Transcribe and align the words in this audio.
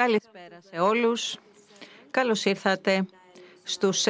Καλησπέρα 0.00 0.60
σε 0.70 0.80
όλους. 0.80 1.36
Καλώς 2.10 2.44
ήρθατε 2.44 3.06
στους 3.62 4.04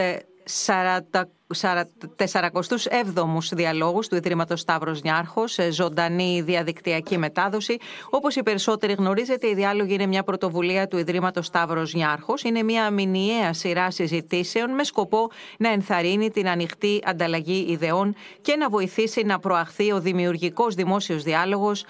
47ους 1.93 3.53
διαλόγους 3.53 4.09
του 4.09 4.15
Ιδρύματος 4.15 4.61
Σταύρος 4.61 5.03
Νιάρχος, 5.03 5.59
ζωντανή 5.71 6.41
διαδικτυακή 6.41 7.19
μετάδοση. 7.19 7.77
Όπως 8.11 8.37
οι 8.37 8.43
περισσότεροι 8.43 8.93
γνωρίζετε, 8.93 9.49
η 9.49 9.55
διάλογη 9.55 9.95
είναι 9.95 10.07
μια 10.07 10.23
πρωτοβουλία 10.23 10.89
του 10.89 10.99
Ιδρύματος 10.99 11.47
Σταύρος 11.47 11.95
Νιάρχος. 11.95 12.43
Είναι 12.43 12.63
μια 12.63 12.91
μηνιαία 12.91 13.53
σειρά 13.53 13.91
συζητήσεων 13.91 14.71
με 14.71 14.85
σκοπό 14.85 15.31
να 15.59 15.69
ενθαρρύνει 15.69 16.31
την 16.31 16.49
ανοιχτή 16.49 17.01
ανταλλαγή 17.05 17.67
ιδεών 17.69 18.15
και 18.41 18.57
να 18.57 18.69
βοηθήσει 18.69 19.23
να 19.23 19.39
προαχθεί 19.39 19.93
ο 19.93 20.01
δημιουργικός 20.01 20.75
δημόσιος 20.75 21.23
διάλογος 21.23 21.83
ε, 21.83 21.87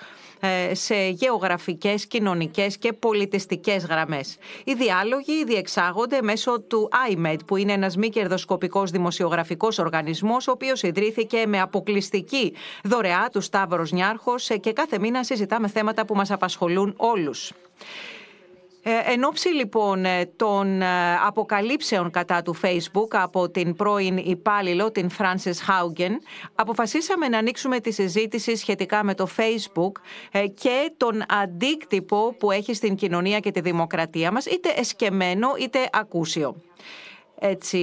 σε 0.73 1.09
γεωγραφικές, 1.09 2.07
κοινωνικές 2.07 2.79
και 2.79 2.93
πολιτιστικές 2.93 3.85
γραμμές. 3.85 4.37
Οι 4.65 4.75
διάλογοι 4.75 5.45
διεξάγονται 5.45 6.23
μέσω 6.23 6.61
του 6.61 6.89
IMED, 7.11 7.37
που 7.47 7.57
είναι 7.57 7.73
ένας 7.73 7.97
μη 7.97 8.09
κερδοσκοπικός 8.09 8.91
δημοσιογραφικός 8.91 9.79
οργανισμός, 9.79 10.49
ο 10.49 10.51
οποίος 10.51 10.83
ιδρύθηκε 10.83 11.47
με 11.47 11.61
αποκλειστική 11.61 12.55
δωρεά 12.85 13.29
του 13.33 13.41
Σταύρος 13.41 13.93
Νιάρχος 13.93 14.51
και 14.61 14.73
κάθε 14.73 14.99
μήνα 14.99 15.25
συζητάμε 15.25 15.69
θέματα 15.69 16.05
που 16.05 16.15
μας 16.15 16.31
απασχολούν 16.31 16.95
όλους. 16.97 17.53
Ε, 18.83 19.13
εν 19.13 19.25
ώψη 19.25 19.49
λοιπόν 19.49 20.05
ε, 20.05 20.31
των 20.37 20.83
ε, 20.83 20.87
αποκαλύψεων 21.27 22.11
κατά 22.11 22.43
του 22.43 22.57
Facebook 22.63 23.09
από 23.11 23.51
την 23.51 23.77
πρώην 23.77 24.17
υπάλληλο, 24.17 24.91
την 24.91 25.09
Frances 25.19 25.53
Haugen, 25.69 26.13
αποφασίσαμε 26.55 27.29
να 27.29 27.39
ανοίξουμε 27.39 27.81
τη 27.81 27.93
συζήτηση 27.93 28.57
σχετικά 28.57 29.05
με 29.05 29.15
το 29.15 29.29
Facebook 29.37 29.93
και 30.55 30.93
τον 30.97 31.23
αντίκτυπο 31.29 32.35
που 32.39 32.51
έχει 32.51 32.75
στην 32.75 32.95
κοινωνία 32.95 33.39
και 33.39 33.51
τη 33.51 33.61
δημοκρατία 33.61 34.33
μας, 34.33 34.47
είτε 34.47 34.69
εσκεμμένο 34.77 35.49
είτε 35.59 35.89
ακούσιο. 35.93 36.57
Έτσι 37.43 37.77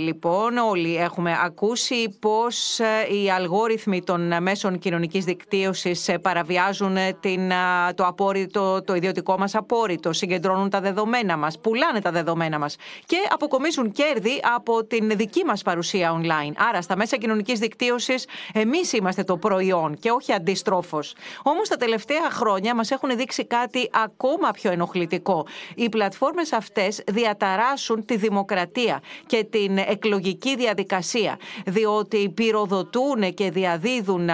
λοιπόν 0.00 0.56
όλοι 0.56 0.96
έχουμε 0.96 1.38
ακούσει 1.44 2.16
πώς 2.20 2.78
ε, 2.78 3.14
οι 3.14 3.30
αλγόριθμοι 3.30 4.02
των 4.02 4.42
μέσων 4.42 4.78
κοινωνικής 4.78 5.24
δικτύωσης 5.24 6.08
ε, 6.08 6.18
παραβιάζουν 6.18 6.96
ε, 6.96 7.16
την, 7.20 7.50
το, 7.94 8.04
απόρριτο, 8.04 8.82
το 8.82 8.94
ιδιωτικό 8.94 9.38
μας 9.38 9.54
απόρριτο, 9.54 10.12
συγκεντρώνουν 10.12 10.70
τα 10.70 10.80
δεδομένα 10.80 11.36
μας, 11.36 11.58
πουλάνε 11.58 12.00
τα 12.00 12.10
δεδομένα 12.10 12.58
μας 12.58 12.76
και 13.06 13.16
αποκομίζουν 13.30 13.92
κέρδη 13.92 14.40
από 14.54 14.84
την 14.84 15.10
δική 15.16 15.44
μας 15.44 15.62
παρουσία 15.62 16.20
online. 16.20 16.52
Άρα 16.68 16.82
στα 16.82 16.96
μέσα 16.96 17.16
κοινωνικής 17.16 17.58
δικτύωσης 17.58 18.26
εμείς 18.52 18.92
είμαστε 18.92 19.24
το 19.24 19.36
προϊόν 19.36 19.98
και 19.98 20.10
όχι 20.10 20.32
αντιστρόφως. 20.32 21.14
Όμως 21.42 21.68
τα 21.68 21.76
τελευταία 21.76 22.30
χρόνια 22.30 22.74
μας 22.74 22.90
έχουν 22.90 23.16
δείξει 23.16 23.44
κάτι 23.44 23.90
ακόμα 24.04 24.50
πιο 24.50 24.70
ενοχλητικό. 24.72 25.46
Οι 25.74 25.88
πλατφόρμες 25.88 26.52
αυτές 26.52 27.02
διαταράσσουν 27.06 28.04
τη 28.04 28.16
δημοκρατία 28.16 28.95
και 29.26 29.46
την 29.50 29.78
εκλογική 29.78 30.56
διαδικασία, 30.56 31.38
διότι 31.66 32.28
πυροδοτούν 32.28 33.34
και 33.34 33.50
διαδίδουν 33.50 34.30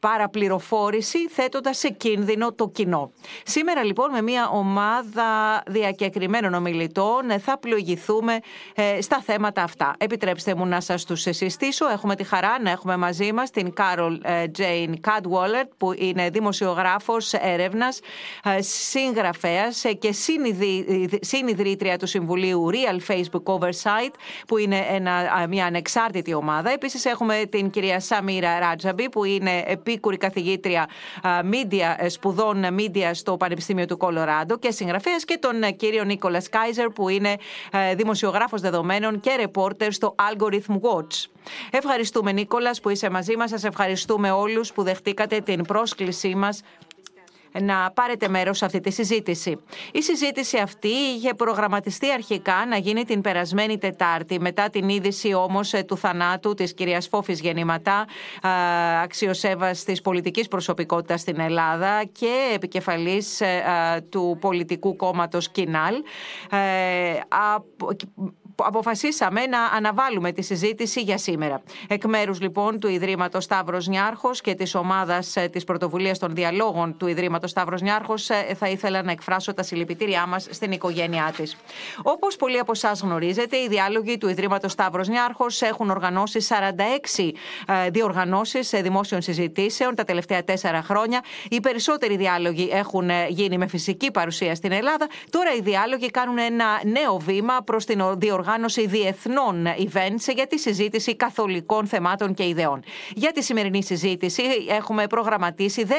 παραπληροφόρηση 0.00 1.28
θέτοντας 1.28 1.78
σε 1.78 1.88
κίνδυνο 1.88 2.52
το 2.52 2.68
κοινό. 2.68 3.12
Σήμερα 3.44 3.84
λοιπόν 3.84 4.10
με 4.10 4.22
μια 4.22 4.48
ομάδα 4.48 5.62
διακεκριμένων 5.66 6.54
ομιλητών 6.54 7.40
θα 7.40 7.58
πλοηγηθούμε 7.58 8.38
ε, 8.74 9.00
στα 9.00 9.22
θέματα 9.24 9.62
αυτά. 9.62 9.94
Επιτρέψτε 9.98 10.54
μου 10.54 10.66
να 10.66 10.80
σας 10.80 11.04
τους 11.04 11.20
συστήσω. 11.20 11.88
Έχουμε 11.88 12.16
τη 12.16 12.24
χαρά 12.24 12.60
να 12.62 12.70
έχουμε 12.70 12.96
μαζί 12.96 13.32
μας 13.32 13.50
την 13.50 13.72
Κάρολ 13.72 14.20
Τζέιν 14.52 15.00
Κάντουόλερ 15.00 15.66
που 15.76 15.92
είναι 15.96 16.30
δημοσιογράφος 16.30 17.32
έρευνας, 17.32 18.00
ε, 18.44 18.62
συγγραφέας 18.62 19.82
και 19.98 20.12
συνιδρύτρια 21.20 21.98
του 21.98 22.06
Συμβουλίου 22.06 22.70
Real 22.70 23.12
Facebook 23.12 23.42
Oversight, 23.62 24.14
που 24.46 24.58
είναι 24.58 24.86
ένα, 24.90 25.46
μια 25.48 25.66
ανεξάρτητη 25.66 26.34
ομάδα. 26.34 26.70
Επίσης, 26.70 27.04
έχουμε 27.04 27.42
την 27.50 27.70
κυρία 27.70 28.00
Σαμίρα 28.00 28.58
Ράτζαμπι, 28.58 29.08
που 29.08 29.24
είναι 29.24 29.62
επίκουρη 29.66 30.16
καθηγήτρια 30.16 30.88
media, 31.22 31.94
ε, 31.96 32.08
σπουδών 32.08 32.64
media 32.78 33.10
στο 33.12 33.36
Πανεπιστήμιο 33.36 33.86
του 33.86 33.96
Κολοράντο 33.96 34.58
και 34.58 34.70
συγγραφέας, 34.70 35.24
και 35.24 35.38
τον 35.40 35.62
ε, 35.62 35.70
κύριο 35.70 36.04
Νίκολας 36.04 36.48
Κάιζερ, 36.48 36.88
που 36.88 37.08
είναι 37.08 37.36
ε, 37.72 37.94
δημοσιογράφος 37.94 38.60
δεδομένων 38.60 39.20
και 39.20 39.34
ρεπόρτερ 39.36 39.92
στο 39.92 40.14
Algorithm 40.18 40.72
Watch. 40.72 41.26
Ευχαριστούμε 41.70 42.32
Νίκολας 42.32 42.80
που 42.80 42.88
είσαι 42.88 43.10
μαζί 43.10 43.36
μας. 43.36 43.50
Σας 43.50 43.64
ευχαριστούμε 43.64 44.30
όλους 44.30 44.72
που 44.72 44.82
δεχτήκατε 44.82 45.40
την 45.40 45.62
πρόσκλησή 45.62 46.34
μας 46.34 46.60
να 47.60 47.90
πάρετε 47.94 48.28
μέρος 48.28 48.58
σε 48.58 48.64
αυτή 48.64 48.80
τη 48.80 48.90
συζήτηση. 48.90 49.60
Η 49.92 50.02
συζήτηση 50.02 50.58
αυτή 50.58 50.88
είχε 50.88 51.34
προγραμματιστεί 51.34 52.10
αρχικά 52.10 52.66
να 52.68 52.76
γίνει 52.76 53.04
την 53.04 53.20
περασμένη 53.20 53.78
Τετάρτη, 53.78 54.40
μετά 54.40 54.70
την 54.70 54.88
είδηση 54.88 55.34
όμως 55.34 55.72
ε, 55.72 55.82
του 55.82 55.96
θανάτου 55.96 56.54
της 56.54 56.74
κυρίας 56.74 57.08
Φόφης 57.08 57.40
Γεννηματά, 57.40 58.06
αξιοσέβαστης 59.02 60.00
πολιτικής 60.00 60.48
προσωπικότητας 60.48 61.20
στην 61.20 61.40
Ελλάδα 61.40 62.04
και 62.12 62.50
επικεφαλής 62.54 63.40
ε, 63.40 63.62
του 64.10 64.36
πολιτικού 64.40 64.96
κόμματος 64.96 65.50
Κινάλ 65.50 65.94
αποφασίσαμε 68.66 69.46
να 69.46 69.64
αναβάλουμε 69.64 70.32
τη 70.32 70.42
συζήτηση 70.42 71.00
για 71.00 71.18
σήμερα. 71.18 71.62
Εκ 71.88 72.04
μέρους 72.04 72.40
λοιπόν 72.40 72.80
του 72.80 72.88
Ιδρύματος 72.88 73.44
Σταύρος 73.44 73.86
Νιάρχος 73.86 74.40
και 74.40 74.54
της 74.54 74.74
ομάδας 74.74 75.36
ε, 75.36 75.48
της 75.48 75.64
πρωτοβουλίας 75.64 76.18
των 76.18 76.34
διαλόγων 76.34 76.96
του 76.96 77.06
Ιδρύματος 77.06 77.50
Σταύρος 77.50 77.80
Νιάρχος, 77.80 78.30
ε, 78.30 78.54
θα 78.58 78.68
ήθελα 78.68 79.02
να 79.02 79.10
εκφράσω 79.10 79.54
τα 79.54 79.62
συλληπιτήριά 79.62 80.26
μας 80.26 80.46
στην 80.50 80.72
οικογένειά 80.72 81.32
της. 81.36 81.56
Όπως 82.02 82.36
πολλοί 82.36 82.58
από 82.58 82.72
εσάς 82.72 83.00
γνωρίζετε, 83.00 83.56
οι 83.56 83.68
διάλογοι 83.68 84.18
του 84.18 84.28
Ιδρύματος 84.28 84.72
Σταύρος 84.72 85.08
Νιάρχος 85.08 85.62
έχουν 85.62 85.90
οργανώσει 85.90 86.40
46 87.18 87.32
ε, 87.66 87.90
διοργανώσεις 87.90 88.70
δημόσιων 88.70 89.22
συζητήσεων 89.22 89.94
τα 89.94 90.04
τελευταία 90.04 90.44
τέσσερα 90.44 90.82
χρόνια. 90.82 91.20
Οι 91.48 91.60
περισσότεροι 91.60 92.16
διάλογοι 92.16 92.68
έχουν 92.72 93.10
γίνει 93.28 93.58
με 93.58 93.66
φυσική 93.66 94.10
παρουσία 94.10 94.54
στην 94.54 94.72
Ελλάδα. 94.72 95.06
Τώρα 95.30 95.54
οι 95.54 95.60
διάλογοι 95.60 96.10
κάνουν 96.10 96.38
ένα 96.38 96.80
νέο 96.84 97.18
βήμα 97.18 97.58
προς 97.64 97.84
την 97.84 98.02
διοργάνωση 98.16 98.50
οργάνωση 98.52 98.86
διεθνών 98.86 99.66
events 99.66 100.34
για 100.34 100.46
τη 100.46 100.58
συζήτηση 100.58 101.16
καθολικών 101.16 101.86
θεμάτων 101.86 102.34
και 102.34 102.48
ιδεών. 102.48 102.82
Για 103.14 103.32
τη 103.32 103.42
σημερινή 103.42 103.82
συζήτηση 103.82 104.42
έχουμε 104.68 105.06
προγραμματίσει 105.06 105.86
10 105.88 105.92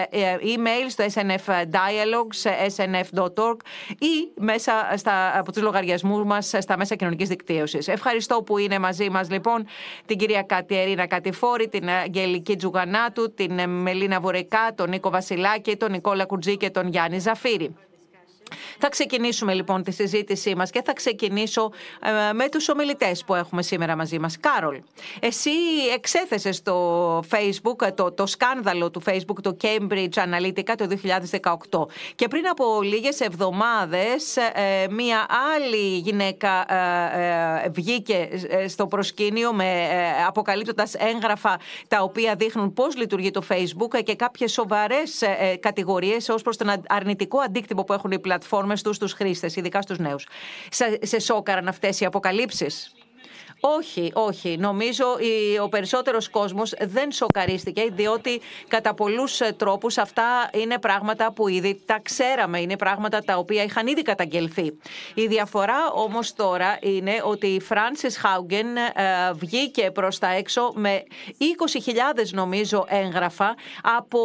email 0.40 0.86
στο 0.88 1.04
snfdialogues.snf.org 1.14 3.56
ή 3.98 4.30
μέσα 4.34 4.92
στα, 4.96 5.38
από 5.38 5.52
τους 5.52 5.62
λογαριασμούς 5.62 6.24
μας 6.24 6.54
στα 6.58 6.76
μέσα 6.76 6.94
κοινωνικής 6.94 7.28
δικτύωσης. 7.28 7.88
Ευχαριστώ 7.88 8.42
που 8.42 8.58
είναι 8.58 8.78
μαζί 8.78 9.10
μας 9.10 9.30
λοιπόν 9.30 9.66
την 10.06 10.18
κυρία 10.18 10.42
Κατερίνα 10.42 11.06
Κατηφόρη, 11.06 11.68
την 11.68 11.90
Αγγελική 11.90 12.56
Τζουγανάτου, 12.56 13.34
την 13.34 13.68
Μελίνα 13.68 14.20
Βουρεκά, 14.20 14.74
τον 14.74 14.88
Νίκο 14.88 15.10
Βασιλάκη, 15.10 15.76
τον 15.76 15.92
Νικόλα 16.02 16.24
Κουτζή 16.24 16.56
και 16.56 16.70
τον 16.70 16.88
Γιάννη 16.88 17.18
Ζαφύρη. 17.18 17.74
Θα 18.78 18.88
ξεκινήσουμε 18.88 19.54
λοιπόν 19.54 19.82
τη 19.82 19.92
συζήτησή 19.92 20.54
μας 20.56 20.70
και 20.70 20.82
θα 20.84 20.92
ξεκινήσω 20.92 21.72
ε, 22.02 22.32
με 22.32 22.48
τους 22.48 22.68
ομιλητές 22.68 23.24
που 23.24 23.34
έχουμε 23.34 23.62
σήμερα 23.62 23.96
μαζί 23.96 24.18
μας. 24.18 24.36
Κάρολ, 24.40 24.80
εσύ 25.20 25.50
εξέθεσες 25.94 26.56
στο 26.56 27.18
Facebook, 27.30 27.92
το, 27.94 28.12
το 28.12 28.26
σκάνδαλο 28.26 28.90
του 28.90 29.02
Facebook, 29.06 29.42
το 29.42 29.56
Cambridge 29.62 30.14
Analytica 30.14 30.74
το 30.76 30.88
2018 31.70 31.86
και 32.14 32.28
πριν 32.28 32.48
από 32.50 32.82
λίγες 32.82 33.20
εβδομάδες 33.20 34.36
ε, 34.36 34.86
μία 34.90 35.26
άλλη 35.56 35.96
γυναίκα 35.98 36.74
ε, 37.64 37.68
βγήκε 37.68 38.28
στο 38.66 38.86
προσκήνιο 38.86 39.52
με 39.52 39.88
αποκαλύπτοντας 40.26 40.94
έγγραφα 40.94 41.58
τα 41.88 42.02
οποία 42.02 42.34
δείχνουν 42.34 42.72
πώς 42.72 42.96
λειτουργεί 42.96 43.30
το 43.30 43.42
Facebook 43.48 44.02
και 44.04 44.14
κάποιες 44.14 44.52
σοβαρές 44.52 45.22
κατηγορίες 45.60 46.28
ως 46.28 46.42
προς 46.42 46.56
τον 46.56 46.68
αρνητικό 46.88 47.38
αντίκτυπο 47.38 47.84
που 47.84 47.92
έχουν 47.92 48.10
οι 48.10 48.18
πλατφόρμες 48.18 48.41
πλατφόρμες 48.42 48.82
τους 48.82 48.96
στους 48.96 49.12
χρήστες, 49.12 49.56
ειδικά 49.56 49.82
στους 49.82 49.98
νέους. 49.98 50.26
Σε, 50.70 50.98
σε 51.02 51.18
σόκαραν 51.18 51.68
αυτές 51.68 52.00
οι 52.00 52.04
αποκαλύψεις; 52.04 52.92
Όχι, 53.60 54.10
όχι. 54.14 54.56
Νομίζω 54.58 55.04
ο 55.62 55.68
περισσότερος 55.68 56.30
κόσμος 56.30 56.74
δεν 56.80 57.12
σοκαρίστηκε, 57.12 57.88
διότι 57.92 58.40
κατά 58.68 58.94
πολλούς 58.94 59.40
ε, 59.40 59.54
τρόπους 59.58 59.98
αυτά 59.98 60.50
είναι 60.52 60.78
πράγματα 60.78 61.32
που 61.32 61.48
ήδη 61.48 61.82
τα 61.86 61.98
ξέραμε, 62.02 62.60
είναι 62.60 62.76
πράγματα 62.76 63.20
τα 63.20 63.36
οποία 63.36 63.62
είχαν 63.62 63.86
ήδη 63.86 64.02
καταγγελθεί. 64.02 64.78
Η 65.14 65.26
διαφορά 65.26 65.90
όμως 65.94 66.34
τώρα 66.34 66.78
είναι 66.80 67.20
ότι 67.24 67.46
η 67.46 67.62
Francis 67.68 68.14
Haugen 68.22 68.76
ε, 68.94 69.32
βγήκε 69.32 69.90
προς 69.90 70.18
τα 70.18 70.28
έξω 70.28 70.72
με 70.74 71.02
20.000 72.16 72.28
νομίζω 72.32 72.86
έγγραφα 72.88 73.54
από 73.82 74.20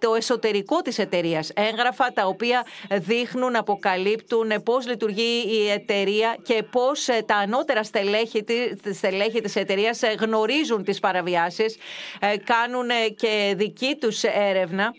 το 0.00 0.14
εσωτερικό 0.14 0.80
της 0.82 0.98
εταιρείας. 0.98 1.50
Έγγραφα 1.54 2.12
τα 2.12 2.26
οποία 2.26 2.66
δείχνουν, 2.90 3.56
αποκαλύπτουν 3.56 4.62
πώς 4.64 4.86
λειτουργεί 4.86 5.44
η 5.46 5.70
εταιρεία 5.70 6.36
και 6.42 6.62
πώς 6.70 7.08
ε, 7.08 7.22
τα 7.26 7.36
ανώτερα 7.36 7.82
στελέχη 7.82 8.44
στελέχη 8.92 9.40
της 9.40 9.56
εταιρείας 9.56 10.02
ε, 10.02 10.14
γνωρίζουν 10.20 10.84
τις 10.84 11.00
παραβιάσεις, 11.00 11.76
ε, 12.20 12.36
κάνουν 12.36 12.90
ε, 12.90 13.08
και 13.08 13.54
δική 13.56 13.96
τους 14.00 14.22
έρευνα 14.22 14.94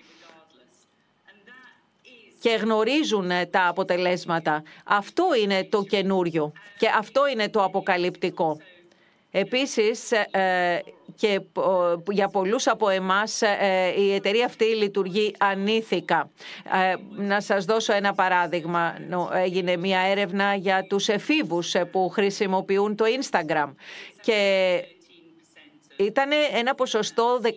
και 2.39 2.49
γνωρίζουν 2.49 3.29
τα 3.49 3.67
αποτελέσματα. 3.67 4.63
Αυτό 4.85 5.25
είναι 5.43 5.67
το 5.69 5.83
καινούριο 5.83 6.51
και 6.77 6.87
αυτό 6.97 7.27
είναι 7.27 7.49
το 7.49 7.63
αποκαλυπτικό. 7.63 8.57
Επίσης, 9.31 10.11
και 11.21 11.41
για 12.11 12.27
πολλούς 12.27 12.67
από 12.67 12.89
εμάς 12.89 13.41
ε, 13.41 13.93
η 13.97 14.13
εταιρεία 14.13 14.45
αυτή 14.45 14.65
λειτουργεί 14.65 15.35
ανήθικα. 15.37 16.29
Ε, 16.73 16.95
να 17.23 17.41
σας 17.41 17.65
δώσω 17.65 17.93
ένα 17.93 18.13
παράδειγμα. 18.13 18.95
Έγινε 19.33 19.77
μια 19.77 19.99
έρευνα 19.99 20.55
για 20.55 20.85
τους 20.89 21.07
εφήβους 21.07 21.75
ε, 21.75 21.85
που 21.85 22.09
χρησιμοποιούν 22.09 22.95
το 22.95 23.05
Instagram 23.19 23.73
και 24.21 24.37
ήταν 25.97 26.29
ένα 26.53 26.75
ποσοστό 26.75 27.41
13% 27.43 27.49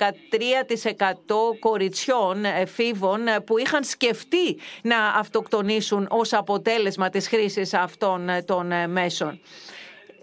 κοριτσιών 1.61 2.45
εφήβων 2.45 3.21
που 3.47 3.59
είχαν 3.59 3.85
σκεφτεί 3.85 4.59
να 4.83 5.07
αυτοκτονήσουν 5.07 6.07
ως 6.11 6.33
αποτέλεσμα 6.33 7.09
της 7.09 7.29
χρήσης 7.29 7.75
αυτών 7.75 8.31
των 8.45 8.91
μέσων. 8.91 9.41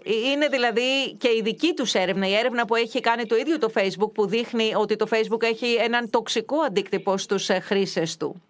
Είναι 0.04 0.48
δηλαδή 0.48 1.14
και 1.18 1.28
η 1.28 1.40
δική 1.42 1.74
τους 1.74 1.94
έρευνα, 1.94 2.28
η 2.28 2.34
έρευνα 2.34 2.64
που 2.64 2.74
έχει 2.74 3.00
κάνει 3.00 3.26
το 3.26 3.36
ίδιο 3.36 3.58
το 3.58 3.72
Facebook 3.74 4.12
που 4.14 4.26
δείχνει 4.26 4.74
ότι 4.74 4.96
το 4.96 5.06
Facebook 5.10 5.42
έχει 5.42 5.74
έναν 5.74 6.10
τοξικό 6.10 6.56
αντίκτυπο 6.56 7.16
στους 7.16 7.48
ε, 7.48 7.60
χρήστες 7.60 8.16
του. 8.16 8.42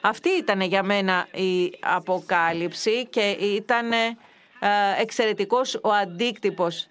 Αυτή 0.00 0.28
ήταν 0.28 0.60
για 0.60 0.82
μένα 0.82 1.28
η 1.32 1.72
αποκάλυψη 1.80 3.06
και 3.06 3.30
ήταν 3.30 3.92
ε, 3.92 4.08
εξαιρετικός 4.98 5.74
ο 5.74 5.90
αντίκτυπος. 5.90 6.86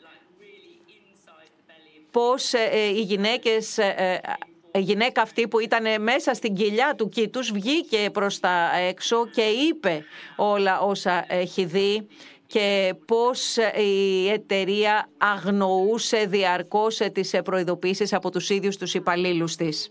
Πώς 2.12 2.54
ε, 2.54 2.88
οι 2.96 3.02
γυναίκες 3.02 3.78
η 3.78 4.47
γυναίκα 4.80 5.22
αυτή 5.22 5.48
που 5.48 5.60
ήταν 5.60 6.02
μέσα 6.02 6.34
στην 6.34 6.56
κοιλιά 6.56 6.96
του 6.98 7.10
κήτους 7.10 7.52
βγήκε 7.52 8.10
προς 8.14 8.40
τα 8.40 8.78
έξω 8.90 9.28
και 9.28 9.42
είπε 9.42 10.04
όλα 10.36 10.80
όσα 10.80 11.26
έχει 11.28 11.66
δει 11.66 12.08
και 12.48 12.94
πώς 13.06 13.58
η 13.58 14.30
εταιρεία 14.30 15.10
αγνοούσε 15.18 16.26
διαρκώς 16.26 16.98
τις 16.98 17.36
προειδοποίησεις 17.44 18.14
από 18.14 18.32
τους 18.32 18.50
ίδιους 18.50 18.78
τους 18.78 18.94
υπαλλήλους 18.94 19.56
της. 19.56 19.90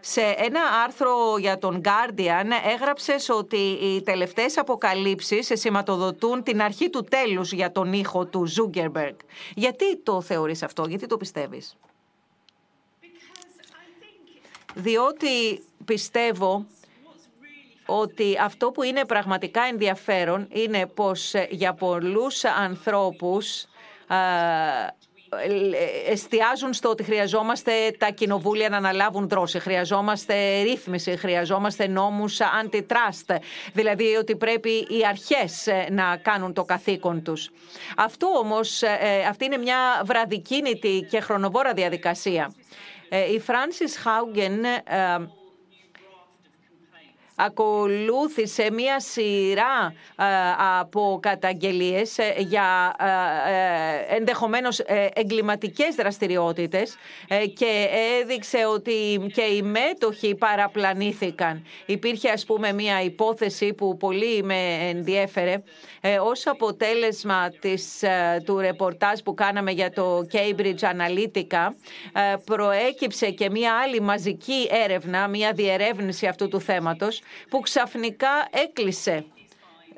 Σε 0.00 0.20
ένα 0.20 0.60
άρθρο 0.84 1.38
για 1.38 1.58
τον 1.58 1.80
Guardian 1.84 2.46
έγραψες 2.72 3.28
ότι 3.28 3.56
οι 3.56 4.02
τελευταίες 4.02 4.58
αποκαλύψεις 4.58 5.50
σηματοδοτούν 5.52 6.42
την 6.42 6.62
αρχή 6.62 6.90
του 6.90 7.04
τέλους 7.04 7.52
για 7.52 7.72
τον 7.72 7.92
ήχο 7.92 8.26
του 8.26 8.46
Zuckerberg. 8.48 9.16
Γιατί 9.54 9.96
το 10.02 10.20
θεωρείς 10.20 10.62
αυτό, 10.62 10.86
γιατί 10.88 11.06
το 11.06 11.16
πιστεύεις; 11.16 11.76
Διότι 14.74 15.62
πιστεύω 15.84 16.66
ότι 17.86 18.36
αυτό 18.40 18.70
που 18.70 18.82
είναι 18.82 19.04
πραγματικά 19.04 19.62
ενδιαφέρον 19.62 20.48
είναι 20.52 20.86
πως 20.86 21.34
για 21.50 21.74
πολλούς 21.74 22.44
ανθρώπους 22.44 23.64
εστιάζουν 26.08 26.72
στο 26.72 26.88
ότι 26.88 27.02
χρειαζόμαστε 27.02 27.72
τα 27.98 28.10
κοινοβούλια 28.10 28.68
να 28.68 28.76
αναλάβουν 28.76 29.28
δρόση, 29.28 29.58
χρειαζόμαστε 29.58 30.62
ρύθμιση, 30.62 31.16
χρειαζόμαστε 31.16 31.86
νόμους 31.86 32.38
antitrust, 32.62 33.36
δηλαδή 33.72 34.14
ότι 34.14 34.36
πρέπει 34.36 34.70
οι 34.70 35.06
αρχές 35.08 35.68
να 35.90 36.16
κάνουν 36.16 36.52
το 36.52 36.64
καθήκον 36.64 37.22
τους. 37.22 37.50
Αυτό 37.96 38.26
όμως, 38.26 38.82
ε, 38.82 39.26
αυτή 39.28 39.44
είναι 39.44 39.56
μια 39.56 40.02
βραδικίνητη 40.04 41.06
και 41.10 41.20
χρονοβόρα 41.20 41.72
διαδικασία. 41.72 42.54
Ε, 43.08 43.32
η 43.32 43.42
Francis 43.46 44.06
Haugen 44.06 44.64
ε, 44.84 45.16
ακολούθησε 47.38 48.70
μία 48.72 49.00
σειρά 49.00 49.94
ε, 50.16 50.24
από 50.80 51.18
καταγγελίες 51.22 52.16
για 52.38 52.96
ενδεχομένως 54.08 54.80
εγκληματικές 55.12 55.94
δραστηριότητες 55.94 56.96
και 57.54 57.88
έδειξε 58.20 58.66
ότι 58.66 59.26
και 59.32 59.42
οι 59.42 59.62
μέτοχοι 59.62 60.34
παραπλανήθηκαν. 60.34 61.64
Υπήρχε 61.86 62.30
ας 62.30 62.44
πούμε 62.44 62.72
μία 62.72 63.02
υπόθεση 63.02 63.72
που 63.74 63.96
πολύ 63.96 64.42
με 64.42 64.78
ενδιέφερε 64.88 65.62
ε, 66.00 66.18
ως 66.18 66.46
αποτέλεσμα 66.46 67.50
της, 67.60 68.02
ε, 68.02 68.42
του 68.44 68.58
ρεπορτάζ 68.58 69.20
που 69.20 69.34
κάναμε 69.34 69.70
για 69.70 69.90
το 69.90 70.26
Cambridge 70.32 70.80
Analytica 70.80 71.68
ε, 72.12 72.34
προέκυψε 72.44 73.30
και 73.30 73.50
μία 73.50 73.72
άλλη 73.84 74.00
μαζική 74.00 74.68
έρευνα, 74.84 75.28
μία 75.28 75.52
διερεύνηση 75.52 76.26
αυτού 76.26 76.48
του 76.48 76.60
θέματος 76.60 77.20
που 77.48 77.60
ξαφνικά 77.60 78.48
έκλεισε. 78.50 79.24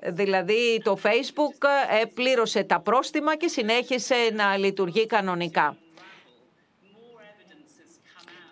Δηλαδή 0.03 0.81
το 0.85 0.99
Facebook 1.03 1.67
πλήρωσε 2.15 2.63
τα 2.63 2.81
πρόστιμα 2.81 3.37
και 3.37 3.49
συνέχισε 3.49 4.15
να 4.33 4.57
λειτουργεί 4.57 5.07
κανονικά 5.07 5.77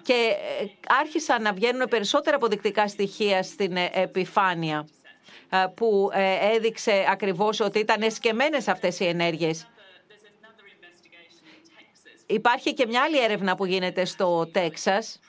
και 0.02 0.36
άρχισαν 1.00 1.42
να 1.42 1.52
βγαίνουν 1.52 1.88
περισσότερα 1.88 2.36
αποδεικτικά 2.36 2.88
στοιχεία 2.88 3.42
στην 3.42 3.76
επιφάνεια. 3.92 4.86
Ε, 5.50 5.66
που 5.74 6.10
ε, 6.12 6.54
έδειξε 6.54 7.04
ακριβώς 7.08 7.60
ότι 7.60 7.78
ήταν 7.78 8.02
εσκεμμένες 8.02 8.68
αυτές 8.68 9.00
οι 9.00 9.06
ενέργειες. 9.06 9.68
Υπάρχει 12.26 12.74
και 12.74 12.86
μια 12.86 13.02
άλλη 13.02 13.22
έρευνα 13.22 13.56
που 13.56 13.64
γίνεται 13.64 14.04
στο 14.04 14.46
Τέξας 14.52 15.14
ε, 15.14 15.20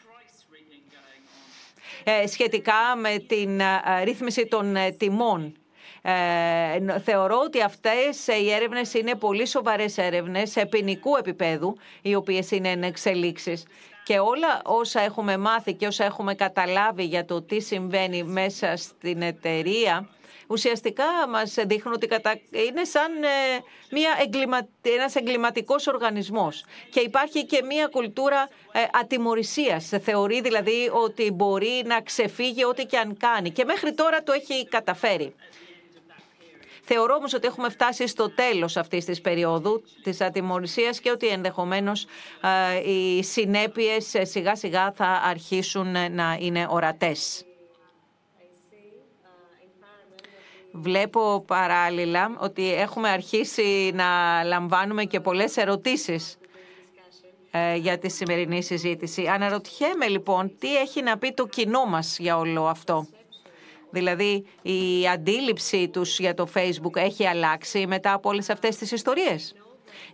σχετικά 2.27 2.95
με 3.01 3.17
την 3.27 3.61
ρύθμιση 4.03 4.45
των 4.47 4.75
τιμών. 4.97 5.53
θεωρώ 7.03 7.39
ότι 7.45 7.61
αυτές 7.61 8.27
οι 8.27 8.51
έρευνες 8.51 8.93
είναι 8.93 9.15
πολύ 9.15 9.47
σοβαρές 9.47 9.97
έρευνες 9.97 10.51
σε 10.51 10.65
ποινικού 10.65 11.15
επίπεδου, 11.15 11.77
οι 12.01 12.15
οποίες 12.15 12.51
είναι 12.51 12.69
εν 12.69 12.83
εξελίξεις. 12.83 13.65
Και 14.03 14.19
όλα 14.19 14.61
όσα 14.63 15.01
έχουμε 15.01 15.37
μάθει 15.37 15.73
και 15.73 15.87
όσα 15.87 16.05
έχουμε 16.05 16.33
καταλάβει 16.33 17.03
για 17.03 17.25
το 17.25 17.41
τι 17.41 17.59
συμβαίνει 17.59 18.23
μέσα 18.23 18.75
στην 18.75 19.21
εταιρεία, 19.21 20.09
ουσιαστικά 20.49 21.05
μας 21.29 21.53
δείχνουν 21.65 21.93
ότι 21.93 22.07
είναι 22.67 22.83
σαν 22.83 23.23
ε, 23.23 23.27
μια 23.91 24.15
εγκλημα... 24.21 24.67
ένας 24.81 25.15
εγκληματικός 25.15 25.87
οργανισμός. 25.87 26.65
Και 26.91 26.99
υπάρχει 26.99 27.45
και 27.45 27.63
μια 27.63 27.87
κουλτούρα 27.87 28.49
ε, 28.71 28.79
ατιμορρησίας. 29.01 29.89
Θεωρεί 30.01 30.41
δηλαδή 30.41 30.89
ότι 30.93 31.31
μπορεί 31.31 31.83
να 31.85 32.01
ξεφύγει 32.01 32.63
ό,τι 32.65 32.85
και 32.85 32.97
αν 32.97 33.17
κάνει. 33.17 33.49
Και 33.51 33.65
μέχρι 33.65 33.93
τώρα 33.93 34.23
το 34.23 34.31
έχει 34.31 34.67
καταφέρει. 34.67 35.35
Θεωρώ 36.83 37.15
όμως 37.15 37.33
ότι 37.33 37.47
έχουμε 37.47 37.69
φτάσει 37.69 38.07
στο 38.07 38.29
τέλος 38.29 38.77
αυτής 38.77 39.05
της 39.05 39.21
περίοδου 39.21 39.83
της 40.03 40.21
ατιμορρησίας 40.21 40.99
και 40.99 41.11
ότι 41.11 41.27
ενδεχομένως 41.27 42.05
οι 42.85 43.23
συνέπειες 43.23 44.13
σιγά 44.21 44.55
σιγά 44.55 44.91
θα 44.91 45.05
αρχίσουν 45.05 45.91
να 46.13 46.37
είναι 46.39 46.65
ορατές. 46.69 47.43
Βλέπω 50.81 51.43
παράλληλα 51.47 52.35
ότι 52.39 52.73
έχουμε 52.73 53.09
αρχίσει 53.09 53.91
να 53.93 54.43
λαμβάνουμε 54.43 55.03
και 55.03 55.19
πολλές 55.19 55.57
ερωτήσεις 55.57 56.37
ε, 57.51 57.75
για 57.75 57.97
τη 57.97 58.09
σημερινή 58.09 58.63
συζήτηση. 58.63 59.27
Αναρωτιέμαι 59.27 60.07
λοιπόν 60.07 60.51
τι 60.59 60.77
έχει 60.77 61.01
να 61.01 61.17
πει 61.17 61.33
το 61.33 61.47
κοινό 61.47 61.85
μας 61.85 62.17
για 62.19 62.37
όλο 62.37 62.65
αυτό; 62.65 63.07
Δηλαδή 63.89 64.45
η 64.61 65.07
αντίληψη 65.07 65.89
τους 65.89 66.19
για 66.19 66.33
το 66.33 66.47
Facebook 66.53 66.95
έχει 66.95 67.27
αλλάξει 67.27 67.87
μετά 67.87 68.13
από 68.13 68.29
όλες 68.29 68.49
αυτές 68.49 68.75
τις 68.75 68.91
ιστορίες; 68.91 69.55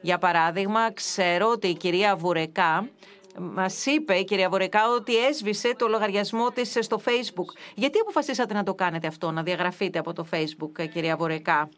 Για 0.02 0.18
παράδειγμα, 0.18 0.94
ξέρω 0.94 1.48
ότι 1.48 1.68
η 1.68 1.74
κυρία 1.76 2.16
Βουρεκά 2.16 2.90
Μας 3.38 3.86
είπε 3.86 4.16
η 4.16 4.24
κυρία 4.24 4.50
Βορεκά 4.50 4.90
ότι 4.90 5.18
έσβησε 5.26 5.76
το 5.76 5.88
λογαριασμό 5.88 6.50
της 6.52 6.78
στο 6.80 7.02
Facebook. 7.06 7.58
Γιατί 7.76 8.00
αποφασίσατε 8.00 8.54
να 8.54 8.64
το 8.64 8.74
κάνετε 8.74 9.08
αυτό, 9.08 9.32
να 9.32 9.44
διαγραφείτε 9.44 10.00
από 10.00 10.14
το 10.14 10.26
Facebook, 10.32 10.90
κυρία 10.94 11.18
Βορεκά. 11.18 11.70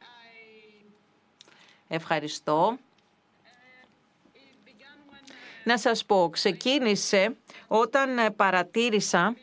Ευχαριστώ. 1.88 2.78
Να 5.64 5.78
σας 5.78 6.06
πω, 6.06 6.30
ξεκίνησε 6.32 7.36
όταν 7.68 8.36
παρατήρησα 8.36 9.36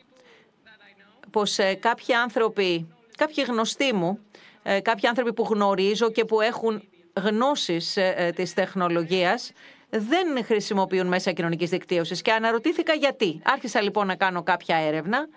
πως 1.31 1.59
ε, 1.59 1.75
κάποιοι 1.75 2.15
άνθρωποι, 2.15 2.95
κάποιοι 3.17 3.45
γνωστοί 3.49 3.95
μου, 3.95 4.19
ε, 4.63 4.81
κάποιοι 4.81 5.09
άνθρωποι 5.09 5.33
που 5.33 5.43
γνωρίζω 5.43 6.11
και 6.11 6.25
που 6.25 6.41
έχουν 6.41 6.89
γνώσεις 7.15 7.97
ε, 7.97 8.33
της 8.35 8.55
τεχνολογίας, 8.55 9.53
δεν 9.99 10.45
χρησιμοποιούν 10.45 11.07
μέσα 11.07 11.33
κοινωνικής 11.33 11.71
δικτύωσης 11.71 12.23
και 12.23 12.33
αναρωτήθηκα 12.33 12.93
γιατί. 12.93 13.41
Άρχισα 13.45 13.83
λοιπόν 13.83 14.07
να 14.07 14.17
κάνω 14.17 14.43
κάποια 14.43 14.77
έρευνα 14.77 15.29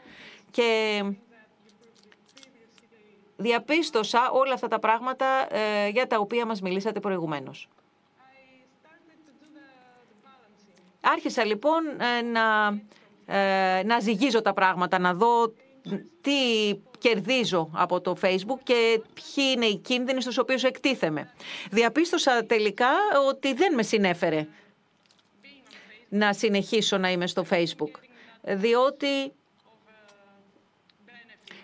και 0.52 1.04
διαπίστωσα 3.38 4.30
όλα 4.32 4.54
αυτά 4.54 4.68
τα 4.68 4.80
πράγματα 4.80 5.26
ε, 5.50 5.90
για 5.90 6.08
τα 6.08 6.18
οποία 6.20 6.46
μας 6.46 6.62
μιλήσατε 6.62 7.00
προηγουμένως. 7.00 7.70
Άρχισα 11.02 11.46
λοιπόν 11.46 11.84
ε, 11.88 12.22
να, 12.22 12.68
ε, 13.40 13.84
να 13.84 14.00
ζυγίζω 14.00 14.42
τα 14.42 14.54
πράγματα, 14.54 15.00
να 15.00 15.14
δω 15.14 15.54
τι 16.22 16.32
κερδίζω 16.98 17.70
από 17.74 18.02
το 18.02 18.18
Facebook 18.22 18.60
και 18.64 19.02
ποιοι 19.14 19.46
είναι 19.56 19.66
οι 19.66 19.78
κίνδυνοι 19.78 20.22
στους 20.22 20.38
οποίους 20.38 20.64
εκτίθεμαι. 20.64 21.34
Διαπίστωσα 21.72 22.46
τελικά 22.46 22.90
ότι 23.28 23.54
δεν 23.54 23.74
με 23.74 23.84
συνέφερε 23.84 24.48
να 26.10 26.34
συνεχίσω 26.34 26.98
να 26.98 27.12
είμαι 27.12 27.28
στο 27.28 27.46
Facebook, 27.50 27.92
διότι 28.42 29.32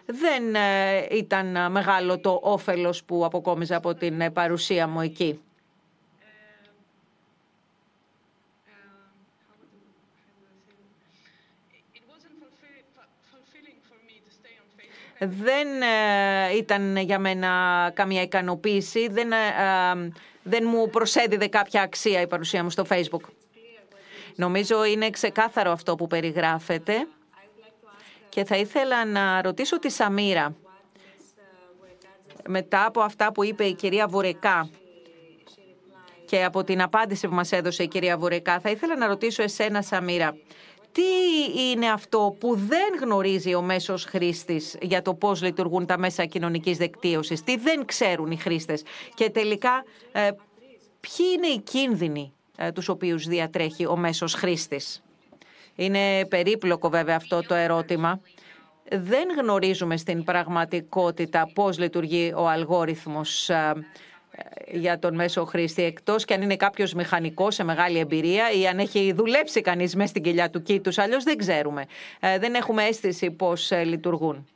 δεν 0.06 0.56
ε, 0.56 1.08
ήταν 1.12 1.72
μεγάλο 1.72 2.20
το 2.20 2.40
όφελος 2.44 3.04
που 3.04 3.26
αποκόμιζα 3.26 3.76
από 3.76 3.96
την 3.96 4.34
παρουσία 4.34 4.88
μου 4.88 5.02
εκεί. 5.02 5.40
Δεν 15.28 15.82
ε, 15.82 16.56
ήταν 16.58 16.98
για 16.98 17.20
μένα 17.20 17.50
καμία 17.94 18.22
ικανοποίηση, 18.22 19.08
δεν, 19.08 19.32
ε, 19.32 19.36
ε, 19.36 20.12
δεν 20.44 20.64
μου 20.68 20.90
προσέδιδε 20.90 21.48
κάποια 21.48 21.82
αξία 21.82 22.22
η 22.22 22.28
παρουσία 22.28 22.64
μου 22.64 22.70
στο 22.70 22.86
Facebook. 22.90 23.22
Νομίζω 24.36 24.86
είναι 24.86 25.10
ξεκάθαρο 25.10 25.72
αυτό 25.72 25.96
που 25.96 26.08
περιγράφεται. 26.08 27.08
Και 28.30 28.44
θα 28.46 28.58
ήθελα 28.58 29.06
να 29.06 29.42
ρωτήσω 29.42 29.80
τη 29.80 29.90
Σαμίρα. 29.90 30.56
Μετά 32.48 32.86
από 32.86 33.02
αυτά 33.02 33.32
που 33.32 33.44
είπε 33.44 33.64
η 33.64 33.74
κυρία 33.74 34.08
Βουρεκά 34.08 34.70
και 36.26 36.44
από 36.44 36.64
την 36.64 36.82
απάντηση 36.82 37.28
που 37.28 37.34
μας 37.34 37.52
έδωσε 37.52 37.84
η 37.84 37.88
κυρία 37.88 38.18
Βουρεκά, 38.18 38.60
θα 38.60 38.70
ήθελα 38.70 38.98
να 38.98 39.08
ρωτήσω 39.08 39.44
εσένα 39.44 39.82
Σαμίρα 39.82 40.36
τι 40.94 41.62
είναι 41.72 41.90
αυτό 41.90 42.36
που 42.40 42.56
δεν 42.56 43.00
γνωρίζει 43.02 43.56
ο 43.56 43.62
μέσος 43.62 44.06
χρήστης 44.06 44.78
για 44.82 45.02
το 45.02 45.14
πώς 45.14 45.42
λειτουργούν 45.42 45.86
τα 45.86 45.98
μέσα 45.98 46.26
κοινωνικής 46.26 46.78
δικτύωσης, 46.78 47.44
τι 47.44 47.58
δεν 47.58 47.86
ξέρουν 47.86 48.32
οι 48.32 48.38
χρήστες 48.38 48.84
και 49.14 49.30
τελικά 49.30 49.84
ε, 50.12 50.30
ποιοι 51.00 51.26
είναι 51.36 51.48
οι 51.48 51.60
κίνδυνοι 51.60 52.34
ε, 52.58 52.72
τους 52.72 52.90
οποίους 52.90 53.26
διατρέχει 53.26 53.86
ο 53.86 53.96
μέσος 53.96 54.34
χρήστης. 54.34 55.04
Είναι 55.76 56.26
περίπλοκο 56.26 56.90
βέβαια 56.90 57.16
αυτό 57.16 57.42
το 57.42 57.54
ερώτημα. 57.54 58.22
Δεν 58.90 59.28
γνωρίζουμε 59.42 59.98
στην 59.98 60.24
πραγματικότητα 60.24 61.52
πώς 61.54 61.80
λειτουργεί 61.80 62.34
ο 62.36 62.48
αλγόριθμος 62.48 63.50
ε, 63.50 63.74
για 64.72 65.00
τον 65.00 65.16
μέσο 65.16 65.46
χρήστη, 65.46 65.84
εκτός 65.84 66.26
και 66.26 66.34
αν 66.34 66.42
είναι 66.42 66.56
κάποιος 66.56 66.94
μηχανικός 66.94 67.56
σε 67.56 67.64
μεγάλη 67.64 68.00
εμπειρία 68.00 68.52
ή 68.52 68.68
αν 68.68 68.80
έχει 68.80 69.14
δουλέψει 69.14 69.62
κανείς 69.62 69.96
μέσα 69.96 70.08
στην 70.10 70.24
κοιλιά 70.24 70.50
του 70.50 70.62
κήτου. 70.62 71.02
Αλλιώς 71.02 71.24
δεν 71.24 71.38
ξέρουμε. 71.38 71.86
Ε, 72.20 72.40
δεν 72.40 72.54
έχουμε 72.54 72.84
αίσθηση 72.84 73.32
πώς 73.32 73.72
ε, 73.72 73.84
λειτουργούν. 73.84 74.48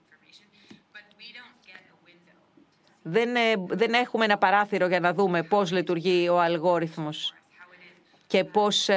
Δεν, 3.01 3.35
ε, 3.35 3.39
δεν 3.67 3.93
έχουμε 3.93 4.25
ένα 4.25 4.37
παράθυρο 4.37 4.87
για 4.87 4.99
να 4.99 5.13
δούμε 5.13 5.43
πώς 5.43 5.71
λειτουργεί 5.71 6.29
ο 6.29 6.39
αλγόριθμος 6.39 7.33
και 8.27 8.43
πώς 8.43 8.89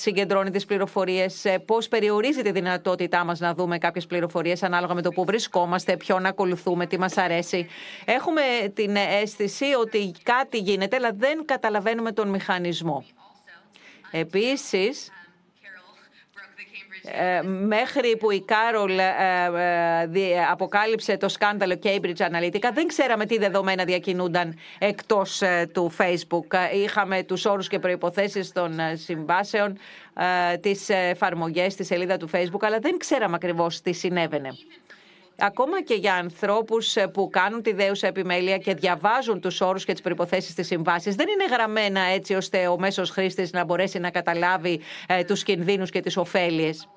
συγκεντρώνει 0.00 0.50
τις 0.50 0.64
πληροφορίες, 0.64 1.46
πώς 1.64 1.88
περιορίζει 1.88 2.42
τη 2.42 2.50
δυνατότητά 2.50 3.24
μας 3.24 3.40
να 3.40 3.54
δούμε 3.54 3.78
κάποιες 3.78 4.06
πληροφορίες 4.06 4.62
ανάλογα 4.62 4.94
με 4.94 5.02
το 5.02 5.10
που 5.10 5.24
βρισκόμαστε, 5.24 5.96
ποιον 5.96 6.26
ακολουθούμε, 6.26 6.86
τι 6.86 6.98
μας 6.98 7.16
αρέσει. 7.16 7.66
Έχουμε 8.04 8.42
την 8.74 8.96
αίσθηση 8.96 9.64
ότι 9.80 10.12
κάτι 10.22 10.58
γίνεται, 10.58 10.96
αλλά 10.96 11.10
δεν 11.12 11.44
καταλαβαίνουμε 11.44 12.12
τον 12.12 12.28
μηχανισμό. 12.28 13.04
Επίσης, 14.10 15.08
ε, 15.08 15.19
μέχρι 17.66 18.16
που 18.16 18.30
η 18.30 18.40
Κάρολ 18.40 18.98
ε, 18.98 19.04
ε, 20.12 20.44
αποκάλυψε 20.50 21.16
το 21.16 21.28
σκάνδαλο 21.28 21.78
Cambridge 21.82 22.16
Analytica, 22.16 22.70
δεν 22.74 22.86
ξέραμε 22.86 23.26
τι 23.26 23.38
δεδομένα 23.38 23.84
διακινούνταν 23.84 24.58
εκτός 24.78 25.42
του 25.72 25.92
Facebook. 25.98 26.56
Είχαμε 26.74 27.22
τους 27.22 27.44
όρους 27.44 27.68
και 27.68 27.78
προϋποθέσεις 27.78 28.52
των 28.52 28.78
συμβάσεων, 28.94 29.78
τις 30.60 30.88
εφαρμογές 30.88 31.72
στη 31.72 31.84
σελίδα 31.84 32.16
του 32.16 32.30
Facebook, 32.32 32.60
αλλά 32.60 32.78
δεν 32.78 32.98
ξέραμε 32.98 33.34
ακριβώς 33.34 33.80
τι 33.80 33.92
συνέβαινε. 33.92 34.48
Ακόμα 35.42 35.82
και 35.82 35.94
για 35.94 36.14
ανθρώπους 36.14 36.96
που 37.12 37.28
κάνουν 37.30 37.62
τη 37.62 37.72
δέουσα 37.72 38.06
επιμέλεια 38.06 38.58
και 38.58 38.74
διαβάζουν 38.74 39.40
τους 39.40 39.60
όρους 39.60 39.84
και 39.84 39.92
τις 39.92 40.00
προϋποθέσεις 40.00 40.54
της 40.54 40.66
συμβάσης, 40.66 41.14
δεν 41.14 41.28
είναι 41.28 41.44
γραμμένα 41.44 42.00
έτσι 42.00 42.34
ώστε 42.34 42.66
ο 42.68 42.78
μέσος 42.78 43.10
χρήστης 43.10 43.52
να 43.52 43.64
μπορέσει 43.64 43.98
να 43.98 44.10
καταλάβει 44.10 44.80
τους 45.26 45.42
κινδύνους 45.42 45.90
και 45.90 46.00
τις 46.00 46.16
ωφέλειες. 46.16 46.88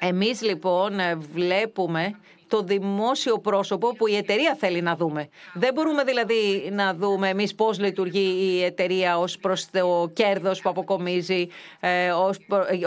Εμείς 0.00 0.42
λοιπόν 0.42 0.92
βλέπουμε 1.32 2.18
το 2.54 2.62
δημόσιο 2.62 3.38
πρόσωπο 3.38 3.94
που 3.96 4.06
η 4.06 4.16
εταιρεία 4.16 4.56
θέλει 4.58 4.82
να 4.82 4.96
δούμε. 4.96 5.28
Δεν 5.54 5.74
μπορούμε 5.74 6.04
δηλαδή 6.04 6.68
να 6.72 6.94
δούμε 6.94 7.28
εμείς 7.28 7.54
πώς 7.54 7.78
λειτουργεί 7.78 8.36
η 8.40 8.64
εταιρεία 8.64 9.18
ως 9.18 9.38
προς 9.38 9.70
το 9.70 10.10
κέρδος 10.12 10.60
που 10.60 10.68
αποκομίζει, 10.68 11.48
ε, 11.80 12.10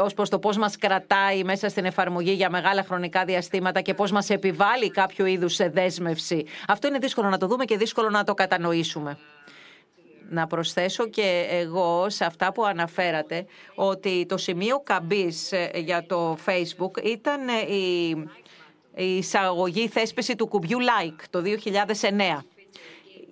ως 0.02 0.14
προς 0.14 0.30
το 0.30 0.40
πώς 0.40 0.58
μας 0.58 0.78
κρατάει 0.78 1.44
μέσα 1.44 1.70
στην 1.70 1.86
εφαρμογή 1.86 2.32
για 2.32 2.50
μεγάλα 2.50 2.84
χρονικά 2.84 3.26
διαστήματα 3.26 3.82
και 3.82 3.94
πώς 3.94 4.12
μας 4.12 4.30
επιβάλλει 4.30 4.92
κάποιο 4.92 5.26
είδους 5.26 5.54
σε 5.54 5.70
δέσμευση. 5.70 6.46
Αυτό 6.68 6.88
είναι 6.88 6.98
δύσκολο 6.98 7.30
να 7.30 7.38
το 7.38 7.48
δούμε 7.48 7.66
και 7.66 7.78
δύσκολο 7.78 8.10
να 8.10 8.24
το 8.24 8.34
κατανοήσουμε 8.34 9.18
να 10.30 10.48
προσθέσω 10.48 11.08
και 11.08 11.48
εγώ 11.50 12.10
σε 12.10 12.26
αυτά 12.26 12.52
που 12.52 12.66
αναφέρατε 12.66 13.46
ότι 13.76 14.26
το 14.26 14.38
σημείο 14.38 14.80
καμπής 14.80 15.52
ε, 15.52 15.72
για 15.76 16.06
το 16.06 16.38
Facebook 16.46 17.04
ήταν 17.04 17.48
ε, 17.48 17.74
η, 17.74 18.16
η 18.98 19.18
εισαγωγή 19.18 19.88
θέσπιση 19.88 20.36
του 20.36 20.48
κουμπιού 20.48 20.78
like 20.80 21.24
το 21.30 21.42
2009 21.42 22.40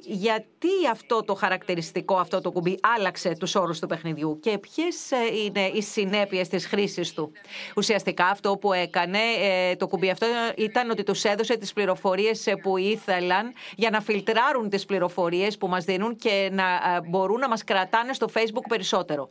γιατί 0.08 0.70
αυτό 0.92 1.24
το 1.24 1.36
χαρακτηριστικό, 1.36 2.16
αυτό 2.16 2.42
το 2.42 2.52
κουμπί 2.52 2.80
άλλαξε 2.98 3.36
τους 3.40 3.56
όρους 3.56 3.80
του 3.80 3.88
παιχνιδιού 3.88 4.40
και 4.40 4.58
ποιες 4.58 5.12
ε, 5.12 5.18
είναι 5.44 5.66
οι 5.74 5.82
συνέπειες 5.82 6.48
της 6.48 6.68
χρήσης 6.68 7.14
του; 7.14 7.32
Ουσιαστικά 7.76 8.26
αυτό 8.26 8.58
που 8.58 8.74
έκανε 8.74 9.20
ε, 9.42 9.76
το 9.76 9.88
κουμπί 9.88 10.10
αυτό 10.10 10.26
ήταν 10.58 10.90
ότι 10.90 11.04
τους 11.04 11.24
έδωσε 11.24 11.58
τις 11.58 11.74
πληροφορίες 11.74 12.48
ε, 12.48 12.56
που 12.56 12.78
ήθελαν 12.78 13.54
για 13.76 13.90
να 13.90 14.02
φιλτράρουν 14.02 14.70
τις 14.70 14.86
πληροφορίες 14.86 15.58
που 15.58 15.68
μας 15.68 15.86
δίνουν 15.86 16.16
και 16.16 16.50
να 16.52 16.66
μπορούν 17.10 17.40
να 17.40 17.48
μας 17.48 17.64
κρατάνε 17.64 18.14
στο 18.14 18.28
Facebook 18.34 18.66
περισσότερο. 18.70 19.30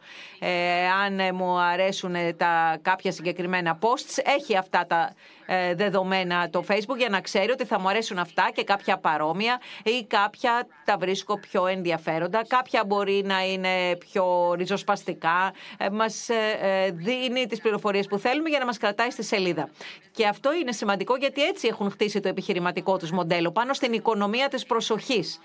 αν 1.05 1.35
μου 1.35 1.59
αρέσουν 1.59 2.14
τα 2.37 2.79
κάποια 2.83 3.12
συγκεκριμένα 3.12 3.79
posts, 3.83 4.23
έχει 4.25 4.57
αυτά 4.57 4.87
τα 4.87 5.14
ε, 5.44 5.44
δεδομένα 5.75 6.51
το 6.51 6.65
Facebook 6.69 6.97
για 6.97 7.09
να 7.09 7.21
ξέρει 7.21 7.51
ότι 7.51 7.65
θα 7.65 7.81
μου 7.81 7.89
αρέσουν 7.89 8.19
αυτά 8.19 8.51
και 8.55 8.65
κάποια 8.65 8.99
παρόμοια 8.99 9.61
ή 9.85 10.05
κάποια 10.05 10.67
τα 10.85 10.97
βρίσκω 10.99 11.39
πιο 11.39 11.67
ενδιαφέροντα. 11.67 12.45
Κάποια 12.47 12.85
μπορεί 12.87 13.23
να 13.25 13.45
είναι 13.45 13.97
πιο 13.97 14.55
ριζοσπαστικά. 14.55 15.53
Ε, 15.79 15.91
μας 15.91 16.29
ε, 16.29 16.91
δίνει 16.95 17.47
τις 17.47 17.61
πληροφορίες 17.61 18.07
που 18.07 18.19
θέλουμε 18.19 18.49
για 18.49 18.59
να 18.59 18.65
μας 18.65 18.79
κρατάει 18.79 19.11
στη 19.11 19.23
σελίδα. 19.23 19.69
Και 20.13 20.27
αυτό 20.27 20.55
είναι 20.55 20.73
σημαντικό 20.73 21.17
γιατί 21.17 21.43
έτσι 21.43 21.69
έχουν 21.69 21.91
χτίσει 21.91 22.21
το 22.21 22.29
επιχειρηματικό 22.29 22.97
τους 22.97 23.11
μοντέλο 23.11 23.51
πάνω 23.51 23.73
στην 23.73 23.93
οικονομία 23.93 24.49
της 24.49 24.65
προσοχής. 24.65 25.41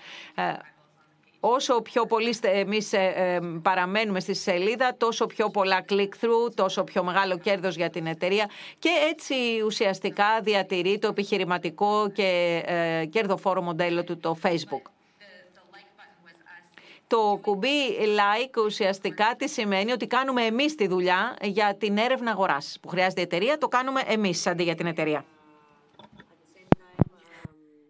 Όσο 1.40 1.80
πιο 1.80 2.06
πολύ 2.06 2.36
εμείς 2.40 2.92
ε, 2.92 3.12
ε, 3.14 3.40
παραμένουμε 3.62 4.20
στη 4.20 4.34
σελίδα, 4.34 4.94
τόσο 4.96 5.26
πιο 5.26 5.50
πολλά 5.50 5.84
click-through, 5.88 6.54
τόσο 6.54 6.84
πιο 6.84 7.04
μεγάλο 7.04 7.38
κέρδος 7.38 7.76
για 7.76 7.90
την 7.90 8.06
εταιρεία 8.06 8.50
και 8.78 8.88
έτσι 9.10 9.34
ουσιαστικά 9.64 10.40
διατηρεί 10.42 10.98
το 10.98 11.08
επιχειρηματικό 11.08 12.10
και 12.10 12.62
ε, 12.66 13.06
κερδοφόρο 13.06 13.62
μοντέλο 13.62 14.04
του 14.04 14.18
το 14.18 14.36
Facebook. 14.42 14.90
Το 17.06 17.38
κουμπί 17.42 17.68
like 17.98 18.64
ουσιαστικά 18.64 19.34
τι 19.38 19.48
σημαίνει; 19.48 19.92
Ότι 19.92 20.06
κάνουμε 20.06 20.42
εμείς 20.42 20.74
τη 20.74 20.86
δουλειά 20.86 21.36
για 21.42 21.76
την 21.78 21.96
έρευνα 21.96 22.30
αγοράς 22.30 22.78
που 22.80 22.88
χρειάζεται 22.88 23.20
η 23.20 23.24
εταιρεία, 23.24 23.58
το 23.58 23.68
κάνουμε 23.68 24.00
εμείς 24.06 24.46
αντί 24.46 24.62
για 24.62 24.74
την 24.74 24.86
εταιρεία. 24.86 25.24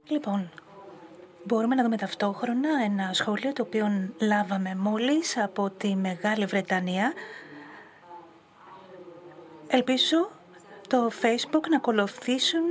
Λοιπόν, 0.08 0.50
Μπορούμε 1.44 1.74
να 1.74 1.82
δούμε 1.82 1.96
ταυτόχρονα 1.96 2.68
ένα 2.84 3.12
σχόλιο 3.12 3.52
το 3.52 3.62
οποίο 3.62 4.08
λάβαμε 4.20 4.74
μόλις 4.74 5.38
από 5.38 5.70
τη 5.70 5.96
Μεγάλη 5.96 6.44
Βρετανία. 6.44 7.12
Ελπίζω 9.68 10.30
το 10.88 11.10
Facebook 11.22 11.68
να 11.68 11.76
ακολουθήσουν 11.76 12.62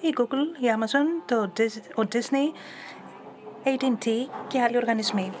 η 0.00 0.14
Google, 0.16 0.62
η 0.62 0.66
Amazon, 0.78 1.22
το 1.26 1.52
ο 1.94 2.08
Disney, 2.12 2.56
AT&T 3.64 4.08
και 4.48 4.60
άλλοι 4.60 4.76
οργανισμοί. 4.76 5.32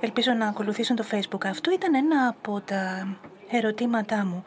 Ελπίζω 0.00 0.32
να 0.32 0.46
ακολουθήσουν 0.46 0.96
το 0.96 1.04
Facebook. 1.10 1.46
Αυτό 1.46 1.70
ήταν 1.70 1.94
ένα 1.94 2.28
από 2.28 2.60
τα 2.60 3.08
ερωτήματά 3.50 4.24
μου. 4.24 4.44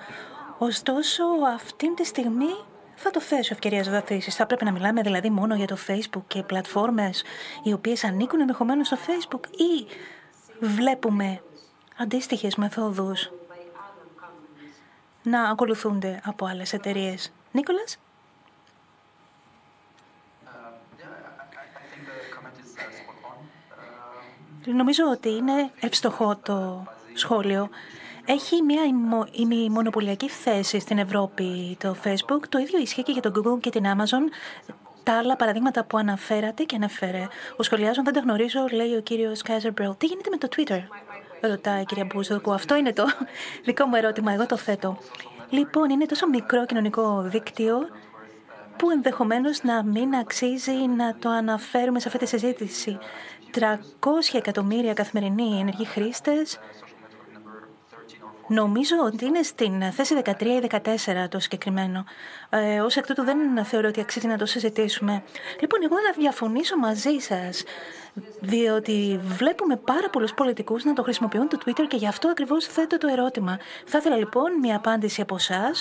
Ωστόσο, 0.57 1.23
αυτή 1.53 1.93
τη 1.93 2.05
στιγμή 2.05 2.55
θα 3.01 3.09
το 3.11 3.21
θέσω 3.21 3.53
ευκαιρίας 3.53 3.85
ζωδοθήσει. 3.85 4.31
Θα 4.31 4.45
πρέπει 4.45 4.65
να 4.65 4.71
μιλάμε 4.71 5.01
δηλαδή 5.01 5.29
μόνο 5.29 5.55
για 5.55 5.67
το 5.67 5.77
Facebook 5.87 6.23
και 6.27 6.43
πλατφόρμες 6.43 7.23
οι 7.63 7.73
οποίες 7.73 8.03
ανήκουν 8.03 8.39
ενδεχομένως 8.39 8.87
στο 8.87 8.97
Facebook 8.97 9.47
ή 9.47 9.87
βλέπουμε 10.59 11.41
αντίστοιχες 11.97 12.55
μεθόδους 12.55 13.31
να 15.23 15.49
ακολουθούνται 15.49 16.21
από 16.23 16.45
άλλες 16.45 16.73
εταιρείες. 16.73 17.31
Νίκολας; 17.51 17.97
Νομίζω 24.65 25.03
ότι 25.11 25.29
είναι 25.29 25.71
ευστοχό 25.79 26.35
το 26.35 26.87
σχόλιο. 27.13 27.69
Έχει 28.31 28.61
μια 28.61 28.81
μονοπωλιακή 29.69 30.29
θέση 30.29 30.79
στην 30.79 30.97
Ευρώπη 30.97 31.77
το 31.79 31.95
Facebook. 32.03 32.43
Το 32.49 32.57
ίδιο 32.57 32.79
ισχύει 32.79 33.03
και 33.03 33.11
για 33.11 33.21
το 33.21 33.31
Google 33.35 33.59
και 33.59 33.69
την 33.69 33.83
Amazon. 33.85 34.31
Τα 35.03 35.17
άλλα 35.17 35.35
παραδείγματα 35.35 35.83
που 35.83 35.97
αναφέρατε 35.97 36.63
και 36.63 36.75
ανέφερε. 36.75 37.27
Ο 37.57 37.63
σχολιάζων 37.63 38.03
δεν 38.03 38.13
τα 38.13 38.19
γνωρίζω, 38.19 38.65
λέει 38.71 38.95
ο 38.95 39.01
κύριος 39.01 39.41
Κάιζερ 39.41 39.71
Μπρελ. 39.71 39.97
Τι 39.97 40.05
γίνεται 40.05 40.29
με 40.29 40.37
το 40.37 40.47
Twitter, 40.55 40.79
ρωτάει 41.41 41.81
η 41.81 41.85
κυρία 41.85 42.05
Μπούζοκου. 42.13 42.53
Αυτό 42.53 42.75
είναι 42.75 42.93
το 42.93 43.05
δικό 43.65 43.85
μου 43.85 43.95
ερώτημα. 43.95 44.31
Εγώ 44.31 44.45
το 44.45 44.57
θέτω. 44.57 44.97
Λοιπόν, 45.49 45.89
είναι 45.89 46.05
τόσο 46.05 46.27
μικρό 46.27 46.65
κοινωνικό 46.65 47.21
δίκτυο 47.21 47.87
που 48.77 48.89
ενδεχομένως 48.89 49.63
να 49.63 49.83
μην 49.83 50.15
αξίζει 50.15 50.87
να 50.97 51.15
το 51.15 51.29
αναφέρουμε 51.29 51.99
σε 51.99 52.07
αυτή 52.07 52.19
τη 52.19 52.25
συζήτηση. 52.25 52.97
300 53.53 53.59
εκατομμύρια 54.33 54.93
καθημερινοί 54.93 55.59
ενεργοί 55.59 55.85
χρήστες, 55.85 56.59
Νομίζω 58.49 58.95
ότι 59.05 59.25
είναι 59.25 59.41
στην 59.41 59.91
θέση 59.91 60.21
13 60.23 60.41
ή 60.41 60.67
14 60.69 61.29
το 61.29 61.39
συγκεκριμένο. 61.39 62.05
Ε, 62.49 62.81
Ω 62.81 62.87
εκ 62.95 63.05
τούτου 63.05 63.23
δεν 63.23 63.65
θεωρώ 63.65 63.87
ότι 63.87 64.01
αξίζει 64.01 64.27
να 64.27 64.37
το 64.37 64.45
συζητήσουμε. 64.45 65.23
Λοιπόν, 65.59 65.79
εγώ 65.83 65.95
να 65.95 66.11
διαφωνήσω 66.17 66.77
μαζί 66.77 67.17
σας, 67.19 67.63
διότι 68.39 69.19
βλέπουμε 69.23 69.75
πάρα 69.75 70.09
πολλούς 70.09 70.33
πολιτικούς 70.33 70.83
να 70.83 70.93
το 70.93 71.03
χρησιμοποιούν 71.03 71.47
το 71.47 71.57
Twitter 71.65 71.85
και 71.87 71.97
γι' 71.97 72.07
αυτό 72.07 72.27
ακριβώς 72.27 72.65
θέτω 72.65 72.97
το 72.97 73.07
ερώτημα. 73.07 73.59
Θα 73.85 73.97
ήθελα 73.97 74.15
λοιπόν 74.15 74.59
μια 74.61 74.75
απάντηση 74.75 75.21
από 75.21 75.35
εσά. 75.35 75.71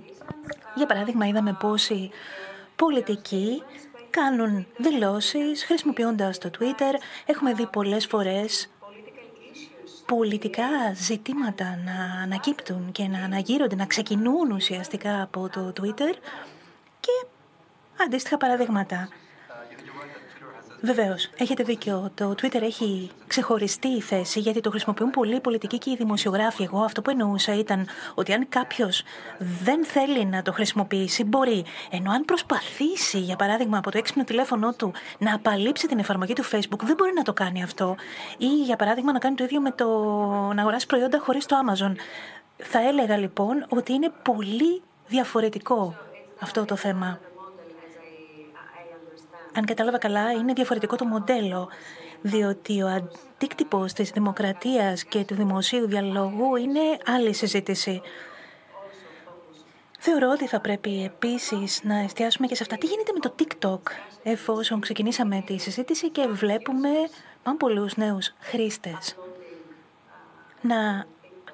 Για 0.76 0.86
παράδειγμα, 0.86 1.26
είδαμε 1.26 1.56
πόσοι 1.60 2.10
πολιτικοί 2.76 3.62
κάνουν 4.10 4.66
δηλώσεις 4.76 5.64
χρησιμοποιώντας 5.64 6.38
το 6.38 6.50
Twitter. 6.58 6.94
Έχουμε 7.26 7.52
δει 7.52 7.66
πολλές 7.66 8.06
φορές 8.06 8.70
πολιτικά 10.14 10.94
ζητήματα 10.94 11.78
να 11.84 12.22
ανακύπτουν 12.22 12.92
και 12.92 13.06
να 13.06 13.24
αναγείρονται, 13.24 13.76
να 13.76 13.86
ξεκινούν 13.86 14.50
ουσιαστικά 14.50 15.22
από 15.22 15.48
το 15.48 15.72
Twitter 15.80 16.14
και 17.00 17.26
αντίστοιχα 18.04 18.36
παραδείγματα. 18.36 19.08
Βεβαίως, 20.80 21.30
έχετε 21.36 21.62
δίκιο. 21.62 22.10
Το 22.14 22.34
Twitter 22.42 22.62
έχει 22.62 23.10
ξεχωριστή 23.26 24.00
θέση 24.00 24.40
γιατί 24.40 24.60
το 24.60 24.70
χρησιμοποιούν 24.70 25.10
πολλοί 25.10 25.40
πολιτικοί 25.40 25.78
και 25.78 25.90
οι 25.90 25.96
δημοσιογράφοι. 25.96 26.62
Εγώ 26.62 26.80
αυτό 26.80 27.02
που 27.02 27.10
εννοούσα 27.10 27.54
ήταν 27.54 27.86
ότι 28.14 28.32
αν 28.32 28.48
κάποιος 28.48 29.02
δεν 29.38 29.84
θέλει 29.84 30.24
να 30.24 30.42
το 30.42 30.52
χρησιμοποιήσει, 30.52 31.24
μπορεί. 31.24 31.64
Ενώ 31.90 32.10
αν 32.10 32.24
προσπαθήσει, 32.24 33.18
για 33.18 33.36
παράδειγμα, 33.36 33.78
από 33.78 33.90
το 33.90 33.98
έξυπνο 33.98 34.24
τηλέφωνό 34.24 34.72
του 34.72 34.92
να 35.18 35.34
απαλείψει 35.34 35.86
την 35.86 35.98
εφαρμογή 35.98 36.32
του 36.32 36.44
Facebook, 36.44 36.82
δεν 36.82 36.94
μπορεί 36.96 37.12
να 37.14 37.22
το 37.22 37.32
κάνει 37.32 37.62
αυτό. 37.62 37.96
Ή, 38.38 38.46
για 38.46 38.76
παράδειγμα, 38.76 39.12
να 39.12 39.18
κάνει 39.18 39.34
το 39.34 39.44
ίδιο 39.44 39.60
με 39.60 39.70
το 39.70 39.86
να 40.54 40.60
αγοράσει 40.60 40.86
προϊόντα 40.86 41.18
χωρίς 41.18 41.46
το 41.46 41.56
Amazon. 41.66 41.92
Θα 42.56 42.88
έλεγα 42.88 43.16
λοιπόν 43.16 43.66
ότι 43.68 43.92
είναι 43.92 44.12
πολύ 44.22 44.82
διαφορετικό 45.08 45.94
αυτό 46.40 46.64
το 46.64 46.76
θέμα 46.76 47.18
αν 49.54 49.64
κατάλαβα 49.64 49.98
καλά, 49.98 50.32
είναι 50.32 50.52
διαφορετικό 50.52 50.96
το 50.96 51.04
μοντέλο, 51.04 51.68
διότι 52.20 52.82
ο 52.82 52.88
αντίκτυπος 52.88 53.92
της 53.92 54.10
δημοκρατίας 54.10 55.04
και 55.04 55.24
του 55.24 55.34
δημοσίου 55.34 55.86
διαλόγου 55.86 56.56
είναι 56.56 56.80
άλλη 57.06 57.34
συζήτηση. 57.34 58.02
Θεωρώ 59.98 60.30
ότι 60.30 60.46
θα 60.46 60.60
πρέπει 60.60 61.04
επίσης 61.04 61.80
να 61.84 61.98
εστιάσουμε 61.98 62.46
και 62.46 62.54
σε 62.54 62.62
αυτά. 62.62 62.76
Τι 62.76 62.86
γίνεται 62.86 63.12
με 63.12 63.18
το 63.18 63.34
TikTok, 63.38 63.80
εφόσον 64.22 64.80
ξεκινήσαμε 64.80 65.42
τη 65.46 65.58
συζήτηση 65.58 66.10
και 66.10 66.26
βλέπουμε 66.26 66.88
πάνω 67.42 67.56
πολλούς 67.56 67.96
νέους 67.96 68.34
χρήστες 68.40 69.16
να 70.60 71.06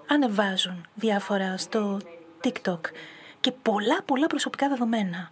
ανεβάζουν 0.06 0.86
διάφορα 0.94 1.56
στο 1.56 2.00
TikTok 2.44 2.80
και 3.40 3.52
πολλά 3.52 4.02
πολλά 4.04 4.26
προσωπικά 4.26 4.68
δεδομένα. 4.68 5.30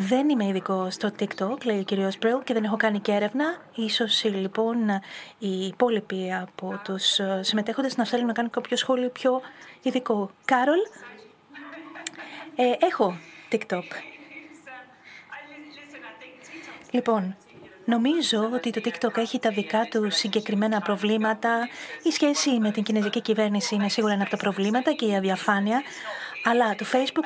Δεν 0.00 0.28
είμαι 0.28 0.44
ειδικό 0.44 0.90
στο 0.90 1.10
TikTok, 1.18 1.64
λέει 1.64 1.78
ο 1.78 1.82
κύριος 1.82 2.18
Μπριλ, 2.18 2.42
και 2.44 2.54
δεν 2.54 2.64
έχω 2.64 2.76
κάνει 2.76 3.00
και 3.00 3.12
έρευνα. 3.12 3.56
Ίσως 3.74 4.24
λοιπόν 4.24 4.76
οι 5.38 5.66
υπόλοιποι 5.66 6.32
από 6.32 6.80
τους 6.84 7.18
ε, 7.18 7.40
συμμετέχοντες 7.42 7.96
να 7.96 8.06
θέλουν 8.06 8.26
να 8.26 8.32
κάνουν 8.32 8.50
κάποιο 8.50 8.76
σχόλιο 8.76 9.08
πιο 9.08 9.40
ειδικό. 9.82 10.30
Κάρολ, 10.44 10.78
ε, 12.56 12.86
έχω 12.86 13.16
TikTok. 13.52 13.84
Λοιπόν, 16.90 17.36
Νομίζω 17.84 18.50
ότι 18.52 18.70
το 18.70 18.80
TikTok 18.84 19.16
έχει 19.16 19.38
τα 19.38 19.50
δικά 19.50 19.84
του 19.90 20.10
συγκεκριμένα 20.10 20.80
προβλήματα. 20.80 21.68
Η 22.02 22.10
σχέση 22.10 22.50
με 22.50 22.70
την 22.70 22.82
κινέζικη 22.82 23.20
κυβέρνηση 23.20 23.74
είναι 23.74 23.88
σίγουρα 23.88 24.12
ένα 24.12 24.22
από 24.22 24.30
τα 24.30 24.36
προβλήματα 24.36 24.92
και 24.92 25.06
η 25.06 25.16
αδιαφάνεια. 25.16 25.82
Αλλά 26.44 26.74
το 26.74 26.86
Facebook 26.92 27.24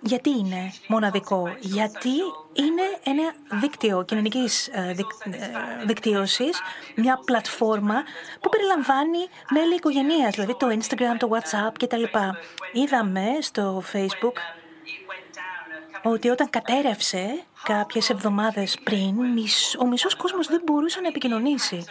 γιατί 0.00 0.30
είναι 0.30 0.72
μοναδικό, 0.86 1.54
γιατί 1.60 2.14
είναι 2.52 2.82
ένα 3.04 3.34
δίκτυο 3.60 4.04
κοινωνικής 4.04 4.68
ε, 4.68 4.94
ε, 5.24 5.84
δικτύωσης, 5.86 6.60
μια 6.94 7.20
πλατφόρμα 7.24 8.02
που 8.40 8.48
περιλαμβάνει 8.48 9.18
μέλη 9.50 9.74
οικογενείας, 9.74 10.34
δηλαδή 10.34 10.56
το 10.58 10.66
Instagram, 10.68 11.16
το 11.18 11.28
WhatsApp 11.32 11.72
κτλ. 11.78 12.02
Είδαμε 12.72 13.26
στο 13.40 13.82
Facebook 13.92 14.36
ότι 16.02 16.28
όταν 16.28 16.50
κατέρευσε 16.50 17.42
κάποιες 17.62 18.10
εβδομάδες 18.10 18.78
πριν, 18.84 19.18
ο 19.80 19.86
μισός 19.86 20.14
κόσμος 20.16 20.46
δεν 20.46 20.60
μπορούσε 20.64 21.00
να 21.00 21.08
επικοινωνήσει. 21.08 21.84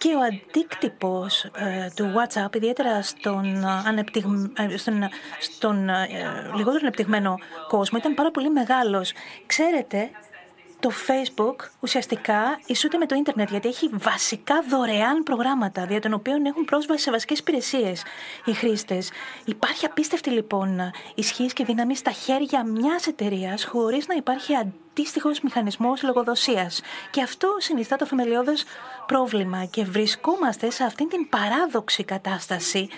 Και 0.00 0.14
ο 0.14 0.20
αντίκτυπος 0.20 1.44
ε, 1.44 1.90
του 1.94 2.12
WhatsApp, 2.16 2.56
ιδιαίτερα 2.56 3.02
στον, 3.02 3.64
ανεπτυγ... 3.66 4.24
Ε, 4.56 4.76
στον, 4.76 5.08
στον 5.40 5.88
ε, 5.88 6.06
λιγότερο 6.56 6.78
ανεπτυγμένο 6.82 7.38
κόσμο, 7.68 7.98
ήταν 7.98 8.14
πάρα 8.14 8.30
πολύ 8.30 8.50
μεγάλος. 8.50 9.12
Ξέρετε 9.46 10.10
το 10.80 10.90
Facebook 11.06 11.56
ουσιαστικά 11.80 12.60
ισούται 12.66 12.98
με 12.98 13.06
το 13.06 13.14
ίντερνετ 13.14 13.50
γιατί 13.50 13.68
έχει 13.68 13.90
βασικά 13.92 14.62
δωρεάν 14.68 15.22
προγράμματα 15.22 15.86
δια 15.86 16.00
των 16.00 16.12
οποίων 16.12 16.44
έχουν 16.44 16.64
πρόσβαση 16.64 17.02
σε 17.02 17.10
βασικές 17.10 17.38
υπηρεσίες 17.38 18.02
οι 18.44 18.52
χρήστες. 18.52 19.10
Υπάρχει 19.44 19.86
απίστευτη 19.86 20.30
λοιπόν 20.30 20.92
ισχύς 21.14 21.52
και 21.52 21.64
δύναμη 21.64 21.96
στα 21.96 22.10
χέρια 22.10 22.64
μιας 22.64 23.06
εταιρείας 23.06 23.64
χωρίς 23.64 24.06
να 24.06 24.14
υπάρχει 24.14 24.52
αντίστοιχος 24.54 25.40
μηχανισμός 25.40 26.02
λογοδοσίας. 26.02 26.80
Και 27.10 27.22
αυτό 27.22 27.56
συνιστά 27.58 27.96
το 27.96 28.06
θεμελιώδες 28.06 28.64
πρόβλημα 29.06 29.64
και 29.64 29.84
βρισκόμαστε 29.84 30.70
σε 30.70 30.84
αυτήν 30.84 31.08
την 31.08 31.28
παράδοξη 31.28 32.04
κατάσταση 32.04 32.88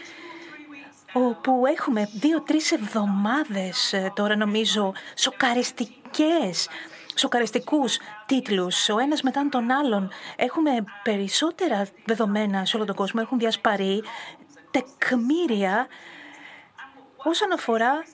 όπου 1.13 1.63
έχουμε 1.77 2.09
δύο-τρεις 2.21 2.73
εβδομάδες 2.73 3.93
ε, 3.93 4.13
τώρα 4.15 4.37
νομίζω 4.37 4.93
σοκαριστικές 5.15 6.69
σοκαριστικούς 7.15 7.99
τίτλους, 8.27 8.89
ο 8.89 8.99
ένας 8.99 9.23
μετά 9.23 9.49
τον 9.51 9.71
άλλον. 9.71 10.11
Έχουμε 10.37 10.71
περισσότερα 11.03 11.87
δεδομένα 12.05 12.65
σε 12.65 12.77
όλο 12.77 12.85
τον 12.85 12.95
κόσμο, 12.95 13.21
έχουν 13.25 13.39
διασπαρεί 13.39 14.03
τεκμήρια 14.71 15.87
όσον 17.17 17.53
αφορά 17.53 18.05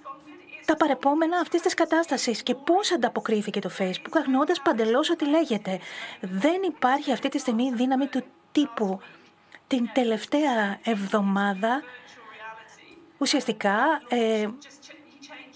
τα 0.64 0.76
παρεπόμενα 0.76 1.38
αυτής 1.38 1.61
της 1.62 1.74
κατάστασης 1.74 2.42
και 2.42 2.54
πώς 2.54 2.92
ανταποκρίθηκε 2.92 3.61
το 3.61 3.70
Facebook 3.78 4.12
αγνοώντας 4.12 4.61
παντελώς 4.62 5.11
ότι 5.11 5.28
λέγεται. 5.28 5.80
Δεν 6.20 6.62
υπάρχει 6.62 7.12
αυτή 7.12 7.28
τη 7.28 7.38
στιγμή 7.38 7.72
δύναμη 7.74 8.06
του 8.06 8.24
τύπου. 8.52 9.00
Την 9.66 9.90
τελευταία 9.92 10.78
εβδομάδα 10.82 11.82
ουσιαστικά 13.18 14.02
ε, 14.08 14.48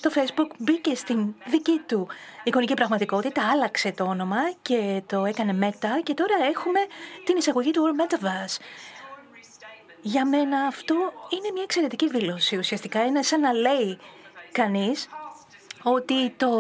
το 0.03 0.11
Facebook 0.15 0.51
μπήκε 0.59 0.95
στην 0.95 1.35
δική 1.47 1.83
του 1.87 2.09
εικονική 2.45 2.75
πραγματικότητα, 2.75 3.51
άλλαξε 3.51 3.93
το 3.93 4.05
όνομα 4.05 4.37
και 4.63 5.03
το 5.07 5.25
έκανε 5.25 5.59
Meta 5.61 6.03
και 6.03 6.15
τώρα 6.15 6.35
έχουμε 6.51 6.81
την 7.25 7.37
εισαγωγή 7.37 7.71
του 7.71 7.83
All 7.83 8.01
Metaverse. 8.01 8.57
Για 10.03 10.27
μένα 10.27 10.59
αυτό 10.61 10.95
είναι 11.29 11.51
μια 11.53 11.63
εξαιρετική 11.63 12.09
δήλωση. 12.09 12.57
Ουσιαστικά 12.57 13.05
είναι 13.05 13.23
σαν 13.23 13.41
να 13.41 13.53
λέει 13.53 13.99
κανείς 14.53 15.09
ότι 15.83 16.31
το 16.37 16.51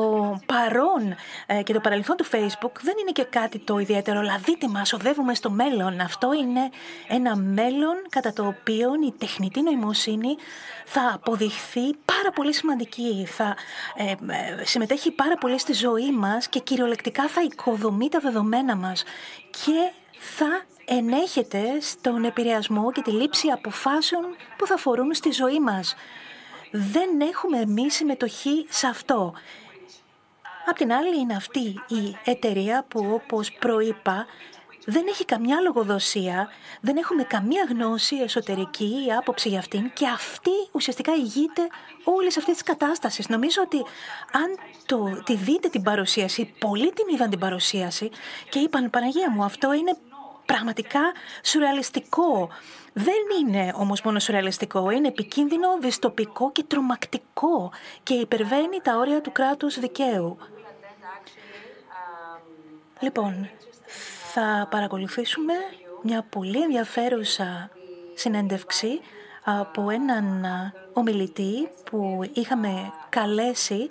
παρόν 0.47 1.15
ε, 1.47 1.63
και 1.63 1.73
το 1.73 1.81
παρελθόν 1.81 2.17
του 2.17 2.25
Facebook 2.25 2.73
δεν 2.81 2.95
είναι 3.01 3.11
και 3.13 3.25
κάτι 3.25 3.59
το 3.59 3.79
ιδιαίτερο, 3.79 4.19
αλλά 4.19 4.41
δείτε 4.45 4.69
μας, 4.69 4.93
οδεύουμε 4.93 5.35
στο 5.35 5.51
μέλλον. 5.51 6.01
Αυτό 6.01 6.33
είναι 6.33 6.71
ένα 7.09 7.37
μέλλον 7.37 7.95
κατά 8.09 8.33
το 8.33 8.47
οποίο 8.47 8.91
η 9.07 9.13
τεχνητή 9.19 9.63
νοημοσύνη 9.63 10.37
θα 10.85 11.11
αποδειχθεί 11.15 11.95
πάρα 12.05 12.31
πολύ 12.35 12.55
σημαντική, 12.55 13.27
θα 13.31 13.57
ε, 13.97 14.11
ε, 14.11 14.65
συμμετέχει 14.65 15.11
πάρα 15.11 15.37
πολύ 15.37 15.59
στη 15.59 15.73
ζωή 15.73 16.13
μας 16.13 16.49
και 16.49 16.61
κυριολεκτικά 16.61 17.29
θα 17.29 17.43
οικοδομεί 17.43 18.09
τα 18.09 18.19
δεδομένα 18.19 18.77
μας. 18.77 19.05
Και 19.51 19.93
θα 20.19 20.63
ενέχεται 20.85 21.63
στον 21.81 22.25
επηρεασμό 22.25 22.93
και 22.93 23.03
τη 23.03 23.11
λήψη 23.11 23.49
αποφάσεων 23.49 24.25
που 24.57 24.67
θα 24.67 24.77
φορούν 24.77 25.15
στη 25.15 25.31
ζωή 25.31 25.61
μας 25.61 25.95
δεν 26.73 27.21
έχουμε 27.21 27.59
εμείς 27.59 27.95
συμμετοχή 27.95 28.67
σε 28.69 28.87
αυτό. 28.87 29.33
Απ' 30.67 30.77
την 30.77 30.93
άλλη 30.93 31.19
είναι 31.19 31.35
αυτή 31.35 31.61
η 31.89 32.17
εταιρεία 32.25 32.85
που 32.89 33.11
όπως 33.13 33.53
προείπα 33.53 34.27
δεν 34.85 35.07
έχει 35.09 35.25
καμιά 35.25 35.61
λογοδοσία, 35.61 36.49
δεν 36.81 36.97
έχουμε 36.97 37.23
καμία 37.23 37.67
γνώση 37.69 38.17
εσωτερική 38.17 39.05
ή 39.07 39.13
άποψη 39.13 39.49
για 39.49 39.59
αυτήν 39.59 39.93
και 39.93 40.07
αυτή 40.07 40.51
ουσιαστικά 40.73 41.15
ηγείται 41.15 41.63
όλης 42.05 42.37
αυτής 42.37 42.53
της 42.53 42.63
κατάστασης. 42.63 43.29
Νομίζω 43.29 43.63
ότι 43.63 43.77
αν 44.33 44.59
το, 44.87 45.23
τη 45.25 45.37
δείτε 45.37 45.69
την 45.69 45.83
παρουσίαση, 45.83 46.55
πολλοί 46.59 46.93
την 46.93 47.15
είδαν 47.15 47.31
την 47.31 47.39
παρουσίαση 47.39 48.11
και 48.49 48.59
είπαν 48.59 48.91
Παναγία 48.91 49.31
μου 49.31 49.45
αυτό 49.45 49.73
είναι 49.73 49.97
πραγματικά 50.47 51.01
σουρεαλιστικό. 51.43 52.49
Δεν 52.93 53.15
είναι 53.41 53.73
όμως 53.77 54.03
μόνο 54.03 54.19
σουρεαλιστικό, 54.19 54.91
είναι 54.91 55.09
επικίνδυνο, 55.09 55.79
δυστοπικό 55.79 56.53
και 56.53 56.63
τρομακτικό 56.63 57.73
και 58.03 58.15
υπερβαίνει 58.15 58.81
τα 58.83 58.97
όρια 58.97 59.21
του 59.21 59.33
κράτους 59.33 59.79
δικαίου. 59.79 60.39
Λοιπόν, 63.01 63.51
θα 64.33 64.69
παρακολουθήσουμε 64.71 65.53
μια 66.03 66.23
πολύ 66.23 66.63
ενδιαφέρουσα 66.63 67.71
συνέντευξη 68.15 69.01
από 69.45 69.91
έναν 69.91 70.47
ομιλητή 70.93 71.69
που 71.91 72.21
είχαμε 72.33 72.93
καλέσει 73.09 73.91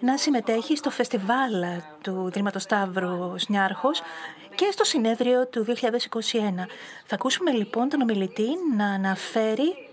να 0.00 0.16
συμμετέχει 0.16 0.76
στο 0.76 0.90
φεστιβάλ 0.90 1.64
του 2.02 2.30
Δρύματος 2.32 2.62
Σταύρου 2.62 3.34
Νιάρχος 3.48 4.02
και 4.54 4.68
στο 4.70 4.84
συνέδριο 4.84 5.46
του 5.46 5.64
2021. 5.68 5.74
Θα 7.06 7.14
ακούσουμε 7.14 7.50
λοιπόν 7.50 7.88
τον 7.88 8.00
ομιλητή 8.00 8.48
να 8.76 8.86
αναφέρει 8.86 9.90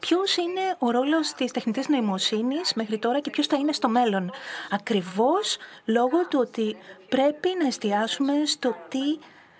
Ποιος 0.00 0.36
είναι 0.36 0.60
ο 0.78 0.90
ρόλος 0.90 1.32
της 1.32 1.52
τεχνητής 1.52 1.88
νοημοσύνης 1.88 2.72
μέχρι 2.74 2.98
τώρα 2.98 3.20
και 3.20 3.30
ποιος 3.30 3.46
θα 3.46 3.56
είναι 3.56 3.72
στο 3.72 3.88
μέλλον. 3.88 4.30
Ακριβώς 4.70 5.56
λόγω 5.84 6.26
του 6.28 6.38
ότι 6.40 6.76
πρέπει 7.08 7.48
να 7.60 7.66
εστιάσουμε 7.66 8.32
στο 8.46 8.76
τι 8.88 9.18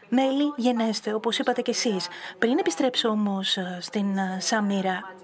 μέλη 0.09 0.52
γενέστε, 0.56 1.14
όπως 1.14 1.38
είπατε 1.38 1.62
κι 1.62 1.70
εσείς. 1.70 2.09
Πριν 2.38 2.59
επιστρέψω 2.59 3.09
όμως 3.09 3.56
ε, 3.56 3.78
στην 3.80 4.16
ε, 4.16 4.38
Σαμίρα, 4.40 5.14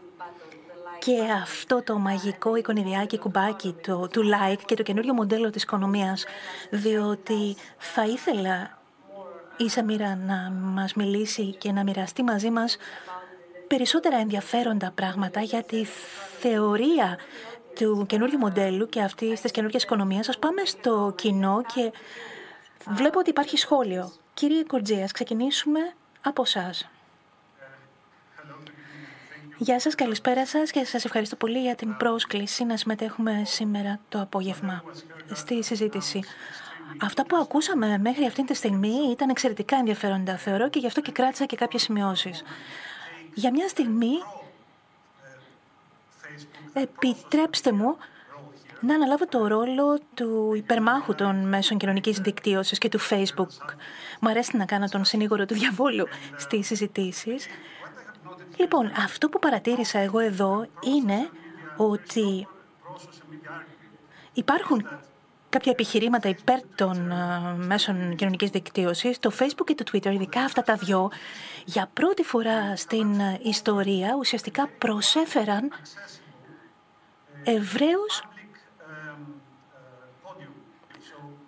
και 1.06 1.20
αυτό 1.42 1.82
το 1.82 1.98
μαγικό 1.98 2.56
εικονιδιάκι 2.56 3.18
κουμπάκι 3.18 3.76
το, 3.82 4.08
του 4.08 4.22
like 4.22 4.60
και 4.66 4.74
το 4.74 4.82
καινούριο 4.82 5.14
μοντέλο 5.14 5.50
της 5.50 5.62
οικονομίας, 5.62 6.24
διότι 6.70 7.56
θα 7.78 8.04
ήθελα 8.06 8.78
η 9.56 9.68
Σαμίρα 9.68 10.16
να 10.16 10.50
μας 10.50 10.94
μιλήσει 10.94 11.54
και 11.54 11.72
να 11.72 11.82
μοιραστεί 11.82 12.22
μαζί 12.22 12.50
μας 12.50 12.76
περισσότερα 13.66 14.16
ενδιαφέροντα 14.16 14.92
πράγματα 14.94 15.40
για 15.40 15.62
τη 15.62 15.84
θεωρία 16.40 17.18
του 17.74 18.04
καινούριου 18.08 18.38
μοντέλου 18.38 18.88
και 18.88 19.00
αυτής 19.00 19.40
της 19.40 19.50
καινούργιας 19.50 19.82
οικονομίας. 19.82 20.28
Ας 20.28 20.38
πάμε 20.38 20.64
στο 20.64 21.12
κοινό 21.16 21.62
και 21.74 21.92
βλέπω 22.90 23.18
ότι 23.18 23.30
υπάρχει 23.30 23.56
σχόλιο. 23.56 24.12
Κύριε 24.34 24.62
Κορτζίας, 24.62 25.12
ξεκινήσουμε 25.12 25.80
από 26.22 26.42
εσάς. 26.42 26.88
Γεια 29.58 29.80
σας, 29.80 29.94
καλησπέρα 29.94 30.46
σας 30.46 30.70
και 30.70 30.84
σας 30.84 31.04
ευχαριστώ 31.04 31.36
πολύ 31.36 31.60
για 31.60 31.74
την 31.74 31.96
πρόσκληση 31.96 32.64
να 32.64 32.76
συμμετέχουμε 32.76 33.42
σήμερα 33.44 33.98
το 34.08 34.20
απόγευμα 34.20 34.84
στη 35.32 35.62
συζήτηση. 35.62 36.20
Αυτά 37.02 37.26
που 37.26 37.36
ακούσαμε 37.36 37.98
μέχρι 37.98 38.24
αυτή 38.24 38.44
τη 38.44 38.54
στιγμή 38.54 38.94
ήταν 39.10 39.28
εξαιρετικά 39.28 39.76
ενδιαφέροντα, 39.76 40.36
θεωρώ, 40.36 40.68
και 40.68 40.78
γι' 40.78 40.86
αυτό 40.86 41.00
και 41.00 41.12
κράτησα 41.12 41.44
και 41.44 41.56
κάποιες 41.56 41.82
σημειώσεις. 41.82 42.42
Για 43.34 43.50
μια 43.50 43.68
στιγμή, 43.68 44.12
επιτρέψτε 46.72 47.72
μου 47.72 47.96
να 48.80 48.94
αναλάβω 48.94 49.26
το 49.26 49.46
ρόλο 49.46 49.98
του 50.14 50.52
υπερμάχου 50.56 51.14
των 51.14 51.48
μέσων 51.48 51.78
κοινωνικής 51.78 52.18
δικτύωσης 52.18 52.78
και 52.78 52.88
του 52.88 53.00
Facebook. 53.00 53.74
Μου 54.20 54.28
αρέσει 54.28 54.56
να 54.56 54.64
κάνω 54.64 54.88
τον 54.88 55.04
συνήγορο 55.04 55.46
του 55.46 55.54
διαβόλου 55.54 56.06
στις 56.36 56.66
συζητήσεις. 56.66 57.46
Λοιπόν, 58.56 58.92
αυτό 58.96 59.28
που 59.28 59.38
παρατήρησα 59.38 59.98
εγώ 59.98 60.18
εδώ 60.18 60.66
είναι 60.80 61.28
ότι 61.76 62.48
υπάρχουν 64.32 64.88
κάποια 65.48 65.72
επιχειρήματα 65.72 66.28
υπέρ 66.28 66.60
των 66.74 67.10
ε, 67.10 67.54
μέσων 67.56 68.16
κοινωνικής 68.16 68.50
δικτύωσης, 68.50 69.18
το 69.18 69.32
Facebook 69.38 69.64
και 69.64 69.74
το 69.74 69.84
Twitter, 69.92 70.12
ειδικά 70.12 70.40
αυτά 70.40 70.62
τα 70.62 70.74
δυο, 70.74 71.10
για 71.64 71.90
πρώτη 71.92 72.22
φορά 72.22 72.76
στην 72.76 73.20
ε, 73.20 73.40
ιστορία 73.42 74.16
ουσιαστικά 74.18 74.68
προσέφεραν 74.78 75.72
ευρέως 77.44 78.22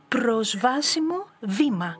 προσβάσιμο 0.08 1.26
βήμα 1.40 1.96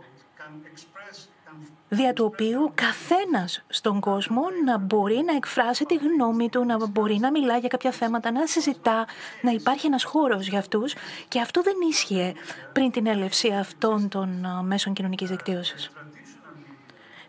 δια 1.89 2.13
του 2.13 2.25
οποίου 2.25 2.73
καθένας 2.75 3.65
στον 3.69 4.01
κόσμο 4.01 4.43
να 4.65 4.79
μπορεί 4.79 5.23
να 5.27 5.35
εκφράσει 5.35 5.85
τη 5.85 5.95
γνώμη 5.95 6.49
του, 6.49 6.65
να 6.65 6.87
μπορεί 6.87 7.19
να 7.19 7.31
μιλά 7.31 7.57
για 7.57 7.69
κάποια 7.69 7.91
θέματα, 7.91 8.31
να 8.31 8.47
συζητά, 8.47 9.07
να 9.43 9.51
υπάρχει 9.51 9.87
ένας 9.87 10.05
χώρος 10.05 10.49
για 10.49 10.59
αυτούς 10.59 10.95
και 11.29 11.41
αυτό 11.41 11.63
δεν 11.63 11.75
ίσχυε 11.91 12.35
πριν 12.73 12.91
την 12.91 13.07
έλευση 13.07 13.49
αυτών 13.49 14.09
των 14.09 14.47
μέσων 14.65 14.93
κοινωνικής 14.93 15.31
δικτύωσης. 15.31 15.91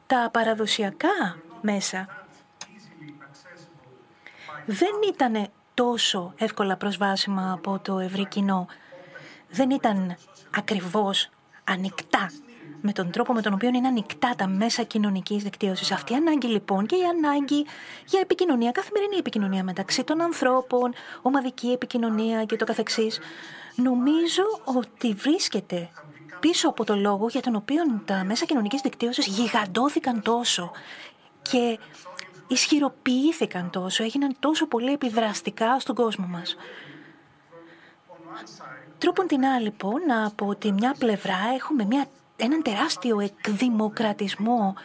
Τα 0.07 0.29
παραδοσιακά 0.33 1.37
μέσα 1.61 2.07
δεν 4.65 4.91
ήταν 5.07 5.47
τόσο 5.73 6.33
εύκολα 6.37 6.77
προσβάσιμα 6.77 7.51
από 7.51 7.79
το 7.79 7.99
ευρύ 7.99 8.27
κοινό. 8.27 8.67
Δεν 9.49 9.69
ήταν 9.69 10.15
ακριβώς 10.55 11.29
ανοιχτά 11.63 12.29
με 12.81 12.91
τον 12.91 13.11
τρόπο 13.11 13.33
με 13.33 13.41
τον 13.41 13.53
οποίο 13.53 13.69
είναι 13.69 13.87
ανοιχτά 13.87 14.33
τα 14.37 14.47
μέσα 14.47 14.83
κοινωνικής 14.83 15.43
δικτύωσης. 15.43 15.91
Αυτή 15.91 16.13
η 16.13 16.15
ανάγκη 16.15 16.47
λοιπόν 16.47 16.85
και 16.85 16.95
η 16.95 17.03
ανάγκη 17.03 17.65
για 18.05 18.19
επικοινωνία, 18.19 18.71
καθημερινή 18.71 19.15
επικοινωνία 19.17 19.63
μεταξύ 19.63 20.03
των 20.03 20.21
ανθρώπων, 20.21 20.93
ομαδική 21.21 21.67
επικοινωνία 21.71 22.45
και 22.45 22.55
το 22.55 22.65
καθεξής, 22.65 23.19
νομίζω 23.75 24.43
ότι 24.63 25.13
βρίσκεται 25.13 25.89
πίσω 26.39 26.69
από 26.69 26.83
το 26.83 26.95
λόγο 26.95 27.27
για 27.27 27.41
τον 27.41 27.55
οποίο 27.55 28.01
τα 28.05 28.23
μέσα 28.23 28.45
κοινωνικής 28.45 28.81
δικτύωσης 28.81 29.27
γιγαντώθηκαν 29.27 30.21
τόσο 30.21 30.71
και 31.41 31.79
ισχυροποιήθηκαν 32.47 33.69
τόσο, 33.69 34.03
έγιναν 34.03 34.35
τόσο 34.39 34.67
πολύ 34.67 34.91
επιδραστικά 34.91 35.79
στον 35.79 35.95
κόσμο 35.95 36.25
μας. 36.25 36.55
Τρόπον 38.97 39.27
την 39.27 39.45
άλλη, 39.45 39.63
λοιπόν, 39.63 40.11
από 40.25 40.55
τη 40.55 40.71
μια 40.71 40.95
πλευρά 40.99 41.37
έχουμε 41.55 41.85
μια, 41.85 42.05
έναν 42.39 42.61
τεράστιο 42.61 43.19
εκδημοκρατισμό 43.19 44.75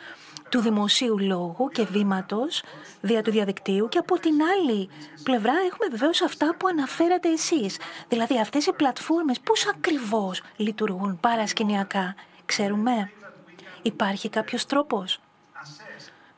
του 0.48 0.60
δημοσίου 0.60 1.18
λόγου 1.18 1.68
και 1.72 1.84
βήματος 1.84 2.62
δια 3.00 3.22
του 3.22 3.30
διαδικτύου 3.30 3.88
και 3.88 3.98
από 3.98 4.18
την 4.18 4.34
άλλη 4.42 4.88
πλευρά 5.22 5.52
έχουμε 5.52 5.88
βεβαίως 5.90 6.22
αυτά 6.22 6.54
που 6.58 6.66
αναφέρατε 6.66 7.28
εσείς. 7.28 7.78
Δηλαδή 8.08 8.40
αυτές 8.40 8.66
οι 8.66 8.72
πλατφόρμες 8.72 9.40
πώς 9.40 9.66
ακριβώς 9.66 10.42
λειτουργούν 10.56 11.18
παρασκηνιακά. 11.20 12.14
Ξέρουμε, 12.44 13.10
υπάρχει 13.82 14.28
κάποιος 14.28 14.66
τρόπος; 14.66 15.20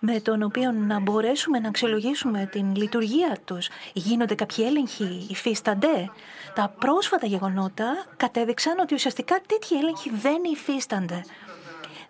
Με 0.09 0.21
τον 0.21 0.43
οποίο 0.43 0.73
να 0.73 1.01
μπορέσουμε 1.01 1.59
να 1.59 1.69
αξιολογήσουμε 1.69 2.49
την 2.53 2.77
λειτουργία 2.77 3.39
τους. 3.45 3.69
Γίνονται 3.93 4.35
κάποιοι 4.35 4.65
έλεγχοι, 4.69 5.27
υφίστανται. 5.31 6.11
Τα 6.55 6.75
πρόσφατα 6.79 7.27
γεγονότα 7.27 8.05
κατέδειξαν 8.17 8.79
ότι 8.79 8.95
ουσιαστικά 8.95 9.41
τέτοιοι 9.47 9.77
έλεγχοι 9.77 10.11
δεν 10.11 10.45
υφίστανται. 10.53 11.25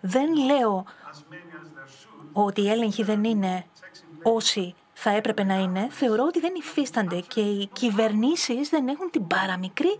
Δεν 0.01 0.35
λέω 0.35 0.85
ότι 2.33 2.61
οι 2.61 2.69
έλεγχοι 2.69 3.03
δεν 3.03 3.23
είναι 3.23 3.65
όσοι 4.23 4.75
θα 4.93 5.09
έπρεπε 5.09 5.43
να 5.43 5.55
είναι. 5.55 5.87
Θεωρώ 5.89 6.23
ότι 6.23 6.39
δεν 6.39 6.53
υφίστανται 6.57 7.19
και 7.27 7.41
οι 7.41 7.69
κυβερνήσεις 7.73 8.69
δεν 8.69 8.87
έχουν 8.87 9.09
την 9.11 9.27
παραμικρή 9.27 9.97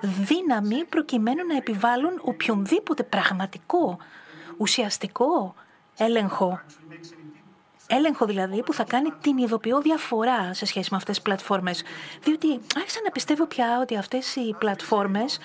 δύναμη 0.00 0.84
προκειμένου 0.84 1.46
να 1.46 1.56
επιβάλλουν 1.56 2.20
οποιονδήποτε 2.24 3.02
πραγματικό, 3.02 3.98
ουσιαστικό 4.56 5.54
έλεγχο 5.96 6.60
Έλεγχο 7.92 8.26
δηλαδή 8.26 8.62
που 8.62 8.72
θα 8.72 8.84
κάνει 8.84 9.12
την 9.20 9.38
ειδοποιώ 9.38 9.80
διαφορά 9.80 10.54
σε 10.54 10.66
σχέση 10.66 10.88
με 10.90 10.96
αυτές 10.96 11.14
τις 11.14 11.24
πλατφόρμες. 11.24 11.82
Διότι 12.22 12.60
άρχισα 12.76 13.00
να 13.04 13.10
πιστεύω 13.10 13.46
πια 13.46 13.78
ότι 13.80 13.96
αυτές 13.96 14.36
οι 14.36 14.54
πλατφόρμες 14.58 15.38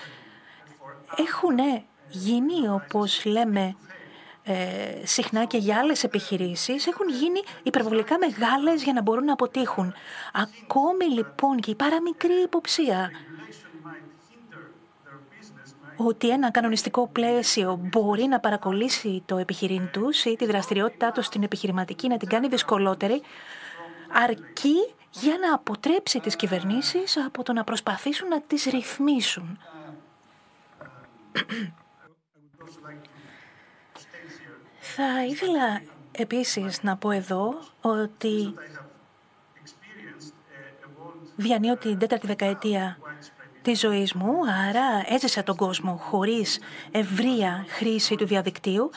έχουν 1.16 1.56
γίνει, 2.08 2.68
όπως 2.68 3.24
λέμε 3.24 3.76
ε, 4.42 5.06
συχνά 5.06 5.44
και 5.44 5.58
για 5.58 5.78
άλλες 5.78 6.04
επιχειρήσεις, 6.04 6.86
έχουν 6.86 7.08
γίνει 7.08 7.42
υπερβολικά 7.62 8.18
μεγάλες 8.18 8.82
για 8.82 8.92
να 8.92 9.02
μπορούν 9.02 9.24
να 9.24 9.32
αποτύχουν. 9.32 9.94
Ακόμη 10.32 11.04
λοιπόν 11.04 11.56
και 11.60 11.70
η 11.70 11.74
παραμικρή 11.74 12.42
υποψία 12.44 13.10
ότι 15.96 16.30
ένα 16.30 16.50
κανονιστικό 16.50 17.06
πλαίσιο 17.06 17.80
μπορεί 17.82 18.24
να 18.24 18.40
παρακολύσει 18.40 19.22
το 19.26 19.36
επιχειρήν 19.36 19.88
τους 19.92 20.24
ή 20.24 20.36
τη 20.36 20.46
δραστηριότητά 20.46 21.12
τους 21.12 21.26
στην 21.26 21.42
επιχειρηματική 21.42 22.08
να 22.08 22.16
την 22.16 22.28
κάνει 22.28 22.48
δυσκολότερη, 22.48 23.22
αρκεί 24.12 24.94
για 25.10 25.36
να 25.40 25.54
αποτρέψει 25.54 26.20
τις 26.20 26.36
κυβερνήσεις 26.36 27.16
από 27.16 27.42
το 27.42 27.52
να 27.52 27.64
προσπαθήσουν 27.64 28.28
να 28.28 28.40
τις 28.40 28.64
ρυθμίσουν. 28.64 29.58
Θα 34.80 35.24
ήθελα 35.24 35.82
επίσης 36.12 36.82
να 36.82 36.96
πω 36.96 37.10
εδώ 37.10 37.58
ότι 37.80 38.54
διανύω 41.36 41.76
την 41.76 41.98
τέταρτη 41.98 42.26
δεκαετία 42.26 42.98
Της 43.66 43.80
ζωής 43.80 44.12
μου, 44.12 44.32
άρα 44.68 45.14
έζησα 45.14 45.42
τον 45.42 45.56
κόσμο 45.56 45.96
χωρίς 45.96 46.58
ευρεία 46.90 47.64
χρήση 47.68 48.16
του 48.16 48.26
διαδικτύου 48.26 48.90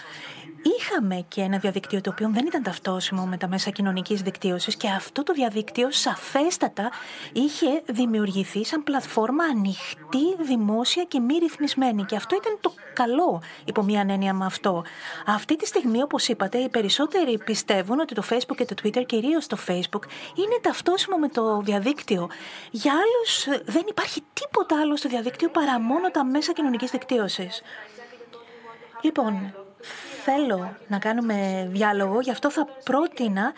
Είχαμε 0.62 1.26
και 1.28 1.42
ένα 1.42 1.58
διαδίκτυο 1.58 2.02
το 2.02 2.10
οποίο 2.10 2.30
δεν 2.34 2.46
ήταν 2.46 2.64
ταυτόσιμο 2.64 3.26
με 3.26 3.38
τα 3.38 3.48
μέσα 3.48 3.70
κοινωνικής 3.70 4.22
δικτύωσης 4.22 4.76
και 4.76 4.88
αυτό 4.88 5.24
το 5.24 5.34
διαδίκτυο 5.34 5.92
σαφέστατα 5.92 6.92
είχε 7.34 7.82
δημιουργηθεί 7.86 8.66
σαν 8.66 8.84
πλατφόρμα 8.84 9.44
ανοιχτή, 9.44 10.36
δημόσια 10.40 11.04
και 11.04 11.20
μη 11.20 11.38
ρυθμισμένη. 11.38 12.04
Και 12.04 12.16
αυτό 12.16 12.36
ήταν 12.36 12.58
το 12.62 12.74
καλό 12.94 13.42
υπό 13.66 13.84
μία 13.84 14.06
έννοια 14.10 14.34
με 14.34 14.46
αυτό. 14.46 14.84
Αυτή 15.26 15.56
τη 15.56 15.66
στιγμή, 15.66 16.02
όπως 16.02 16.28
είπατε, 16.28 16.58
οι 16.58 16.70
περισσότεροι 16.70 17.38
πιστεύουν 17.38 18.00
ότι 18.00 18.16
το 18.16 18.24
Facebook 18.30 18.56
και 18.56 18.66
το 18.66 18.76
Twitter, 18.84 19.06
κυρίως 19.06 19.48
το 19.48 19.58
Facebook, 19.68 20.04
είναι 20.36 20.60
ταυτόσιμο 20.62 21.18
με 21.18 21.28
το 21.28 21.62
διαδίκτυο. 21.62 22.30
Για 22.72 22.92
άλλους 22.92 23.62
δεν 23.66 23.84
υπάρχει 23.90 24.24
τίποτα 24.34 24.80
άλλο 24.80 24.98
στο 24.98 25.10
διαδίκτυο 25.10 25.50
παρά 25.50 25.80
μόνο 25.80 26.12
τα 26.12 26.26
μέσα 26.26 26.54
κοινωνικής 26.54 26.92
δικτύωσης. 26.92 27.62
Λοιπόν, 29.02 29.54
θέλω 30.24 30.76
να 30.88 31.00
κάνουμε 31.00 31.68
διάλογο, 31.72 32.20
γι' 32.20 32.32
αυτό 32.32 32.52
θα 32.52 32.68
πρότεινα 32.84 33.54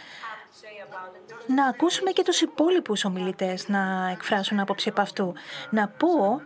να 1.48 1.66
ακούσουμε 1.66 2.12
και 2.12 2.24
τους 2.24 2.42
υπόλοιπους 2.42 3.06
ομιλητές 3.06 3.68
να 3.68 4.10
εκφράσουν 4.12 4.60
άποψη 4.60 4.90
από 4.90 5.02
αυτού. 5.02 5.34
Να 5.70 5.88
πω 5.88 6.42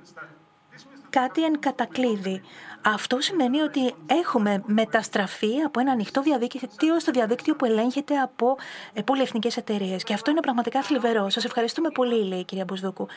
κάτι 1.09 1.43
εν 1.43 1.59
κατακλείδη. 1.59 2.41
Αυτό 2.81 3.19
σημαίνει 3.19 3.61
ότι 3.61 3.95
έχουμε 4.05 4.63
μεταστραφεί 4.65 5.61
από 5.65 5.79
ένα 5.79 5.91
ανοιχτό 5.91 6.21
διαδίκτυο 6.21 6.99
στο 6.99 7.11
διαδίκτυο 7.11 7.55
που 7.55 7.65
ελέγχεται 7.65 8.17
από 8.17 8.57
ε, 8.93 9.01
πολυεθνικές 9.01 9.57
εταιρείες. 9.57 10.03
Και 10.03 10.13
αυτό 10.13 10.31
είναι 10.31 10.39
πραγματικά 10.39 10.81
θλιβερό. 10.81 11.29
Σας 11.29 11.45
ευχαριστούμε 11.45 11.89
πολύ, 11.89 12.23
λέει 12.23 12.39
η 12.39 12.43
κυρία 12.43 12.63
Μπουσδούκου. 12.63 13.07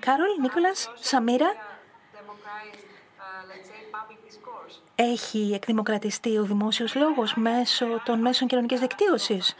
Κάρολ, 0.00 0.28
Νίκολας, 0.40 0.90
Σαμίρα, 1.00 1.46
έχει 5.00 5.50
εκδημοκρατιστεί 5.54 6.38
ο 6.38 6.42
δημόσιος 6.42 6.94
λόγος 6.94 7.34
μέσω 7.34 7.86
των 8.04 8.20
μέσων 8.20 8.48
κοινωνικής 8.48 8.80
δικτύωσης; 8.80 9.54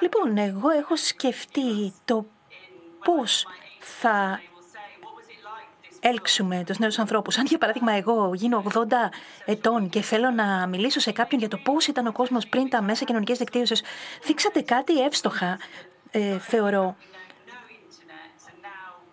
Λοιπόν, 0.00 0.38
εγώ 0.38 0.70
έχω 0.70 0.96
σκεφτεί 0.96 1.92
το 2.04 2.26
πώς 3.04 3.46
θα 3.80 4.40
έλξουμε 6.00 6.62
τους 6.66 6.78
νέους 6.78 6.98
ανθρώπους. 6.98 7.38
Αν 7.38 7.46
για 7.46 7.58
παράδειγμα 7.58 7.92
εγώ 7.92 8.34
γίνω 8.34 8.62
80 8.74 9.10
ετών 9.44 9.88
και 9.88 10.00
θέλω 10.00 10.30
να 10.30 10.66
μιλήσω 10.66 11.00
σε 11.00 11.12
κάποιον 11.12 11.40
για 11.40 11.48
το 11.48 11.56
πώς 11.56 11.86
ήταν 11.86 12.06
ο 12.06 12.12
κόσμος 12.12 12.46
πριν 12.46 12.68
τα 12.68 12.82
μέσα 12.82 13.04
κοινωνικής 13.04 13.38
δικτύωσης, 13.38 13.82
δείξατε 14.22 14.60
κάτι 14.60 15.02
εύστοχα, 15.02 15.58
ε, 16.10 16.38
θεωρώ. 16.38 16.96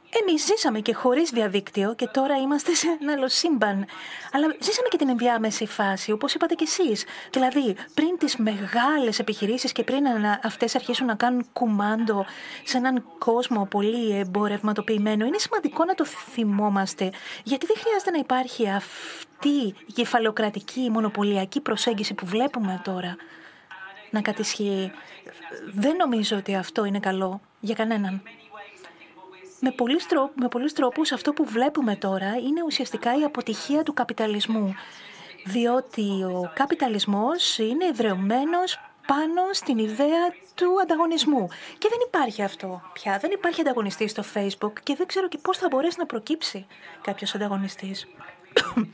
Εμείς 0.10 0.46
ζήσαμε 0.46 0.80
και 0.80 0.94
χωρίς 0.94 1.30
διαδίκτυο 1.30 1.96
και 1.96 2.08
τώρα 2.08 2.36
είμαστε 2.36 2.74
σε 2.74 2.88
ένα 3.02 3.14
άλλο 3.14 3.28
σύμπαν. 3.28 3.86
Αλλά 4.32 4.56
ζήσαμε 4.60 4.88
και 4.88 4.98
την 4.98 5.10
ενδιάμεση 5.10 5.66
φάση, 5.66 6.12
όπως 6.12 6.34
είπατε 6.34 6.54
κι 6.54 6.64
εσείς. 6.64 7.06
Δηλαδή, 7.32 7.76
πριν 7.94 8.18
τις 8.18 8.36
μεγάλες 8.38 9.20
επιχειρήσεις 9.20 9.72
και 9.72 9.84
πριν 9.84 10.06
αυτές 10.44 10.76
αρχίσουν 10.76 11.06
να 11.06 11.16
κάνουν 11.16 11.46
κουμάντο 11.54 12.26
σε 12.64 12.78
έναν 12.78 13.04
κόσμο 13.18 13.66
πολύ 13.66 14.18
εμπορευματοποιημένο, 14.18 15.26
είναι 15.26 15.38
σημαντικό 15.38 15.86
να 15.86 15.94
το 15.94 16.06
θυμόμαστε. 16.06 17.12
Γιατί 17.44 17.66
δεν 17.66 17.76
χρειάζεται 17.80 18.12
να 18.12 18.18
υπάρχει 18.18 18.70
αυτή 18.70 19.76
η 19.86 19.92
κεφαλοκρατική, 19.94 20.90
μονοπωλιακή 20.92 21.62
προσέγγιση 21.62 22.14
που 22.14 22.26
βλέπουμε 22.26 22.82
τώρα 22.84 23.16
να 24.10 24.22
κατησχύει. 24.22 24.92
Δεν 25.74 25.96
νομίζω 25.96 26.38
ότι 26.38 26.56
αυτό 26.56 26.86
είναι 26.86 27.00
καλό 27.00 27.42
για 27.60 27.76
κανέναν. 27.76 28.22
Με 29.60 29.72
πολλούς, 29.72 30.06
τρόπους, 30.06 30.36
με 30.42 30.48
πολλούς 30.48 30.74
τρόπους 30.74 31.12
αυτό 31.12 31.34
που 31.34 31.46
βλέπουμε 31.46 31.96
τώρα 31.96 32.38
είναι 32.38 32.64
ουσιαστικά 32.66 33.20
η 33.20 33.24
αποτυχία 33.24 33.84
του 33.84 33.94
καπιταλισμού. 33.94 34.76
Διότι 35.46 36.24
ο 36.24 36.52
καπιταλισμός 36.54 37.58
είναι 37.58 37.86
εδρεωμένος 37.86 38.80
πάνω 39.08 39.54
στην 39.54 39.78
ιδέα 39.78 40.34
του 40.56 40.80
ανταγωνισμού. 40.82 41.48
Και 41.78 41.88
δεν 41.90 42.00
υπάρχει 42.08 42.44
αυτό 42.44 42.82
πια. 42.94 43.18
Δεν 43.18 43.32
υπάρχει 43.32 43.62
ανταγωνιστής 43.62 44.12
στο 44.12 44.24
Facebook 44.34 44.74
και 44.84 44.96
δεν 44.96 45.08
ξέρω 45.08 45.28
και 45.28 45.38
πώς 45.38 45.58
θα 45.58 45.68
μπορέσει 45.68 45.96
να 46.00 46.06
προκύψει 46.06 46.68
κάποιος 47.02 47.36
ανταγωνιστής. 47.36 48.08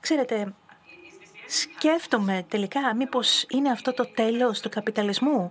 Ξέρετε, 0.00 0.54
σκέφτομαι 1.46 2.46
τελικά 2.48 2.94
μήπως 2.94 3.46
είναι 3.48 3.70
αυτό 3.70 3.94
το 3.94 4.06
τέλος 4.06 4.60
του 4.60 4.68
καπιταλισμού 4.68 5.48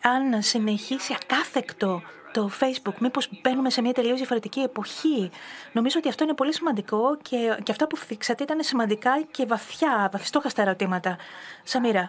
αν 0.00 0.42
συνεχίσει 0.42 1.16
ακάθεκτο 1.22 2.02
το 2.32 2.50
Facebook, 2.60 2.94
μήπως 2.98 3.28
μπαίνουμε 3.42 3.70
σε 3.70 3.82
μια 3.82 3.92
τελείως 3.92 4.16
διαφορετική 4.16 4.60
εποχή. 4.60 5.30
Νομίζω 5.72 5.98
ότι 5.98 6.08
αυτό 6.08 6.24
είναι 6.24 6.34
πολύ 6.34 6.54
σημαντικό 6.54 7.16
και, 7.22 7.58
και 7.62 7.70
αυτά 7.72 7.86
που 7.86 7.96
θίξατε 7.96 8.42
ήταν 8.42 8.62
σημαντικά 8.62 9.22
και 9.30 9.46
βαθιά, 9.46 10.08
βαθιστόχαστα 10.12 10.62
ερωτήματα. 10.62 11.16
Σαμίρα, 11.62 12.08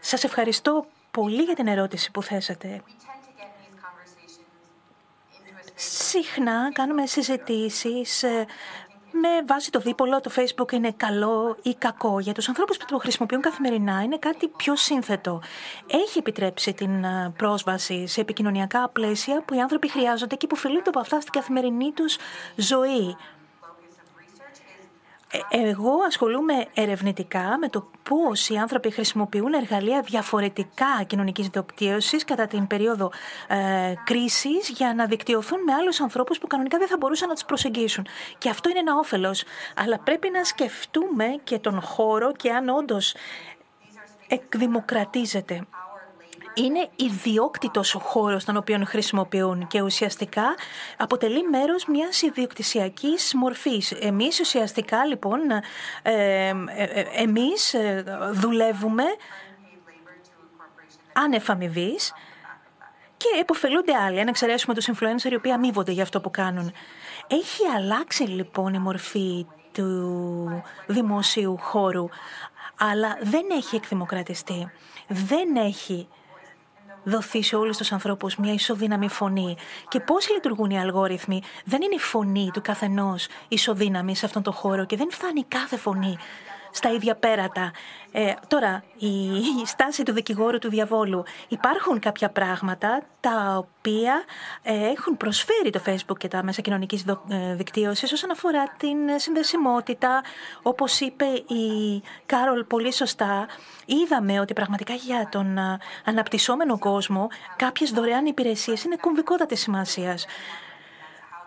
σας 0.00 0.24
ευχαριστώ 0.24 0.86
πολύ 1.10 1.42
για 1.42 1.54
την 1.54 1.66
ερώτηση 1.66 2.10
που 2.10 2.22
θέσατε. 2.22 2.82
Συχνά 5.74 6.72
κάνουμε 6.72 7.06
συζητήσεις 7.06 8.22
ε, 8.22 8.46
με 9.20 9.28
βάση 9.46 9.70
το 9.70 9.78
δίπολο 9.78 10.20
το 10.20 10.30
Facebook 10.36 10.72
είναι 10.72 10.92
καλό 10.96 11.56
ή 11.62 11.74
κακό. 11.74 12.20
Για 12.20 12.32
τους 12.32 12.48
ανθρώπους 12.48 12.76
που 12.76 12.84
το 12.88 12.98
χρησιμοποιούν 12.98 13.40
καθημερινά 13.40 14.02
είναι 14.02 14.18
κάτι 14.18 14.48
πιο 14.48 14.76
σύνθετο. 14.76 15.42
Έχει 15.86 16.18
επιτρέψει 16.18 16.72
την 16.72 17.04
ε, 17.04 17.32
πρόσβαση 17.36 18.06
σε 18.06 18.20
επικοινωνιακά 18.20 18.88
πλαίσια 18.88 19.42
που 19.44 19.54
οι 19.54 19.60
άνθρωποι 19.60 19.90
χρειάζονται 19.90 20.36
και 20.36 20.46
που 20.46 20.56
φιλούνται 20.56 20.88
από 20.88 21.00
αυτά 21.00 21.20
στην 21.20 21.32
καθημερινή 21.32 21.92
τους 21.92 22.16
ζωή. 22.56 23.16
Ε, 25.34 25.68
εγώ 25.68 25.92
ασχολούμαι 26.06 26.66
ερευνητικά 26.74 27.58
με 27.60 27.68
το 27.68 27.90
πώς 28.02 28.48
οι 28.48 28.56
άνθρωποι 28.56 28.90
χρησιμοποιούν 28.90 29.52
εργαλεία 29.52 30.00
διαφορετικά 30.00 31.02
κοινωνικής 31.06 31.48
δικτύωσης 31.48 32.24
κατά 32.24 32.46
την 32.46 32.66
περίοδο 32.66 33.12
ε, 33.48 33.94
κρίσης 34.04 34.68
για 34.68 34.94
να 34.94 35.06
δικτυωθούν 35.06 35.62
με 35.62 35.72
άλλους 35.72 36.00
ανθρώπους 36.00 36.38
που 36.38 36.46
κανονικά 36.46 36.78
δεν 36.78 36.88
θα 36.88 36.96
μπορούσαν 36.96 37.28
να 37.28 37.34
τους 37.34 37.44
προσεγγίσουν. 37.44 38.06
Και 38.38 38.50
αυτό 38.50 38.68
είναι 38.68 38.78
ένα 38.78 38.96
όφελος. 38.96 39.44
Αλλά 39.76 39.98
πρέπει 39.98 40.30
να 40.30 40.44
σκεφτούμε 40.44 41.24
και 41.44 41.58
τον 41.58 41.80
χώρο 41.80 42.32
και 42.32 42.52
αν 42.52 42.68
όντως 42.68 43.14
εκδημοκρατίζεται 44.28 45.66
είναι 46.54 46.88
ιδιόκτητος 46.96 47.94
ο 47.94 47.98
χώρος 47.98 48.44
τον 48.44 48.56
οποίο 48.56 48.82
χρησιμοποιούν 48.84 49.66
και 49.66 49.82
ουσιαστικά 49.82 50.54
αποτελεί 50.96 51.48
μέρος 51.48 51.86
μιας 51.86 52.22
ιδιοκτησιακής 52.22 53.34
μορφής. 53.34 53.92
Εμείς 53.92 54.40
ουσιαστικά 54.40 55.04
λοιπόν, 55.04 55.40
ε, 55.50 55.62
ε, 56.02 56.48
ε 56.76 57.04
εμείς 57.14 57.74
ε, 57.74 58.04
δουλεύουμε 58.32 59.04
άνευ 61.12 61.50
αμοιβής 61.50 62.12
και 63.16 63.40
εποφελούνται 63.40 63.94
άλλοι, 63.96 64.20
αν 64.20 64.28
εξαιρέσουμε 64.28 64.74
τους 64.74 64.88
influencer 64.92 65.30
οι 65.30 65.34
οποίοι 65.34 65.52
αμείβονται 65.52 65.92
για 65.92 66.02
αυτό 66.02 66.20
που 66.20 66.30
κάνουν. 66.30 66.72
Έχει 67.26 67.62
αλλάξει 67.76 68.22
λοιπόν 68.22 68.74
η 68.74 68.78
μορφή 68.78 69.46
του 69.72 70.62
δημοσίου 70.86 71.56
χώρου, 71.60 72.08
αλλά 72.78 73.18
δεν 73.22 73.44
έχει 73.50 73.76
εκδημοκρατιστεί. 73.76 74.70
Δεν 75.08 75.56
έχει 75.56 76.08
δοθεί 77.04 77.42
σε 77.42 77.56
όλους 77.56 77.76
τους 77.76 77.92
ανθρώπους 77.92 78.36
μια 78.36 78.52
ισοδύναμη 78.52 79.08
φωνή. 79.08 79.56
Και 79.88 80.00
πώς 80.00 80.30
λειτουργούν 80.30 80.70
οι 80.70 80.80
αλγόριθμοι. 80.80 81.42
Δεν 81.64 81.82
είναι 81.82 81.94
η 81.94 81.98
φωνή 81.98 82.50
του 82.52 82.62
καθενός 82.62 83.26
ισοδύναμη 83.48 84.16
σε 84.16 84.26
αυτόν 84.26 84.42
τον 84.42 84.52
χώρο 84.52 84.84
και 84.84 84.96
δεν 84.96 85.10
φτάνει 85.10 85.44
κάθε 85.44 85.76
φωνή 85.76 86.18
στα 86.74 86.92
ίδια 86.92 87.14
πέρατα. 87.14 87.70
Ε, 88.12 88.32
τώρα, 88.48 88.84
η, 88.98 89.08
στάση 89.66 90.02
του 90.02 90.12
δικηγόρου 90.12 90.58
του 90.58 90.68
διαβόλου. 90.68 91.22
Υπάρχουν 91.48 91.98
κάποια 91.98 92.30
πράγματα 92.30 93.02
τα 93.20 93.56
οποία 93.56 94.24
ε, 94.62 94.88
έχουν 94.88 95.16
προσφέρει 95.16 95.70
το 95.70 95.80
Facebook 95.86 96.16
και 96.18 96.28
τα 96.28 96.42
μέσα 96.42 96.60
κοινωνικής 96.60 97.04
ε, 97.28 97.54
δικτύωσης 97.54 98.12
όσον 98.12 98.30
αφορά 98.30 98.62
την 98.76 98.96
συνδεσιμότητα. 99.16 100.22
Όπως 100.62 101.00
είπε 101.00 101.24
η 101.54 102.02
Κάρολ 102.26 102.64
πολύ 102.64 102.92
σωστά, 102.92 103.46
είδαμε 103.84 104.40
ότι 104.40 104.52
πραγματικά 104.52 104.94
για 104.94 105.28
τον 105.30 105.58
ε, 105.58 105.78
αναπτυσσόμενο 106.04 106.78
κόσμο 106.78 107.28
κάποιες 107.56 107.90
δωρεάν 107.90 108.26
υπηρεσίες 108.26 108.84
είναι 108.84 108.96
κομβικότατης 109.00 109.60
σημασίας. 109.60 110.26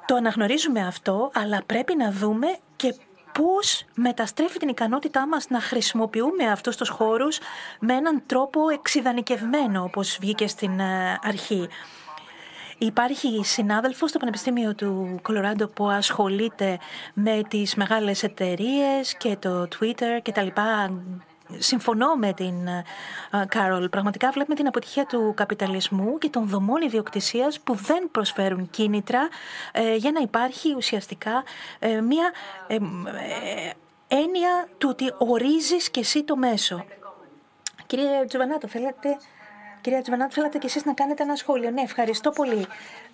Το 0.05 0.15
αναγνωρίζουμε 0.15 0.87
αυτό, 0.87 1.31
αλλά 1.33 1.63
πρέπει 1.65 1.95
να 1.95 2.11
δούμε 2.11 2.47
και 2.75 2.95
πώς 3.37 3.85
μεταστρέφει 3.95 4.59
την 4.59 4.67
ικανότητά 4.67 5.27
μας 5.27 5.49
να 5.49 5.61
χρησιμοποιούμε 5.61 6.51
αυτούς 6.51 6.75
τους 6.75 6.89
χώρους 6.89 7.39
με 7.79 7.93
έναν 7.93 8.23
τρόπο 8.25 8.69
εξειδανικευμένο, 8.69 9.83
όπως 9.83 10.17
βγήκε 10.21 10.47
στην 10.47 10.79
ε, 10.79 11.19
αρχή. 11.23 11.67
Υπάρχει 12.77 13.41
συνάδελφος 13.43 14.09
στο 14.09 14.19
Πανεπιστήμιο 14.19 14.75
του 14.75 15.19
Κολοράντο 15.21 15.67
που 15.67 15.87
ασχολείται 15.87 16.79
με 17.13 17.41
τις 17.47 17.75
μεγάλες 17.75 18.23
εταιρείες 18.23 19.17
και 19.17 19.37
το 19.39 19.67
Twitter 19.79 20.19
και 20.21 20.31
τα 20.31 20.41
λοιπά 20.41 20.91
Συμφωνώ 21.57 22.15
με 22.15 22.33
την 22.33 22.55
Κάρολ. 23.47 23.89
Πραγματικά 23.89 24.31
βλέπουμε 24.31 24.55
την 24.55 24.67
αποτυχία 24.67 25.05
του 25.05 25.33
καπιταλισμού 25.35 26.17
και 26.17 26.29
των 26.29 26.47
δομών 26.47 26.81
ιδιοκτησίας 26.81 27.59
που 27.59 27.73
δεν 27.73 28.09
προσφέρουν 28.11 28.69
κίνητρα 28.69 29.27
ε, 29.71 29.95
για 29.95 30.11
να 30.11 30.19
υπάρχει 30.19 30.75
ουσιαστικά 30.75 31.43
ε, 31.79 32.01
μια 32.01 32.31
ε, 32.67 32.75
έννοια 34.07 34.67
του 34.77 34.87
ότι 34.91 35.13
ορίζεις 35.17 35.89
και 35.89 35.99
εσύ 35.99 36.23
το 36.23 36.35
μέσο. 36.35 36.85
Κύριε 37.85 38.25
Τζουβανάτο, 38.25 38.67
θέλετε 38.67 39.17
Κυρία 39.87 40.01
Τζιβανάτου, 40.01 40.33
θέλατε 40.33 40.57
και 40.57 40.65
εσείς 40.65 40.85
να 40.85 40.93
κάνετε 40.93 41.23
ένα 41.23 41.35
σχόλιο. 41.35 41.71
Ναι, 41.71 41.81
ευχαριστώ 41.81 42.29
πολύ. 42.29 42.67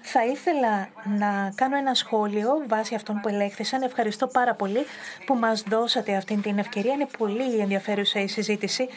Θα 0.06 0.26
ήθελα 0.26 0.88
να 1.18 1.52
κάνω 1.56 1.78
ένα 1.78 1.94
σχόλιο 1.94 2.64
βάσει 2.68 2.96
αυτών 2.96 3.20
που 3.22 3.28
ελέγχθησαν. 3.28 3.82
Ευχαριστώ 3.82 4.28
πάρα 4.28 4.54
πολύ 4.54 4.86
που 5.26 5.36
μας 5.36 5.62
δώσατε 5.62 6.16
αυτή 6.16 6.38
την 6.38 6.58
ευκαιρία. 6.58 6.94
Είναι 6.94 7.08
πολύ 7.18 7.60
ενδιαφέρουσα 7.60 8.20
η 8.20 8.28
συζήτηση. 8.28 8.88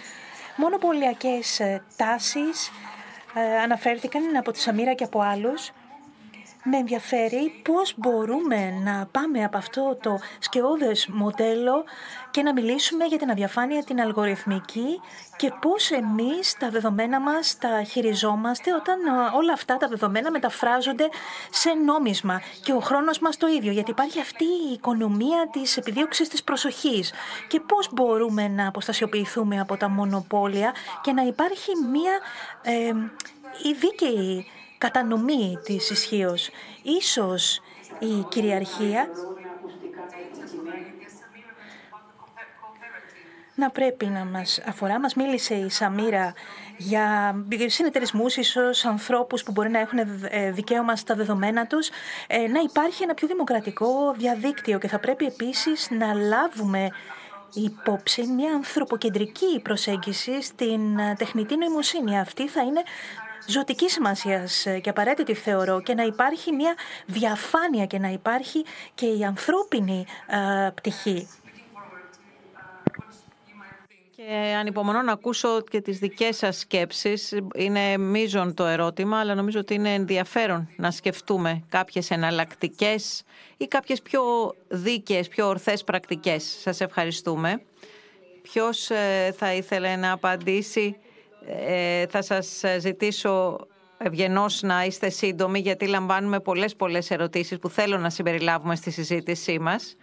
Μόνο 0.57 0.79
πολιακές 0.79 1.61
ε, 1.61 1.83
τάσεις 1.97 2.71
ε, 3.35 3.59
αναφέρθηκαν 3.59 4.37
από 4.37 4.51
τη 4.53 4.59
Σαμίρα 4.59 4.95
και 4.95 5.05
από 5.05 5.21
άλλους 5.21 5.73
με 6.69 6.77
ενδιαφέρει 6.77 7.53
πώς 7.63 7.95
μπορούμε 7.97 8.71
να 8.85 9.09
πάμε 9.11 9.45
από 9.45 9.57
αυτό 9.57 9.99
το 10.03 10.19
σκεώδες 10.39 11.07
μοντέλο 11.07 11.85
και 12.31 12.43
να 12.43 12.53
μιλήσουμε 12.53 13.05
για 13.05 13.19
την 13.19 13.31
αδιαφάνεια 13.31 13.85
την 13.85 14.01
αλγοριθμική 14.01 15.01
και 15.37 15.53
πώς 15.61 15.91
εμείς 15.91 16.57
τα 16.59 16.71
δεδομένα 16.71 17.21
μας 17.21 17.59
τα 17.59 17.83
χειριζόμαστε 17.83 18.75
όταν 18.75 18.99
ε, 19.01 19.37
όλα 19.37 19.53
αυτά 19.53 19.77
τα 19.77 19.89
δεδομένα 19.89 20.31
μεταφράζονται 20.31 21.09
σε 21.51 21.71
νόμισμα. 21.85 22.41
Και 22.63 22.73
ο 22.73 22.81
χρόνος 22.81 23.19
μας 23.19 23.37
το 23.37 23.47
ίδιο 23.47 23.73
γιατί 23.73 23.91
υπάρχει 23.91 24.21
αυτή 24.21 24.45
η 24.45 24.73
οικονομία 24.73 25.49
της 25.53 25.77
επιδίωξης 25.77 26.29
της 26.29 26.45
προσοχής. 26.45 27.13
Και 27.49 27.61
πώς 27.61 27.89
μπορούμε 27.93 28.49
να 28.49 28.69
αποστασιοποιηθούμε 28.69 29.61
από 29.61 29.77
τα 29.77 29.89
μονοπόλια 29.89 30.75
και 31.01 31.13
να 31.13 31.23
υπάρχει 31.23 31.71
μία 31.93 32.19
ε, 32.63 32.93
η 33.63 33.73
δίκαιη 33.73 34.47
κατανομή 34.79 35.59
της 35.65 35.91
ισχύως. 35.91 36.51
Ίσως 36.83 37.61
η 37.99 38.27
κυριαρχία 38.29 39.09
να 43.57 43.71
πρέπει 43.71 44.07
να 44.07 44.25
μας 44.25 44.61
αφορά. 44.67 45.01
Μας 45.01 45.15
μίλησε 45.15 45.55
η 45.55 45.69
Σαμίρα 45.69 46.35
για 46.77 47.37
συνεταιρισμούς, 47.67 48.37
ίσως 48.37 48.85
ανθρώπους 48.85 49.43
που 49.43 49.53
μπορεί 49.53 49.71
να 49.71 49.79
έχουν 49.79 49.99
ε, 50.31 50.51
δικαίωμα 50.51 50.97
στα 50.97 51.15
δεδομένα 51.15 51.67
τους, 51.67 51.89
ε, 52.27 52.47
να 52.49 52.61
υπάρχει 52.61 53.03
ένα 53.03 53.15
πιο 53.15 53.29
δημοκρατικό 53.29 54.15
διαδίκτυο 54.17 54.79
και 54.79 54.89
θα 54.89 54.99
πρέπει 54.99 55.27
επίσης 55.27 55.91
να 55.91 56.13
λάβουμε 56.13 56.89
υπόψη 57.55 58.27
μια 58.27 58.53
ανθρωποκεντρική 58.55 59.61
προσέγγιση 59.63 60.43
στην 60.43 60.99
ε, 60.99 61.15
τεχνητή 61.19 61.57
νοημοσύνη. 61.57 62.19
Αυτή 62.19 62.49
θα 62.49 62.63
είναι 62.63 62.83
ζωτικής 63.47 63.93
σημασίας 63.93 64.67
ε, 64.67 64.79
και 64.79 64.91
απαραίτητη 64.91 65.35
θεωρώ 65.35 65.81
και 65.81 65.95
να 65.95 66.03
υπάρχει 66.03 66.53
μια 66.53 66.75
διαφάνεια 67.07 67.87
και 67.87 67.99
να 67.99 68.09
υπάρχει 68.09 68.65
και 68.95 69.07
η 69.07 69.25
ανθρώπινη 69.25 70.07
ε, 70.27 70.71
πτυχή. 70.75 71.29
Και 74.17 74.55
ανυπομονώ 74.59 75.03
να 75.03 75.13
ακούσω 75.13 75.61
και 75.61 75.81
τις 75.81 75.99
δικές 75.99 76.37
σας 76.37 76.59
σκέψεις. 76.59 77.35
Είναι 77.55 77.97
μείζον 77.97 78.55
το 78.55 78.65
ερώτημα, 78.65 79.19
αλλά 79.19 79.35
νομίζω 79.35 79.59
ότι 79.61 79.75
είναι 79.75 79.95
ενδιαφέρον 79.95 80.69
να 80.77 80.91
σκεφτούμε 80.91 81.63
κάποιες 81.69 82.11
εναλλακτικές 82.11 83.23
ή 83.57 83.67
κάποιες 83.67 84.03
πιο 84.03 84.23
δίκαιες, 84.69 85.29
πιο 85.29 85.49
ορθές 85.49 85.85
πρακτικές. 85.85 86.57
Σας 86.61 86.81
ευχαριστούμε. 86.81 87.63
Ποιος 88.43 88.91
ε, 88.91 89.35
θα 89.39 89.53
ήθελε 89.53 89.97
να 89.97 90.13
απαντήσει; 90.13 90.97
Ε, 91.47 92.07
θα 92.07 92.23
σας 92.23 92.63
ζητήσω 92.79 93.59
ευγενώς 93.99 94.63
να 94.63 94.85
είστε 94.85 95.11
σύντομοι 95.11 95.59
γιατί 95.59 95.87
λαμβάνουμε 95.87 96.41
πολλές 96.41 96.77
πολλές 96.77 97.11
ερωτήσεις 97.11 97.59
που 97.59 97.69
θέλω 97.69 97.99
να 97.99 98.11
συμπεριλάβουμε 98.11 98.77
στη 98.77 98.91
συζήτησή 98.91 99.59
μας 99.59 99.97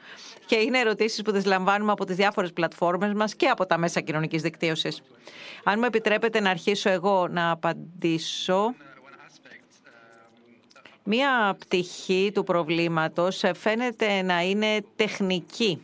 και 0.45 0.55
είναι 0.55 0.79
ερωτήσεις 0.79 1.21
που 1.21 1.31
τις 1.31 1.45
λαμβάνουμε 1.45 1.91
από 1.91 2.05
τις 2.05 2.15
διάφορες 2.15 2.53
πλατφόρμες 2.53 3.13
μας 3.13 3.35
και 3.35 3.47
από 3.47 3.65
τα 3.65 3.77
μέσα 3.77 4.01
κοινωνικής 4.01 4.41
δικτύωσης. 4.41 5.01
Αν 5.63 5.75
μου 5.79 5.85
επιτρέπετε 5.85 6.39
να 6.39 6.49
αρχίσω 6.49 6.89
εγώ 6.89 7.27
να 7.27 7.51
απαντήσω... 7.51 8.75
Μία 11.05 11.55
πτυχή 11.59 12.31
του 12.33 12.43
προβλήματος 12.43 13.43
φαίνεται 13.55 14.21
να 14.21 14.41
είναι 14.41 14.85
τεχνική 14.95 15.81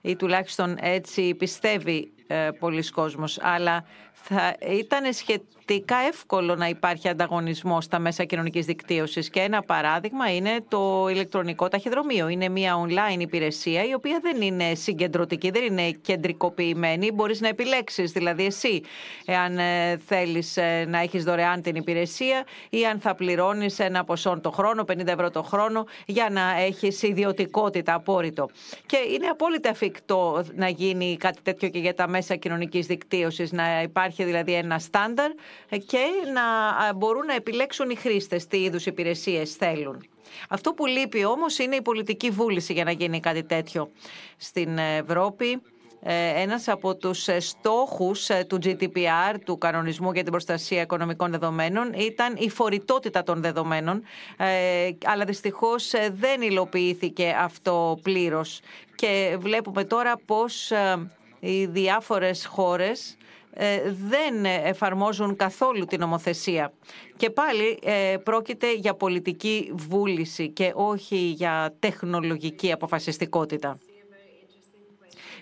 ή 0.00 0.16
τουλάχιστον 0.16 0.76
έτσι 0.80 1.34
πιστεύει 1.34 2.12
ε, 2.26 2.50
πολλοί 2.58 2.90
κόσμος. 2.90 3.38
Αλλά 3.40 3.84
θα 4.26 4.56
ήταν 4.70 5.12
σχετικά 5.12 5.96
εύκολο 6.08 6.54
να 6.54 6.68
υπάρχει 6.68 7.08
ανταγωνισμό 7.08 7.80
στα 7.80 7.98
μέσα 7.98 8.24
κοινωνικής 8.24 8.66
δικτύωσης. 8.66 9.30
Και 9.30 9.40
ένα 9.40 9.62
παράδειγμα 9.62 10.34
είναι 10.34 10.64
το 10.68 11.06
ηλεκτρονικό 11.10 11.68
ταχυδρομείο. 11.68 12.28
Είναι 12.28 12.48
μια 12.48 12.84
online 12.84 13.20
υπηρεσία 13.20 13.84
η 13.84 13.94
οποία 13.94 14.18
δεν 14.22 14.42
είναι 14.42 14.74
συγκεντρωτική, 14.74 15.50
δεν 15.50 15.64
είναι 15.64 15.90
κεντρικοποιημένη. 15.90 17.12
Μπορείς 17.12 17.40
να 17.40 17.48
επιλέξεις, 17.48 18.12
δηλαδή 18.12 18.44
εσύ, 18.44 18.80
εάν 19.24 19.58
ε, 19.58 19.96
θέλεις 20.06 20.56
ε, 20.56 20.84
να 20.88 20.98
έχεις 20.98 21.24
δωρεάν 21.24 21.62
την 21.62 21.74
υπηρεσία 21.74 22.44
ή 22.70 22.86
αν 22.86 23.00
θα 23.00 23.14
πληρώνεις 23.14 23.78
ένα 23.78 24.04
ποσό 24.04 24.40
το 24.40 24.50
χρόνο, 24.50 24.84
50 24.88 25.06
ευρώ 25.06 25.30
το 25.30 25.42
χρόνο, 25.42 25.86
για 26.06 26.28
να 26.30 26.60
έχεις 26.60 27.02
ιδιωτικότητα 27.02 27.94
απόρριτο. 27.94 28.48
Και 28.86 28.96
είναι 28.96 29.26
απόλυτα 29.26 29.68
εφικτό 29.68 30.44
να 30.54 30.68
γίνει 30.68 31.16
κάτι 31.16 31.38
τέτοιο 31.42 31.68
και 31.68 31.78
για 31.78 31.94
τα 31.94 32.08
μέσα 32.08 32.36
κοινωνικής 32.36 32.86
δικτύωσης, 32.86 33.52
να 33.52 33.82
υπάρχει 33.82 34.03
δηλαδή 34.12 34.52
ένα 34.52 34.78
στάνταρ 34.78 35.30
και 35.68 36.06
να 36.32 36.42
μπορούν 36.94 37.26
να 37.26 37.34
επιλέξουν 37.34 37.90
οι 37.90 37.94
χρήστες 37.94 38.46
τι 38.46 38.62
είδους 38.62 38.86
υπηρεσίες 38.86 39.54
θέλουν. 39.54 40.06
Αυτό 40.48 40.72
που 40.72 40.86
λείπει 40.86 41.24
όμως 41.24 41.58
είναι 41.58 41.76
η 41.76 41.82
πολιτική 41.82 42.30
βούληση 42.30 42.72
για 42.72 42.84
να 42.84 42.90
γίνει 42.90 43.20
κάτι 43.20 43.44
τέτοιο. 43.44 43.90
Στην 44.36 44.78
Ευρώπη 44.78 45.62
ε, 46.06 46.42
ένας 46.42 46.68
από 46.68 46.96
τους 46.96 47.28
στόχους 47.38 48.28
ε, 48.28 48.44
του 48.48 48.58
GDPR, 48.64 49.34
του 49.44 49.58
Κανονισμού 49.58 50.12
για 50.12 50.22
την 50.22 50.30
Προστασία 50.32 50.82
Οικονομικών 50.82 51.30
Δεδομένων, 51.30 51.92
ήταν 51.92 52.34
η 52.38 52.50
φορητότητα 52.50 53.22
των 53.22 53.40
δεδομένων, 53.40 54.02
ε, 54.36 54.90
αλλά 55.04 55.24
δυστυχώς 55.24 55.92
δεν 56.12 56.42
υλοποιήθηκε 56.42 57.36
αυτό 57.38 57.98
πλήρως. 58.02 58.60
Και 58.94 59.36
βλέπουμε 59.38 59.84
τώρα 59.84 60.20
πώς 60.26 60.72
οι 61.40 61.66
διάφορες 61.66 62.46
χώρες 62.46 63.10
ε, 63.10 63.23
δεν 64.08 64.44
εφαρμόζουν 64.44 65.36
καθόλου 65.36 65.84
την 65.84 66.00
νομοθεσία. 66.00 66.72
Και 67.16 67.30
πάλι 67.30 67.78
ε, 67.82 68.16
πρόκειται 68.24 68.74
για 68.74 68.94
πολιτική 68.94 69.72
βούληση 69.74 70.48
και 70.48 70.72
όχι 70.74 71.16
για 71.16 71.74
τεχνολογική 71.78 72.72
αποφασιστικότητα. 72.72 73.78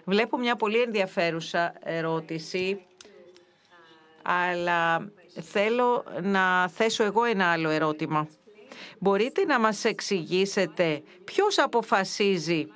Βλέπω 0.05 0.39
μια 0.39 0.57
πολύ 0.57 0.81
ενδιαφέρουσα 0.81 1.75
ερώτηση, 1.83 2.81
αλλά 4.23 5.11
θέλω 5.41 6.05
να 6.23 6.69
θέσω 6.69 7.05
εγώ 7.05 7.25
ένα 7.25 7.47
άλλο 7.53 7.69
ερώτημα. 7.69 8.29
Μπορείτε 8.99 9.45
να 9.45 9.59
μας 9.61 9.85
εξηγήσετε 9.85 11.03
ποιος 11.25 11.59
αποφασίζει 11.59 12.67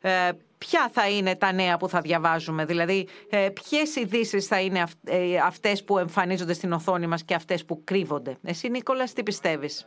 ε, 0.00 0.30
ποια 0.58 0.90
θα 0.92 1.08
είναι 1.08 1.36
τα 1.36 1.52
νέα 1.52 1.76
που 1.76 1.88
θα 1.88 2.00
διαβάζουμε. 2.00 2.64
Δηλαδή, 2.64 3.08
ε, 3.30 3.48
ποιες 3.48 3.96
ειδήσεις 3.96 4.46
θα 4.46 4.60
είναι 4.60 4.84
ε, 5.04 5.36
αυτές 5.38 5.84
που 5.84 5.98
εμφανίζονται 5.98 6.52
στην 6.52 6.72
οθόνη 6.72 7.06
μας 7.06 7.24
και 7.24 7.34
αυτές 7.34 7.64
που 7.64 7.84
κρύβονται. 7.84 8.36
Εσύ, 8.42 8.68
Νίκολας, 8.68 9.12
τι 9.12 9.22
πιστεύεις; 9.22 9.86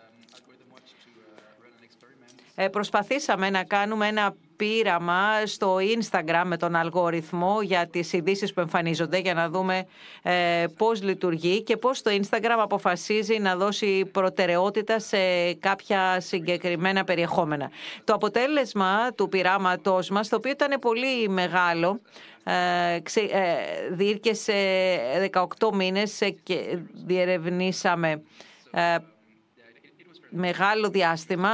Ε, 2.56 2.68
προσπαθήσαμε 2.68 3.50
να 3.50 3.64
κάνουμε 3.64 4.08
ένα 4.08 4.36
πείραμα 4.62 5.46
στο 5.46 5.78
Instagram 6.00 6.44
με 6.46 6.58
τον 6.58 6.76
αλγόριθμο 6.76 7.62
για 7.62 7.88
τις 7.88 8.14
ειδήσεις 8.14 8.54
που 8.54 8.60
εμφανίζονται 8.60 9.18
για 9.18 9.34
να 9.34 9.50
δούμε 9.50 9.86
ε, 10.22 10.66
πώς 10.78 11.02
λειτουργεί 11.02 11.62
και 11.62 11.78
πώς 11.78 12.02
το 12.02 12.12
Instagram 12.22 12.58
αποφασίζει 12.58 13.40
να 13.40 13.56
δώσει 13.56 14.06
προτεραιότητα 14.06 15.00
σε 15.00 15.54
κάποια 15.54 16.20
συγκεκριμένα 16.20 17.04
περιεχόμενα. 17.04 17.72
Το 18.04 18.14
αποτέλεσμα 18.14 19.14
του 19.16 19.30
πειράματός 19.30 20.10
μας, 20.10 20.30
το 20.30 20.36
οποίο 20.36 20.52
ήταν 20.52 20.80
πολύ 20.80 21.30
μεγάλο, 21.30 22.00
ε, 22.44 22.96
ε 22.96 23.00
διήρκεσε 23.92 24.54
18 25.60 25.72
μήνες 25.74 26.20
και 26.44 26.78
διερευνήσαμε 27.06 28.22
ε, 28.72 28.96
μεγάλο 30.30 30.90
διάστημα 30.90 31.50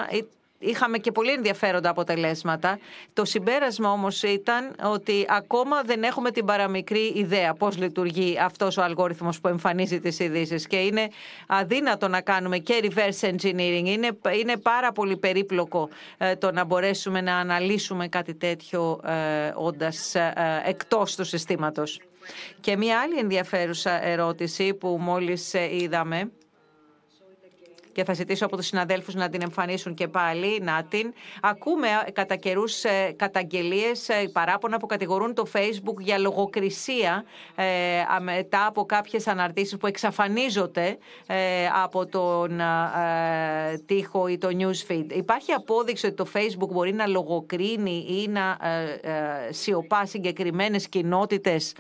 είχαμε 0.60 0.98
και 0.98 1.12
πολύ 1.12 1.32
ενδιαφέροντα 1.32 1.90
αποτελέσματα. 1.90 2.80
Το 3.14 3.26
συμπέρασμα 3.26 3.92
όμως 3.92 4.24
ήταν 4.24 4.76
ότι 4.84 5.26
ακόμα 5.30 5.82
δεν 5.82 6.04
έχουμε 6.04 6.32
την 6.32 6.46
παραμικρή 6.46 7.12
ιδέα 7.16 7.54
πώς 7.54 7.78
λειτουργεί 7.78 8.38
αυτός 8.42 8.78
ο 8.78 8.84
αλγόριθμος 8.84 9.40
που 9.40 9.48
εμφανίζει 9.48 10.00
τις 10.00 10.20
ειδήσεις. 10.20 10.68
και 10.68 10.78
είναι 10.78 11.08
αδύνατο 11.48 12.08
να 12.08 12.22
κάνουμε 12.22 12.58
και 12.58 12.80
reverse 12.82 13.30
engineering. 13.30 13.86
Είναι, 13.86 14.18
είναι 14.40 14.58
πάρα 14.58 14.92
πολύ 14.92 15.18
περίπλοκο 15.18 15.90
ε, 16.18 16.36
το 16.36 16.52
να 16.52 16.66
μπορέσουμε 16.66 17.22
να 17.22 17.36
αναλύσουμε 17.36 18.08
κάτι 18.08 18.36
τέτοιο 18.36 19.00
ε, 19.04 19.52
όντας 19.56 20.16
ε, 20.16 20.34
εκτός 20.66 21.16
του 21.16 21.24
συστήματος. 21.24 22.00
Και 22.60 22.78
μια 22.78 23.00
άλλη 23.00 23.18
ενδιαφέρουσα 23.18 24.06
ερώτηση 24.06 24.74
που 24.74 24.98
μόλις 25.02 25.54
ε, 25.54 25.76
είδαμε 25.76 26.32
και 27.98 28.04
θα 28.04 28.14
ζητήσω 28.14 28.46
από 28.46 28.56
τους 28.58 28.66
συναδέλφους 28.66 29.16
να 29.16 29.30
την 29.30 29.42
εμφανίσουν 29.42 29.94
και 29.94 30.08
πάλι, 30.08 30.60
να 30.62 30.84
την. 30.84 31.14
Ακούμε 31.42 31.88
κατά 32.14 32.36
καιρούς 32.36 32.84
ε, 32.84 33.14
καταγγελίες, 33.16 34.10
ε, 34.10 34.30
παράπονα 34.32 34.78
που 34.78 34.86
κατηγορούν 34.86 35.34
το 35.34 35.46
Facebook 35.54 36.00
για 36.00 36.18
λογοκρισία 36.18 37.24
ε, 37.56 37.66
μετά 38.22 38.66
από 38.66 38.86
κάποιες 38.86 39.28
αναρτήσεις 39.28 39.78
που 39.78 39.88
εξαφανίζονται 39.88 40.98
από 41.84 42.06
τον 42.06 42.62
τοίχο 43.86 44.28
ή 44.28 44.38
το 44.38 44.48
newsfeed. 44.48 45.06
Υπάρχει 45.12 45.52
απόδειξη 45.52 46.06
ότι 46.06 46.16
το 46.16 46.28
Facebook 46.34 46.70
μπορεί 46.72 46.94
να 46.94 47.08
λογοκρίνει 47.08 48.06
ή 48.10 48.28
να 48.28 48.58
σιωπά 49.50 50.06
συγκεκριμένες 50.06 50.88
κοινότητες 50.90 51.74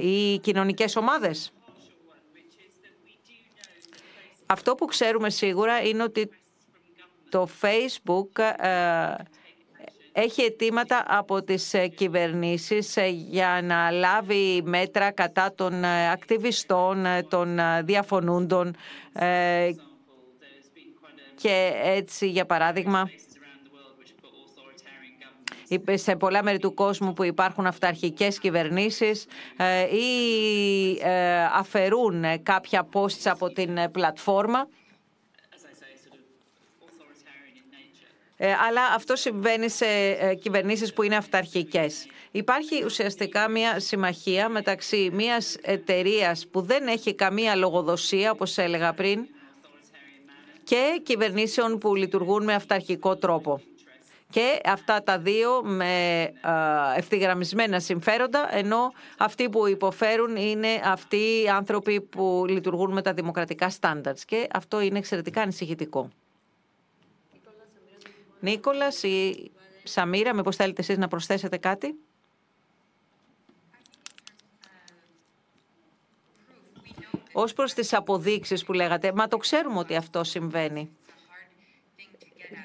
ή 0.00 0.38
κοινωνικές 0.38 0.96
ομάδες; 0.96 1.52
Αυτό 4.46 4.74
που 4.74 4.86
ξέρουμε 4.86 5.30
σίγουρα 5.30 5.82
είναι 5.82 6.02
ότι 6.02 6.30
το 7.28 7.48
Facebook 7.60 8.42
ε, 8.58 9.14
έχει 10.12 10.42
αιτήματα 10.42 11.04
από 11.06 11.42
τις 11.42 11.74
ε, 11.74 11.86
κυβερνήσεις 11.86 12.96
ε, 12.96 13.06
για 13.06 13.60
να 13.62 13.90
λάβει 13.90 14.62
μέτρα 14.64 15.10
κατά 15.10 15.52
των 15.54 15.84
ακτιβιστών, 15.84 17.04
των 17.28 17.58
διαφωνούντων 17.84 18.76
και 21.34 21.72
έτσι, 21.84 22.28
για 22.28 22.46
παράδειγμα, 22.46 23.10
σε 25.94 26.16
πολλά 26.16 26.42
μέρη 26.42 26.58
του 26.58 26.74
κόσμου 26.74 27.12
που 27.12 27.24
υπάρχουν 27.24 27.66
αυταρχικές 27.66 28.38
κυβερνήσεις 28.38 29.26
ε, 29.56 29.96
ή 29.96 30.98
ε, 31.02 31.44
αφαιρούν 31.44 32.24
κάποια 32.42 32.88
posts 32.92 33.24
από 33.24 33.52
την 33.52 33.90
πλατφόρμα. 33.92 34.68
Ε, 38.36 38.52
αλλά 38.68 38.80
αυτό 38.94 39.16
συμβαίνει 39.16 39.68
σε 39.68 39.86
κυβερνήσεις 40.42 40.92
που 40.92 41.02
είναι 41.02 41.16
αυταρχικές. 41.16 42.06
Υπάρχει 42.30 42.84
ουσιαστικά 42.84 43.48
μια 43.48 43.80
συμμαχία 43.80 44.48
μεταξύ 44.48 45.10
μιας 45.12 45.56
εταιρείας 45.62 46.46
που 46.46 46.60
δεν 46.60 46.86
έχει 46.86 47.14
καμία 47.14 47.54
λογοδοσία, 47.56 48.30
όπως 48.30 48.58
έλεγα 48.58 48.92
πριν, 48.92 49.26
και 50.64 51.00
κυβερνήσεων 51.02 51.78
που 51.78 51.94
λειτουργούν 51.94 52.44
με 52.44 52.54
αυταρχικό 52.54 53.16
τρόπο 53.16 53.60
και 54.34 54.60
αυτά 54.64 55.02
τα 55.02 55.18
δύο 55.18 55.62
με 55.64 56.32
ευθυγραμμισμένα 56.96 57.80
συμφέροντα, 57.80 58.56
ενώ 58.56 58.92
αυτοί 59.18 59.48
που 59.48 59.66
υποφέρουν 59.66 60.36
είναι 60.36 60.80
αυτοί 60.84 61.16
οι 61.16 61.48
άνθρωποι 61.48 62.00
που 62.00 62.44
λειτουργούν 62.48 62.92
με 62.92 63.02
τα 63.02 63.12
δημοκρατικά 63.12 63.70
στάνταρτς 63.70 64.24
και 64.24 64.48
αυτό 64.52 64.80
είναι 64.80 64.98
εξαιρετικά 64.98 65.42
ανησυχητικό. 65.42 66.10
Νίκολας 68.40 69.02
ή 69.02 69.50
Σαμίρα, 69.82 70.34
μήπως 70.34 70.56
θέλετε 70.56 70.80
εσείς 70.80 70.98
να 70.98 71.08
προσθέσετε 71.08 71.56
κάτι; 71.56 71.94
Ως 77.32 77.52
προς 77.52 77.72
τις 77.72 77.92
αποδείξεις 77.92 78.64
που 78.64 78.72
λέγατε, 78.72 79.12
μα 79.12 79.28
το 79.28 79.36
ξέρουμε 79.36 79.78
ότι 79.78 79.96
αυτό 79.96 80.24
συμβαίνει 80.24 80.96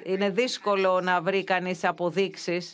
είναι 0.03 0.29
δύσκολο 0.29 1.01
να 1.01 1.21
βρει 1.21 1.43
κανείς 1.43 1.83
αποδείξεις 1.83 2.73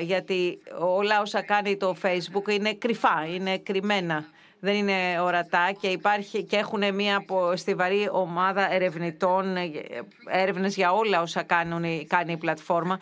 γιατί 0.00 0.58
όλα 0.78 1.20
όσα 1.20 1.42
κάνει 1.42 1.76
το 1.76 1.96
Facebook 2.02 2.48
είναι 2.50 2.74
κρυφά, 2.74 3.26
είναι 3.34 3.58
κρυμμένα. 3.58 4.24
Δεν 4.60 4.74
είναι 4.74 5.20
ορατά 5.20 5.72
και, 5.80 5.88
υπάρχει, 5.88 6.42
και 6.42 6.56
έχουν 6.56 6.94
μια 6.94 7.24
στιβαρή 7.54 8.08
ομάδα 8.12 8.72
ερευνητών, 8.72 9.56
ε, 9.56 9.70
έρευνες 10.30 10.74
για 10.76 10.92
όλα 10.92 11.20
όσα 11.20 11.42
κάνουν, 11.42 12.06
κάνει 12.06 12.32
η 12.32 12.36
πλατφόρμα. 12.36 13.00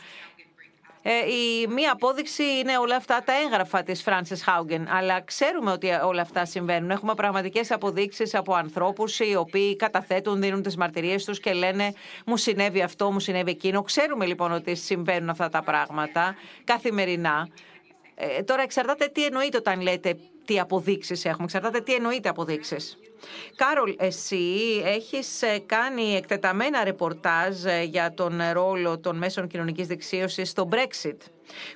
Ε, 1.08 1.32
η 1.32 1.66
μία 1.66 1.92
απόδειξη 1.92 2.42
είναι 2.42 2.78
όλα 2.78 2.96
αυτά 2.96 3.22
τα 3.24 3.32
έγγραφα 3.44 3.82
της 3.82 4.04
Frances 4.06 4.38
Haugen. 4.46 4.84
Αλλά 4.88 5.20
ξέρουμε 5.20 5.72
ότι 5.72 5.88
όλα 6.04 6.22
αυτά 6.22 6.44
συμβαίνουν. 6.44 6.90
Έχουμε 6.90 7.14
πραγματικές 7.14 7.70
αποδείξεις 7.70 8.34
από 8.34 8.54
ανθρώπους 8.54 9.18
οι 9.18 9.34
οποίοι 9.36 9.76
καταθέτουν, 9.76 10.40
δίνουν 10.40 10.62
τις 10.62 10.76
μαρτυρίες 10.76 11.24
τους 11.24 11.40
και 11.40 11.52
λένε 11.52 11.92
μου 12.26 12.36
συνέβη 12.36 12.82
αυτό, 12.82 13.10
μου 13.10 13.20
συνέβη 13.20 13.50
εκείνο. 13.50 13.82
Ξέρουμε 13.82 14.26
λοιπόν 14.26 14.52
ότι 14.52 14.74
συμβαίνουν 14.74 15.28
αυτά 15.28 15.48
τα 15.48 15.62
πράγματα 15.62 16.34
καθημερινά. 16.64 17.48
Ε, 18.14 18.42
τώρα 18.42 18.62
εξαρτάται 18.62 19.06
τι 19.06 19.24
εννοείται 19.24 19.56
όταν 19.56 19.80
λέτε 19.80 20.18
τι 20.44 20.60
αποδείξεις 20.60 21.24
έχουμε. 21.24 21.44
Εξαρτάται 21.44 21.80
τι 21.80 21.94
εννοείται 21.94 22.28
αποδείξεις. 22.28 22.98
Κάρολ, 23.56 23.96
εσύ 23.98 24.56
έχεις 24.84 25.42
ε, 25.42 25.58
κάνει 25.66 26.16
εκτεταμένα 26.16 26.84
ρεπορτάζ 26.84 27.64
ε, 27.64 27.82
για 27.82 28.14
τον 28.14 28.40
ρόλο 28.52 28.98
των 28.98 29.16
μέσων 29.16 29.46
κοινωνικής 29.46 29.86
δεξίωσης 29.86 30.50
στο 30.50 30.68
Brexit. 30.72 31.16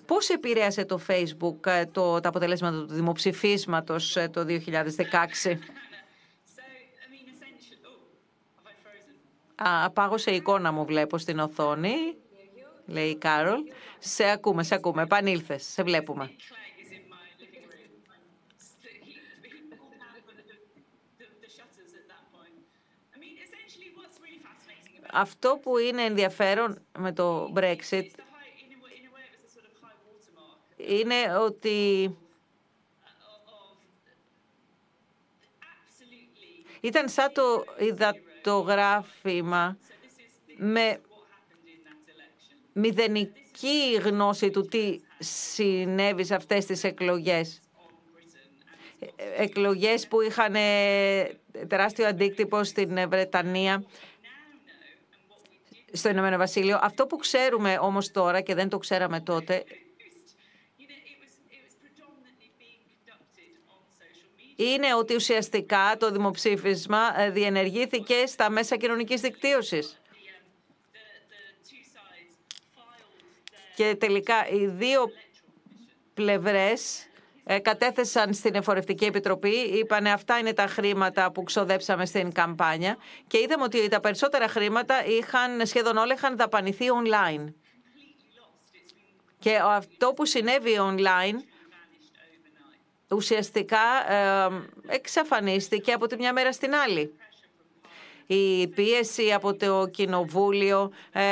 Πώς 0.06 0.28
επηρέασε 0.28 0.84
το 0.84 1.00
Facebook 1.08 1.66
ε, 1.66 1.86
το, 1.86 2.20
τα 2.20 2.28
αποτελέσματα 2.28 2.78
του 2.78 2.94
δημοψηφίσματος 2.94 4.16
το 4.30 4.46
2016? 4.48 5.56
Α, 9.62 9.90
πάγωσε 9.90 10.30
η 10.30 10.34
εικόνα 10.36 10.72
μου 10.72 10.84
βλέπω 10.84 11.18
στην 11.18 11.38
οθόνη, 11.38 11.94
λέει 12.86 13.08
η 13.08 13.16
Κάρολ. 13.16 13.60
Σε 13.98 14.24
ακούμε, 14.30 14.62
σε 14.62 14.74
ακούμε. 14.74 15.02
Επανήλθες, 15.02 15.64
σε 15.64 15.82
βλέπουμε. 15.82 16.30
Αυτό 25.12 25.58
που 25.62 25.78
είναι 25.78 26.02
ενδιαφέρον 26.02 26.82
με 26.98 27.12
το 27.12 27.52
Brexit 27.56 28.06
είναι 30.76 31.36
ότι 31.38 32.10
ήταν 36.80 37.08
σαν 37.08 37.32
το 37.32 37.64
υδατογράφημα 37.78 39.78
με 40.56 41.00
μηδενική 42.72 43.94
γνώση 44.02 44.50
του 44.50 44.66
τι 44.66 45.00
συνέβη 45.18 46.24
σε 46.24 46.34
αυτές 46.34 46.64
τις 46.66 46.84
εκλογές. 46.84 47.60
Εκλογές 49.36 50.08
που 50.08 50.20
είχαν 50.20 50.54
τεράστιο 51.68 52.06
αντίκτυπο 52.06 52.64
στην 52.64 53.08
Βρετανία 53.08 53.84
στο 55.92 56.08
Ηνωμένο 56.08 56.36
Βασίλειο. 56.36 56.78
Αυτό 56.82 57.06
που 57.06 57.16
ξέρουμε 57.16 57.78
όμως 57.80 58.10
τώρα 58.10 58.40
και 58.40 58.54
δεν 58.54 58.68
το 58.68 58.78
ξέραμε 58.78 59.20
τότε 59.20 59.64
είναι 64.64 64.94
ότι 64.94 65.14
ουσιαστικά 65.14 65.96
το 65.98 66.10
δημοψήφισμα 66.10 67.20
ε, 67.20 67.30
διενεργήθηκε 67.30 68.26
στα 68.26 68.50
μέσα 68.50 68.76
κοινωνικής 68.76 69.20
δικτύωσης. 69.20 70.00
Και 73.74 73.96
τελικά 73.98 74.48
οι 74.48 74.66
δύο 74.66 75.10
πλευρές 76.14 76.98
ε, 77.02 77.09
κατέθεσαν 77.58 78.34
στην 78.34 78.54
Εφορευτική 78.54 79.04
Επιτροπή, 79.04 79.54
είπαν 79.54 80.06
αυτά 80.06 80.38
είναι 80.38 80.52
τα 80.52 80.66
χρήματα 80.66 81.32
που 81.32 81.42
ξοδέψαμε 81.42 82.06
στην 82.06 82.32
καμπάνια 82.32 82.96
και 83.26 83.38
είδαμε 83.38 83.62
ότι 83.62 83.88
τα 83.88 84.00
περισσότερα 84.00 84.48
χρήματα 84.48 85.04
είχαν, 85.06 85.66
σχεδόν 85.66 85.96
όλα 85.96 86.14
είχαν 86.14 86.36
δαπανηθεί 86.36 86.84
online. 87.04 87.52
Και 89.38 89.56
αυτό 89.64 90.12
που 90.12 90.26
συνέβη 90.26 90.76
online 90.78 91.36
ουσιαστικά 93.10 94.12
ε, 94.12 94.48
εξαφανίστηκε 94.86 95.92
από 95.92 96.06
τη 96.06 96.16
μια 96.16 96.32
μέρα 96.32 96.52
στην 96.52 96.74
άλλη. 96.74 97.14
Η 98.26 98.68
πίεση 98.68 99.32
από 99.32 99.54
το 99.56 99.86
Κοινοβούλιο 99.86 100.92
ε, 101.12 101.22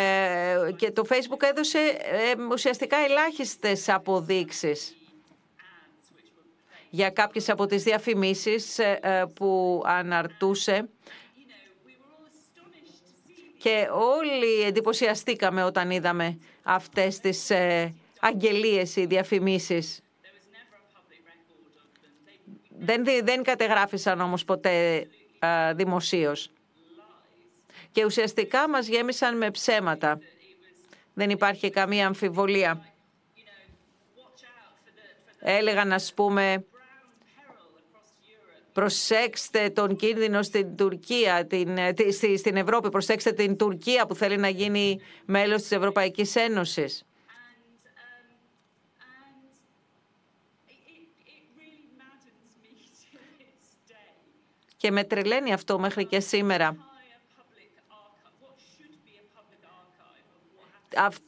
και 0.76 0.90
το 0.90 1.02
Facebook 1.08 1.42
έδωσε 1.42 1.78
ουσιαστικά 2.50 2.96
ελάχιστες 2.96 3.88
αποδείξεις 3.88 4.96
για 6.90 7.10
κάποιες 7.10 7.48
από 7.48 7.66
τις 7.66 7.82
διαφημίσεις 7.82 8.78
ε, 8.78 8.98
ε, 9.02 9.24
που 9.34 9.82
αναρτούσε 9.86 10.88
και 13.58 13.88
όλοι 13.92 14.62
εντυπωσιαστήκαμε 14.62 15.64
όταν 15.64 15.90
είδαμε 15.90 16.38
αυτές 16.62 17.18
τις 17.20 17.50
ε, 17.50 17.94
αγγελίες 18.20 18.96
ή 18.96 19.06
διαφημίσεις. 19.06 20.00
Δεν, 22.78 23.04
δεν 23.22 23.42
κατεγράφησαν 23.42 24.20
όμως 24.20 24.44
ποτέ 24.44 25.06
δημοσίως. 25.74 26.50
Και 27.92 28.04
ουσιαστικά 28.04 28.68
μας 28.68 28.86
γέμισαν 28.86 29.36
με 29.36 29.50
ψέματα. 29.50 30.18
Δεν 31.14 31.30
υπάρχει 31.30 31.70
καμία 31.70 32.06
αμφιβολία. 32.06 32.92
Έλεγαν, 35.40 35.92
ας 35.92 36.14
πούμε, 36.14 36.64
Προσέξτε 38.78 39.70
τον 39.70 39.96
κίνδυνο 39.96 40.42
στην 40.42 40.76
Τουρκία, 40.76 41.46
την, 41.46 41.76
ε, 41.78 41.94
στην 42.36 42.56
Ευρώπη. 42.56 42.88
Προσέξτε 42.88 43.32
την 43.32 43.56
Τουρκία 43.56 44.06
που 44.06 44.14
θέλει 44.14 44.36
να 44.36 44.48
γίνει 44.48 45.00
μέλος 45.24 45.62
της 45.62 45.70
Ευρωπαϊκής 45.70 46.36
Ένωσης. 46.36 47.04
Και 54.76 54.90
με 54.90 55.04
τρελαίνει 55.04 55.52
αυτό 55.52 55.78
μέχρι 55.78 56.06
και 56.06 56.20
σήμερα. 56.20 56.87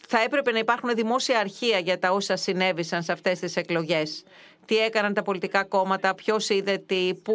Θα 0.08 0.20
έπρεπε 0.24 0.52
να 0.52 0.58
υπάρχουν 0.58 0.94
δημόσια 0.94 1.38
αρχεία 1.38 1.78
για 1.78 1.98
τα 1.98 2.10
όσα 2.10 2.36
συνέβησαν 2.36 3.02
σε 3.02 3.12
αυτές 3.12 3.38
τις 3.38 3.56
εκλογές 3.56 4.24
τι 4.70 4.78
έκαναν 4.78 5.14
τα 5.14 5.22
πολιτικά 5.22 5.64
κόμματα, 5.64 6.14
ποιος 6.14 6.48
είδε 6.48 6.78
τι, 6.78 7.14
πού 7.22 7.34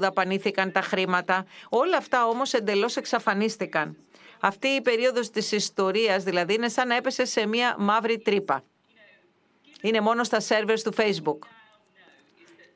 δαπανήθηκαν 0.00 0.72
τα 0.72 0.80
χρήματα. 0.80 1.46
Όλα 1.68 1.96
αυτά 1.96 2.26
όμως 2.26 2.52
εντελώς 2.52 2.96
εξαφανίστηκαν. 2.96 3.96
Αυτή 4.40 4.68
η 4.68 4.80
περίοδος 4.80 5.30
της 5.30 5.52
ιστορίας 5.52 6.22
δηλαδή 6.22 6.54
είναι 6.54 6.68
σαν 6.68 6.88
να 6.88 6.96
έπεσε 6.96 7.24
σε 7.24 7.46
μια 7.46 7.76
μαύρη 7.78 8.18
τρύπα. 8.18 8.62
Είναι 9.82 10.00
μόνο 10.00 10.24
στα 10.24 10.40
σερβερς 10.40 10.82
του 10.82 10.94
Facebook. 10.96 11.38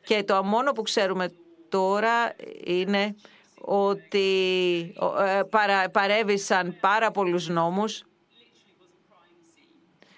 Και 0.04 0.22
το 0.22 0.44
μόνο 0.44 0.72
που 0.72 0.82
ξέρουμε 0.82 1.32
τώρα 1.68 2.34
είναι 2.64 3.14
ότι 3.60 4.28
ε, 5.20 5.40
παρέβησαν 5.92 6.76
πάρα 6.80 7.10
πολλούς 7.10 7.48
νόμους 7.48 8.04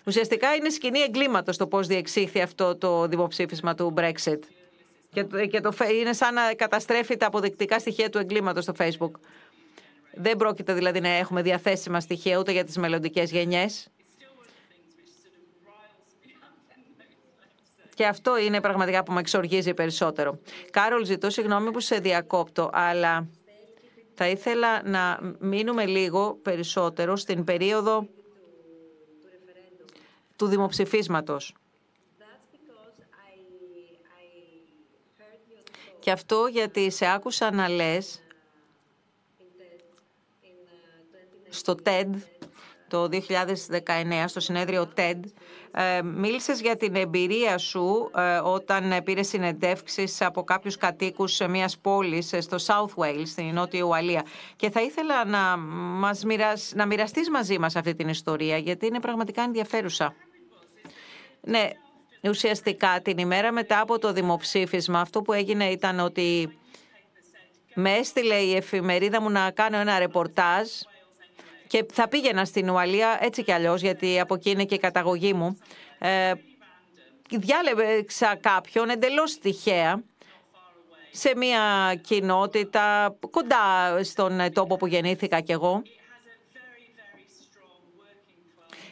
Ουσιαστικά 0.06 0.54
είναι 0.54 0.68
σκηνή 0.70 1.00
εγκλήματος 1.00 1.56
το 1.56 1.66
πώς 1.66 1.86
διεξήχθη 1.86 2.40
αυτό 2.40 2.76
το 2.76 3.06
δημοψήφισμα 3.06 3.74
του 3.74 3.94
Brexit. 3.96 4.38
Και, 5.12 5.46
και 5.46 5.60
το, 5.60 5.72
είναι 6.00 6.12
σαν 6.12 6.34
να 6.34 6.54
καταστρέφει 6.54 7.16
τα 7.16 7.26
αποδεικτικά 7.26 7.78
στοιχεία 7.78 8.10
του 8.10 8.18
εγκλήματος 8.18 8.64
στο 8.64 8.72
Facebook. 8.78 9.10
Δεν 10.14 10.36
πρόκειται 10.36 10.72
δηλαδή 10.72 11.00
να 11.00 11.08
έχουμε 11.08 11.42
διαθέσιμα 11.42 12.00
στοιχεία 12.00 12.38
ούτε 12.38 12.52
για 12.52 12.64
τις 12.64 12.76
μελλοντικές 12.76 13.30
γενιές. 13.30 13.88
Και 17.94 18.06
αυτό 18.06 18.38
είναι 18.38 18.60
πραγματικά 18.60 19.02
που 19.02 19.12
με 19.12 19.20
εξοργίζει 19.20 19.74
περισσότερο. 19.74 20.38
Κάρολ, 20.70 21.04
ζητώ 21.04 21.30
συγγνώμη 21.30 21.70
που 21.70 21.80
σε 21.80 21.96
διακόπτω, 21.98 22.70
αλλά 22.72 23.28
θα 24.14 24.28
ήθελα 24.28 24.82
να 24.84 25.18
μείνουμε 25.38 25.86
λίγο 25.86 26.38
περισσότερο 26.42 27.16
στην 27.16 27.44
περίοδο 27.44 28.08
του 30.42 30.48
δημοψηφίσματος. 30.48 31.54
Και 35.98 36.10
αυτό 36.10 36.46
γιατί 36.50 36.90
σε 36.90 37.06
άκουσα 37.06 37.52
να 37.52 37.68
λες 37.68 38.22
στο 41.48 41.74
TED 41.84 42.10
το 42.88 43.08
2019, 43.10 44.24
στο 44.26 44.40
συνέδριο 44.40 44.92
TED, 44.96 45.20
ε, 45.72 46.02
μίλησες 46.02 46.60
για 46.60 46.76
την 46.76 46.94
εμπειρία 46.94 47.58
σου 47.58 48.10
ε, 48.16 48.36
όταν 48.36 49.02
πήρες 49.04 49.28
συνεντεύξεις 49.28 50.20
από 50.22 50.44
κάποιους 50.44 50.76
κατοίκους 50.76 51.40
μιας 51.48 51.78
πόλης 51.78 52.34
στο 52.38 52.56
South 52.66 53.02
Wales, 53.02 53.26
στην 53.26 53.52
Νότια 53.54 53.82
Ουαλία. 53.82 54.22
Και 54.56 54.70
θα 54.70 54.80
ήθελα 54.82 55.24
να, 55.24 55.56
μας 55.56 56.24
μοιρασ... 56.24 56.72
να 56.74 56.86
μοιραστείς 56.86 57.30
μαζί 57.30 57.58
μας 57.58 57.76
αυτή 57.76 57.94
την 57.94 58.08
ιστορία, 58.08 58.56
γιατί 58.56 58.86
είναι 58.86 59.00
πραγματικά 59.00 59.42
ενδιαφέρουσα. 59.42 60.14
Ναι, 61.44 61.68
ουσιαστικά 62.22 63.00
την 63.02 63.18
ημέρα 63.18 63.52
μετά 63.52 63.80
από 63.80 63.98
το 63.98 64.12
δημοψήφισμα 64.12 65.00
αυτό 65.00 65.22
που 65.22 65.32
έγινε 65.32 65.64
ήταν 65.64 66.00
ότι 66.00 66.58
με 67.74 67.92
έστειλε 67.92 68.34
η 68.34 68.56
εφημερίδα 68.56 69.20
μου 69.20 69.30
να 69.30 69.50
κάνω 69.50 69.76
ένα 69.76 69.98
ρεπορτάζ 69.98 70.68
και 71.66 71.86
θα 71.92 72.08
πήγαινα 72.08 72.44
στην 72.44 72.70
Ουαλία 72.70 73.18
έτσι 73.20 73.42
κι 73.42 73.52
αλλιώς 73.52 73.80
γιατί 73.80 74.20
από 74.20 74.34
εκεί 74.34 74.50
είναι 74.50 74.64
και 74.64 74.74
η 74.74 74.78
καταγωγή 74.78 75.32
μου. 75.32 75.58
Ε, 75.98 76.32
διάλεξα 77.30 78.36
κάποιον 78.36 78.90
εντελώς 78.90 79.38
τυχαία 79.38 80.02
σε 81.10 81.36
μια 81.36 81.94
κοινότητα 82.00 83.16
κοντά 83.30 83.98
στον 84.02 84.52
τόπο 84.52 84.76
που 84.76 84.86
γεννήθηκα 84.86 85.40
κι 85.40 85.52
εγώ 85.52 85.82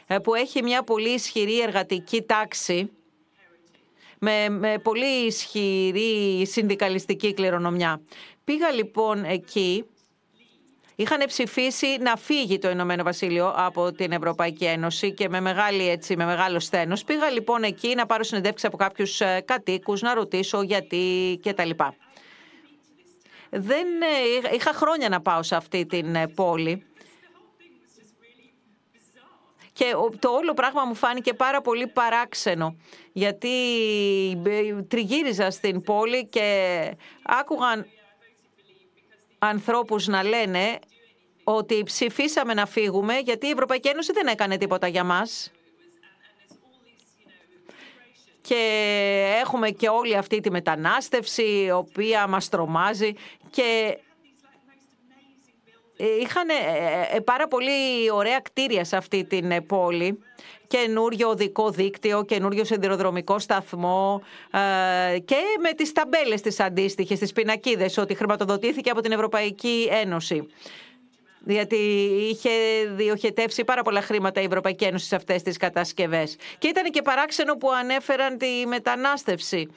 που 0.19 0.35
έχει 0.35 0.63
μια 0.63 0.83
πολύ 0.83 1.09
ισχυρή 1.09 1.61
εργατική 1.61 2.21
τάξη 2.21 2.89
με, 4.19 4.49
με 4.49 4.77
πολύ 4.83 5.25
ισχυρή 5.25 6.45
συνδικαλιστική 6.45 7.33
κληρονομιά. 7.33 8.01
Πήγα 8.43 8.71
λοιπόν 8.71 9.23
εκεί 9.23 9.85
είχαν 10.95 11.23
ψηφίσει 11.27 11.97
να 11.99 12.15
φύγει 12.15 12.57
το 12.57 12.69
Ηνωμένο 12.69 13.03
Βασίλειο 13.03 13.53
από 13.55 13.91
την 13.91 14.11
Ευρωπαϊκή 14.11 14.65
Ένωση 14.65 15.13
και 15.13 15.29
με, 15.29 15.41
μεγάλη, 15.41 15.89
έτσι, 15.89 16.15
με 16.15 16.25
μεγάλο 16.25 16.59
στένος. 16.59 17.03
Πήγα 17.03 17.29
λοιπόν 17.29 17.63
εκεί 17.63 17.95
να 17.95 18.05
πάρω 18.05 18.23
συνεντεύξεις 18.23 18.67
από 18.67 18.77
κάποιους 18.77 19.21
ε, 19.21 19.43
κατοίκους, 19.45 20.01
να 20.01 20.13
ρωτήσω 20.13 20.61
γιατί 20.61 21.39
κτλ. 21.43 21.69
Δεν, 23.49 23.87
ε, 24.01 24.55
είχα 24.55 24.73
χρόνια 24.73 25.09
να 25.09 25.21
πάω 25.21 25.43
σε 25.43 25.55
αυτή 25.55 25.85
την 25.85 26.15
ε, 26.15 26.27
πόλη. 26.27 26.85
Και 29.73 29.85
το 30.19 30.29
όλο 30.29 30.53
πράγμα 30.53 30.85
μου 30.85 30.95
φάνηκε 30.95 31.33
πάρα 31.33 31.61
πολύ 31.61 31.87
παράξενο, 31.87 32.75
γιατί 33.11 33.49
τριγύριζα 34.87 35.51
στην 35.51 35.81
πόλη 35.81 36.25
και 36.25 36.97
άκουγαν 37.23 37.85
ανθρώπους 39.39 40.07
να 40.07 40.23
λένε 40.23 40.79
ότι 41.43 41.83
ψηφίσαμε 41.83 42.53
να 42.53 42.65
φύγουμε 42.65 43.17
γιατί 43.17 43.47
η 43.47 43.49
Ευρωπαϊκή 43.49 43.87
Ένωση 43.87 44.13
δεν 44.13 44.27
έκανε 44.27 44.57
τίποτα 44.57 44.87
για 44.87 45.03
μας. 45.03 45.51
Και 48.41 49.37
έχουμε 49.41 49.69
και 49.69 49.87
όλη 49.89 50.15
αυτή 50.15 50.39
τη 50.39 50.51
μετανάστευση 50.51 51.43
η 51.43 51.71
οποία 51.71 52.27
μας 52.27 52.49
τρομάζει 52.49 53.13
και 53.49 53.97
είχαν 56.21 56.49
ε, 56.49 57.15
ε, 57.15 57.19
πάρα 57.19 57.47
πολύ 57.47 58.11
ωραία 58.11 58.39
κτίρια 58.39 58.83
σε 58.83 58.95
αυτή 58.95 59.23
την 59.23 59.65
πόλη. 59.65 60.19
Καινούριο 60.67 61.29
οδικό 61.29 61.69
δίκτυο, 61.69 62.25
καινούριο 62.25 62.63
σιδηροδρομικό 62.63 63.39
σταθμό 63.39 64.21
ε, 64.51 65.19
και 65.19 65.35
με 65.61 65.73
τις 65.73 65.91
ταμπέλες 65.91 66.41
τις 66.41 66.59
αντίστοιχες, 66.59 67.19
τις 67.19 67.31
πινακίδες, 67.31 67.97
ότι 67.97 68.15
χρηματοδοτήθηκε 68.15 68.89
από 68.89 69.01
την 69.01 69.11
Ευρωπαϊκή 69.11 69.89
Ένωση 69.91 70.47
γιατί 71.45 71.75
είχε 72.29 72.49
διοχετεύσει 72.89 73.63
πάρα 73.63 73.81
πολλά 73.81 74.01
χρήματα 74.01 74.41
η 74.41 74.43
Ευρωπαϊκή 74.43 74.83
Ένωση 74.83 75.05
σε 75.05 75.15
αυτές 75.15 75.41
τις 75.41 75.57
κατασκευές. 75.57 76.35
Και 76.57 76.67
ήταν 76.67 76.91
και 76.91 77.01
παράξενο 77.01 77.55
που 77.55 77.71
ανέφεραν 77.71 78.37
τη 78.37 78.67
μετανάστευση. 78.67 79.67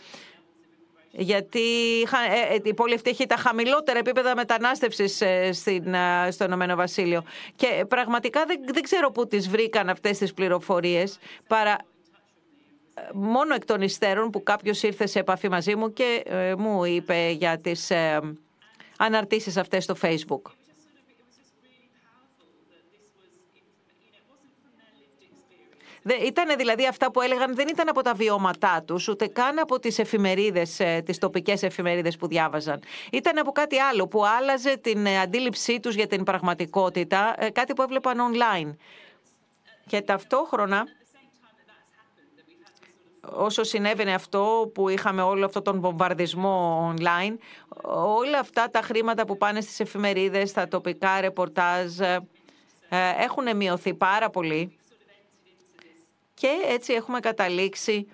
Γιατί 1.16 2.00
ε, 2.02 2.54
ε, 2.54 2.60
η 2.62 2.74
πόλη 2.74 2.94
αυτή 2.94 3.10
έχει 3.10 3.26
τα 3.26 3.36
χαμηλότερα 3.36 3.98
επίπεδα 3.98 4.36
μετανάστευσης 4.36 5.20
ε, 5.20 5.50
στο 6.30 6.44
Ηνωμένο 6.44 6.74
Βασίλειο. 6.74 7.22
Και 7.56 7.84
πραγματικά 7.88 8.44
δεν, 8.46 8.60
δεν 8.72 8.82
ξέρω 8.82 9.10
πού 9.10 9.26
τις 9.26 9.48
βρήκαν 9.48 9.88
αυτές 9.88 10.18
τις 10.18 10.34
πληροφορίες, 10.34 11.18
παρά 11.46 11.76
μόνο 13.12 13.54
εκ 13.54 13.64
των 13.64 13.82
υστέρων 13.82 14.30
που 14.30 14.42
κάποιος 14.42 14.82
ήρθε 14.82 15.06
σε 15.06 15.18
επαφή 15.18 15.48
μαζί 15.48 15.76
μου 15.76 15.92
και 15.92 16.24
μου 16.58 16.84
είπε 16.84 17.30
για 17.30 17.58
τις 17.58 17.92
αναρτήσεις 18.98 19.56
αυτές 19.56 19.84
στο 19.84 19.94
Facebook. 20.02 20.63
Ήταν 26.10 26.56
δηλαδή 26.56 26.86
αυτά 26.86 27.10
που 27.10 27.20
έλεγαν, 27.20 27.54
δεν 27.54 27.68
ήταν 27.68 27.88
από 27.88 28.02
τα 28.02 28.14
βιώματά 28.14 28.82
τους, 28.86 29.08
ούτε 29.08 29.26
καν 29.26 29.58
από 29.58 29.78
τις 29.78 29.98
εφημερίδες, 29.98 30.80
ε, 30.80 31.02
τις 31.04 31.18
τοπικές 31.18 31.62
εφημερίδες 31.62 32.16
που 32.16 32.26
διάβαζαν. 32.26 32.80
Ήταν 33.12 33.38
από 33.38 33.52
κάτι 33.52 33.78
άλλο 33.78 34.08
που 34.08 34.26
άλλαζε 34.26 34.76
την 34.76 35.06
ε, 35.06 35.20
αντίληψή 35.20 35.80
τους 35.80 35.94
για 35.94 36.06
την 36.06 36.22
πραγματικότητα, 36.22 37.34
ε, 37.38 37.50
κάτι 37.50 37.74
που 37.74 37.82
έβλεπαν 37.82 38.18
online. 38.18 38.74
Και 39.86 40.00
ταυτόχρονα, 40.00 40.84
όσο 43.20 43.62
συνέβαινε 43.62 44.14
αυτό 44.14 44.70
που 44.74 44.88
είχαμε 44.88 45.22
όλο 45.22 45.44
αυτό 45.44 45.62
τον 45.62 45.80
βομβαρδισμό 45.80 46.94
online, 46.96 47.36
όλα 48.16 48.38
αυτά 48.38 48.70
τα 48.70 48.80
χρήματα 48.80 49.26
που 49.26 49.36
πάνε 49.36 49.60
στις 49.60 49.80
εφημερίδες, 49.80 50.52
τα 50.52 50.68
τοπικά 50.68 51.20
ρεπορτάζ, 51.20 52.00
έχουν 53.18 53.56
μειωθεί 53.56 53.94
πάρα 53.94 54.30
πολύ 54.30 54.78
και 56.34 56.48
έτσι 56.68 56.92
έχουμε 56.92 57.20
καταλήξει 57.20 58.06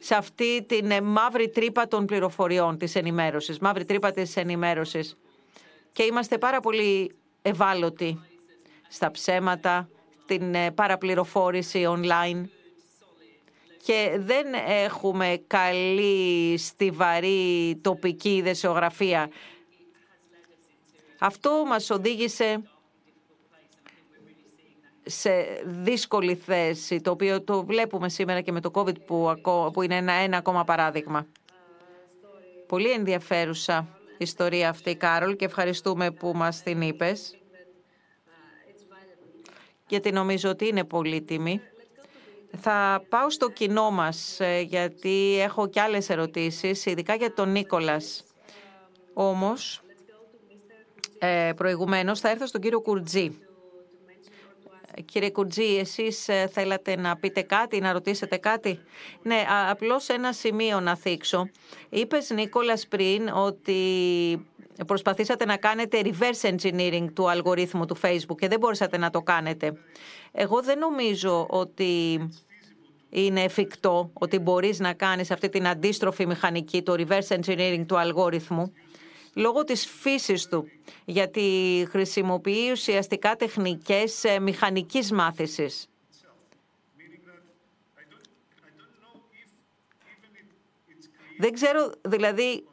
σε 0.00 0.14
αυτή 0.14 0.62
την 0.62 1.04
μαύρη 1.04 1.48
τρύπα 1.48 1.88
των 1.88 2.06
πληροφοριών 2.06 2.78
της 2.78 2.94
ενημέρωσης, 2.94 3.58
μαύρη 3.58 3.84
τρύπα 3.84 4.10
της 4.10 4.36
ενημέρωσης. 4.36 5.16
Και 5.92 6.02
είμαστε 6.02 6.38
πάρα 6.38 6.60
πολύ 6.60 7.16
ευάλωτοι 7.42 8.20
στα 8.88 9.10
ψέματα, 9.10 9.88
την 10.26 10.54
ε, 10.54 10.70
παραπληροφόρηση 10.70 11.84
online 11.88 12.44
και 13.84 14.16
δεν 14.18 14.46
έχουμε 14.66 15.42
καλή, 15.46 16.58
στιβαρή 16.58 17.78
τοπική 17.82 18.40
δεσιογραφία. 18.42 19.30
Αυτό 21.18 21.64
μας 21.66 21.90
οδήγησε 21.90 22.62
σε 25.04 25.30
δύσκολη 25.64 26.34
θέση, 26.34 27.00
το 27.00 27.10
οποίο 27.10 27.42
το 27.42 27.64
βλέπουμε 27.64 28.08
σήμερα 28.08 28.40
και 28.40 28.52
με 28.52 28.60
το 28.60 28.70
COVID 28.74 29.00
που, 29.06 29.34
που 29.72 29.82
είναι 29.82 29.96
ένα, 29.96 30.12
ένα 30.12 30.36
ακόμα 30.36 30.64
παράδειγμα. 30.64 31.26
Πολύ 32.66 32.90
ενδιαφέρουσα 32.90 33.88
ιστορία 34.18 34.68
αυτή, 34.68 34.96
Κάρολ, 34.96 35.36
και 35.36 35.44
ευχαριστούμε 35.44 36.10
που 36.10 36.32
μας 36.34 36.62
την 36.62 36.80
είπες, 36.80 37.38
γιατί 39.88 40.12
νομίζω 40.12 40.50
ότι 40.50 40.66
είναι 40.66 40.84
πολύτιμη. 40.84 41.60
Θα 42.56 43.02
πάω 43.08 43.30
στο 43.30 43.50
κοινό 43.50 43.90
μας, 43.90 44.40
ε, 44.40 44.60
γιατί 44.60 45.40
έχω 45.40 45.68
και 45.68 45.80
άλλες 45.80 46.08
ερωτήσεις, 46.08 46.86
ειδικά 46.86 47.14
για 47.14 47.34
τον 47.34 47.50
Νίκολας. 47.52 48.24
Όμως, 49.14 49.82
ε, 51.18 51.52
προηγουμένως 51.56 52.20
θα 52.20 52.30
έρθω 52.30 52.46
στον 52.46 52.60
κύριο 52.60 52.80
Κουρτζή. 52.80 53.38
Κύριε 55.04 55.30
Κουτζή, 55.30 55.76
εσείς 55.76 56.28
ε, 56.28 56.48
θέλατε 56.52 56.96
να 56.96 57.16
πείτε 57.16 57.42
κάτι, 57.42 57.80
να 57.80 57.92
ρωτήσετε 57.92 58.36
κάτι; 58.36 58.78
Ναι, 59.22 59.44
απλώς 59.70 60.08
ένα 60.08 60.32
σημείο 60.32 60.80
να 60.80 60.96
θίξω. 60.96 61.48
Είπες, 61.88 62.30
Νίκολας, 62.30 62.86
πριν 62.86 63.28
ότι 63.28 63.76
προσπαθήσατε 64.86 65.44
να 65.44 65.56
κάνετε 65.56 66.00
reverse 66.04 66.54
engineering 66.54 67.06
του 67.14 67.30
αλγορίθμου 67.30 67.86
του 67.86 67.96
Facebook 68.02 68.36
και 68.38 68.48
δεν 68.48 68.58
μπορούσατε 68.58 68.98
να 68.98 69.10
το 69.10 69.20
κάνετε. 69.20 69.72
Εγώ 70.32 70.62
δεν 70.62 70.78
νομίζω 70.78 71.46
ότι 71.50 72.18
είναι 73.10 73.42
εφικτό 73.42 74.10
ότι 74.12 74.38
μπορείς 74.38 74.78
να 74.78 74.92
κάνεις 74.92 75.30
αυτή 75.30 75.48
την 75.48 75.66
αντίστροφη 75.66 76.26
μηχανική, 76.26 76.82
το 76.82 76.94
reverse 76.98 77.38
engineering 77.40 77.84
του 77.86 77.98
αλγόριθμου 77.98 78.72
λόγω 79.34 79.64
της 79.64 79.86
φύσης 79.86 80.46
του, 80.46 80.68
γιατί 81.04 81.86
χρησιμοποιεί 81.90 82.70
ουσιαστικά 82.70 83.36
τεχνικές 83.36 84.24
ε, 84.24 84.38
μηχανικής 84.40 85.12
μάθησης. 85.12 85.84
Δεν 91.38 91.52
ξέρω 91.52 91.92
δηλαδή 92.00 92.64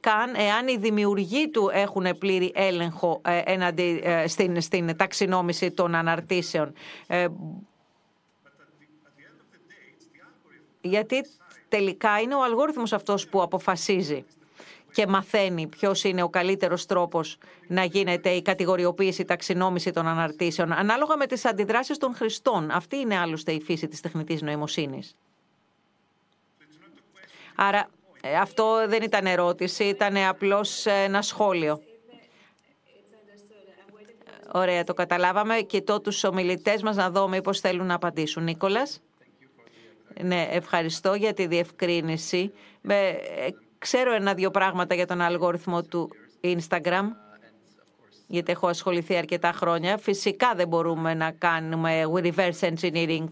καν 0.00 0.34
εάν 0.34 0.68
οι 0.68 0.76
δημιουργοί 0.76 1.48
του 1.48 1.70
έχουν 1.72 2.18
πλήρη 2.18 2.52
έλεγχο 2.54 3.20
ε, 3.24 3.42
έναντι, 3.44 4.00
ε, 4.04 4.28
στην, 4.28 4.60
στην 4.60 4.96
ταξινόμηση 4.96 5.70
των 5.70 5.94
αναρτήσεων. 5.94 6.72
Γιατί 10.80 11.24
τελικά 11.68 12.20
είναι 12.20 12.34
ο 12.34 12.42
αλγόριθμος 12.42 12.92
αυτός 12.92 13.28
που 13.28 13.42
αποφασίζει 13.42 14.24
και 14.96 15.06
μαθαίνει 15.06 15.66
ποιος 15.66 16.04
είναι 16.04 16.22
ο 16.22 16.28
καλύτερος 16.28 16.86
τρόπος 16.86 17.38
να 17.66 17.84
γίνεται 17.84 18.30
η 18.30 18.42
κατηγοριοποίηση, 18.42 19.20
η 19.22 19.24
ταξινόμηση 19.24 19.90
των 19.90 20.06
αναρτήσεων, 20.06 20.72
ανάλογα 20.72 21.16
με 21.16 21.26
τις 21.26 21.44
αντιδράσεις 21.44 21.98
των 21.98 22.14
χρηστών. 22.14 22.70
Αυτή 22.70 22.96
είναι 22.96 23.18
άλλωστε 23.18 23.52
η 23.52 23.60
φύση 23.60 23.88
της 23.88 24.00
τεχνητής 24.00 24.42
νοημοσύνης. 24.42 25.16
Άρα 27.54 27.88
ε, 28.20 28.36
αυτό 28.36 28.84
δεν 28.88 29.02
ήταν 29.02 29.26
ερώτηση, 29.26 29.84
ήταν 29.84 30.16
απλώς 30.16 30.86
ένα 30.86 31.22
σχόλιο. 31.22 31.80
Ωραία, 34.52 34.84
το 34.84 34.94
καταλάβαμε. 34.94 35.60
Κοιτώ 35.60 36.00
τους 36.00 36.24
ομιλητές 36.24 36.82
μας 36.82 36.96
να 36.96 37.10
δω 37.10 37.28
μήπως 37.28 37.60
θέλουν 37.60 37.86
να 37.86 37.94
απαντήσουν. 37.94 38.44
Νίκολας. 38.44 39.00
Ναι, 40.22 40.48
ευχαριστώ 40.50 41.14
για 41.14 41.32
τη 41.32 41.46
διευκρίνηση. 41.46 42.52
Ε, 42.88 43.16
Ξέρω 43.78 44.12
ένα-δύο 44.12 44.50
πράγματα 44.50 44.94
για 44.94 45.06
τον 45.06 45.20
αλγόριθμο 45.20 45.82
του 45.82 46.10
Instagram, 46.40 47.04
γιατί 48.26 48.52
έχω 48.52 48.68
ασχοληθεί 48.68 49.16
αρκετά 49.16 49.52
χρόνια. 49.52 49.98
Φυσικά 49.98 50.54
δεν 50.54 50.68
μπορούμε 50.68 51.14
να 51.14 51.30
κάνουμε 51.30 52.02
reverse 52.14 52.72
engineering, 52.74 53.26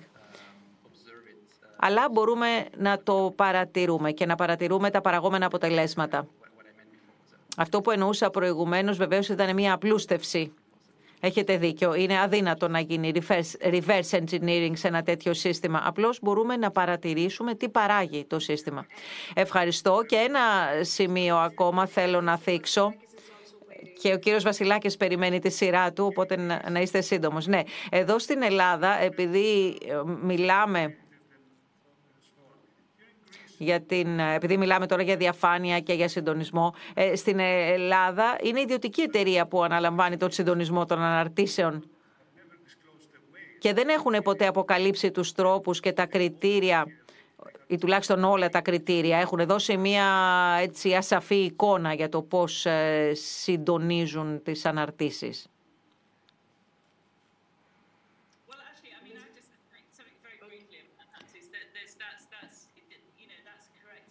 αλλά 1.76 2.08
μπορούμε 2.10 2.66
να 2.76 3.02
το 3.02 3.32
παρατηρούμε 3.36 4.12
και 4.12 4.26
να 4.26 4.34
παρατηρούμε 4.34 4.90
τα 4.90 5.00
παραγόμενα 5.00 5.46
αποτελέσματα. 5.46 6.26
Αυτό 7.56 7.80
που 7.80 7.90
εννοούσα 7.90 8.30
προηγουμένως 8.30 8.96
βεβαίως 8.96 9.28
ήταν 9.28 9.54
μια 9.54 9.72
απλούστευση 9.72 10.52
Έχετε 11.24 11.56
δίκιο. 11.56 11.94
Είναι 11.94 12.20
αδύνατο 12.20 12.68
να 12.68 12.80
γίνει 12.80 13.12
reverse 13.60 14.10
engineering 14.10 14.72
σε 14.72 14.88
ένα 14.88 15.02
τέτοιο 15.02 15.34
σύστημα. 15.34 15.82
Απλώς 15.84 16.18
μπορούμε 16.22 16.56
να 16.56 16.70
παρατηρήσουμε 16.70 17.54
τι 17.54 17.68
παράγει 17.68 18.24
το 18.24 18.38
σύστημα. 18.38 18.86
Ευχαριστώ 19.34 20.00
και 20.06 20.16
ένα 20.16 20.40
σημείο 20.80 21.36
ακόμα 21.36 21.86
θέλω 21.86 22.20
να 22.20 22.38
θίξω 22.38 22.94
και 24.00 24.12
ο 24.12 24.18
κύριος 24.18 24.42
Βασιλάκης 24.42 24.96
περιμένει 24.96 25.38
τη 25.38 25.50
σειρά 25.50 25.92
του, 25.92 26.06
οπότε 26.06 26.36
να 26.70 26.80
είστε 26.80 27.00
σύντομος. 27.00 27.46
Ναι, 27.46 27.60
εδώ 27.90 28.18
στην 28.18 28.42
Ελλάδα, 28.42 29.02
επειδή 29.02 29.78
ε, 29.88 29.94
μιλάμε 30.22 30.96
για 33.64 33.80
την, 33.80 34.18
επειδή 34.18 34.56
μιλάμε 34.56 34.86
τώρα 34.86 35.02
για 35.02 35.16
διαφάνεια 35.16 35.80
και 35.80 35.92
για 35.92 36.08
συντονισμό, 36.08 36.74
ε, 36.94 37.16
στην 37.16 37.38
Ελλάδα 37.38 38.38
είναι 38.42 38.60
ιδιωτική 38.60 39.00
εταιρεία 39.00 39.46
που 39.46 39.62
αναλαμβάνει 39.62 40.16
τον 40.16 40.30
συντονισμό 40.30 40.84
των 40.84 40.98
αναρτήσεων; 40.98 41.88
Και 43.58 43.72
δεν 43.72 43.88
έχουν 43.88 44.12
ποτέ 44.24 44.46
αποκαλύψει 44.46 45.10
τους 45.10 45.32
τρόπους 45.32 45.80
και 45.80 45.92
τα 45.92 46.06
κριτήρια 46.06 46.84
ή 47.66 47.78
τουλάχιστον 47.78 48.24
όλα 48.24 48.48
τα 48.48 48.60
κριτήρια 48.60 49.18
έχουν 49.18 49.46
δώσει 49.46 49.76
μια 49.76 50.06
έτσι 50.60 50.94
ασαφή 50.94 51.44
εικόνα 51.44 51.94
για 51.94 52.08
το 52.08 52.22
πώς 52.22 52.66
ε, 52.66 53.12
συντονίζουν 53.14 54.42
τις 54.42 54.64
αναρτήσεις; 54.64 55.46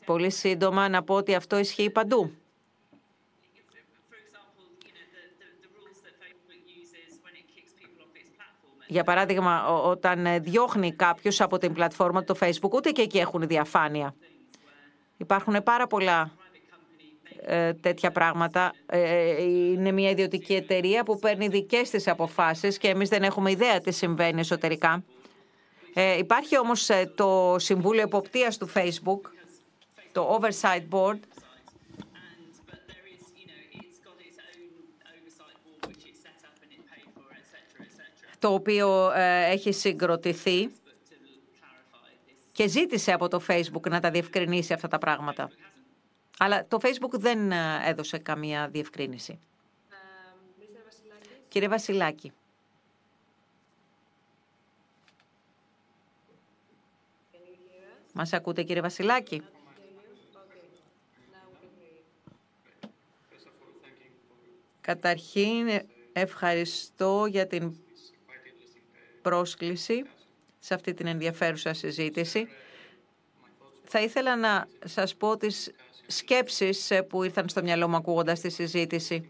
Πολύ 0.06 0.30
σύντομα 0.30 0.90
να 0.90 1.04
πω 1.04 1.16
ότι 1.16 1.36
αυτό 1.36 1.58
ισχύει 1.58 1.90
παντού. 1.90 2.32
Για 8.88 9.04
παράδειγμα, 9.04 9.68
όταν 9.68 10.28
διώχνει 10.44 10.94
κάποιος 10.94 11.42
από 11.42 11.58
την 11.58 11.74
πλατφόρμα 11.74 12.24
του 12.24 12.38
Facebook, 12.40 12.70
ούτε 12.72 12.92
και 12.92 13.02
εκεί 13.02 13.18
έχουν 13.18 13.48
διαφάνεια. 13.48 14.16
Υπάρχουν 15.18 15.64
πάρα 15.64 15.88
πολλά 15.88 16.32
ε, 17.46 17.74
τέτοια 17.74 18.12
πράγματα. 18.12 18.74
Ε, 18.86 19.44
είναι 19.44 19.92
μια 19.92 20.10
ιδιωτική 20.10 20.54
εταιρεία 20.54 21.04
που 21.04 21.20
παίρνει 21.20 21.48
δικές 21.48 21.90
της 21.90 22.08
αποφάσεις 22.08 22.78
και 22.78 22.88
εμείς 22.88 23.10
δεν 23.10 23.24
έχουμε 23.24 23.52
ιδέα 23.52 23.80
τι 23.80 23.92
συμβαίνει 23.92 24.40
εσωτερικά. 24.40 25.04
Ε, 25.94 26.18
υπάρχει 26.18 26.60
όμως 26.60 26.90
το 27.16 27.56
Συμβούλιο 27.60 28.02
Εποπτείας 28.02 28.58
του 28.58 28.70
Facebook, 28.74 29.20
το 30.14 30.40
Oversight 30.40 30.84
Board, 30.90 31.20
το 38.40 38.54
οποίο 38.54 39.12
ε, 39.12 39.46
έχει 39.52 39.72
συγκροτηθεί 39.72 40.70
και 42.52 42.68
ζήτησε 42.68 43.12
από 43.12 43.28
το 43.28 43.42
Facebook 43.48 43.90
να 43.90 44.00
τα 44.00 44.12
διευκρινίσει 44.12 44.74
αυτά 44.74 44.88
τα 44.88 44.98
πράγματα. 44.98 45.52
Αλλά 46.38 46.68
το 46.68 46.78
Facebook 46.82 47.12
δεν 47.12 47.52
ε, 47.52 47.82
έδωσε 47.84 48.18
καμία 48.18 48.68
διευκρίνηση. 48.68 49.40
Κύριε 51.48 51.68
Βασιλάκη. 51.68 52.32
Μας 58.14 58.34
ακούτε 58.34 58.64
κύριε 58.64 58.82
Βασιλάκη; 58.82 59.44
Καταρχήν 64.84 65.68
ευχαριστώ 66.14 67.26
για 67.30 67.48
την 67.48 67.76
πρόσκληση 69.22 70.04
σε 70.60 70.74
αυτή 70.74 70.94
την 70.94 71.08
ενδιαφέρουσα 71.08 71.74
συζήτηση. 71.74 72.48
Θα 73.84 74.02
ήθελα 74.02 74.36
να 74.36 74.68
σας 74.86 75.16
πω 75.16 75.38
τις 75.38 75.72
σκέψεις 76.08 76.92
που 77.10 77.24
ήρθαν 77.24 77.50
στο 77.50 77.62
μυαλό 77.64 77.88
μου 77.88 77.96
ακούγοντας 77.96 78.40
τη 78.40 78.50
συζήτηση. 78.50 79.30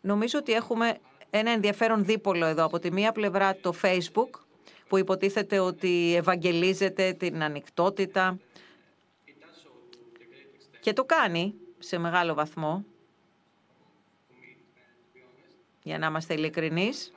Νομίζω 0.00 0.38
ότι 0.38 0.52
έχουμε 0.52 0.98
ένα 1.30 1.50
ενδιαφέρον 1.50 2.04
δίπολο 2.04 2.46
εδώ. 2.46 2.64
Από 2.64 2.78
τη 2.78 2.92
μία 2.92 3.12
πλευρά 3.12 3.56
το 3.56 3.74
Facebook, 3.82 4.30
που 4.88 4.96
υποτίθεται 4.98 5.58
ότι 5.58 6.14
ευαγγελίζεται 6.16 7.12
την 7.12 7.42
ανοιχτότητα 7.42 8.38
και 10.80 10.92
το 10.92 11.04
κάνει 11.04 11.54
σε 11.78 11.98
μεγάλο 11.98 12.34
βαθμό, 12.34 12.84
για 15.86 15.98
να 15.98 16.06
είμαστε 16.06 16.34
ειλικρινείς. 16.34 17.12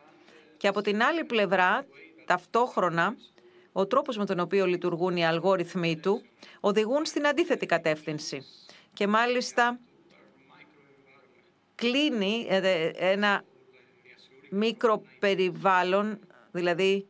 Και 0.57 0.67
από 0.67 0.82
την 0.82 1.03
άλλη 1.03 1.24
πλευρά, 1.24 1.86
ταυτόχρονα, 2.26 3.15
ο 3.72 3.88
τρόπος 3.88 4.17
με 4.17 4.26
τον 4.26 4.39
οποίο 4.39 4.65
λειτουργούν 4.65 5.17
οι 5.17 5.26
αλγόριθμοι 5.26 5.99
του 5.99 6.22
οδηγούν 6.59 7.05
στην 7.05 7.28
αντίθετη 7.28 7.65
κατεύθυνση. 7.65 8.45
Και 8.93 9.07
μάλιστα 9.07 9.80
κλείνει 11.76 12.45
ε, 12.49 12.91
ένα 12.95 13.43
μικρό 14.49 15.01
περιβάλλον, 15.20 16.20
δηλαδή 16.51 17.07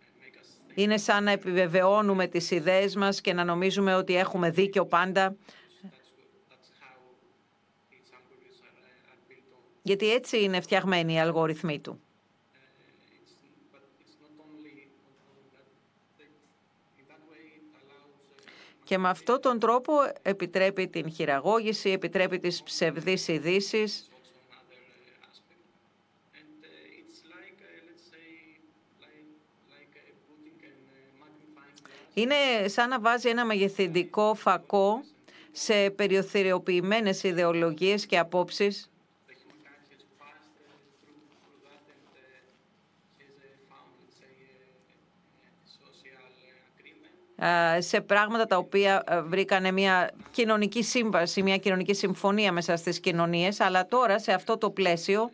είναι 0.74 0.97
σαν 0.97 1.24
να 1.24 1.32
επιβεβαιώνουμε 1.32 2.28
τις 2.28 2.51
ιδέες 2.51 2.95
μας 2.95 3.22
και 3.22 3.34
να 3.34 3.43
νομίζουμε 3.43 3.95
ότι 3.95 4.16
έχουμε 4.16 4.49
δίκιο 4.49 4.86
πάντα. 4.86 5.36
Γιατί 9.82 10.12
έτσι 10.14 10.44
είναι 10.44 10.62
φτιαγμένοι 10.62 11.14
οι 11.14 11.20
αλγόριθμοι 11.20 11.80
του. 11.80 12.02
Και 18.84 18.98
με 18.98 19.10
αυτόν 19.10 19.42
τον 19.42 19.60
τρόπο 19.60 19.94
επιτρέπει 20.22 20.88
την 20.88 21.12
χειραγώγηση, 21.12 21.90
επιτρέπει 21.90 22.40
τις 22.40 22.64
ψευδείς 22.64 23.28
ειδήσεις. 23.28 24.10
Είναι 32.14 32.36
σαν 32.66 32.90
να 32.90 33.00
βάζει 33.00 33.30
ένα 33.30 33.46
μεγεθυντικό 33.46 34.34
φακό 34.36 35.04
σε 35.52 35.90
περιοθυριοποιημένες 35.90 37.24
ιδεολογίες 37.24 38.06
και 38.06 38.18
απόψεις 38.18 38.90
σε 47.80 48.02
πράγματα 48.02 48.46
τα 48.46 48.58
οποία 48.58 49.04
ε, 49.08 49.22
βρήκανε 49.22 49.72
μια 49.72 50.12
κοινωνική 50.32 50.84
σύμβαση, 50.84 51.42
μια 51.44 51.58
κοινωνική 51.58 51.94
συμφωνία 51.94 52.52
μέσα 52.52 52.76
στις 52.76 53.00
κοινωνίες, 53.00 53.60
αλλά 53.60 53.88
τώρα 53.88 54.20
σε 54.20 54.32
αυτό 54.32 54.58
το 54.58 54.70
πλαίσιο 54.70 55.32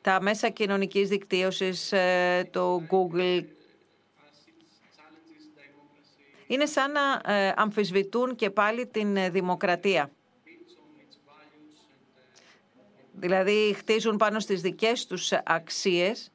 τα 0.00 0.20
μέσα 0.22 0.48
κοινωνικής 0.48 1.08
δικτύωσης, 1.08 1.92
ε, 1.92 2.48
το 2.52 2.82
Google, 2.90 3.44
είναι 6.46 6.66
σαν 6.66 6.92
να 6.92 7.20
αμφισβητούν 7.56 8.34
και 8.34 8.50
πάλι 8.50 8.86
την 8.86 9.32
δημοκρατία. 9.32 10.10
Δηλαδή 13.12 13.74
χτίζουν 13.76 14.16
πάνω 14.16 14.40
στις 14.40 14.60
δικές 14.60 15.06
τους 15.06 15.32
αξίες 15.32 16.33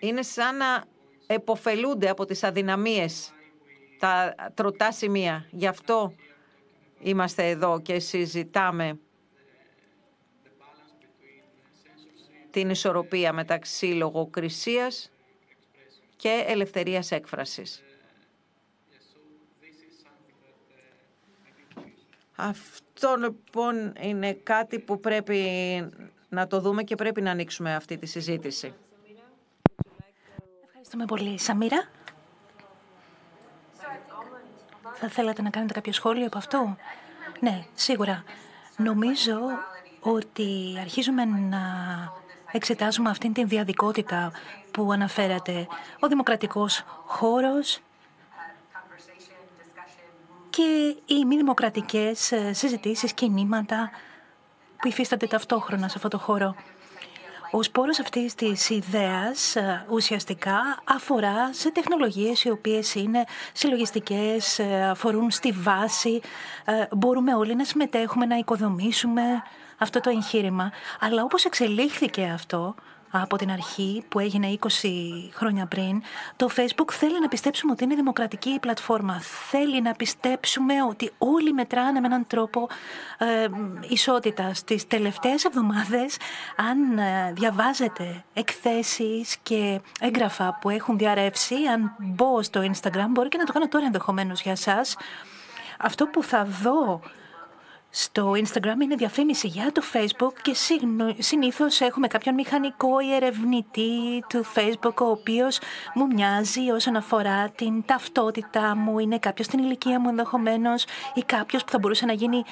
είναι 0.00 0.22
σαν 0.22 0.56
να 0.56 0.84
εποφελούνται 1.26 2.08
από 2.08 2.24
τις 2.24 2.44
αδυναμίες, 2.44 3.32
τα 3.98 4.34
τροτά 4.54 4.92
σημεία. 4.92 5.46
Γι' 5.50 5.66
αυτό 5.66 6.14
είμαστε 7.00 7.48
εδώ 7.48 7.80
και 7.80 7.98
συζητάμε 7.98 8.98
την 12.50 12.70
ισορροπία 12.70 13.32
μεταξύ 13.32 13.86
λογοκρισίας 13.86 15.10
και 16.16 16.44
ελευθερίας 16.46 17.10
έκφρασης. 17.10 17.82
Αυτό 22.36 23.14
λοιπόν 23.18 23.92
είναι 24.00 24.32
κάτι 24.32 24.78
που 24.78 25.00
πρέπει 25.00 25.42
να 26.28 26.46
το 26.46 26.60
δούμε 26.60 26.82
και 26.82 26.94
πρέπει 26.94 27.22
να 27.22 27.30
ανοίξουμε 27.30 27.74
αυτή 27.74 27.96
τη 27.98 28.06
συζήτηση. 28.06 28.74
Ευχαριστούμε 30.90 31.20
πολύ. 31.20 31.38
Σαμίρα; 31.38 31.88
Θα 34.94 35.08
θέλατε 35.08 35.42
να 35.42 35.50
κάνετε 35.50 35.72
κάποιο 35.72 35.92
σχόλιο 35.92 36.26
από 36.26 36.38
αυτό. 36.38 36.76
Ναι, 37.40 37.64
σίγουρα. 37.74 38.24
Νομίζω 38.76 39.38
ότι 40.00 40.76
αρχίζουμε 40.80 41.24
να 41.24 41.60
εξετάζουμε 42.52 43.10
αυτήν 43.10 43.32
την 43.32 43.48
διαδικότητα 43.48 44.32
που 44.70 44.92
αναφέρατε. 44.92 45.66
Ο 46.00 46.08
δημοκρατικός 46.08 46.84
χώρος 47.06 47.80
και 50.50 50.96
οι 51.06 51.24
μη 51.24 51.36
δημοκρατικές 51.36 52.32
ε, 52.32 52.52
συζητήσεις, 52.52 53.12
κινήματα 53.12 53.90
που 54.78 54.88
υφίστανται 54.88 55.26
ταυτόχρονα 55.26 55.88
σε 55.88 55.94
αυτό 55.96 56.08
το 56.08 56.18
χώρο. 56.18 56.54
Ο 57.50 57.62
σπόρος 57.62 57.98
αυτής 58.00 58.34
της 58.34 58.70
ιδέας 58.70 59.56
ε, 59.56 59.86
ουσιαστικά 59.90 60.60
αφορά 60.84 61.52
σε 61.52 61.70
τεχνολογίες 61.70 62.44
οι 62.44 62.50
οποίες 62.50 62.94
είναι 62.94 63.24
συλλογιστικές, 63.52 64.58
ε, 64.58 64.88
αφορούν 64.90 65.30
στη 65.30 65.52
βάση. 65.52 66.20
Μπορούμε 66.90 67.34
όλοι 67.34 67.54
να 67.54 67.64
συμμετέχουμε, 67.64 68.26
να 68.26 68.36
οικοδομήσουμε 68.36 69.22
αυτό 69.78 70.00
το 70.00 70.10
εγχείρημα. 70.10 70.72
Αλλά 71.00 71.22
όπως 71.22 71.44
εξελίχθηκε 71.44 72.30
αυτό, 72.34 72.74
από 73.10 73.36
την 73.36 73.50
αρχή 73.50 74.04
που 74.08 74.18
έγινε 74.18 74.58
20 74.60 74.66
χρόνια 75.32 75.66
πριν, 75.66 76.02
το 76.36 76.48
Facebook 76.56 76.90
θέλει 76.92 77.20
να 77.20 77.28
πιστέψουμε 77.28 77.72
ότι 77.72 77.84
είναι 77.84 77.94
δημοκρατική 77.94 78.50
η 78.50 78.58
πλατφόρμα. 78.58 79.20
Θέλει 79.20 79.82
να 79.82 79.92
πιστέψουμε 79.92 80.74
ότι 80.88 81.10
όλοι 81.18 81.52
μετράνε 81.52 82.00
με 82.00 82.06
έναν 82.06 82.26
τρόπο 82.26 82.68
ε, 83.18 83.46
ισότητας. 83.88 84.64
Τις 84.64 84.86
τελευταίες 84.86 85.44
εβδομάδες, 85.44 86.16
αν 86.56 86.98
ε, 86.98 87.32
διαβάζετε 87.32 88.24
εκθέσεις 88.32 89.36
και 89.42 89.80
έγγραφα 90.00 90.58
που 90.60 90.70
έχουν 90.70 90.98
διαρρεύσει, 90.98 91.54
αν 91.54 91.94
μπω 91.98 92.42
στο 92.42 92.60
Instagram, 92.60 93.06
μπορεί 93.08 93.28
και 93.28 93.38
να 93.38 93.44
το 93.44 93.52
κάνω 93.52 93.68
τώρα 93.68 93.86
ενδεχομένως 93.86 94.42
για 94.42 94.56
σας, 94.56 94.96
αυτό 95.78 96.06
που 96.06 96.22
θα 96.22 96.44
δω 96.62 97.00
στο 97.90 98.32
Instagram 98.32 98.80
είναι 98.82 98.94
διαφήμιση 98.94 99.46
για 99.46 99.72
το 99.72 99.82
Facebook 99.92 100.32
και 100.42 100.54
συνήθως 101.18 101.80
έχουμε 101.80 102.06
κάποιον 102.06 102.34
μηχανικό 102.34 103.00
ή 103.00 103.14
ερευνητή 103.14 104.24
του 104.28 104.44
Facebook 104.54 104.94
ο 105.00 105.04
οποίος 105.04 105.58
μου 105.94 106.06
μοιάζει 106.06 106.70
όσον 106.70 106.96
αφορά 106.96 107.50
την 107.50 107.84
ταυτότητά 107.86 108.76
μου, 108.76 108.98
είναι 108.98 109.18
κάποιος 109.18 109.46
στην 109.46 109.58
ηλικία 109.58 110.00
μου 110.00 110.08
ενδεχομένως 110.08 110.84
ή 111.14 111.22
κάποιος 111.22 111.64
που 111.64 111.70
θα 111.70 111.78
μπορούσε 111.78 112.06
να 112.06 112.12
γίνει 112.12 112.44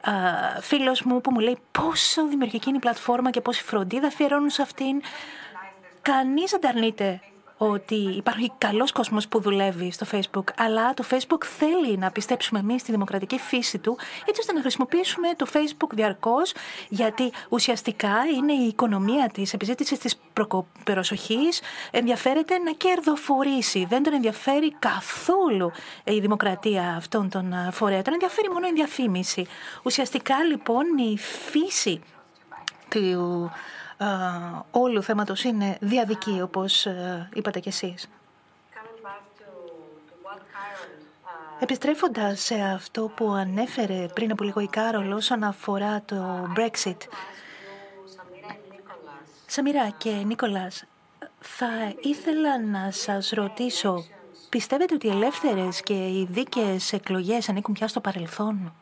α, 0.00 0.12
φίλος 0.60 1.02
μου 1.02 1.20
που 1.20 1.30
μου 1.30 1.38
λέει 1.38 1.58
πόσο 1.72 2.26
δημιουργική 2.28 2.68
είναι 2.68 2.76
η 2.76 2.80
πλατφόρμα 2.80 3.30
και 3.30 3.40
πόση 3.40 3.62
φροντίδα 3.62 4.06
αφιερώνουν 4.06 4.50
σε 4.50 4.62
αυτήν. 4.62 5.02
Κανείς 6.02 6.50
δεν 6.50 6.66
αρνείται 6.66 7.20
ότι 7.70 7.94
υπάρχει 7.94 8.52
καλός 8.58 8.92
κόσμος 8.92 9.28
που 9.28 9.40
δουλεύει 9.40 9.90
στο 9.92 10.06
Facebook, 10.12 10.44
αλλά 10.56 10.94
το 10.94 11.04
Facebook 11.10 11.44
θέλει 11.58 11.96
να 11.98 12.10
πιστέψουμε 12.10 12.60
εμείς 12.60 12.80
στη 12.80 12.92
δημοκρατική 12.92 13.38
φύση 13.38 13.78
του, 13.78 13.98
έτσι 14.26 14.40
ώστε 14.40 14.52
να 14.52 14.60
χρησιμοποιήσουμε 14.60 15.28
το 15.36 15.46
Facebook 15.52 15.88
διαρκώς, 15.90 16.52
γιατί 16.88 17.32
ουσιαστικά 17.48 18.14
είναι 18.36 18.52
η 18.52 18.66
οικονομία 18.66 19.30
της 19.32 19.52
επιζήτησης 19.52 19.98
της 19.98 20.16
προσοχής, 20.84 21.60
ενδιαφέρεται 21.90 22.58
να 22.58 22.72
κερδοφορήσει. 22.72 23.84
Δεν 23.84 24.02
τον 24.02 24.12
ενδιαφέρει 24.12 24.74
καθόλου 24.78 25.72
η 26.04 26.20
δημοκρατία 26.20 26.94
αυτών 26.96 27.28
των 27.28 27.54
φορέων. 27.70 28.02
Τον 28.02 28.12
ενδιαφέρει 28.12 28.48
μόνο 28.48 28.66
η 28.66 28.72
διαφήμιση. 28.72 29.46
Ουσιαστικά 29.82 30.44
λοιπόν 30.44 30.84
η 30.98 31.18
φύση 31.50 32.00
του 32.88 33.50
όλου 34.70 35.02
θέματος 35.02 35.44
είναι 35.44 35.78
διαδική, 35.80 36.40
όπως 36.42 36.86
ε, 36.86 37.28
είπατε 37.34 37.60
κι 37.60 37.68
εσείς. 37.68 38.08
Επιστρέφοντας 41.58 42.40
σε 42.40 42.54
αυτό 42.54 43.12
που 43.16 43.30
ανέφερε 43.30 44.06
πριν 44.14 44.30
από 44.30 44.44
λίγο 44.44 44.60
η 44.60 44.66
Κάρολ 44.66 45.12
όσον 45.12 45.42
αφορά 45.42 46.02
το 46.04 46.48
Brexit, 46.56 46.96
Σαμίρα 49.46 49.88
και 49.88 50.10
Νίκολας, 50.10 50.84
θα 51.40 51.94
ήθελα 52.00 52.60
να 52.60 52.90
σας 52.90 53.30
ρωτήσω, 53.30 54.04
πιστεύετε 54.48 54.94
ότι 54.94 55.06
οι 55.06 55.10
ελεύθερες 55.10 55.82
και 55.82 55.94
οι 55.94 56.28
δίκαιες 56.30 56.92
εκλογές 56.92 57.48
ανήκουν 57.48 57.74
πια 57.74 57.88
στο 57.88 58.00
παρελθόν; 58.00 58.74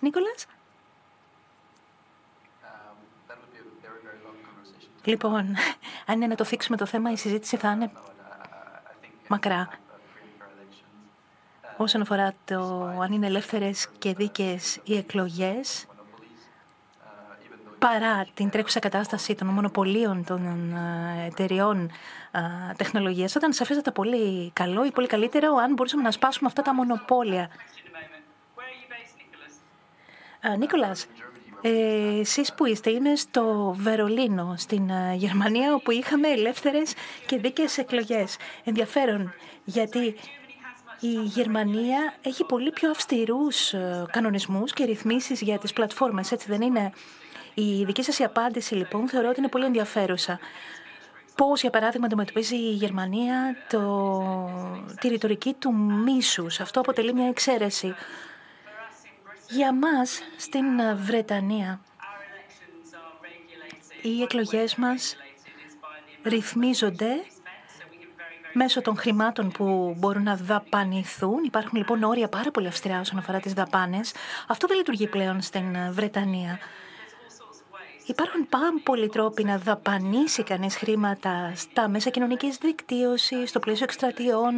Νίκολας; 0.00 0.46
Λοιπόν, 5.10 5.56
αν 6.06 6.14
είναι 6.14 6.26
να 6.26 6.34
το 6.34 6.44
θίξουμε 6.44 6.76
το 6.76 6.86
θέμα, 6.86 7.10
η 7.10 7.16
συζήτηση 7.16 7.56
θα 7.56 7.70
είναι 7.70 7.90
μακρά. 9.28 9.68
Όσον 11.76 12.00
αφορά 12.00 12.34
το 12.44 12.84
αν 13.02 13.12
είναι 13.12 13.26
ελεύθερες 13.26 13.88
και 13.98 14.14
δίκαιες 14.14 14.80
οι 14.84 14.96
εκλογές, 14.96 15.86
παρά 17.78 18.26
την 18.34 18.50
τρέχουσα 18.50 18.78
κατάσταση 18.78 19.34
των 19.34 19.48
μονοπωλίων 19.48 20.24
των 20.24 20.72
ε, 20.74 21.26
εταιριών 21.26 21.90
ε, 22.30 22.72
τεχνολογίας, 22.76 23.32
θα 23.32 23.38
ήταν 23.38 23.52
σαφέστατα 23.52 23.92
πολύ 23.92 24.50
καλό 24.52 24.84
ή 24.84 24.90
πολύ 24.90 25.06
καλύτερο 25.06 25.54
αν 25.54 25.72
μπορούσαμε 25.72 26.02
να 26.02 26.10
σπάσουμε 26.10 26.48
αυτά 26.48 26.62
τα 26.62 26.74
μονοπόλια. 26.74 27.48
Νίκολας, 30.58 31.06
ε, 31.62 32.20
εσείς 32.20 32.54
που 32.54 32.66
είστε, 32.66 32.90
είμαι 32.90 33.16
στο 33.16 33.74
Βερολίνο, 33.78 34.54
στην 34.56 34.90
ε, 34.90 35.14
Γερμανία, 35.14 35.74
όπου 35.74 35.90
είχαμε 35.90 36.28
ελεύθερες 36.28 36.92
και 37.26 37.36
δίκαιες 37.36 37.78
εκλογές. 37.78 38.36
Ενδιαφέρον, 38.64 39.32
γιατί 39.64 40.14
η 41.00 41.12
Γερμανία 41.24 42.14
έχει 42.22 42.44
πολύ 42.44 42.70
πιο 42.70 42.90
αυστηρούς 42.90 43.72
ε, 43.72 44.04
κανονισμούς 44.10 44.72
και 44.72 44.84
ρυθμίσεις 44.84 45.40
για 45.40 45.58
τις 45.58 45.72
πλατφόρμες, 45.72 46.32
έτσι 46.32 46.46
δεν 46.48 46.60
είναι; 46.60 46.92
Η 47.54 47.84
δική 47.84 48.02
σας 48.02 48.20
απάντηση, 48.20 48.74
λοιπόν, 48.74 49.08
θεωρώ 49.08 49.28
ότι 49.28 49.38
είναι 49.38 49.48
πολύ 49.48 49.64
ενδιαφέρουσα. 49.64 50.38
Πώς, 51.34 51.60
για 51.60 51.70
παράδειγμα, 51.70 52.06
αντιμετωπίζει 52.06 52.56
η 52.56 52.72
Γερμανία 52.72 53.56
το... 53.68 53.80
τη 55.00 55.08
ρητορική 55.08 55.54
του 55.58 55.74
μίσους. 55.74 56.60
Αυτό 56.60 56.80
αποτελεί 56.80 57.14
μια 57.14 57.28
εξαίρεση. 57.28 57.94
Για 59.50 59.74
μας 59.74 60.22
στην 60.36 60.64
Βρετανία 60.96 61.80
οι 64.02 64.22
εκλογές 64.22 64.74
μας 64.74 65.16
ρυθμίζονται 66.22 67.08
μέσω 68.52 68.82
των 68.82 68.96
χρημάτων 68.96 69.50
που 69.50 69.94
μπορούν 69.98 70.22
να 70.22 70.36
δαπανηθούν. 70.36 71.44
Υπάρχουν 71.44 71.78
λοιπόν 71.78 72.02
όρια 72.02 72.28
πάρα 72.28 72.50
πολύ 72.50 72.66
αυστηρά 72.66 73.00
όσον 73.00 73.18
αφορά 73.18 73.40
τις 73.40 73.52
δαπάνες. 73.52 74.12
Αυτό 74.46 74.66
δεν 74.66 74.76
λειτουργεί 74.76 75.06
πλέον 75.06 75.40
στην 75.40 75.76
Βρετανία. 75.90 76.58
Υπάρχουν 78.06 78.48
πάρα 78.48 78.72
πολλοί 78.82 79.08
τρόποι 79.08 79.44
να 79.44 79.58
δαπανίσει 79.58 80.42
κανείς 80.42 80.76
χρήματα 80.76 81.52
στα 81.54 81.88
μέσα 81.88 82.10
κοινωνικής 82.10 82.56
δικτύωσης, 82.56 83.48
στο 83.48 83.58
πλαίσιο 83.58 83.84
εκστρατιών, 83.84 84.54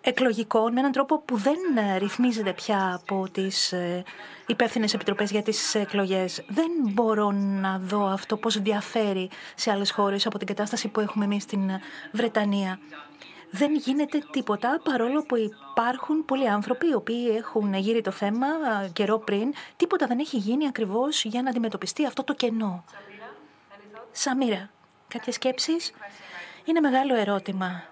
εκλογικών 0.00 0.72
με 0.72 0.80
έναν 0.80 0.92
τρόπο 0.92 1.18
που 1.18 1.36
δεν 1.36 1.56
ρυθμίζεται 1.98 2.52
πια 2.52 3.00
από 3.02 3.28
τις 3.32 3.72
ε, 3.72 4.02
υπεύθυνες 4.46 4.94
επιτροπές 4.94 5.30
για 5.30 5.42
τις 5.42 5.74
εκλογές. 5.74 6.44
Δεν 6.48 6.70
μπορώ 6.80 7.30
να 7.30 7.78
δω 7.78 8.06
αυτό 8.06 8.36
πώς 8.36 8.60
διαφέρει 8.60 9.30
σε 9.54 9.70
άλλες 9.70 9.90
χώρες 9.90 10.26
από 10.26 10.38
την 10.38 10.46
κατάσταση 10.46 10.88
που 10.88 11.00
έχουμε 11.00 11.24
εμείς 11.24 11.42
στην 11.42 11.70
Βρετανία. 12.12 12.78
Δεν 13.50 13.74
γίνεται 13.74 14.18
τίποτα 14.30 14.80
παρόλο 14.84 15.22
που 15.22 15.36
υπάρχουν 15.36 16.24
πολλοί 16.24 16.48
άνθρωποι 16.48 16.88
οι 16.88 16.94
οποίοι 16.94 17.34
έχουν 17.36 17.74
γύρει 17.74 18.00
το 18.00 18.10
θέμα 18.10 18.46
καιρό 18.92 19.18
πριν. 19.18 19.52
Τίποτα 19.76 20.06
δεν 20.06 20.18
έχει 20.18 20.36
γίνει 20.36 20.66
ακριβώς 20.66 21.24
για 21.24 21.42
να 21.42 21.50
αντιμετωπιστεί 21.50 22.06
αυτό 22.06 22.24
το 22.24 22.34
κενό. 22.34 22.84
Σαμίρα, 24.12 24.70
κάποιες 25.08 25.34
σκέψεις; 25.34 25.92
Είναι 26.64 26.80
μεγάλο 26.80 27.14
ερώτημα 27.16 27.82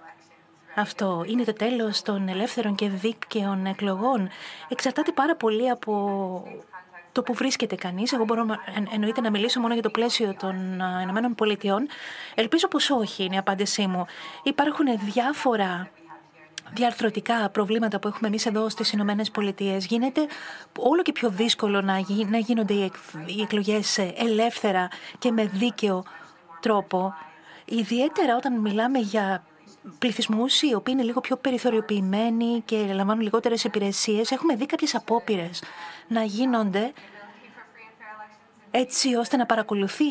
αυτό 0.75 1.25
είναι 1.27 1.45
το 1.45 1.53
τέλος 1.53 2.03
των 2.03 2.29
ελεύθερων 2.29 2.75
και 2.75 2.89
δίκαιων 2.89 3.67
εκλογών. 3.67 4.29
Εξαρτάται 4.69 5.13
πάρα 5.13 5.37
πολύ 5.37 5.71
από 5.71 6.43
το 7.13 7.23
που 7.23 7.35
βρίσκεται 7.35 7.75
κανείς. 7.75 8.13
Εγώ 8.13 8.25
μπορώ 8.25 8.47
εννοείται 8.93 9.21
να 9.21 9.31
μιλήσω 9.31 9.61
μόνο 9.61 9.73
για 9.73 9.83
το 9.83 9.91
πλαίσιο 9.91 10.35
των 10.39 10.55
Ηνωμένων 11.03 11.35
Πολιτειών. 11.35 11.87
Ελπίζω 12.35 12.69
πως 12.69 12.91
όχι 12.91 13.25
είναι 13.25 13.35
η 13.35 13.39
απάντησή 13.39 13.87
μου. 13.87 14.07
Υπάρχουν 14.43 14.87
διάφορα 14.99 15.91
διαρθρωτικά 16.73 17.49
προβλήματα 17.51 17.99
που 17.99 18.09
έχουμε 18.09 18.29
εμείς 18.29 18.47
εδώ 18.47 18.69
στις 18.69 18.93
Ηνωμένες 18.93 19.31
Πολιτείες. 19.31 19.87
Γίνεται 19.87 20.27
όλο 20.79 21.03
και 21.03 21.13
πιο 21.13 21.29
δύσκολο 21.31 21.81
να, 21.81 21.95
να 22.31 22.39
γίνονται 22.39 22.75
οι 23.27 23.41
εκλογές 23.43 23.99
ελεύθερα 23.99 24.89
και 25.19 25.31
με 25.31 25.45
δίκαιο 25.45 26.05
τρόπο. 26.61 27.15
Ιδιαίτερα 27.65 28.37
όταν 28.37 28.61
μιλάμε 28.61 28.99
για 28.99 29.45
πληθυσμούς 29.99 30.63
οι 30.63 30.75
οποίοι 30.75 30.95
είναι 30.97 31.07
λίγο 31.07 31.21
πιο 31.21 31.37
περιθωριοποιημένοι 31.37 32.63
και 32.65 32.77
λαμβάνουν 32.77 33.23
λιγότερες 33.23 33.65
υπηρεσίες. 33.65 34.31
Έχουμε 34.31 34.55
δει 34.55 34.67
κάποιες 34.67 34.95
απόπειρες 34.95 35.63
να 36.09 36.23
γίνονται 36.23 36.93
έτσι 38.71 39.15
ώστε 39.15 39.37
να 39.37 39.47
παρακολουθεί, 39.47 40.05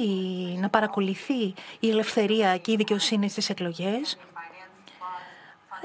να 0.60 0.70
παρακολουθεί 0.70 1.54
η 1.80 1.90
ελευθερία 1.90 2.58
και 2.58 2.72
η 2.72 2.76
δικαιοσύνη 2.76 3.30
στις 3.30 3.50
εκλογές. 3.50 4.18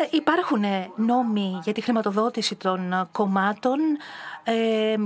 Ε, 0.00 0.08
υπάρχουν 0.10 0.64
νόμοι 0.96 1.60
για 1.62 1.72
τη 1.72 1.80
χρηματοδότηση 1.80 2.54
των 2.54 3.08
κομμάτων 3.12 3.78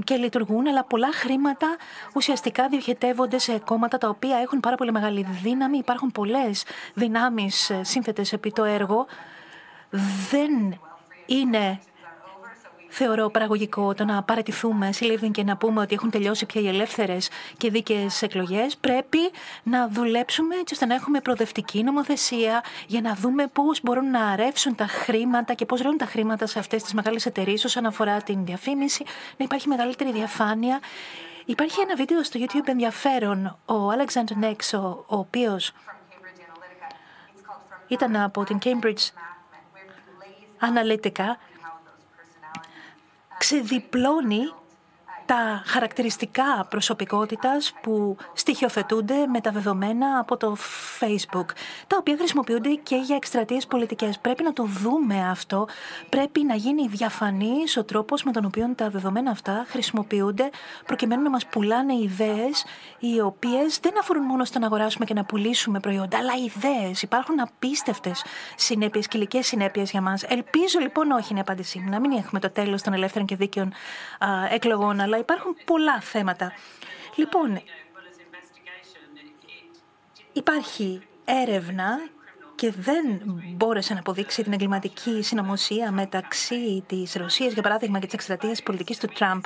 και 0.05 0.17
λειτουργούν, 0.17 0.67
αλλά 0.67 0.85
πολλά 0.85 1.13
χρήματα 1.13 1.77
ουσιαστικά 2.15 2.69
διοχετεύονται 2.69 3.39
σε 3.39 3.59
κόμματα 3.59 3.99
τα 3.99 4.09
οποία 4.09 4.39
έχουν 4.39 4.61
πάρα 4.61 4.77
πολύ 4.77 4.93
μεγάλη 4.93 5.27
δύναμη. 5.43 5.79
Υπάρχουν 5.79 6.13
πολλές 6.13 6.65
δυνάμεις 6.95 7.71
ε, 7.71 7.81
σύνθετες 7.85 8.33
επί 8.33 8.53
το 8.53 8.65
έργο. 8.65 9.07
Δεν 10.31 10.79
είναι 11.27 11.81
θεωρώ 12.95 13.31
παραγωγικό 13.31 13.95
το 13.95 14.05
να 14.05 14.23
παρατηθούμε 14.23 14.93
σε 14.93 15.07
και 15.33 15.45
να 15.45 15.57
πούμε 15.57 15.81
ότι 15.81 15.95
έχουν 15.95 16.11
τελειώσει 16.11 16.47
πια 16.47 16.61
οι 16.61 16.69
ελεύθερες 16.69 17.31
και 17.57 17.71
δίκαιες 17.71 18.23
εκλογές. 18.23 18.77
Πρέπει 18.77 19.19
να 19.63 19.89
δουλέψουμε 19.89 20.55
έτσι 20.57 20.75
ώστε 20.75 20.87
να 20.87 20.95
έχουμε 20.95 21.21
προοδευτική 21.21 21.83
νομοθεσία 21.83 22.65
για 22.87 23.01
να 23.01 23.15
δούμε 23.15 23.47
πώς 23.47 23.81
μπορούν 23.83 24.11
να 24.11 24.37
ρεύσουν 24.37 24.75
τα 24.75 24.87
χρήματα 24.87 25.55
και 25.55 25.67
πώς 25.67 25.81
ρεύουν 25.81 25.99
τα 25.99 26.07
χρήματα 26.07 26.47
σε 26.47 26.59
αυτές 26.59 26.83
τις 26.83 26.93
μεγάλες 26.93 27.27
εταιρείες 27.27 27.65
όσον 27.65 27.87
αφορά 27.87 28.23
την 28.23 28.45
διαφήμιση, 28.45 29.05
να 29.37 29.45
υπάρχει 29.45 29.69
μεγαλύτερη 29.69 30.13
διαφάνεια. 30.13 30.81
Υπάρχει 31.45 31.81
ένα 31.81 31.95
βίντεο 31.95 32.23
στο 32.23 32.41
YouTube 32.43 32.69
ενδιαφέρον. 32.69 33.47
Ο 33.67 33.75
Alexander 33.91 34.45
Nexo, 34.45 34.81
ο 35.07 35.17
οποίος 35.17 35.73
ήταν 37.89 38.17
από 38.17 38.45
την 38.45 38.59
Cambridge 38.65 39.11
Analytica, 40.61 41.27
ξεδιπλώνει 43.43 44.43
τα 45.27 45.63
χαρακτηριστικά 45.67 46.67
προσωπικότητας 46.69 47.73
που 47.83 48.17
στοιχειοθετούνται 48.33 49.27
με 49.27 49.41
τα 49.41 49.51
δεδομένα 49.51 50.19
από 50.19 50.37
το 50.37 50.57
Facebook, 51.01 51.47
τα 51.87 51.97
οποία 51.99 52.17
χρησιμοποιούνται 52.17 52.75
και 52.75 52.97
για 52.97 53.17
εκστρατείες 53.17 53.67
πολιτικές. 53.67 54.19
Πρέπει 54.19 54.43
να 54.43 54.53
το 54.53 54.65
δούμε 54.65 55.29
αυτό. 55.31 55.69
Πρέπει 56.09 56.45
να 56.45 56.55
γίνει 56.55 56.89
διαφανής 56.89 57.77
ο 57.77 57.85
τρόπος 57.85 58.23
με 58.23 58.33
τον 58.33 58.45
οποίο 58.45 58.73
τα 58.75 58.91
δεδομένα 58.91 59.31
αυτά 59.31 59.65
χρησιμοποιούνται 59.69 60.51
προκειμένου 60.87 61.23
να 61.23 61.31
μας 61.31 61.47
πουλάνε 61.47 61.95
ιδέες 61.95 62.65
οι 62.99 63.21
οποίες 63.21 63.79
δεν 63.83 63.99
αφορούν 63.99 64.23
μόνο 64.23 64.45
στο 64.45 64.59
να 64.59 64.67
αγοράσουμε 64.67 65.05
και 65.05 65.15
να 65.15 65.25
πουλήσουμε 65.25 65.81
προϊόντα, 65.81 66.19
αλλά 66.19 66.33
ιδέες. 66.45 67.03
Υπάρχουν 67.03 67.41
απίστευτες 67.41 68.25
συνέπειες, 68.57 69.09
κυλικές 69.09 69.47
συνέπειες 69.47 69.91
για 69.91 70.01
μας. 70.01 70.23
Ελπίζω 70.23 70.79
λοιπόν 70.81 71.11
όχι 71.11 71.27
είναι 71.31 71.39
η 71.39 71.43
απάντησή 71.43 71.79
μου, 71.79 71.91
να 71.91 72.01
μην 72.01 72.13
έχουμε 72.13 72.41
το 72.41 72.51
τέλος 72.51 72.83
των 72.83 72.93
ελεύθερων 72.93 73.27
και 73.27 73.37
δίκαιων 73.37 73.73
εκλογών, 74.51 75.01
αλλά 75.01 75.19
υπάρχουν 75.23 75.57
πολλά 75.65 76.01
θέματα. 76.01 76.53
Λοιπόν, 77.15 77.63
υπάρχει 80.33 81.03
έρευνα 81.25 81.99
και 82.55 82.71
δεν 82.71 83.21
μπόρεσε 83.57 83.93
να 83.93 83.99
αποδείξει 83.99 84.43
την 84.43 84.53
εγκληματική 84.53 85.23
συνωμοσία 85.23 85.91
μεταξύ 85.91 86.85
της 86.87 87.15
Ρωσίας, 87.15 87.53
για 87.53 87.63
παράδειγμα, 87.63 87.99
και 87.99 88.05
της 88.05 88.15
εκστρατείας 88.15 88.63
πολιτικής 88.63 88.99
του 88.99 89.07
Τραμπ. 89.07 89.43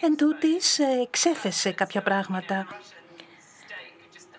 Εν 0.00 0.16
τούτης, 0.16 0.78
ε, 0.78 1.06
ξέθεσε 1.10 1.72
κάποια 1.72 2.02
πράγματα 2.02 2.66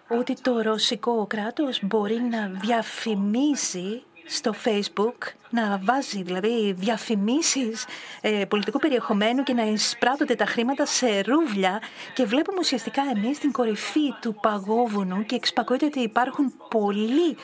ότι 0.08 0.34
το 0.42 0.62
ρωσικό 0.62 1.26
κράτος 1.28 1.80
μπορεί 1.84 2.20
να 2.22 2.48
διαφημίσει 2.48 4.04
στο 4.26 4.54
Facebook 4.64 5.34
να 5.50 5.80
βάζει 5.84 6.24
δηλαδή 6.24 6.74
διαφημίσεις 6.78 7.86
ε, 8.22 8.46
πολιτικού 8.46 8.80
περιεχομένου 8.80 9.44
και 9.44 9.54
να 9.54 9.64
εισπράττονται 9.64 10.36
τα 10.36 10.46
χρήματα 10.46 10.86
σε 10.86 11.22
ρούβλια 11.22 11.82
και 12.14 12.26
βλέπουμε 12.26 12.58
ουσιαστικά 12.60 13.02
εμείς 13.16 13.40
την 13.40 13.52
κορυφή 13.52 14.14
του 14.22 14.36
παγόβουνου 14.42 15.26
και 15.26 15.36
εξπακούεται 15.36 15.86
ότι 15.86 16.00
υπάρχουν 16.00 16.54
πολύ 16.70 17.38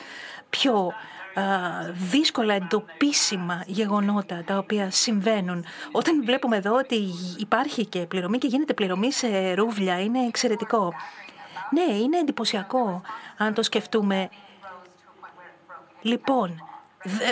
πιο 0.50 0.92
δύσκολα 2.10 2.54
εντοπίσιμα 2.54 3.64
γεγονότα 3.66 4.42
τα 4.46 4.58
οποία 4.58 4.90
συμβαίνουν. 4.90 5.64
Όταν 5.92 6.24
βλέπουμε 6.24 6.56
εδώ 6.56 6.74
ότι 6.74 7.10
υπάρχει 7.38 7.86
και 7.86 7.98
πληρωμή 7.98 8.38
και 8.38 8.46
γίνεται 8.46 8.74
πληρωμή 8.74 9.12
σε 9.12 9.54
ρούβλια, 9.54 10.00
είναι 10.00 10.26
εξαιρετικό. 10.26 10.92
Ναι, 11.70 11.94
είναι 11.94 12.18
εντυπωσιακό 12.18 13.02
αν 13.36 13.54
το 13.54 13.62
σκεφτούμε. 13.62 14.28
Λοιπόν, 16.02 16.62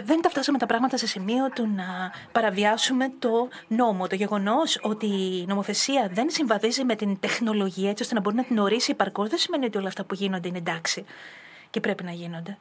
δεν 0.04 0.20
τα 0.20 0.28
φτάσαμε 0.28 0.58
τα 0.58 0.66
πράγματα 0.66 0.96
σε 0.96 1.06
σημείο 1.06 1.48
του 1.48 1.68
να 1.74 2.12
παραβιάσουμε 2.32 3.12
το 3.18 3.48
νόμο. 3.68 4.06
Το 4.06 4.14
γεγονός 4.14 4.78
ότι 4.82 5.06
η 5.06 5.44
νομοθεσία 5.46 6.08
δεν 6.12 6.30
συμβαδίζει 6.30 6.84
με 6.84 6.94
την 6.94 7.20
τεχνολογία 7.20 7.90
έτσι 7.90 8.02
ώστε 8.02 8.14
να 8.14 8.20
μπορεί 8.20 8.36
να 8.36 8.44
την 8.44 8.58
ορίσει 8.58 8.90
υπαρκώ 8.90 9.26
δεν 9.26 9.38
σημαίνει 9.38 9.64
ότι 9.64 9.78
όλα 9.78 9.88
αυτά 9.88 10.04
που 10.04 10.14
γίνονται 10.14 10.48
είναι 10.48 10.58
εντάξει 10.58 11.04
και 11.70 11.80
πρέπει 11.80 12.04
να 12.04 12.10
γίνονται. 12.10 12.58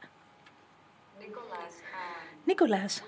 Νίκολας, 2.44 3.02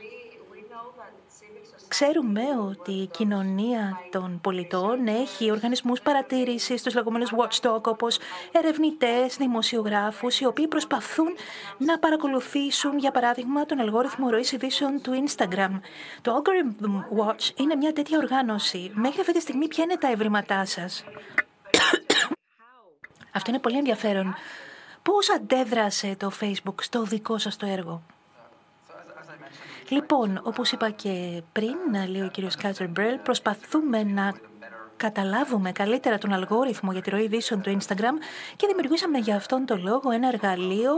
Ξέρουμε 1.88 2.42
ότι 2.68 2.92
η 2.92 3.06
κοινωνία 3.06 4.00
των 4.10 4.40
πολιτών 4.40 5.06
έχει 5.06 5.50
οργανισμούς 5.50 6.00
παρατήρησης, 6.00 6.82
τους 6.82 6.94
λεγόμενους 6.94 7.32
watchdog, 7.36 7.82
όπως 7.82 8.18
ερευνητές, 8.52 9.36
δημοσιογράφους, 9.36 10.40
οι 10.40 10.44
οποίοι 10.44 10.68
προσπαθούν 10.68 11.28
να 11.78 11.98
παρακολουθήσουν, 11.98 12.98
για 12.98 13.10
παράδειγμα, 13.10 13.66
τον 13.66 13.80
αλγόριθμο 13.80 14.30
ροής 14.30 14.52
ειδήσεων 14.52 15.00
του 15.02 15.24
Instagram. 15.26 15.80
Το 16.22 16.42
Algorithm 16.42 17.18
Watch 17.18 17.50
είναι 17.56 17.74
μια 17.76 17.92
τέτοια 17.92 18.18
οργάνωση. 18.18 18.90
Μέχρι 18.94 19.20
αυτή 19.20 19.32
τη 19.32 19.40
στιγμή 19.40 19.68
ποια 19.68 19.84
είναι 19.84 19.96
τα 19.96 20.08
ευρήματά 20.08 20.64
σας; 20.64 21.04
Αυτό 23.32 23.50
είναι 23.50 23.58
πολύ 23.60 23.76
ενδιαφέρον. 23.76 24.34
Πώς 25.02 25.30
αντέδρασε 25.30 26.16
το 26.18 26.32
Facebook 26.40 26.82
στο 26.82 27.02
δικό 27.02 27.38
σας 27.38 27.56
το 27.56 27.66
έργο; 27.66 28.02
Λοιπόν, 29.88 30.40
όπως 30.42 30.72
είπα 30.72 30.90
και 30.90 31.42
πριν, 31.52 31.76
λέει 32.10 32.22
ο 32.22 32.28
κύριος 32.28 32.54
Κάτσερ 32.54 32.88
Μπρέλ, 32.88 33.18
προσπαθούμε 33.18 34.02
να 34.02 34.34
καταλάβουμε 34.96 35.72
καλύτερα 35.72 36.18
τον 36.18 36.32
αλγόριθμο 36.32 36.92
για 36.92 37.02
τη 37.02 37.10
ροή 37.10 37.22
ειδήσεων 37.22 37.62
του 37.62 37.78
Instagram 37.78 38.14
και 38.56 38.66
δημιουργήσαμε 38.66 39.18
για 39.18 39.36
αυτόν 39.36 39.66
τον 39.66 39.82
λόγο 39.82 40.10
ένα 40.10 40.28
εργαλείο 40.28 40.92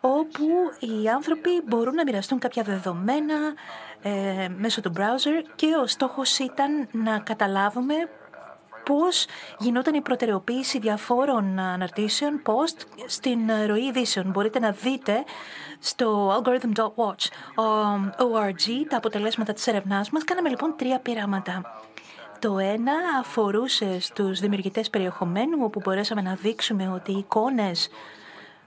όπου 0.00 0.46
οι 0.78 1.08
άνθρωποι 1.08 1.50
μπορούν 1.66 1.94
να 1.94 2.02
μοιραστούν 2.02 2.38
κάποια 2.38 2.62
δεδομένα 2.62 3.34
ε, 4.02 4.48
μέσω 4.56 4.80
του 4.80 4.92
browser 4.96 5.44
και 5.54 5.66
ο 5.82 5.86
στόχος 5.86 6.38
ήταν 6.38 6.88
να 6.92 7.18
καταλάβουμε 7.18 7.94
πώς 8.84 9.26
γινόταν 9.58 9.94
η 9.94 10.00
προτεραιοποίηση 10.00 10.78
διαφόρων 10.78 11.58
αναρτήσεων 11.58 12.42
post 12.46 12.86
στην 13.06 13.38
ροή 13.66 13.84
ειδήσεων. 13.84 14.30
Μπορείτε 14.30 14.58
να 14.58 14.70
δείτε 14.70 15.24
στο 15.78 16.36
algorithm.watch 16.36 17.26
ORG 18.16 18.86
τα 18.88 18.96
αποτελέσματα 18.96 19.52
της 19.52 19.66
έρευνάς 19.66 20.10
μας. 20.10 20.24
Κάναμε 20.24 20.48
λοιπόν 20.48 20.74
τρία 20.76 20.98
πειράματα. 20.98 21.62
Το 22.38 22.58
ένα 22.58 22.92
αφορούσε 23.20 24.00
στους 24.00 24.40
δημιουργητές 24.40 24.90
περιεχομένου, 24.90 25.58
όπου 25.60 25.80
μπορέσαμε 25.84 26.22
να 26.22 26.34
δείξουμε 26.34 26.88
ότι 26.88 27.12
οι 27.12 27.18
εικόνες 27.18 27.88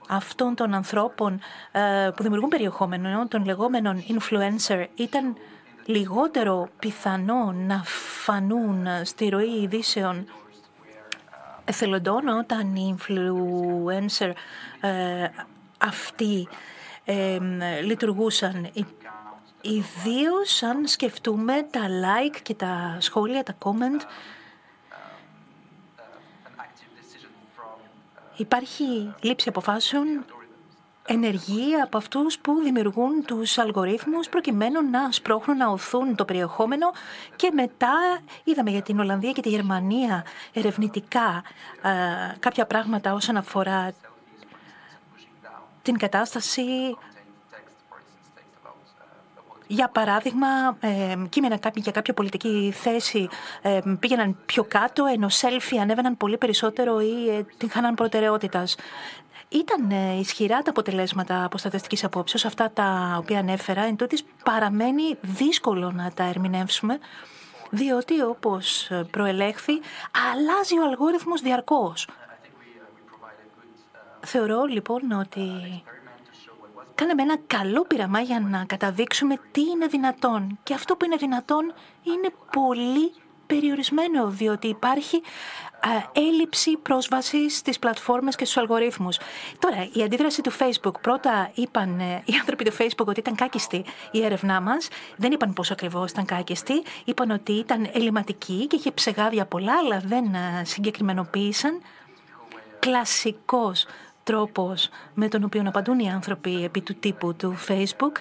αυτών 0.08 0.54
των 0.54 0.74
ανθρώπων 0.74 1.40
ε, 1.72 2.10
που 2.16 2.22
δημιουργούν 2.22 2.48
περιεχόμενο, 2.48 3.26
των 3.28 3.44
λεγόμενων 3.44 4.04
influencer, 4.08 4.86
ήταν 4.94 5.36
λιγότερο 5.84 6.68
πιθανό 6.78 7.52
να 7.52 7.82
φανούν 8.24 8.86
στη 9.02 9.28
ροή 9.28 9.62
ειδήσεων 9.62 10.26
εθελοντών 11.64 12.28
όταν 12.28 12.76
οι 12.76 12.96
influencer 12.98 14.32
ε, 14.80 15.28
αυτοί 15.78 16.48
ε, 17.04 17.38
λειτουργούσαν. 17.82 18.70
Ιδίως 19.60 20.62
αν 20.62 20.86
σκεφτούμε 20.86 21.66
τα 21.70 21.80
like 21.88 22.38
και 22.42 22.54
τα 22.54 22.96
σχόλια, 23.00 23.42
τα 23.42 23.56
comment. 23.62 24.00
Υπάρχει 28.36 29.14
λήψη 29.20 29.48
αποφάσεων 29.48 30.24
ενεργή 31.06 31.74
από 31.82 31.96
αυτούς 31.96 32.38
που 32.38 32.60
δημιουργούν 32.62 33.24
τους 33.24 33.58
αλγορίθμους 33.58 34.28
προκειμένου 34.28 34.90
να 34.90 35.10
σπρώχνουν, 35.12 35.56
να 35.56 35.68
οθούν 35.68 36.14
το 36.14 36.24
περιεχόμενο 36.24 36.92
και 37.36 37.50
μετά 37.54 38.20
είδαμε 38.44 38.70
για 38.70 38.82
την 38.82 39.00
Ολλανδία 39.00 39.32
και 39.32 39.40
τη 39.40 39.48
Γερμανία 39.48 40.24
ερευνητικά 40.52 41.42
ε, 41.82 42.36
κάποια 42.38 42.66
πράγματα 42.66 43.12
όσον 43.12 43.36
αφορά 43.36 43.92
την 45.82 45.98
κατάσταση 45.98 46.96
για 49.66 49.88
παράδειγμα, 49.88 50.76
ε, 50.80 51.14
κείμενα 51.28 51.58
για 51.74 51.92
κάποια 51.92 52.14
πολιτική 52.14 52.72
θέση 52.76 53.28
ε, 53.62 53.80
πήγαιναν 54.00 54.36
πιο 54.46 54.64
κάτω, 54.64 55.04
ενώ 55.04 55.26
selfie 55.30 55.78
ανέβαιναν 55.80 56.16
πολύ 56.16 56.38
περισσότερο 56.38 57.00
ή 57.00 57.28
ε, 57.28 57.44
την 57.56 57.70
χάναν 57.70 57.94
προτεραιότητας. 57.94 58.76
Ήταν 59.54 59.90
ε, 59.90 60.18
ισχυρά 60.18 60.62
τα 60.62 60.70
αποτελέσματα 60.70 61.44
από 61.44 61.58
στατιστική 61.58 62.04
απόψεως, 62.04 62.44
αυτά 62.44 62.70
τα 62.70 63.16
οποία 63.18 63.38
ανέφερα, 63.38 63.82
εν 63.82 63.96
τούτης 63.96 64.24
παραμένει 64.44 65.18
δύσκολο 65.20 65.92
να 65.92 66.12
τα 66.14 66.24
ερμηνεύσουμε, 66.24 66.98
διότι 67.70 68.22
όπως 68.22 68.90
προελέχθη, 69.10 69.72
αλλάζει 70.32 70.78
ο 70.78 70.84
αλγόριθμος 70.84 71.40
διαρκώς. 71.40 72.08
Θεωρώ 74.20 74.64
λοιπόν 74.64 75.12
ότι 75.12 75.50
κάναμε 76.94 77.22
ένα 77.22 77.36
καλό 77.46 77.84
πειραμά 77.84 78.20
για 78.20 78.40
να 78.40 78.64
καταδείξουμε 78.64 79.36
τι 79.52 79.60
είναι 79.60 79.86
δυνατόν. 79.86 80.58
Και 80.62 80.74
αυτό 80.74 80.96
που 80.96 81.04
είναι 81.04 81.16
δυνατόν 81.16 81.74
είναι 82.02 82.28
πολύ 82.52 83.12
περιορισμένο, 83.46 84.28
διότι 84.28 84.68
υπάρχει 84.68 85.22
έλλειψη 86.12 86.76
πρόσβαση 86.76 87.50
στις 87.50 87.78
πλατφόρμες 87.78 88.36
και 88.36 88.44
στους 88.44 88.56
αλγορίθμους. 88.56 89.18
Τώρα, 89.58 89.88
η 89.92 90.02
αντίδραση 90.02 90.42
του 90.42 90.52
Facebook, 90.52 91.00
πρώτα 91.00 91.50
είπαν 91.54 91.98
ε, 92.00 92.22
οι 92.24 92.34
άνθρωποι 92.40 92.64
του 92.64 92.72
Facebook 92.72 93.06
ότι 93.06 93.20
ήταν 93.20 93.34
κάκιστη 93.34 93.84
η 94.10 94.24
έρευνά 94.24 94.60
μας, 94.60 94.88
δεν 95.16 95.32
είπαν 95.32 95.52
πόσο 95.52 95.72
ακριβώς 95.72 96.10
ήταν 96.10 96.24
κάκιστη, 96.24 96.82
είπαν 97.04 97.30
ότι 97.30 97.52
ήταν 97.52 97.88
ελληματική 97.92 98.66
και 98.66 98.76
είχε 98.76 98.90
ψεγάδια 98.90 99.44
πολλά, 99.44 99.72
αλλά 99.84 100.02
δεν 100.04 100.34
ε, 100.34 100.64
συγκεκριμενοποίησαν. 100.64 101.80
Κλασικός 102.78 103.86
τρόπος 104.24 104.88
με 105.14 105.28
τον 105.28 105.44
οποίο 105.44 105.62
απαντούν 105.66 105.98
οι 105.98 106.10
άνθρωποι 106.10 106.64
επί 106.64 106.80
του 106.80 106.94
τύπου 106.94 107.34
του 107.34 107.58
Facebook 107.68 108.12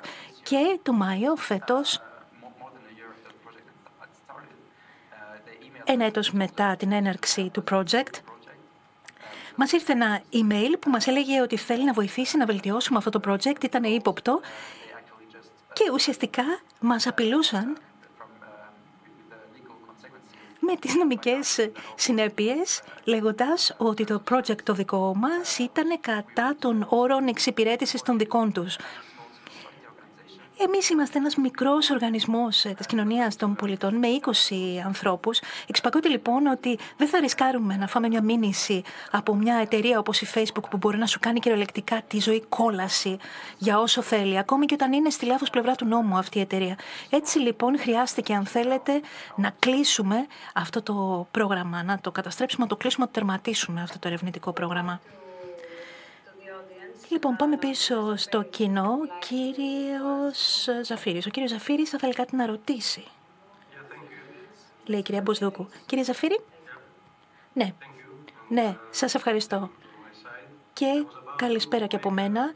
και 0.43 0.80
το 0.84 0.93
Μάιο 0.93 1.36
φέτος 1.36 2.01
ένα 5.84 6.05
έτος 6.05 6.31
μετά 6.31 6.75
την 6.75 6.91
έναρξη 6.91 7.49
του 7.53 7.63
project, 7.71 8.13
μας 9.55 9.71
ήρθε 9.71 9.91
ένα 9.91 10.21
email 10.34 10.79
που 10.79 10.89
μας 10.89 11.07
έλεγε 11.07 11.41
ότι 11.41 11.57
θέλει 11.57 11.84
να 11.84 11.93
βοηθήσει 11.93 12.38
να 12.38 12.45
βελτιώσουμε 12.45 12.97
αυτό 12.97 13.09
το 13.09 13.19
project, 13.31 13.63
ήταν 13.63 13.84
ύποπτο 13.84 14.41
και 15.73 15.91
ουσιαστικά 15.93 16.43
μας 16.79 17.07
απειλούσαν 17.07 17.77
με 20.59 20.75
τις 20.75 20.95
νομικές 20.95 21.69
συνέπειες, 21.95 22.81
λέγοντας 23.03 23.75
ότι 23.77 24.03
το 24.03 24.23
project 24.29 24.61
το 24.63 24.73
δικό 24.73 25.15
μας 25.15 25.57
ήταν 25.57 25.99
κατά 26.01 26.55
των 26.59 26.86
όρων 26.89 27.27
εξυπηρέτησης 27.27 28.01
των 28.01 28.17
δικών 28.17 28.51
τους. 28.51 28.77
Εμείς 30.58 30.89
είμαστε 30.89 31.18
ένας 31.18 31.36
μικρός 31.36 31.89
οργανισμός 31.89 32.66
ε, 32.66 32.70
της 32.70 32.86
κοινωνίας 32.86 33.36
των 33.36 33.56
πολιτών 33.56 33.95
με 33.95 34.08
20 34.22 34.56
ανθρώπους. 34.86 35.39
Εξυπακούεται 35.68 36.10
λοιπόν 36.10 36.45
ότι 36.45 36.80
δεν 36.97 37.08
θα 37.08 37.20
ρισκάρουμε 37.20 37.76
να 37.76 37.88
φάμε 37.88 38.08
μια 38.08 38.24
μήνυση 38.24 38.84
από 39.12 39.36
μια 39.36 39.56
εταιρεία 39.56 39.99
όπως 39.99 40.22
η 40.22 40.28
Facebook 40.34 40.64
που 40.70 40.78
μπορεί 40.78 40.97
να 40.97 41.06
σου 41.06 41.20
κάνει 41.20 41.39
κυριολεκτικά 41.39 42.01
τη 42.08 42.20
ζωή 42.20 42.43
κόλαση 42.49 43.18
για 43.58 43.80
όσο 43.80 44.01
θέλει, 44.01 44.38
ακόμη 44.38 44.66
και 44.66 44.74
όταν 44.74 44.93
είναι 44.93 45.10
στη 45.10 45.26
λάθος 45.26 45.49
πλευρά 45.49 45.76
του 45.76 45.86
νόμου 45.86 46.18
αυτή 46.18 46.38
η 46.38 46.41
εταιρεία. 46.41 46.78
Έτσι 47.10 47.39
λοιπόν 47.39 47.80
χρειάστηκε 47.80 48.34
αν 48.34 48.45
θέλετε 48.45 49.01
να 49.36 49.54
κλείσουμε 49.60 50.28
αυτό 50.54 50.82
το 50.82 51.28
πρόγραμμα, 51.32 51.84
να 51.84 51.99
το 51.99 52.12
καταστρέψουμε, 52.12 52.64
να 52.64 52.70
το 52.70 52.76
κλείσουμε, 52.76 53.06
να 53.06 53.12
το 53.12 53.20
τερματίσουμε 53.20 53.82
αυτό 53.82 53.99
το 53.99 54.08
ερευνητικό 54.08 54.51
πρόγραμμα. 54.51 54.99
Λοιπόν, 57.14 57.36
πάμε 57.36 57.57
πίσω 57.57 58.16
στο 58.16 58.41
κοινό. 58.41 58.97
Κύριος 59.20 60.68
Ζαφύρης. 60.82 61.26
Ο 61.26 61.30
κύριος 61.30 61.51
Ζαφύρης 61.51 61.89
θα 61.89 61.97
θέλει 61.97 62.14
κάτι 62.14 62.36
να 62.36 62.45
ρωτήσει. 62.45 63.03
Λέει 64.86 64.99
η 64.99 65.03
κυρία 65.03 65.22
Μποσδούκου. 65.22 65.68
Κύριε 65.86 66.03
Ζαφύρη; 66.03 66.39
Ναι. 67.53 67.74
Ναι, 68.49 68.78
σας 68.89 69.16
ευχαριστώ. 69.16 69.70
Και 70.74 71.05
καλησπέρα 71.36 71.88
και 71.88 71.95
από 71.95 72.09
μένα. 72.09 72.53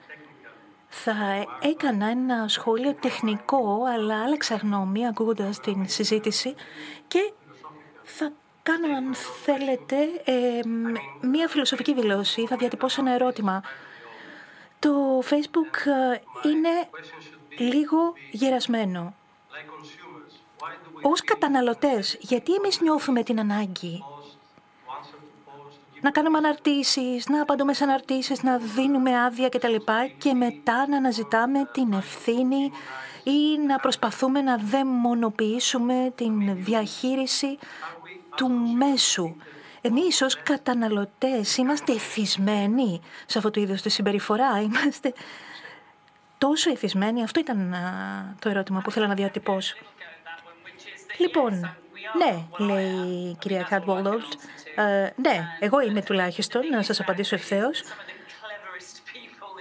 Θα 0.87 1.13
έκανα 1.61 2.07
ένα 2.07 2.47
σχόλιο 2.47 2.93
τεχνικό, 2.93 3.83
αλλά 3.93 4.23
άλλαξα 4.23 4.55
γνώμη 4.55 5.07
ακούγοντας 5.07 5.59
την 5.59 5.87
συζήτηση 5.89 6.55
και 7.07 7.33
θα 8.03 8.31
κάνω, 8.63 8.95
αν 8.95 9.13
θέλετε, 9.43 9.95
μία 11.21 11.47
φιλοσοφική 11.47 11.93
δηλώση. 11.93 12.45
Θα 12.47 12.55
διατυπώσω 12.55 13.01
ένα 13.01 13.13
ερώτημα. 13.13 13.61
Το 14.79 15.19
Facebook 15.29 15.85
ε, 15.85 16.21
είναι 16.49 16.89
λίγο 17.57 18.13
γερασμένο. 18.31 19.13
Ως 21.01 21.23
καταναλωτές, 21.23 22.17
γιατί 22.19 22.53
εμείς 22.53 22.81
νιώθουμε 22.81 23.23
την 23.23 23.39
ανάγκη 23.39 24.03
να 26.01 26.11
κάνουμε 26.11 26.37
αναρτήσεις, 26.37 27.27
να 27.27 27.41
απαντούμε 27.41 27.73
σε 27.73 27.83
αναρτήσεις, 27.83 28.43
να 28.43 28.57
δίνουμε 28.57 29.19
άδεια 29.21 29.49
κτλ. 29.49 29.75
Και 30.17 30.33
μετά 30.33 30.87
να 30.87 30.97
αναζητάμε 30.97 31.69
την 31.71 31.93
ευθύνη 31.93 32.71
ή 33.23 33.57
να 33.67 33.75
προσπαθούμε 33.75 34.41
να 34.41 34.57
δαιμονοποιήσουμε 34.57 36.11
την 36.15 36.63
διαχείριση 36.63 37.57
του 38.35 38.49
μέσου. 38.77 39.35
Εμείς 39.87 40.21
ως 40.21 40.41
καταναλωτές 40.43 41.57
είμαστε 41.57 41.93
εθισμένοι 41.93 43.01
σε 43.25 43.37
αυτό 43.37 43.51
το 43.51 43.61
είδος 43.61 43.81
τη 43.81 43.89
συμπεριφορά. 43.89 44.61
Είμαστε 44.61 45.13
τόσο 46.37 46.71
εθισμένοι. 46.71 47.23
Αυτό 47.23 47.39
ήταν 47.39 47.75
το 48.39 48.49
ερώτημα 48.49 48.81
που 48.81 48.89
ήθελα 48.89 49.07
να 49.07 49.13
διατυπώσω. 49.13 49.75
Λοιπόν, 51.17 51.75
ναι, 52.17 52.47
λέει 52.65 53.29
η 53.31 53.35
κυρία 53.39 53.65
Χάτβολντολτ. 53.65 54.33
Ε, 54.75 55.09
ναι, 55.15 55.47
εγώ 55.59 55.81
είμαι 55.81 56.01
τουλάχιστον, 56.01 56.67
να 56.67 56.81
σας 56.81 56.99
απαντήσω 56.99 57.35
ευθέως. 57.35 57.83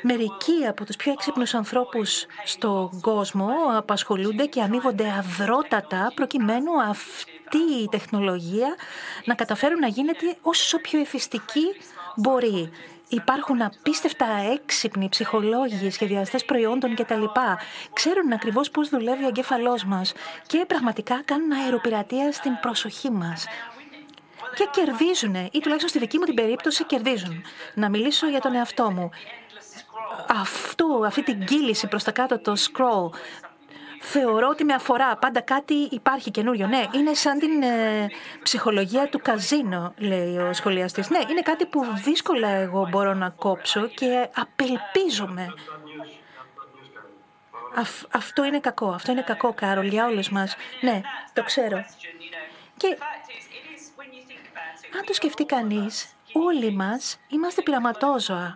Μερικοί 0.02 0.66
από 0.68 0.84
τους 0.84 0.96
πιο 0.96 1.12
έξυπνους 1.12 1.54
ανθρώπους 1.54 2.26
στον 2.44 3.00
κόσμο 3.00 3.48
απασχολούνται 3.76 4.46
και 4.46 4.62
αμείβονται 4.62 5.12
αδρότατα 5.12 6.12
προκειμένου 6.14 6.82
αυτή 6.82 7.35
η 7.54 7.88
τεχνολογία 7.90 8.74
να 9.24 9.34
καταφέρουν 9.34 9.78
να 9.78 9.86
γίνεται 9.86 10.36
όσο 10.42 10.78
πιο 10.78 11.00
εφιστική 11.00 11.64
μπορεί. 12.16 12.70
Υπάρχουν 13.08 13.62
απίστευτα 13.62 14.26
έξυπνοι 14.52 15.08
ψυχολόγοι, 15.08 15.90
σχεδιαστές 15.90 16.44
προϊόντων 16.44 16.94
κτλ. 16.94 17.24
Ξέρουν 17.92 18.32
ακριβώς 18.32 18.70
πώς 18.70 18.88
δουλεύει 18.88 19.24
ο 19.24 19.28
εγκέφαλός 19.28 19.84
μας 19.84 20.12
και 20.46 20.64
πραγματικά 20.66 21.22
κάνουν 21.24 21.52
αεροπειρατεία 21.52 22.32
στην 22.32 22.52
προσοχή 22.60 23.10
μας. 23.10 23.46
Και 24.54 24.68
κερδίζουν, 24.70 25.34
ή 25.34 25.58
τουλάχιστον 25.60 25.88
στη 25.88 25.98
δική 25.98 26.18
μου 26.18 26.24
την 26.24 26.34
περίπτωση 26.34 26.84
κερδίζουν. 26.84 27.44
Να 27.74 27.88
μιλήσω 27.88 28.28
για 28.28 28.40
τον 28.40 28.54
εαυτό 28.54 28.90
μου. 28.90 29.10
Αυτό, 30.28 31.02
αυτή 31.06 31.22
την 31.22 31.44
κύληση 31.44 31.86
προς 31.86 32.04
τα 32.04 32.10
κάτω, 32.10 32.38
το 32.38 32.52
scroll, 32.52 33.18
θεωρώ 34.10 34.48
ότι 34.48 34.64
με 34.64 34.74
αφορά. 34.74 35.16
Πάντα 35.16 35.40
κάτι 35.40 35.74
υπάρχει 35.74 36.30
καινούριο. 36.30 36.66
Ναι, 36.66 36.84
είναι 36.92 37.14
σαν 37.14 37.38
την 37.38 37.62
ε, 37.62 38.08
ψυχολογία 38.42 39.08
του 39.08 39.20
καζίνο, 39.22 39.94
λέει 39.96 40.36
ο 40.36 40.52
σχολιαστής. 40.52 41.10
Ναι, 41.10 41.18
είναι 41.30 41.40
κάτι 41.40 41.66
που 41.66 41.84
δύσκολα 42.04 42.48
εγώ 42.48 42.88
μπορώ 42.90 43.14
να 43.14 43.28
κόψω 43.28 43.86
και 43.86 44.28
απελπίζομαι. 44.34 45.54
αυτό 48.10 48.44
είναι 48.44 48.60
κακό. 48.60 48.88
Αυτό 48.88 49.12
είναι 49.12 49.22
κακό, 49.22 49.52
Κάρολ, 49.52 49.86
για 49.86 50.06
όλους 50.06 50.30
μας. 50.30 50.56
Ναι, 50.80 51.00
το 51.32 51.42
ξέρω. 51.42 51.84
Και 52.76 52.98
αν 54.98 55.04
το 55.06 55.12
σκεφτεί 55.12 55.44
κανείς, 55.44 56.06
όλοι 56.32 56.72
μας 56.72 57.18
είμαστε 57.28 57.62
πειραματόζωα 57.62 58.54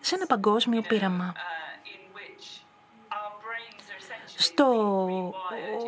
σε 0.00 0.14
ένα 0.14 0.26
παγκόσμιο 0.26 0.82
πείραμα 0.88 1.32
στο 4.40 4.66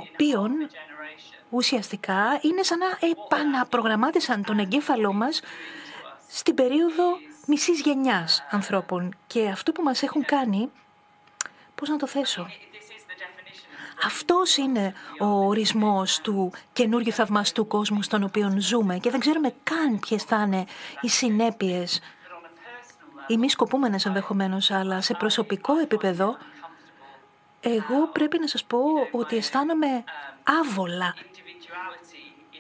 οποίο 0.01 0.47
ουσιαστικά 1.51 2.39
είναι 2.43 2.63
σαν 2.63 2.79
να 2.79 3.09
επαναπρογραμμάτισαν 3.09 4.45
τον 4.45 4.59
εγκέφαλό 4.59 5.13
μας 5.13 5.41
στην 6.29 6.55
περίοδο 6.55 7.05
μισής 7.47 7.81
γενιάς 7.81 8.47
ανθρώπων. 8.51 9.15
Και 9.27 9.49
αυτό 9.49 9.73
που 9.73 9.83
μας 9.83 10.03
έχουν 10.03 10.25
κάνει, 10.25 10.71
πώς 11.75 11.89
να 11.89 11.97
το 11.97 12.07
θέσω, 12.07 12.47
αυτός 14.05 14.57
είναι 14.57 14.95
ο 15.19 15.27
ορισμός 15.27 16.21
του 16.21 16.53
καινούργιου 16.73 17.13
θαυμαστού 17.13 17.67
κόσμου 17.67 18.03
στον 18.03 18.23
οποίο 18.23 18.55
ζούμε 18.59 18.99
και 18.99 19.11
δεν 19.11 19.21
ξέρουμε 19.21 19.55
καν 19.63 19.99
ποιες 19.99 20.23
θα 20.23 20.43
είναι 20.47 20.65
οι 21.01 21.09
συνέπειες 21.09 22.01
ή 23.27 23.37
μη 23.37 23.51
σκοπούμενες 23.51 24.07
ενδεχομένως, 24.07 24.71
αλλά 24.71 25.01
σε 25.01 25.15
προσωπικό 25.15 25.79
επίπεδο 25.79 26.37
εγώ 27.65 28.07
πρέπει 28.13 28.39
να 28.39 28.47
σας 28.47 28.65
πω 28.65 28.79
ότι 29.11 29.37
αισθάνομαι 29.37 30.05
άβολα 30.61 31.15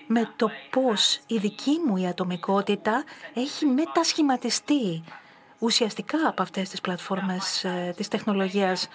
με 0.07 0.31
το 0.37 0.51
πώς 0.71 1.21
η 1.27 1.39
δική 1.39 1.81
μου 1.87 1.97
η 1.97 2.07
ατομικότητα 2.07 3.05
έχει 3.35 3.67
μετασχηματιστεί 3.67 5.05
ουσιαστικά 5.59 6.29
από 6.29 6.43
αυτές 6.43 6.69
τις 6.69 6.81
πλατφόρμες 6.81 7.65
ε, 7.65 7.93
της 7.97 8.09
τεχνολογίας. 8.09 8.89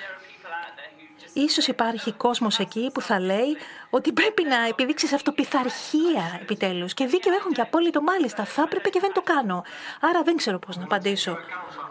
Ίσως 1.34 1.68
υπάρχει 1.68 2.12
κόσμος 2.12 2.60
εκεί 2.60 2.89
που 2.93 3.01
θα 3.01 3.20
λέει 3.20 3.58
ότι 3.89 4.12
πρέπει 4.12 4.43
να 4.43 4.68
επιδείξεις 4.68 5.14
αυτοπιθαρχία 5.14 6.39
επιτέλους 6.41 6.93
και 6.93 7.05
δίκαιο 7.05 7.34
έχουν 7.34 7.51
και 7.51 7.62
απόλυτο 7.62 8.01
μάλιστα. 8.01 8.45
Θα 8.45 8.62
έπρεπε 8.62 8.89
και 8.89 8.99
δεν 8.99 9.14
το 9.14 9.22
κάνω. 9.22 9.64
Άρα 10.01 10.22
δεν 10.24 10.36
ξέρω 10.36 10.60
πώς 10.60 10.78
να 10.78 10.84
απαντήσω 10.84 11.38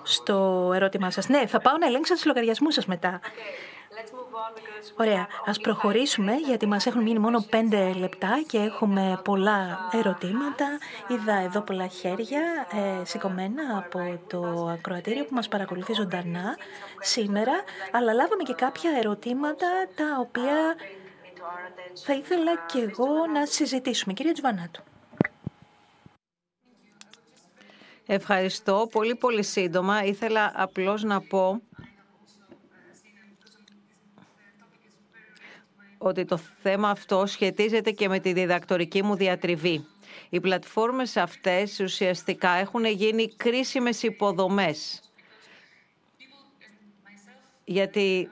στο 0.02 0.70
ερώτημά 0.74 1.10
σας. 1.10 1.28
Ναι, 1.28 1.46
θα 1.46 1.60
πάω 1.60 1.76
να 1.76 1.86
ελέγξω 1.86 2.14
τις 2.14 2.24
λογαριασμούς 2.24 2.74
σας 2.74 2.86
μετά. 2.86 3.20
Ωραία. 4.96 5.26
Ας 5.44 5.58
προχωρήσουμε 5.58 6.32
γιατί 6.34 6.66
μας 6.66 6.86
έχουν 6.86 7.02
μείνει 7.02 7.18
μόνο 7.18 7.44
πέντε 7.50 7.92
λεπτά 7.92 8.42
και 8.46 8.58
έχουμε 8.58 9.20
πολλά 9.24 9.88
ερωτήματα. 9.92 10.78
Είδα 11.08 11.34
εδώ 11.34 11.60
πολλά 11.60 11.86
χέρια 11.86 12.66
ε, 12.72 13.04
σηκωμένα 13.04 13.62
από 13.78 14.18
το 14.26 14.66
ακροατήριο 14.66 15.24
που 15.24 15.34
μας 15.34 15.48
παρακολουθεί 15.48 15.92
ζωντανά 15.92 16.56
σήμερα, 17.00 17.52
αλλά 17.92 18.12
λάβαμε 18.12 18.42
και 18.42 18.54
κάποια 18.54 18.90
ερωτήματα 18.98 19.66
τα 19.94 20.04
οποία 20.20 20.74
θα 22.04 22.12
ήθελα 22.12 22.52
και 22.66 22.78
εγώ 22.78 23.26
να 23.32 23.46
συζητήσουμε. 23.46 24.12
Κυρία 24.12 24.32
Τζουβανάτου. 24.32 24.82
Ευχαριστώ. 28.06 28.88
Πολύ 28.92 29.14
πολύ 29.14 29.42
σύντομα. 29.42 30.04
Ήθελα 30.04 30.52
απλώς 30.54 31.02
να 31.02 31.20
πω 31.20 31.60
ότι 36.06 36.24
το 36.24 36.36
θέμα 36.62 36.88
αυτό 36.90 37.26
σχετίζεται 37.26 37.90
και 37.90 38.08
με 38.08 38.18
τη 38.18 38.32
διδακτορική 38.32 39.02
μου 39.02 39.14
διατριβή. 39.16 39.86
Οι 40.28 40.40
πλατφόρμες 40.40 41.16
αυτές 41.16 41.80
ουσιαστικά 41.80 42.50
έχουν 42.50 42.84
γίνει 42.84 43.28
κρίσιμες 43.36 44.02
υποδομές. 44.02 45.00
Γιατί 47.64 48.30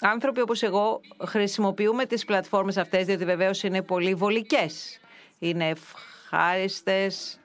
άνθρωποι 0.00 0.40
όπως 0.40 0.62
εγώ 0.62 1.00
χρησιμοποιούμε 1.24 2.06
τις 2.06 2.24
πλατφόρμες 2.24 2.76
αυτές, 2.76 3.06
διότι 3.06 3.24
βεβαίως 3.24 3.62
είναι 3.62 3.82
πολύ 3.82 4.14
βολικές. 4.14 5.00
Είναι 5.38 5.68
ευχάριστες. 5.68 7.40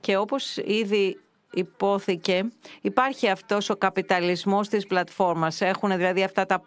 Και 0.00 0.16
όπως 0.16 0.56
ήδη 0.56 1.20
υπόθηκε, 1.56 2.48
υπάρχει 2.80 3.28
αυτός 3.28 3.70
ο 3.70 3.76
καπιταλισμός 3.76 4.68
της 4.68 4.86
πλατφόρμας. 4.86 5.60
Έχουν 5.60 5.96
δηλαδή 5.96 6.22
αυτά 6.22 6.46
τα 6.46 6.62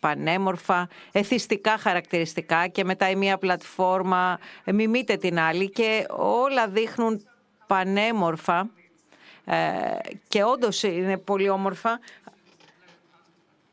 πανέμορφα, 0.00 0.88
εθιστικά 1.12 1.78
χαρακτηριστικά 1.78 2.66
και 2.66 2.84
μετά 2.84 3.10
η 3.10 3.16
μία 3.16 3.38
πλατφόρμα 3.38 4.38
μιμείται 4.64 5.16
την 5.16 5.38
άλλη 5.38 5.70
και 5.70 6.06
όλα 6.16 6.68
δείχνουν 6.68 7.26
πανέμορφα 7.66 8.70
ε, 9.44 9.56
και 10.28 10.44
όντως 10.44 10.82
είναι 10.82 11.18
πολύ 11.18 11.48
όμορφα, 11.48 12.00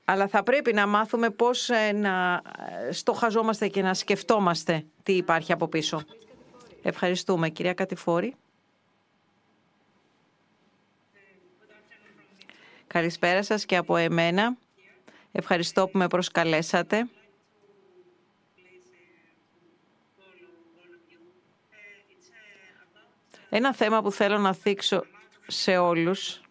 αλλά 0.05 0.27
θα 0.27 0.43
πρέπει 0.43 0.73
να 0.73 0.87
μάθουμε 0.87 1.29
πώς 1.29 1.69
ε, 1.69 1.91
να 1.91 2.41
στοχαζόμαστε 2.91 3.67
και 3.67 3.81
να 3.81 3.93
σκεφτόμαστε 3.93 4.85
τι 5.03 5.13
υπάρχει 5.13 5.51
από 5.51 5.67
πίσω. 5.67 6.01
Ευχαριστούμε. 6.81 7.49
Κυρία 7.49 7.73
Κατηφόρη. 7.73 8.35
Καλησπέρα 12.91 13.43
σας 13.43 13.65
και 13.65 13.75
από 13.75 13.95
εμένα. 13.95 14.57
Ευχαριστώ 15.31 15.87
που 15.87 15.97
με 15.97 16.07
προσκαλέσατε. 16.07 17.09
Ένα 23.49 23.73
θέμα 23.73 24.01
που 24.01 24.11
θέλω 24.11 24.37
να 24.37 24.53
θίξω 24.53 25.03
σε 25.47 25.77
όλους 25.77 26.41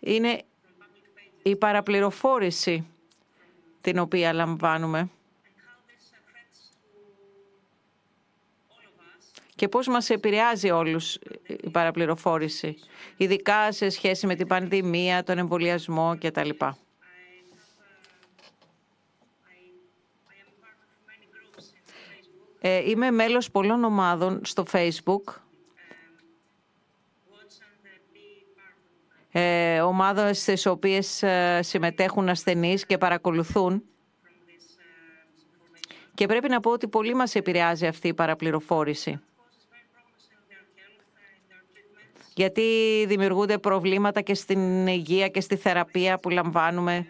είναι 0.00 0.42
η 1.42 1.56
παραπληροφόρηση 1.56 2.86
την 3.80 3.98
οποία 3.98 4.32
λαμβάνουμε. 4.32 5.10
Και 9.64 9.70
πώς 9.70 9.88
μας 9.88 10.10
επηρεάζει 10.10 10.70
όλους 10.70 11.18
η 11.46 11.70
παραπληροφόρηση, 11.70 12.76
ειδικά 13.16 13.72
σε 13.72 13.88
σχέση 13.88 14.26
με 14.26 14.34
την 14.34 14.46
πανδημία, 14.46 15.22
τον 15.22 15.38
εμβολιασμό 15.38 16.18
κτλ. 16.20 16.48
Ε, 22.60 22.90
είμαι 22.90 23.10
μέλος 23.10 23.50
πολλών 23.50 23.84
ομάδων 23.84 24.40
στο 24.44 24.64
Facebook, 24.72 25.34
ε, 29.32 29.80
ομάδες 29.80 30.40
στις 30.40 30.66
οποίες 30.66 31.22
ε, 31.22 31.60
συμμετέχουν 31.62 32.28
ασθενείς 32.28 32.86
και 32.86 32.98
παρακολουθούν. 32.98 33.82
Και 36.14 36.26
πρέπει 36.26 36.48
να 36.48 36.60
πω 36.60 36.70
ότι 36.70 36.88
πολύ 36.88 37.14
μας 37.14 37.34
επηρεάζει 37.34 37.86
αυτή 37.86 38.08
η 38.08 38.14
παραπληροφόρηση 38.14 39.20
γιατί 42.34 42.62
δημιουργούνται 43.08 43.58
προβλήματα 43.58 44.20
και 44.20 44.34
στην 44.34 44.86
υγεία 44.86 45.28
και 45.28 45.40
στη 45.40 45.56
θεραπεία 45.56 46.18
που 46.18 46.30
λαμβάνουμε. 46.30 47.06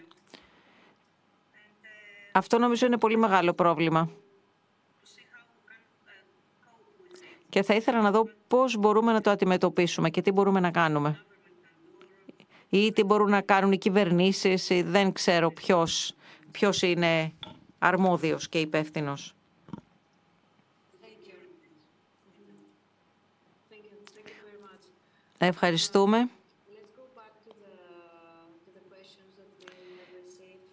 Αυτό 2.31 2.57
νομίζω 2.57 2.85
είναι 2.85 2.97
πολύ 2.97 3.17
μεγάλο 3.17 3.53
πρόβλημα. 3.53 4.09
Και 7.49 7.63
θα 7.63 7.73
ήθελα 7.73 8.01
να 8.01 8.11
δω 8.11 8.29
πώς 8.47 8.77
μπορούμε 8.77 9.11
να 9.11 9.21
το 9.21 9.29
αντιμετωπίσουμε 9.29 10.09
και 10.09 10.21
τι 10.21 10.31
μπορούμε 10.31 10.59
να 10.59 10.71
κάνουμε. 10.71 11.25
Ή 12.69 12.91
τι 12.91 13.03
μπορούν 13.03 13.29
να 13.29 13.41
κάνουν 13.41 13.71
οι 13.71 13.77
κυβερνήσεις, 13.77 14.69
ή 14.69 14.81
δεν 14.81 15.11
ξέρω 15.11 15.51
ποιος, 15.51 16.13
ποιος 16.51 16.81
είναι 16.81 17.33
αρμόδιος 17.79 18.49
και 18.49 18.59
υπεύθυνος. 18.59 19.34
Ευχαριστούμε. 25.37 26.29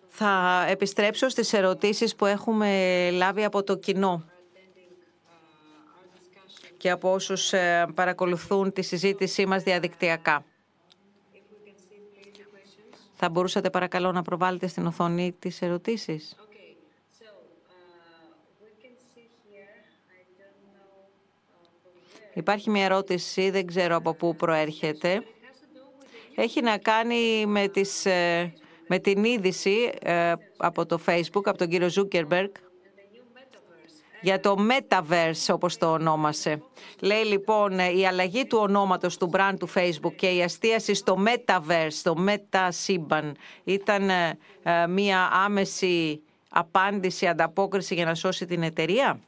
Θα 0.08 0.64
επιστρέψω 0.68 1.28
στις 1.28 1.52
ερωτήσεις 1.52 2.14
που 2.16 2.26
έχουμε 2.26 3.10
λάβει 3.10 3.44
από 3.44 3.62
το 3.62 3.76
κοινό 3.76 4.24
και 6.76 6.90
από 6.90 7.12
όσους 7.12 7.52
ε, 7.52 7.86
παρακολουθούν 7.94 8.72
τη 8.72 8.82
συζήτησή 8.82 9.46
μας 9.46 9.62
διαδικτυακά. 9.62 10.44
Θα 13.14 13.28
μπορούσατε 13.30 13.70
παρακαλώ 13.70 14.12
να 14.12 14.22
προβάλλετε 14.22 14.66
στην 14.66 14.86
οθόνη 14.86 15.32
τις 15.38 15.62
ερωτήσεις. 15.62 16.36
Υπάρχει 22.34 22.70
μια 22.70 22.84
ερώτηση, 22.84 23.50
δεν 23.50 23.66
ξέρω 23.66 23.96
από 23.96 24.14
πού 24.14 24.36
προέρχεται. 24.36 25.22
Έχει 26.34 26.60
να 26.62 26.78
κάνει 26.78 27.46
με, 27.46 27.68
τις, 27.68 28.06
ε, 28.06 28.52
με 28.88 28.98
την 28.98 29.24
είδηση 29.24 29.92
ε, 30.02 30.32
από 30.56 30.86
το 30.86 30.98
Facebook, 31.06 31.42
από 31.44 31.58
τον 31.58 31.68
κύριο 31.68 31.88
Ζούκερμπεργκ, 31.88 32.50
για 34.22 34.40
το 34.40 34.56
Metaverse, 34.58 35.54
όπως 35.54 35.76
το 35.76 35.92
ονόμασε. 35.92 36.62
Λέει 37.00 37.24
λοιπόν 37.24 37.78
η 37.78 38.06
αλλαγή 38.06 38.46
του 38.46 38.58
ονόματος 38.60 39.16
του 39.16 39.30
brand 39.32 39.54
του 39.58 39.68
Facebook 39.74 40.14
και 40.16 40.26
η 40.26 40.42
αστίαση 40.42 40.94
στο 40.94 41.16
Metaverse, 41.26 41.86
στο 41.88 42.16
Meta 42.28 42.68
ήταν 43.64 44.10
ε, 44.10 44.38
μια 44.88 45.30
άμεση 45.32 46.22
απάντηση, 46.50 47.26
ανταπόκριση 47.26 47.94
για 47.94 48.04
να 48.04 48.14
σώσει 48.14 48.46
την 48.46 48.62
εταιρεία; 48.62 49.20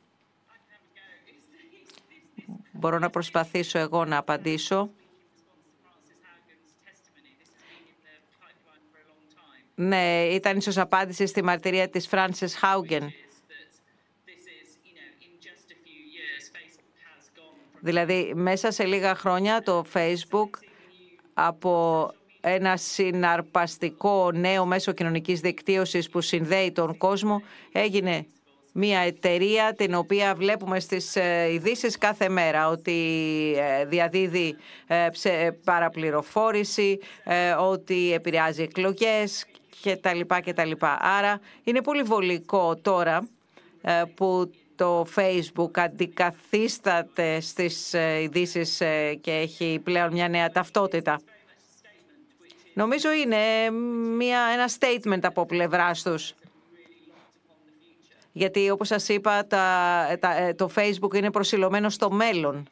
Μπορώ 2.76 2.98
να 2.98 3.10
προσπαθήσω 3.10 3.78
εγώ 3.78 4.04
να 4.04 4.16
απαντήσω. 4.16 4.90
Ναι, 9.74 10.28
ήταν 10.30 10.56
ίσως 10.56 10.78
απάντηση 10.78 11.26
στη 11.26 11.42
μαρτυρία 11.42 11.88
της 11.88 12.06
Φράνσις 12.06 12.56
Χάουγκεν. 12.56 13.12
Δηλαδή, 17.80 18.32
μέσα 18.34 18.70
σε 18.70 18.84
λίγα 18.84 19.14
χρόνια 19.14 19.62
το 19.62 19.84
Facebook 19.92 20.50
από 21.34 22.10
ένα 22.40 22.76
συναρπαστικό 22.76 24.30
νέο 24.32 24.66
μέσο 24.66 24.92
κοινωνικής 24.92 25.40
δικτύωσης 25.40 26.10
που 26.10 26.20
συνδέει 26.20 26.72
τον 26.72 26.96
κόσμο 26.96 27.42
έγινε 27.72 28.26
μια 28.76 28.98
εταιρεία 29.00 29.74
την 29.76 29.94
οποία 29.94 30.34
βλέπουμε 30.34 30.80
στις 30.80 31.16
ε, 31.16 31.52
ειδήσεις 31.52 31.98
κάθε 31.98 32.28
μέρα 32.28 32.68
ότι 32.68 32.92
ε, 33.56 33.84
διαδίδει 33.84 34.56
ε, 34.86 35.50
παραπληροφόρηση, 35.64 36.98
ότι 37.58 38.12
επηρεάζει 38.12 38.62
εκλογές 38.62 39.46
κτλ. 40.44 40.70
Άρα 41.18 41.40
είναι 41.64 41.82
πολύ 41.82 42.02
βολικό 42.02 42.76
τώρα 42.76 43.28
που 44.14 44.50
το 44.76 45.06
Facebook 45.16 45.70
αντικαθίσταται 45.78 47.40
στις 47.40 47.92
ειδήσεις 48.22 48.82
και 49.20 49.30
έχει 49.30 49.80
πλέον 49.84 50.12
μια 50.12 50.28
νέα 50.28 50.50
ταυτότητα. 50.50 51.20
Νομίζω 52.74 53.12
είναι 53.12 53.70
μια, 54.16 54.40
ένα 54.52 54.68
statement 54.78 55.20
από 55.22 55.46
πλευράς 55.46 56.02
τους 56.02 56.34
γιατί 58.36 58.70
όπως 58.70 58.88
σας 58.88 59.08
είπα 59.08 59.46
ε, 60.38 60.54
το 60.54 60.70
Facebook 60.76 61.14
είναι 61.14 61.30
προσιλωμένο 61.30 61.88
στο 61.88 62.10
μέλλον 62.10 62.68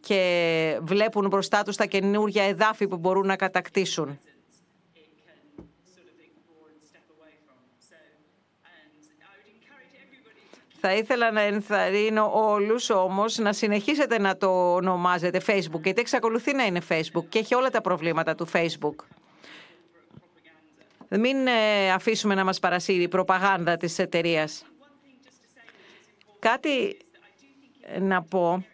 και 0.00 0.78
βλέπουν 0.82 1.28
μπροστά 1.28 1.62
τους 1.62 1.76
τα 1.76 1.86
καινούργια 1.86 2.44
εδάφη 2.44 2.88
που 2.88 2.96
μπορούν 2.96 3.26
να 3.26 3.36
κατακτήσουν. 3.36 4.18
Θα 10.84 10.94
ήθελα 10.94 11.32
να 11.32 11.40
ενθαρρύνω 11.40 12.30
όλους 12.34 12.90
όμως 12.90 13.38
να 13.38 13.52
συνεχίσετε 13.52 14.18
να 14.18 14.36
το 14.36 14.74
ονομάζετε 14.74 15.40
Facebook, 15.46 15.82
γιατί 15.82 16.00
εξακολουθεί 16.00 16.54
να 16.54 16.64
είναι 16.64 16.80
Facebook 16.88 17.24
και 17.28 17.38
έχει 17.38 17.54
όλα 17.54 17.70
τα 17.70 17.80
προβλήματα 17.80 18.34
του 18.34 18.48
Facebook. 18.52 18.94
Μην 21.08 21.46
ε, 21.46 21.92
αφήσουμε 21.92 22.34
να 22.34 22.44
μας 22.44 22.58
παρασύρει 22.58 23.02
η 23.02 23.08
προπαγάνδα 23.08 23.76
της 23.76 23.98
εταιρείας. 23.98 24.64
Κάτι 26.42 26.96
να 28.00 28.22
πω. 28.22 28.64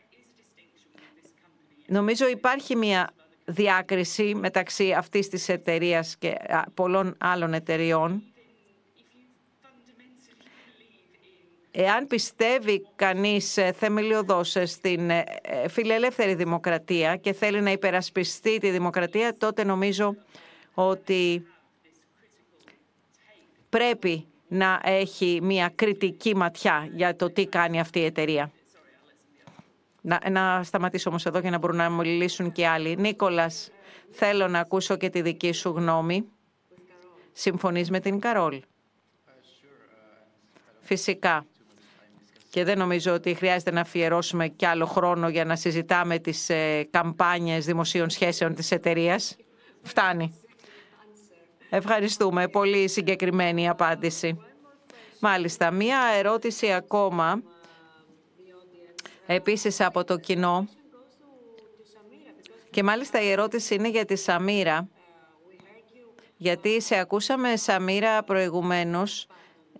Νομίζω 1.86 2.28
υπάρχει 2.28 2.76
μια 2.76 3.10
διάκριση 3.44 4.34
μεταξύ 4.34 4.92
αυτής 4.92 5.28
της 5.28 5.48
εταιρείας 5.48 6.16
και 6.16 6.34
πολλών 6.74 7.14
άλλων 7.18 7.54
εταιριών 7.54 8.22
Εάν 11.80 12.06
πιστεύει 12.06 12.86
κανείς 12.96 13.56
ε, 13.56 13.72
θεμελιωδώς 13.72 14.56
ε, 14.56 14.66
στην 14.66 15.10
ε, 15.10 15.24
φιλελεύθερη 15.68 16.34
δημοκρατία 16.34 17.16
και 17.16 17.32
θέλει 17.32 17.60
να 17.60 17.70
υπερασπιστεί 17.70 18.58
τη 18.58 18.70
δημοκρατία, 18.70 19.36
τότε 19.38 19.64
νομίζω 19.64 20.16
ότι 20.74 21.46
πρέπει 23.68 24.26
να 24.48 24.80
έχει 24.84 25.38
μια 25.42 25.72
κριτική 25.74 26.36
ματιά 26.36 26.88
για 26.94 27.16
το 27.16 27.30
τι 27.30 27.46
κάνει 27.46 27.80
αυτή 27.80 27.98
η 27.98 28.04
εταιρεία. 28.04 28.50
Να, 30.00 30.20
να 30.30 30.62
σταματήσω 30.62 31.10
όμως 31.10 31.26
εδώ 31.26 31.38
για 31.38 31.50
να 31.50 31.58
μπορούν 31.58 31.76
να 31.76 31.88
μιλήσουν 31.90 32.52
και 32.52 32.66
άλλοι. 32.66 32.96
Νίκολας, 32.96 33.70
θέλω 34.10 34.48
να 34.48 34.58
ακούσω 34.58 34.96
και 34.96 35.10
τη 35.10 35.22
δική 35.22 35.52
σου 35.52 35.68
γνώμη. 35.68 36.24
Συμφωνείς 37.32 37.90
με 37.90 38.00
την 38.00 38.20
Καρόλ; 38.20 38.60
Φυσικά 40.80 41.46
και 42.50 42.64
δεν 42.64 42.78
νομίζω 42.78 43.12
ότι 43.12 43.34
χρειάζεται 43.34 43.70
να 43.70 43.80
αφιερώσουμε 43.80 44.48
κι 44.48 44.66
άλλο 44.66 44.86
χρόνο 44.86 45.28
για 45.28 45.44
να 45.44 45.56
συζητάμε 45.56 46.18
τις 46.18 46.48
ε, 46.50 46.88
καμπάνιες 46.90 47.64
δημοσίων 47.64 48.10
σχέσεων 48.10 48.54
της 48.54 48.70
εταιρείας. 48.70 49.36
Φτάνει. 49.82 50.34
Ευχαριστούμε. 51.70 52.48
Πολύ 52.48 52.88
συγκεκριμένη 52.88 53.68
απάντηση. 53.68 54.40
Μάλιστα, 55.20 55.70
μία 55.70 56.00
ερώτηση 56.16 56.72
ακόμα, 56.72 57.42
επίσης 59.26 59.80
από 59.80 60.04
το 60.04 60.18
κοινό. 60.18 60.68
Και 62.70 62.82
μάλιστα 62.82 63.22
η 63.22 63.30
ερώτηση 63.30 63.74
είναι 63.74 63.88
για 63.88 64.04
τη 64.04 64.16
Σαμίρα. 64.16 64.88
Γιατί 66.36 66.80
σε 66.80 66.98
ακούσαμε, 66.98 67.56
Σαμίρα, 67.56 68.22
προηγουμένως, 68.22 69.26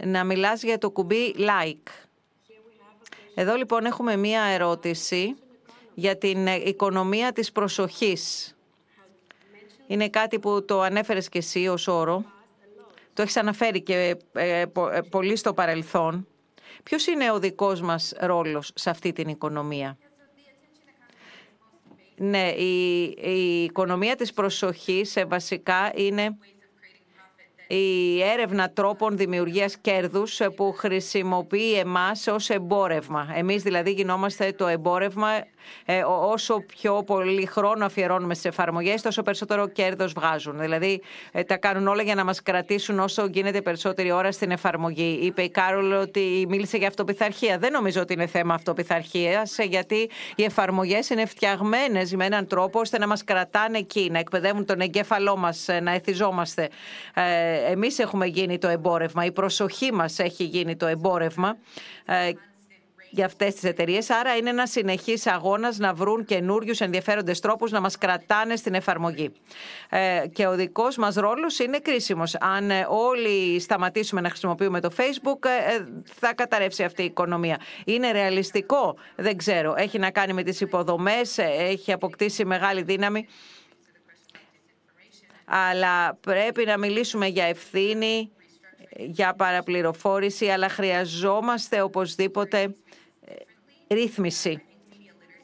να 0.05 0.25
μιλάς 0.25 0.63
για 0.63 0.79
το 0.79 0.91
κουμπί 0.91 1.35
like. 1.39 1.91
Εδώ 3.35 3.55
λοιπόν 3.55 3.85
έχουμε 3.85 4.17
μία 4.17 4.43
ερώτηση 4.43 5.37
για 5.95 6.19
την 6.19 6.47
οικονομία 6.47 7.33
της 7.33 7.53
προσοχής. 7.53 8.53
Είναι 9.91 10.09
κάτι 10.09 10.39
που 10.39 10.65
το 10.65 10.81
ανέφερες 10.81 11.29
και 11.29 11.39
εσύ 11.39 11.69
ως 11.69 11.89
όρο. 11.89 12.25
Το 13.13 13.23
έχεις 13.23 13.37
αναφέρει 13.37 13.83
και 13.83 14.17
ε, 14.33 14.61
ε, 14.61 14.67
πολύ 15.11 15.37
στο 15.37 15.55
παρελθόν. 15.55 16.27
Ποιος 16.83 17.07
είναι 17.07 17.31
ο 17.31 17.39
δικός 17.39 17.81
μας 17.81 18.13
ρόλος 18.21 18.71
σε 18.75 18.91
αυτή 18.91 19.13
την 19.13 19.29
οικονομία; 19.29 19.99
Ναι, 22.17 22.49
η, 22.49 23.03
η 23.05 23.63
οικονομία 23.63 24.17
της 24.17 24.33
προσοχής 24.33 25.17
ε, 25.17 25.25
βασικά 25.25 25.93
είναι 25.95 26.39
η 27.69 28.23
έρευνα 28.23 28.71
τρόπων 28.71 29.17
δημιουργίας 29.17 29.79
κέρδους 29.79 30.41
που 30.57 30.73
χρησιμοποιεί 30.73 31.75
εμάς 31.75 32.27
ως 32.27 32.51
εμπόρευμα. 32.51 33.29
Εμείς 33.35 33.63
δηλαδή 33.63 33.91
γινόμαστε 33.91 34.53
το 34.53 34.67
εμπόρευμα 34.67 35.29
ε, 35.85 36.03
όσο 36.05 36.61
πιο 36.61 37.03
πολύ 37.07 37.47
χρόνο 37.47 37.85
αφιερώνουμε 37.85 38.35
στις 38.35 38.45
εφαρμογές, 38.45 39.03
τόσο 39.03 39.23
περισσότερο 39.23 39.69
κέρδος 39.69 40.13
βγάζουν. 40.13 40.59
Δηλαδή, 40.59 41.03
ε, 41.33 41.43
τα 41.43 41.57
κάνουν 41.57 41.87
όλα 41.87 42.03
για 42.03 42.15
να 42.15 42.25
μας 42.25 42.43
κρατήσουν 42.43 42.99
όσο 42.99 43.27
γίνεται 43.27 43.63
περισσότερη 43.63 44.11
ώρα 44.11 44.33
στην 44.33 44.51
εφαρμογή. 44.51 45.19
Είπε 45.23 45.43
η 45.43 45.51
Κάρολ 45.51 45.93
ότι 45.93 46.47
μίλησε 46.49 46.77
για 46.77 46.89
αυτοπιθαρχία. 46.89 47.59
Δεν 47.59 47.73
νομίζω 47.73 48.01
ότι 48.01 48.13
είναι 48.13 48.27
θέμα 48.27 48.55
αυτοπιθαρχίας, 48.55 49.59
ε, 49.59 49.63
γιατί 49.63 50.11
οι 50.37 50.45
εφαρμογές 50.45 51.11
είναι 51.11 51.27
φτιαγμένες 51.27 52.15
με 52.15 52.25
έναν 52.25 52.47
τρόπο 52.47 52.81
ώστε 52.81 52.99
να 52.99 53.07
μας 53.07 53.25
κρατάνε 53.25 53.79
εκεί, 53.79 54.09
να 54.13 54.19
εκπαιδεύουν 54.19 54.65
τον 54.65 54.81
εγκέφαλό 54.81 55.37
μας, 55.37 55.67
να 55.83 55.93
εθιζόμαστε. 55.93 56.69
Εμείς 57.71 57.99
έχουμε 57.99 58.27
γίνει 58.27 58.59
το 58.59 58.69
εμπόρευμα, 58.69 59.25
η 59.25 59.33
προσοχή 59.33 59.93
μας 59.93 60.19
έχει 60.19 60.45
γίνει 60.45 60.77
το 60.77 60.87
εμπόρευμα 60.87 61.57
για 63.11 63.25
αυτές 63.25 63.55
τις 63.55 63.65
εταιρείες. 63.65 64.11
Άρα 64.11 64.37
είναι 64.37 64.51
ένας 64.51 64.71
συνεχής 64.71 65.27
αγώνας 65.27 65.79
να 65.79 65.95
βρουν 65.95 66.25
καινούριους 66.25 66.81
ενδιαφέροντες 66.81 67.41
τρόπους 67.41 67.71
να 67.71 67.81
μας 67.81 67.99
κρατάνε 67.99 68.57
στην 68.57 68.75
εφαρμογή. 68.75 69.33
Ε, 69.89 70.23
και 70.33 70.47
ο 70.47 70.55
δικός 70.55 70.97
μας 70.97 71.15
ρόλος 71.15 71.59
είναι 71.59 71.79
κρίσιμος. 71.79 72.35
Αν 72.35 72.71
ε, 72.71 72.87
όλοι 72.89 73.61
σταματήσουμε 73.61 74.21
να 74.21 74.29
χρησιμοποιούμε 74.29 74.81
το 74.81 74.91
Facebook, 74.97 75.45
ε, 75.45 75.85
θα 76.05 76.35
καταρρεύσει 76.35 76.85
αυτή 76.85 77.03
η 77.03 77.05
οικονομία. 77.05 77.61
Είναι 77.85 78.11
ρεαλιστικό, 78.11 78.97
δεν 79.17 79.37
ξέρω. 79.37 79.75
Έχει 79.77 79.99
να 79.99 80.11
κάνει 80.11 80.33
με 80.33 80.43
τις 80.43 80.61
υποδομές, 80.61 81.39
έχει 81.39 81.93
αποκτήσει 81.93 82.45
μεγάλη 82.45 82.83
δύναμη. 82.83 83.27
Αλλά 85.45 86.15
πρέπει 86.15 86.65
να 86.65 86.79
μιλήσουμε 86.79 87.27
για 87.27 87.45
ευθύνη, 87.45 88.31
για 88.97 89.35
παραπληροφόρηση, 89.35 90.47
αλλά 90.47 90.69
χρειαζόμαστε 90.69 91.81
οπωσδήποτε 91.81 92.75
ρύθμιση, 93.91 94.63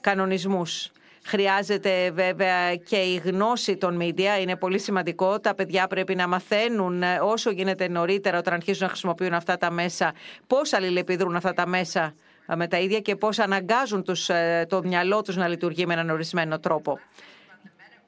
κανονισμούς. 0.00 0.90
Χρειάζεται 1.26 2.10
βέβαια 2.10 2.76
και 2.76 2.96
η 2.96 3.16
γνώση 3.24 3.76
των 3.76 3.98
media, 4.00 4.40
είναι 4.40 4.56
πολύ 4.56 4.78
σημαντικό. 4.78 5.40
Τα 5.40 5.54
παιδιά 5.54 5.86
πρέπει 5.86 6.14
να 6.14 6.28
μαθαίνουν 6.28 7.02
όσο 7.22 7.50
γίνεται 7.50 7.88
νωρίτερα 7.88 8.38
όταν 8.38 8.54
αρχίζουν 8.54 8.82
να 8.82 8.88
χρησιμοποιούν 8.88 9.32
αυτά 9.32 9.56
τα 9.56 9.70
μέσα, 9.70 10.12
πώς 10.46 10.72
αλληλεπιδρούν 10.72 11.36
αυτά 11.36 11.52
τα 11.52 11.66
μέσα 11.66 12.14
με 12.46 12.66
τα 12.66 12.78
ίδια 12.78 13.00
και 13.00 13.16
πώς 13.16 13.38
αναγκάζουν 13.38 14.04
τους, 14.04 14.28
ε, 14.28 14.66
το 14.68 14.82
μυαλό 14.84 15.22
τους 15.22 15.36
να 15.36 15.48
λειτουργεί 15.48 15.86
με 15.86 15.92
έναν 15.92 16.10
ορισμένο 16.10 16.58
τρόπο. 16.58 16.98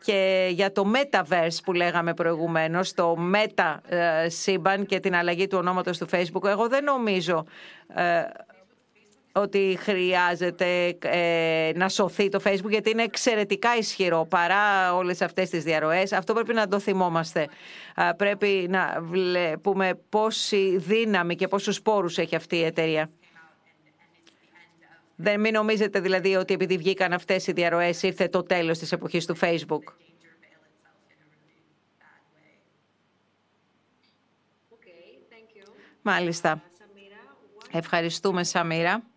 Και 0.04 0.48
για 0.50 0.72
το 0.72 0.92
Metaverse 0.94 1.58
που 1.64 1.72
λέγαμε 1.72 2.14
προηγουμένως, 2.14 2.94
το 2.94 3.16
Meta 3.34 3.76
ε, 3.88 4.28
σύμπαν 4.28 4.86
και 4.86 5.00
την 5.00 5.14
αλλαγή 5.14 5.46
του 5.46 5.58
ονόματος 5.58 5.98
του 5.98 6.06
Facebook, 6.10 6.44
εγώ 6.44 6.68
δεν 6.68 6.84
νομίζω 6.84 7.44
ε, 7.94 8.22
ότι 9.36 9.76
χρειάζεται 9.80 10.98
ε, 11.02 11.72
να 11.74 11.88
σωθεί 11.88 12.28
το 12.28 12.40
Facebook 12.44 12.70
γιατί 12.70 12.90
είναι 12.90 13.02
εξαιρετικά 13.02 13.76
ισχυρό 13.76 14.26
παρά 14.30 14.94
όλες 14.94 15.22
αυτές 15.22 15.50
τις 15.50 15.64
διαρροές. 15.64 16.12
Αυτό 16.12 16.32
πρέπει 16.34 16.54
να 16.54 16.68
το 16.68 16.78
θυμόμαστε. 16.78 17.48
Πρέπει 18.16 18.66
να 18.70 18.98
βλέπουμε 19.00 19.98
πόση 20.08 20.76
δύναμη 20.76 21.34
και 21.34 21.48
πόσους 21.48 21.82
πόρους 21.82 22.18
έχει 22.18 22.36
αυτή 22.36 22.56
η 22.56 22.64
εταιρεία. 22.64 23.10
Δεν 25.16 25.40
μην 25.40 25.52
νομίζετε 25.52 26.00
δηλαδή 26.00 26.34
ότι 26.36 26.54
επειδή 26.54 26.76
βγήκαν 26.76 27.12
αυτές 27.12 27.46
οι 27.46 27.52
διαρροές 27.52 28.02
ήρθε 28.02 28.28
το 28.28 28.42
τέλος 28.42 28.78
της 28.78 28.92
εποχής 28.92 29.26
του 29.26 29.36
Facebook. 29.40 29.92
Μάλιστα. 36.02 36.62
Ευχαριστούμε 37.72 38.44
Σαμίρα. 38.44 39.15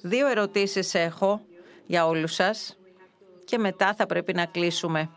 Δύο 0.00 0.26
ερωτήσεις 0.26 0.94
έχω 0.94 1.40
για 1.86 2.06
όλους 2.06 2.34
σας 2.34 2.78
και 3.44 3.58
μετά 3.58 3.94
θα 3.94 4.06
πρέπει 4.06 4.32
να 4.32 4.46
κλείσουμε. 4.46 5.10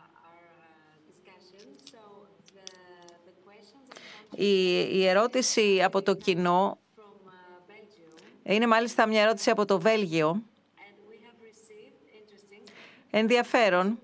Η, 4.35 5.07
ερώτηση 5.07 5.83
από 5.83 6.01
το 6.01 6.13
κοινό 6.15 6.77
είναι 8.43 8.67
μάλιστα 8.67 9.07
μια 9.07 9.21
ερώτηση 9.21 9.49
από 9.49 9.65
το 9.65 9.79
Βέλγιο. 9.79 10.43
Ενδιαφέρον 13.09 13.99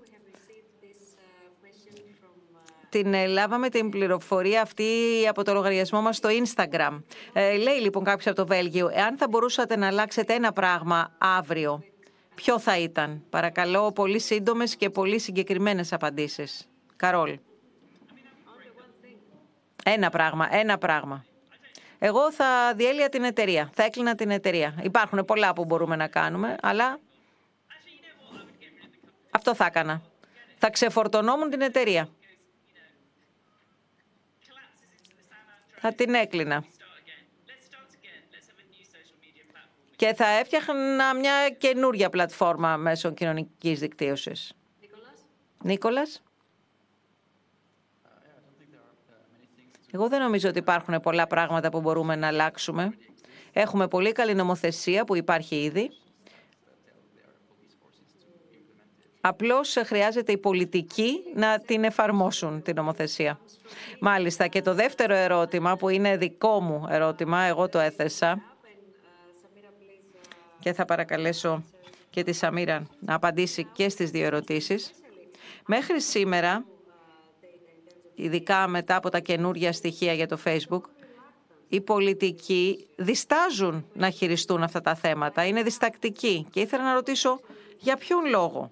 την 2.88 3.14
ε, 3.14 3.26
λάβαμε 3.26 3.68
την 3.68 3.90
πληροφορία 3.90 4.62
αυτή 4.62 4.84
από 5.28 5.44
το 5.44 5.52
λογαριασμό 5.52 6.00
μας 6.00 6.16
στο 6.16 6.28
Instagram. 6.28 7.02
Ε, 7.32 7.56
λέει 7.56 7.80
λοιπόν 7.80 8.04
κάποιος 8.04 8.26
από 8.26 8.36
το 8.36 8.46
Βέλγιο, 8.46 8.90
εάν 8.92 9.16
θα 9.16 9.28
μπορούσατε 9.28 9.76
να 9.76 9.86
αλλάξετε 9.86 10.34
ένα 10.34 10.52
πράγμα 10.52 11.12
αύριο, 11.18 11.84
ποιο 12.34 12.58
θα 12.58 12.78
ήταν; 12.78 13.24
Παρακαλώ, 13.30 13.92
πολύ 13.92 14.18
σύντομες 14.18 14.76
και 14.76 14.90
πολύ 14.90 15.18
συγκεκριμένες 15.18 15.92
απαντήσεις. 15.92 16.68
Καρόλ. 16.96 17.38
Ένα 19.84 20.10
πράγμα, 20.10 20.48
ένα 20.50 20.78
πράγμα. 20.78 21.24
Εγώ 21.98 22.32
θα 22.32 22.74
διέλυα 22.74 23.08
την 23.08 23.24
εταιρεία, 23.24 23.70
θα 23.74 23.82
έκλεινα 23.82 24.14
την 24.14 24.30
εταιρεία. 24.30 24.74
Υπάρχουν 24.82 25.24
πολλά 25.24 25.52
που 25.52 25.64
μπορούμε 25.64 25.96
να 25.96 26.08
κάνουμε, 26.08 26.56
αλλά 26.62 26.98
αυτό 29.30 29.54
θα 29.54 29.64
έκανα. 29.64 30.02
Θα 30.58 30.70
ξεφορτωνόμουν 30.70 31.50
την 31.50 31.60
εταιρεία. 31.60 32.08
Θα 35.80 35.94
την 35.94 36.14
έκλεινα. 36.14 36.64
Και 39.96 40.14
θα 40.14 40.26
έφτιαχνα 40.26 41.14
μια 41.14 41.50
καινούρια 41.58 42.10
πλατφόρμα 42.10 42.76
μέσω 42.76 43.10
κοινωνικής 43.12 43.78
δικτύωσης. 43.78 44.52
Νίκολας; 45.62 46.22
Εγώ 49.90 50.08
δεν 50.08 50.20
νομίζω 50.20 50.48
ότι 50.48 50.58
υπάρχουν 50.58 51.00
πολλά 51.00 51.26
πράγματα 51.26 51.68
που 51.68 51.80
μπορούμε 51.80 52.16
να 52.16 52.26
αλλάξουμε. 52.26 52.98
Έχουμε 53.52 53.88
πολύ 53.88 54.12
καλή 54.12 54.34
νομοθεσία 54.34 55.04
που 55.04 55.16
υπάρχει 55.16 55.62
ήδη. 55.62 55.90
Απλώς 59.20 59.76
χρειάζεται 59.84 60.32
οι 60.32 60.38
πολιτικοί 60.38 61.22
να 61.34 61.60
την 61.60 61.84
εφαρμόσουν 61.84 62.62
την 62.62 62.74
νομοθεσία. 62.74 63.38
Μάλιστα 64.00 64.46
και 64.46 64.62
το 64.62 64.74
δεύτερο 64.74 65.14
ερώτημα 65.14 65.76
που 65.76 65.88
είναι 65.88 66.16
δικό 66.16 66.60
μου 66.60 66.86
ερώτημα, 66.90 67.42
εγώ 67.42 67.68
το 67.68 67.78
έθεσα 67.78 68.42
και 70.58 70.72
θα 70.72 70.84
παρακαλέσω 70.84 71.64
και 72.10 72.22
τη 72.22 72.32
Σαμίρα 72.32 72.86
να 73.00 73.14
απαντήσει 73.14 73.64
και 73.64 73.88
στις 73.88 74.10
δύο 74.10 74.24
ερωτήσεις. 74.24 74.90
Μέχρι 75.66 76.00
σήμερα, 76.00 76.64
ειδικά 78.14 78.68
μετά 78.68 78.96
από 78.96 79.08
τα 79.08 79.18
καινούργια 79.18 79.72
στοιχεία 79.72 80.12
για 80.12 80.26
το 80.26 80.38
Facebook, 80.44 80.82
οι 81.68 81.80
πολιτικοί 81.80 82.86
διστάζουν 82.96 83.86
να 83.92 84.10
χειριστούν 84.10 84.62
αυτά 84.62 84.80
τα 84.80 84.94
θέματα. 84.94 85.44
Είναι 85.46 85.62
διστακτικοί. 85.62 86.46
Και 86.50 86.60
ήθελα 86.60 86.82
να 86.82 86.94
ρωτήσω 86.94 87.40
για 87.78 87.96
ποιον 87.96 88.26
λόγο; 88.26 88.70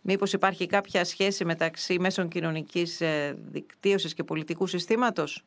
Μήπως 0.00 0.32
υπάρχει 0.32 0.66
κάποια 0.66 1.04
σχέση 1.04 1.44
μεταξύ 1.44 1.98
μέσων 1.98 2.28
κοινωνικής 2.28 3.00
ε, 3.00 3.36
δικτύωσης 3.50 4.14
και 4.14 4.24
πολιτικού 4.24 4.66
συστήματος; 4.66 5.44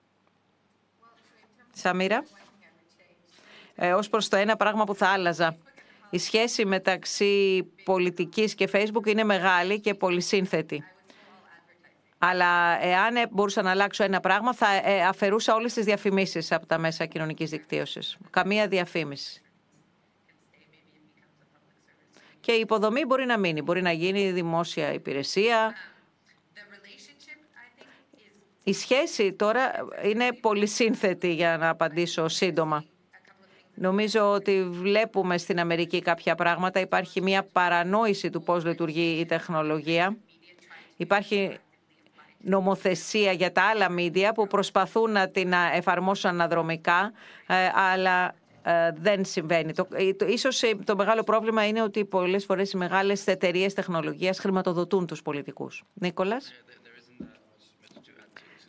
Σαμίρα; 1.73 2.23
Ε, 3.75 3.93
ως 3.93 4.09
προς 4.09 4.27
το 4.27 4.35
ένα 4.35 4.55
πράγμα 4.55 4.83
που 4.83 4.95
θα 4.95 5.07
άλλαζα. 5.07 5.57
Η 6.09 6.17
σχέση 6.17 6.65
μεταξύ 6.65 7.63
πολιτικής 7.83 8.55
και 8.55 8.69
Facebook 8.73 9.07
είναι 9.07 9.23
μεγάλη 9.23 9.79
και 9.79 9.93
πολυσύνθετη. 9.93 10.83
Αλλά 12.17 12.83
εάν 12.83 13.15
μπορούσα 13.31 13.61
να 13.61 13.69
αλλάξω 13.69 14.03
ένα 14.03 14.19
πράγμα, 14.19 14.53
θα 14.53 14.67
ε, 14.83 15.05
αφαιρούσα 15.05 15.55
όλες 15.55 15.73
τις 15.73 15.85
διαφημίσεις 15.85 16.51
από 16.51 16.65
τα 16.65 16.77
μέσα 16.77 17.05
κοινωνικής 17.05 17.49
δικτύωσης. 17.49 18.17
Καμία 18.29 18.67
διαφήμιση. 18.67 19.42
Και 22.43 22.51
η 22.51 22.59
υποδομή 22.59 23.05
μπορεί 23.05 23.25
να 23.25 23.37
μείνει, 23.37 23.61
μπορεί 23.61 23.81
να 23.81 23.91
γίνει 23.91 24.31
δημόσια 24.31 24.93
υπηρεσία. 24.93 25.73
Η 28.63 28.73
σχέση 28.73 29.33
τώρα 29.33 29.71
είναι 30.03 30.27
πολυσύνθετη 30.41 31.33
για 31.33 31.57
να 31.57 31.69
απαντήσω 31.69 32.27
σύντομα. 32.27 32.85
Νομίζω 33.73 34.31
ότι 34.31 34.63
βλέπουμε 34.63 35.37
στην 35.37 35.59
Αμερική 35.59 36.01
κάποια 36.01 36.35
πράγματα. 36.35 36.79
Υπάρχει 36.79 37.21
μια 37.21 37.43
παρανόηση 37.43 38.29
του 38.29 38.43
πώς 38.43 38.65
λειτουργεί 38.65 39.19
η 39.19 39.25
τεχνολογία. 39.25 40.17
Υπάρχει 40.97 41.57
νομοθεσία 42.37 43.31
για 43.31 43.51
τα 43.51 43.61
άλλα 43.61 43.89
μίντια 43.89 44.33
που 44.33 44.47
προσπαθούν 44.47 45.11
να 45.11 45.29
την 45.29 45.53
εφαρμόσουν 45.73 46.29
αναδρομικά, 46.29 47.11
ε, 47.47 47.55
αλλά 47.73 48.25
ε, 48.27 48.33
δεν 48.95 49.25
συμβαίνει. 49.25 49.73
Το, 49.73 49.87
το, 50.17 50.25
ίσως 50.25 50.63
το 50.83 50.95
μεγάλο 50.95 51.23
πρόβλημα 51.23 51.67
είναι 51.67 51.81
ότι 51.81 52.05
πολλές 52.05 52.45
φορές 52.45 52.71
οι 52.71 52.77
μεγάλες 52.77 53.27
εταιρείες 53.27 53.73
τεχνολογίας 53.73 54.39
χρηματοδοτούν 54.39 55.07
τους 55.07 55.21
πολιτικούς. 55.21 55.83
Νίκολας; 55.93 56.51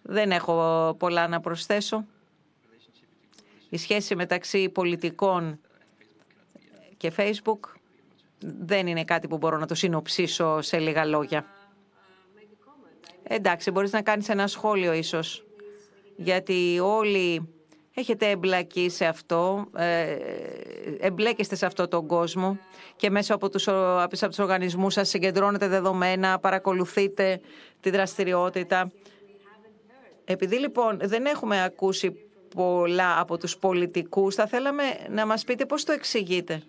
Δεν 0.03 0.31
έχω 0.31 0.97
πολλά 0.99 1.29
να 1.29 1.41
προσθέσω. 1.41 2.07
Η 3.69 3.77
σχέση 3.77 4.17
μεταξύ 4.17 4.69
πολιτικών 4.69 5.61
και 6.97 7.13
Facebook 7.17 7.59
δεν 8.39 8.87
είναι 8.87 9.05
κάτι 9.05 9.29
που 9.29 9.37
μπορώ 9.37 9.59
να 9.59 9.67
το 9.67 9.75
συνοψίσω 9.75 10.61
σε 10.61 10.79
λίγα 10.79 11.05
λόγια. 11.05 11.47
Εντάξει, 13.23 13.71
μπορείς 13.71 13.93
να 13.93 14.03
κάνεις 14.03 14.29
ένα 14.29 14.47
σχόλιο 14.47 14.93
ίσως, 14.93 15.45
γιατί 16.17 16.79
όλοι 16.83 17.49
έχετε 17.95 18.31
εμπλακεί 18.31 18.89
σε 18.89 19.05
αυτό, 19.05 19.67
ε, 19.77 20.17
εμπλέκεστε 21.01 21.57
σε 21.57 21.67
αυτό 21.67 21.89
τον 21.89 22.07
κόσμο 22.07 22.59
και 22.97 23.11
μέσα 23.11 23.35
από 23.35 23.49
τους, 23.49 23.69
από 23.69 24.29
τους 24.29 24.39
οργανισμούς 24.39 24.93
σας 24.93 25.09
συγκεντρώνετε 25.09 25.69
δεδομένα, 25.69 26.39
παρακολουθείτε 26.39 27.41
τη 27.81 27.91
δραστηριότητα. 27.91 28.93
Επειδή 30.25 30.57
λοιπόν 30.57 30.99
δεν 31.03 31.27
έχουμε 31.27 31.65
ακούσει 31.65 32.13
πολλά 32.55 33.21
από 33.21 33.39
τους 33.39 33.57
πολιτικούς. 33.59 34.35
Θα 34.35 34.47
θέλαμε 34.47 34.83
να 35.11 35.27
μας 35.27 35.45
πείτε 35.45 35.67
πώς 35.67 35.85
το 35.85 35.93
εξηγείτε. 35.93 36.63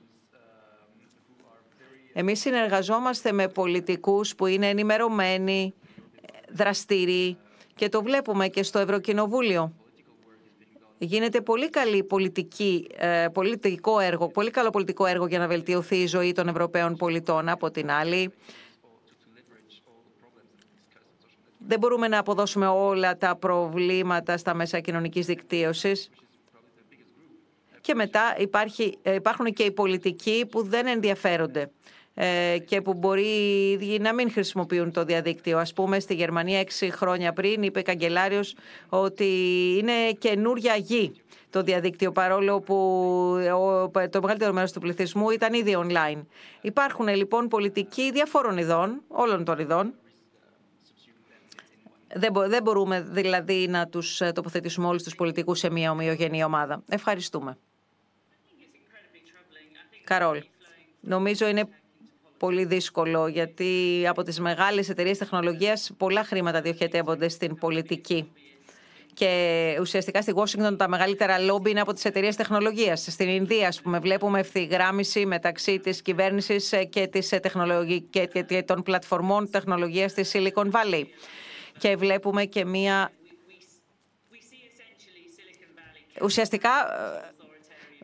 Εμείς 2.14 2.40
συνεργαζόμαστε 2.40 3.32
με 3.32 3.48
πολιτικούς 3.48 4.36
που 4.36 4.46
είναι 4.46 4.70
ενημερωμένοι, 4.70 5.74
δραστήριοι 6.50 7.38
και 7.76 7.90
το 7.90 8.04
βλέπουμε 8.04 8.48
και 8.48 8.64
στο 8.64 8.80
Ευρωκοινοβούλιο. 8.80 9.74
Γίνεται 10.98 11.42
πολύ 11.42 11.70
καλή 11.70 12.04
πολιτική, 12.04 12.88
ε, 12.98 13.28
πολιτικό 13.34 14.00
έργο, 14.00 14.28
πολύ 14.28 14.52
καλό 14.52 14.70
πολιτικό 14.70 15.06
έργο 15.06 15.28
για 15.28 15.40
να 15.40 15.48
βελτιωθεί 15.48 15.96
η 15.96 16.08
ζωή 16.08 16.32
των 16.32 16.48
Ευρωπαίων 16.48 16.96
πολιτών. 16.96 17.50
Από 17.50 17.72
την 17.72 17.92
άλλη, 17.92 18.34
δεν 21.58 21.80
μπορούμε 21.80 22.08
να 22.08 22.20
αποδώσουμε 22.20 22.68
όλα 22.68 23.18
τα 23.18 23.36
προβλήματα 23.36 24.38
στα 24.38 24.54
μέσα 24.54 24.80
κοινωνικής 24.80 25.26
δικτύωσης. 25.26 26.10
Και 27.82 27.96
μετά 27.96 28.36
υπάρχει, 28.38 28.98
ε, 29.02 29.14
υπάρχουν 29.14 29.54
και 29.54 29.64
οι 29.64 29.72
πολιτικοί 29.72 30.46
που 30.52 30.64
δεν 30.64 30.88
ενδιαφέρονται 30.88 31.62
ε, 31.62 31.70
και 32.66 32.82
που 32.84 32.94
μπορεί 32.94 33.98
να 34.02 34.14
μην 34.14 34.32
χρησιμοποιούν 34.32 34.92
το 34.92 35.04
διαδίκτυο. 35.04 35.58
Ας 35.58 35.74
πούμε, 35.74 36.00
στη 36.00 36.14
Γερμανία 36.14 36.60
έξι 36.60 36.92
χρόνια 36.92 37.34
πριν 37.34 37.64
είπε 37.64 37.80
η 37.80 37.84
καγκελάριος 37.84 38.56
ότι 38.90 39.26
είναι 39.80 40.12
καινούρια 40.18 40.76
γη 40.76 41.12
το 41.50 41.62
διαδίκτυο, 41.62 42.12
παρόλο 42.12 42.60
που 42.60 42.76
το 44.10 44.22
μεγαλύτερο 44.22 44.54
μέρος 44.54 44.72
του 44.72 44.80
πληθυσμού 44.80 45.30
ήταν 45.30 45.54
ήδη 45.54 45.78
online. 45.78 46.22
Υπάρχουν 46.62 47.08
λοιπόν 47.08 47.48
πολιτικοί 47.48 48.12
διαφόρων 48.12 48.58
ειδών, 48.58 49.02
όλων 49.08 49.44
των 49.44 49.60
ειδών, 49.60 49.94
δεν 52.48 52.64
μπορούμε 52.64 53.02
δηλαδή 53.02 53.68
να 53.68 53.88
τους 53.88 54.22
ε, 54.22 54.32
τοποθετήσουμε 54.32 54.88
όλους 54.88 55.04
τους 55.04 55.16
πολιτικούς 55.16 55.60
σε 55.60 55.70
μια 55.70 55.92
ομοιογενή 55.92 56.44
ομάδα. 56.44 56.84
Ευχαριστούμε. 56.90 57.58
Καρόλ, 60.04 60.44
νομίζω 61.00 61.48
είναι 61.48 61.68
πολύ 62.38 62.66
δύσκολο 62.66 63.28
γιατί 63.28 64.04
από 64.08 64.24
τις 64.24 64.40
μεγάλες 64.40 64.90
εταιρείες 64.90 65.18
τεχνολογίας 65.18 65.92
πολλά 65.98 66.24
χρήματα 66.24 66.62
διοχετεύονται 66.62 67.30
στην 67.30 67.56
πολιτική. 67.56 68.32
Και 69.14 69.78
ουσιαστικά 69.80 70.22
στη 70.22 70.34
Washington 70.36 70.78
τα 70.78 70.88
μεγαλύτερα 70.88 71.40
λόμπι 71.40 71.70
είναι 71.70 71.80
από 71.80 71.94
τις 71.94 72.06
εταιρείες 72.06 72.36
τεχνολογίας. 72.36 73.08
Στην 73.10 73.30
Ινδία, 73.30 73.68
ας 73.68 73.82
πούμε, 73.82 74.00
βλέπουμε 74.00 74.40
ευθυγράμμιση 74.40 75.26
μεταξύ 75.26 75.80
της 75.80 76.02
κυβέρνησης 76.02 76.74
και, 76.90 77.08
της 77.08 77.32
ε, 77.32 77.40
και 78.46 78.64
των 78.64 78.84
πλατφορμών 78.84 79.50
τεχνολογίας 79.50 80.14
της 80.14 80.32
Silicon 80.34 80.72
Valley 80.72 81.04
και 81.78 81.96
βλέπουμε 81.96 82.46
και 82.46 82.66
μία... 82.66 83.12
Ουσιαστικά 86.22 86.70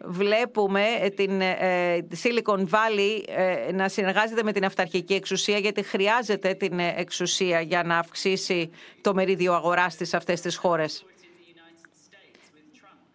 βλέπουμε 0.04 0.84
την 1.16 1.42
ε, 1.42 2.08
Silicon 2.24 2.60
Valley 2.60 3.24
ε, 3.28 3.72
να 3.72 3.90
συνεργάζεται 3.90 4.44
με 4.44 4.52
την 4.52 4.66
αυταρχική 4.66 5.14
εξουσία 5.14 5.58
γιατί 5.58 5.84
χρειάζεται 5.84 6.54
την 6.54 6.80
εξουσία 6.80 7.62
για 7.62 7.84
να 7.84 7.98
αυξήσει 7.98 8.70
το 9.02 9.14
μερίδιο 9.14 9.54
αγοράς 9.54 9.96
της 9.96 10.14
αυτές 10.14 10.42
τις 10.42 10.56
χώρες. 10.56 11.06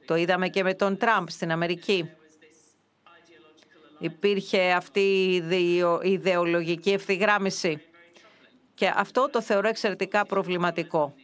Το 0.05 0.17
είδαμε 0.17 0.49
και 0.49 0.63
με 0.63 0.75
τον 0.75 0.97
Τραμπ 0.97 1.29
στην 1.29 1.51
Αμερική. 1.51 2.11
Υπήρχε 3.99 4.73
αυτή 4.73 5.01
η 5.51 5.83
ιδεολογική 6.03 6.91
ευθυγράμμιση. 6.91 7.81
Και 8.75 8.93
αυτό 8.95 9.29
το 9.33 9.43
θεωρώ 9.43 9.69
εξαιρετικά 9.69 10.27
προβληματικό. 10.27 11.15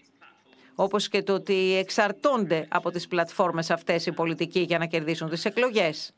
Όπως 0.75 1.09
και 1.09 1.23
το 1.23 1.33
ότι 1.35 1.75
εξαρτώνται 1.77 2.67
από 2.69 2.91
τις 2.91 3.07
πλατφόρμες 3.09 3.71
αυτές 3.71 4.07
οι 4.07 4.13
πολιτικοί 4.13 4.61
για 4.61 4.79
να 4.79 4.87
κερδίσουν 4.87 5.29
τις 5.31 5.45
εκλογές. 5.45 6.13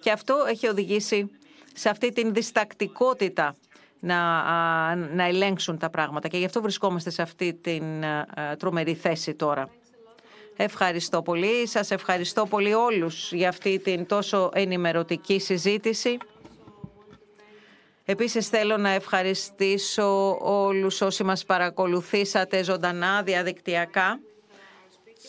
Και 0.00 0.10
αυτό 0.10 0.44
έχει 0.48 0.66
οδηγήσει 0.68 1.30
σε 1.74 1.88
αυτή 1.88 2.12
την 2.12 2.34
διστακτικότητα 2.34 3.56
να, 4.00 4.94
να 4.94 5.24
ελέγξουν 5.24 5.78
τα 5.78 5.90
πράγματα. 5.90 6.28
Και 6.28 6.38
γι' 6.38 6.44
αυτό 6.44 6.60
βρισκόμαστε 6.62 7.10
σε 7.10 7.22
αυτή 7.22 7.54
την 7.54 7.84
τρομερή 8.58 8.94
θέση 8.94 9.34
τώρα. 9.34 9.70
Ευχαριστώ 10.56 11.22
πολύ. 11.22 11.66
Σας 11.66 11.90
ευχαριστώ 11.90 12.46
πολύ 12.46 12.74
όλους 12.74 13.32
για 13.32 13.48
αυτή 13.48 13.78
την 13.78 14.06
τόσο 14.06 14.50
ενημερωτική 14.54 15.38
συζήτηση. 15.40 16.16
Επίσης 18.08 18.48
θέλω 18.48 18.76
να 18.76 18.90
ευχαριστήσω 18.90 20.38
όλους 20.40 21.00
όσοι 21.00 21.24
μας 21.24 21.44
παρακολουθήσατε 21.44 22.62
ζωντανά 22.64 23.22
διαδικτυακά 23.22 24.20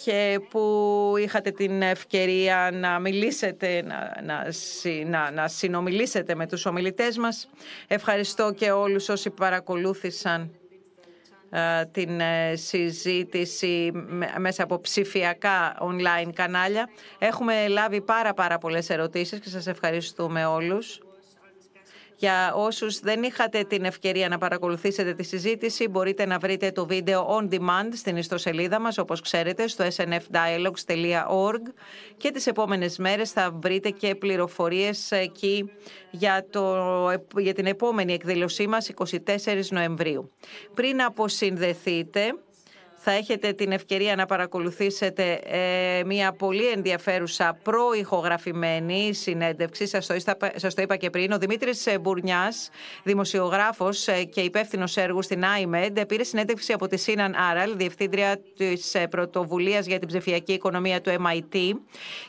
και 0.04 0.40
που 0.50 1.14
είχατε 1.20 1.52
την 1.52 1.82
ευκαιρία 1.82 2.70
να 2.74 3.00
μιλήσετε, 3.00 3.84
να, 3.84 4.52
να, 5.06 5.32
να, 5.32 5.48
συνομιλήσετε 5.48 6.36
με 6.36 6.48
τους 6.48 6.66
ομιλητές 6.66 7.18
μας. 7.18 7.50
Ευχαριστώ 7.88 8.52
και 8.52 8.72
όλους 8.72 9.10
όσοι 9.10 9.30
παρακολούθησαν 9.30 10.52
ε, 11.50 11.86
την 11.86 12.20
ε, 12.20 12.56
συζήτηση 12.56 13.92
μέσα 14.38 14.64
από 14.64 14.80
ψηφιακά 14.82 15.78
online 15.82 16.30
κανάλια. 16.34 16.90
Έχουμε 17.18 17.68
λάβει 17.68 18.02
πάρα 18.02 18.34
πάρα 18.34 18.58
πολλές 18.58 18.90
ερωτήσεις 18.90 19.40
και 19.40 19.50
σας 19.50 19.68
ευχαριστούμε 19.68 20.46
όλους. 20.46 21.02
Για 22.20 22.54
όσους 22.54 23.00
δεν 23.00 23.24
είχατε 23.24 23.64
την 23.64 23.84
ευκαιρία 23.86 24.28
να 24.28 24.38
παρακολουθήσετε 24.38 25.14
τη 25.14 25.24
συζήτηση, 25.24 25.88
μπορείτε 25.88 26.26
να 26.26 26.38
βρείτε 26.38 26.72
το 26.72 26.86
βίντεο 26.86 27.38
on 27.40 27.54
demand 27.54 27.90
στην 27.94 28.18
ιστοσελίδα 28.18 28.80
μας, 28.80 28.98
όπως 28.98 29.22
ξέρετε, 29.22 29.68
στο 29.68 29.86
snfdialogues.org 29.96 31.62
και 32.18 32.32
τις 32.32 32.48
επόμενες 32.48 32.98
μέρες 32.98 33.32
θα 33.32 33.52
βρείτε 33.62 33.90
και 33.90 34.16
πληροφορίες 34.16 35.12
εκεί 35.12 35.72
για, 36.12 36.46
το, 36.50 36.76
για 37.38 37.54
την 37.54 37.66
επόμενη 37.66 38.14
εκδήλωσή 38.14 38.68
μας, 38.68 38.92
24 38.96 39.66
Νοεμβρίου. 39.70 40.32
Πριν 40.74 41.02
αποσυνδεθείτε, 41.02 42.34
θα 43.10 43.16
έχετε 43.16 43.54
την 43.54 43.72
ευκαιρία 43.72 44.16
να 44.16 44.26
παρακολουθήσετε 44.26 45.40
ε, 45.44 46.04
μια 46.06 46.32
πολύ 46.32 46.68
ενδιαφέρουσα 46.68 47.58
προηχογραφημένη 47.64 49.14
συνέντευξη. 49.14 49.88
Σας 49.88 50.08
το, 50.08 50.16
σας 50.56 50.74
το 50.74 50.82
είπα 50.82 50.96
και 50.96 51.10
πριν. 51.10 51.32
Ο 51.32 51.38
Δημήτρης 51.38 51.88
Μπουρνιάς, 52.02 52.70
δημοσιογράφος 53.04 54.08
ε, 54.08 54.24
και 54.24 54.42
υπεύθυνος 54.42 54.98
έργου 54.98 55.22
στην 55.22 55.44
IMED, 55.62 56.08
πήρε 56.08 56.24
συνέντευξη 56.24 56.74
από 56.74 56.88
τη 56.88 56.98
Σίναν 56.98 57.36
Άραλ, 57.50 57.78
διευθύντρια 57.78 58.40
της 58.58 58.96
ε, 58.96 59.08
πρωτοβουλίας 59.08 59.86
για 59.86 60.00
την 60.00 60.08
ψηφιακή 60.08 60.54
οικονομία 60.54 61.02
του 61.02 61.12
MIT 61.12 61.72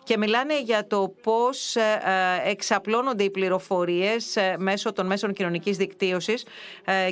και 0.05 0.19
μιλάνε 0.19 0.61
για 0.61 0.87
το 0.87 1.15
πώς 1.23 1.77
εξαπλώνονται 2.45 3.25
οι 3.25 3.31
πληροφορίες 3.31 4.37
μέσω 4.59 4.93
των 4.93 5.07
μέσων 5.07 5.33
κοινωνικής 5.33 5.77
δικτύωσης 5.77 6.45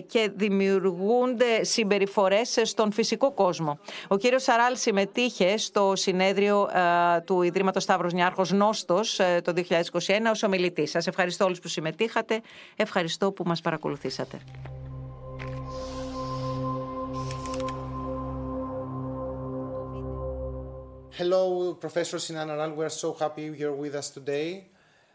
και 0.07 0.31
δημιουργούνται 0.35 1.65
συμπεριφορές 1.65 2.61
στον 2.63 2.93
φυσικό 2.93 3.33
κόσμο 3.33 3.56
ο 4.09 4.16
κύριος 4.16 4.43
Σαράλ 4.43 4.77
συμμετείχε 4.77 5.57
στο 5.57 5.93
συνέδριο 5.97 6.70
ε, 6.73 7.20
του 7.20 7.43
Ιδρύματος 7.43 7.83
Σταύρος 7.83 8.12
Νιάρχος 8.12 8.53
Νόστος 8.53 9.19
ε, 9.19 9.41
το 9.45 9.53
2021 9.57 9.62
ως 10.31 10.43
ομιλητής. 10.43 10.91
Σας 10.91 11.07
ευχαριστώ 11.07 11.45
όλους 11.45 11.61
που 11.61 11.69
συμμετείχατε. 11.69 12.41
Ευχαριστώ 12.77 13.33
που 13.33 13.45
μας 13.47 13.61
παρακολουθήσατε. 13.61 14.41
Hello, 21.19 21.45
Professor 21.81 22.19
Sinan 22.19 22.51
Aral. 22.51 22.73
We 22.78 22.85
are 22.85 22.97
so 23.05 23.15
happy 23.15 23.45
you're 23.61 23.78
with 23.85 23.95
us 23.95 24.11
today. 24.11 24.49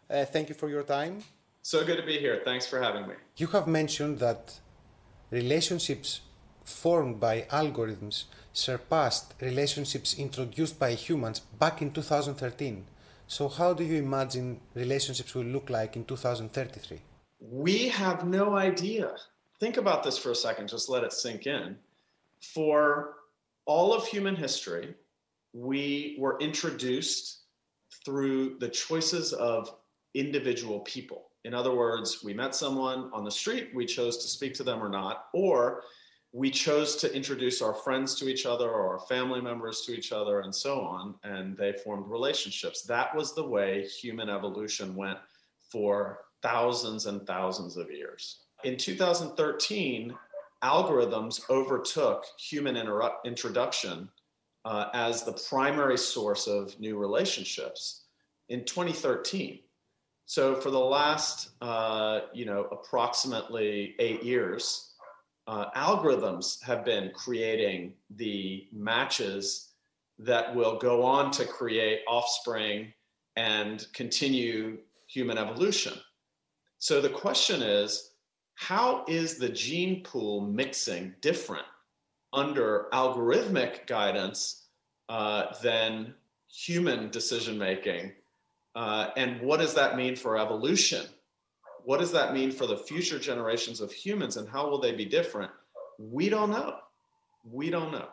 Uh, 0.10 0.26
thank 0.34 0.50
you 0.50 0.56
for 0.56 0.68
your 0.76 0.82
time. 0.82 1.14
So 1.62 1.86
good 1.86 1.98
to 1.98 2.08
be 2.14 2.18
here. 2.18 2.42
Thanks 2.44 2.66
for 2.66 2.82
having 2.82 3.08
me. 3.08 3.16
You 3.38 3.48
have 3.56 3.68
mentioned 3.68 4.18
that 4.26 4.60
relationships 5.30 6.22
formed 6.72 7.20
by 7.20 7.42
algorithms 7.52 8.26
surpassed 8.54 9.34
relationships 9.42 10.18
introduced 10.18 10.80
by 10.80 10.94
humans 10.94 11.40
back 11.40 11.82
in 11.82 11.92
2013. 11.92 12.86
So, 13.28 13.48
how 13.48 13.74
do 13.74 13.84
you 13.84 13.98
imagine 13.98 14.60
relationships 14.74 15.34
will 15.36 15.46
look 15.46 15.70
like 15.70 15.96
in 15.96 16.06
2033? 16.06 17.00
We 17.40 17.88
have 17.90 18.28
no 18.28 18.56
idea. 18.56 19.16
Think 19.60 19.78
about 19.78 20.04
this 20.04 20.18
for 20.18 20.32
a 20.32 20.36
second, 20.36 20.68
just 20.68 20.90
let 20.90 21.04
it 21.04 21.14
sink 21.14 21.48
in. 21.48 21.78
For 22.42 23.16
all 23.66 23.94
of 23.94 24.06
human 24.08 24.36
history, 24.36 24.96
we 25.54 26.18
were 26.20 26.38
introduced 26.40 27.42
through 28.04 28.58
the 28.60 28.70
choices 28.70 29.34
of 29.34 29.76
individual 30.14 30.80
people. 30.82 31.30
In 31.44 31.54
other 31.54 31.74
words, 31.74 32.24
we 32.24 32.34
met 32.34 32.54
someone 32.56 33.10
on 33.14 33.24
the 33.24 33.32
street, 33.32 33.70
we 33.74 33.86
chose 33.86 34.18
to 34.18 34.28
speak 34.28 34.54
to 34.56 34.64
them 34.64 34.82
or 34.84 34.90
not, 34.90 35.28
or 35.34 35.84
we 36.34 36.50
chose 36.50 36.96
to 36.98 37.14
introduce 37.14 37.62
our 37.62 37.74
friends 37.74 38.16
to 38.16 38.30
each 38.30 38.46
other 38.46 38.70
or 38.70 38.94
our 38.94 39.00
family 39.00 39.42
members 39.42 39.82
to 39.82 39.94
each 39.94 40.12
other 40.14 40.40
and 40.42 40.54
so 40.54 40.80
on, 40.80 41.16
and 41.24 41.58
they 41.58 41.74
formed 41.74 42.10
relationships. 42.10 42.84
That 42.84 43.14
was 43.16 43.36
the 43.36 43.46
way 43.46 43.86
human 43.88 44.30
evolution 44.30 44.96
went 44.96 45.20
for 45.70 46.20
thousands 46.42 47.06
and 47.06 47.28
thousands 47.28 47.76
of 47.76 47.92
years. 47.92 48.44
In 48.64 48.78
2013, 48.78 50.16
algorithms 50.64 51.42
overtook 51.50 52.24
human 52.40 52.78
introduction 53.26 54.10
uh, 54.64 54.86
as 54.94 55.24
the 55.24 55.34
primary 55.50 55.98
source 55.98 56.48
of 56.48 56.80
new 56.80 56.98
relationships 56.98 58.06
in 58.50 58.64
2013. 58.64 59.60
So 60.26 60.56
for 60.56 60.72
the 60.72 60.80
last, 60.80 61.50
uh, 61.62 62.22
you 62.34 62.46
know, 62.46 62.68
approximately 62.72 63.96
eight 64.00 64.24
years, 64.24 64.91
uh, 65.48 65.66
algorithms 65.76 66.62
have 66.64 66.86
been 66.86 67.12
creating 67.14 67.94
the 68.16 68.68
matches 68.72 69.70
that 70.20 70.56
will 70.56 70.78
go 70.78 71.04
on 71.04 71.32
to 71.32 71.46
create 71.46 72.02
offspring 72.08 72.94
and 73.36 73.88
continue 73.94 74.78
human 75.08 75.38
evolution. 75.38 75.94
So 76.78 77.02
the 77.02 77.10
question 77.10 77.62
is 77.62 78.12
how 78.56 79.04
is 79.08 79.38
the 79.38 79.50
gene 79.50 80.04
pool 80.04 80.42
mixing 80.42 81.16
different 81.22 81.66
under 82.34 82.88
algorithmic 82.94 83.88
guidance 83.88 84.68
uh, 85.10 85.54
than 85.64 86.14
human 86.50 87.10
decision 87.10 87.58
making? 87.58 88.12
Uh, 88.76 89.10
and 89.18 89.42
what 89.42 89.60
does 89.60 89.74
that 89.74 89.98
mean 89.98 90.16
for 90.16 90.38
evolution? 90.38 91.06
What 91.86 92.00
does 92.00 92.12
that 92.12 92.34
mean 92.34 92.52
for 92.52 92.68
the 92.68 92.78
future 92.78 93.20
generations 93.20 93.82
of 93.82 93.92
humans 93.92 94.38
and 94.38 94.48
how 94.48 94.70
will 94.70 94.80
they 94.80 94.92
be 94.92 95.06
different? 95.06 95.52
We 95.98 96.30
don't 96.30 96.52
know. 96.52 96.76
We 97.44 97.70
don't 97.70 97.92
know. 97.92 98.08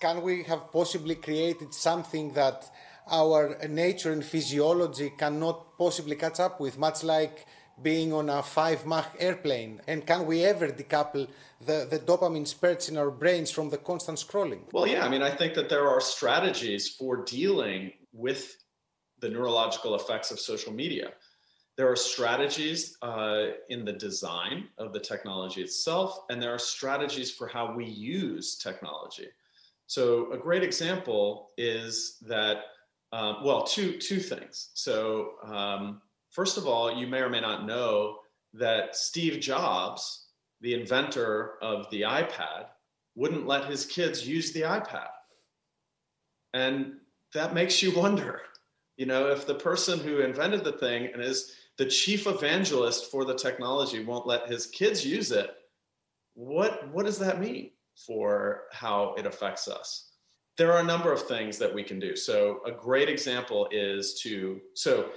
Can 0.00 0.22
we 0.22 0.42
have 0.44 0.72
possibly 0.72 1.14
created 1.14 1.74
something 1.74 2.32
that 2.32 2.70
our 3.10 3.58
nature 3.68 4.12
and 4.12 4.24
physiology 4.24 5.12
cannot 5.16 5.76
possibly 5.76 6.16
catch 6.16 6.40
up 6.40 6.60
with, 6.60 6.78
much 6.78 7.04
like 7.04 7.46
being 7.82 8.12
on 8.12 8.30
a 8.30 8.42
5 8.42 8.86
Mach 8.86 9.14
airplane? 9.18 9.80
And 9.86 10.06
can 10.06 10.26
we 10.26 10.44
ever 10.44 10.68
decouple 10.68 11.28
the, 11.60 11.86
the 11.90 11.98
dopamine 11.98 12.46
spurts 12.46 12.88
in 12.88 12.96
our 12.96 13.10
brains 13.10 13.50
from 13.50 13.68
the 13.68 13.78
constant 13.78 14.18
scrolling? 14.18 14.62
Well, 14.72 14.86
yeah, 14.86 15.04
I 15.04 15.08
mean, 15.08 15.22
I 15.22 15.30
think 15.30 15.54
that 15.54 15.68
there 15.68 15.88
are 15.88 16.00
strategies 16.00 16.88
for 16.88 17.24
dealing 17.24 17.92
with 18.12 18.56
the 19.20 19.28
neurological 19.28 19.94
effects 19.94 20.30
of 20.30 20.40
social 20.40 20.72
media. 20.72 21.12
There 21.80 21.90
are 21.90 21.96
strategies 21.96 22.98
uh, 23.00 23.52
in 23.70 23.86
the 23.86 23.94
design 23.94 24.68
of 24.76 24.92
the 24.92 25.00
technology 25.00 25.62
itself, 25.62 26.24
and 26.28 26.42
there 26.42 26.52
are 26.52 26.58
strategies 26.58 27.30
for 27.30 27.48
how 27.48 27.74
we 27.74 27.86
use 27.86 28.58
technology. 28.58 29.28
So, 29.86 30.30
a 30.30 30.36
great 30.36 30.62
example 30.62 31.52
is 31.56 32.18
that, 32.20 32.64
um, 33.12 33.38
well, 33.42 33.64
two, 33.64 33.96
two 33.96 34.20
things. 34.20 34.72
So, 34.74 35.36
um, 35.42 36.02
first 36.28 36.58
of 36.58 36.66
all, 36.66 36.94
you 36.94 37.06
may 37.06 37.20
or 37.20 37.30
may 37.30 37.40
not 37.40 37.64
know 37.64 38.18
that 38.52 38.94
Steve 38.94 39.40
Jobs, 39.40 40.26
the 40.60 40.74
inventor 40.74 41.54
of 41.62 41.88
the 41.88 42.02
iPad, 42.02 42.66
wouldn't 43.14 43.46
let 43.46 43.70
his 43.70 43.86
kids 43.86 44.28
use 44.28 44.52
the 44.52 44.60
iPad. 44.60 45.08
And 46.52 46.96
that 47.32 47.54
makes 47.54 47.82
you 47.82 47.96
wonder, 47.96 48.42
you 48.98 49.06
know, 49.06 49.30
if 49.30 49.46
the 49.46 49.54
person 49.54 49.98
who 49.98 50.18
invented 50.20 50.62
the 50.62 50.72
thing 50.72 51.08
and 51.14 51.22
is 51.22 51.54
the 51.80 51.86
chief 51.86 52.26
evangelist 52.26 53.10
for 53.10 53.24
the 53.24 53.34
technology 53.34 54.04
won't 54.04 54.26
let 54.26 54.46
his 54.46 54.66
kids 54.66 55.02
use 55.02 55.32
it 55.32 55.56
what 56.34 56.92
what 56.92 57.06
does 57.06 57.18
that 57.18 57.40
mean 57.40 57.70
for 58.06 58.64
how 58.70 59.14
it 59.16 59.24
affects 59.24 59.66
us? 59.66 60.10
There 60.58 60.70
are 60.74 60.80
a 60.80 60.92
number 60.92 61.10
of 61.10 61.22
things 61.22 61.56
that 61.56 61.74
we 61.74 61.82
can 61.82 61.98
do. 61.98 62.16
So 62.16 62.60
a 62.66 62.70
great 62.70 63.08
example 63.08 63.66
is 63.70 64.20
to 64.20 64.60
so 64.74 65.08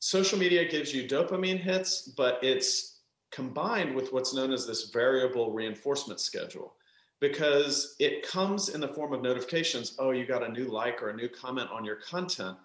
social 0.00 0.38
media 0.38 0.66
gives 0.66 0.94
you 0.94 1.06
dopamine 1.06 1.60
hits 1.60 2.08
but 2.16 2.38
it's 2.42 3.00
combined 3.30 3.94
with 3.94 4.10
what's 4.14 4.32
known 4.32 4.54
as 4.54 4.66
this 4.66 4.88
variable 4.88 5.52
reinforcement 5.52 6.18
schedule 6.18 6.76
because 7.20 7.94
it 8.00 8.26
comes 8.26 8.70
in 8.70 8.80
the 8.80 8.88
form 8.88 9.12
of 9.12 9.20
notifications. 9.20 9.96
Oh 9.98 10.12
you 10.12 10.24
got 10.24 10.48
a 10.48 10.50
new 10.50 10.68
like 10.68 11.02
or 11.02 11.10
a 11.10 11.16
new 11.16 11.28
comment 11.28 11.68
on 11.70 11.84
your 11.84 11.96
content 11.96 12.56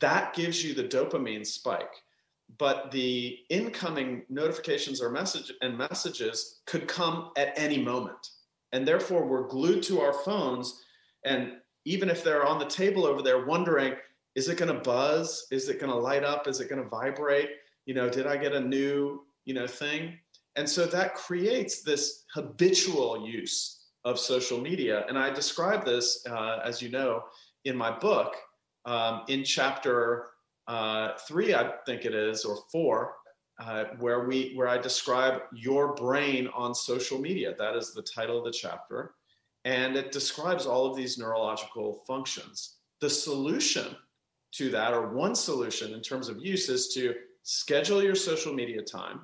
that 0.00 0.34
gives 0.34 0.64
you 0.64 0.74
the 0.74 0.84
dopamine 0.84 1.46
spike 1.46 2.02
but 2.58 2.90
the 2.90 3.38
incoming 3.48 4.22
notifications 4.28 5.00
or 5.00 5.10
message 5.10 5.52
and 5.62 5.76
messages 5.76 6.60
could 6.66 6.88
come 6.88 7.30
at 7.36 7.52
any 7.56 7.78
moment. 7.78 8.30
And 8.72 8.86
therefore 8.86 9.26
we're 9.26 9.48
glued 9.48 9.82
to 9.84 10.00
our 10.00 10.12
phones 10.12 10.82
and 11.24 11.52
even 11.84 12.10
if 12.10 12.22
they're 12.22 12.46
on 12.46 12.58
the 12.58 12.66
table 12.66 13.06
over 13.06 13.22
there 13.22 13.46
wondering 13.46 13.94
is 14.36 14.48
it 14.48 14.58
going 14.58 14.72
to 14.72 14.80
buzz? 14.80 15.48
Is 15.50 15.68
it 15.68 15.80
going 15.80 15.90
to 15.90 15.98
light 15.98 16.22
up? 16.22 16.46
Is 16.46 16.60
it 16.60 16.68
going 16.68 16.82
to 16.82 16.88
vibrate? 16.88 17.50
You 17.86 17.94
know 17.94 18.08
did 18.08 18.26
i 18.26 18.36
get 18.36 18.52
a 18.52 18.60
new 18.60 19.24
you 19.44 19.54
know 19.54 19.66
thing? 19.66 20.18
And 20.56 20.68
so 20.68 20.86
that 20.86 21.14
creates 21.14 21.82
this 21.82 22.24
habitual 22.34 23.26
use 23.26 23.86
of 24.04 24.18
social 24.18 24.60
media. 24.60 25.04
And 25.08 25.18
i 25.18 25.30
describe 25.30 25.84
this 25.84 26.24
uh, 26.28 26.60
as 26.64 26.80
you 26.80 26.90
know 26.90 27.24
in 27.64 27.76
my 27.76 27.90
book 27.90 28.36
um, 28.84 29.22
in 29.28 29.44
chapter 29.44 30.26
uh, 30.66 31.16
three, 31.26 31.54
I 31.54 31.72
think 31.86 32.04
it 32.04 32.14
is, 32.14 32.44
or 32.44 32.58
four, 32.70 33.14
uh, 33.60 33.84
where 33.98 34.26
we 34.26 34.52
where 34.54 34.68
I 34.68 34.78
describe 34.78 35.42
your 35.52 35.94
brain 35.94 36.48
on 36.54 36.74
social 36.74 37.20
media. 37.20 37.54
That 37.58 37.76
is 37.76 37.92
the 37.92 38.02
title 38.02 38.38
of 38.38 38.44
the 38.44 38.52
chapter, 38.52 39.14
and 39.64 39.96
it 39.96 40.12
describes 40.12 40.66
all 40.66 40.86
of 40.86 40.96
these 40.96 41.18
neurological 41.18 42.02
functions. 42.06 42.76
The 43.00 43.10
solution 43.10 43.96
to 44.52 44.70
that, 44.70 44.94
or 44.94 45.08
one 45.08 45.34
solution 45.34 45.92
in 45.92 46.00
terms 46.00 46.28
of 46.28 46.44
use, 46.44 46.68
is 46.68 46.88
to 46.94 47.14
schedule 47.42 48.02
your 48.02 48.14
social 48.14 48.52
media 48.52 48.82
time. 48.82 49.20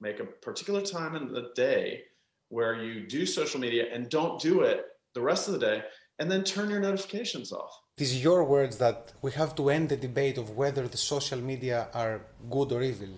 Make 0.00 0.20
a 0.20 0.24
particular 0.24 0.80
time 0.80 1.14
in 1.14 1.32
the 1.32 1.50
day 1.54 2.02
where 2.48 2.82
you 2.82 3.06
do 3.06 3.26
social 3.26 3.60
media 3.60 3.86
and 3.92 4.08
don't 4.08 4.40
do 4.40 4.60
it 4.60 4.86
the 5.14 5.20
rest 5.20 5.48
of 5.48 5.54
the 5.54 5.60
day, 5.60 5.82
and 6.18 6.30
then 6.30 6.44
turn 6.44 6.70
your 6.70 6.80
notifications 6.80 7.52
off. 7.52 7.80
It 7.96 8.02
is 8.02 8.22
your 8.22 8.44
words 8.44 8.78
that 8.78 9.12
we 9.22 9.32
have 9.32 9.54
to 9.56 9.70
end 9.70 9.88
the 9.88 9.96
debate 9.96 10.38
of 10.38 10.50
whether 10.50 10.86
the 10.88 10.96
social 10.96 11.40
media 11.40 11.88
are 11.94 12.22
good 12.50 12.72
or 12.72 12.82
evil. 12.82 13.14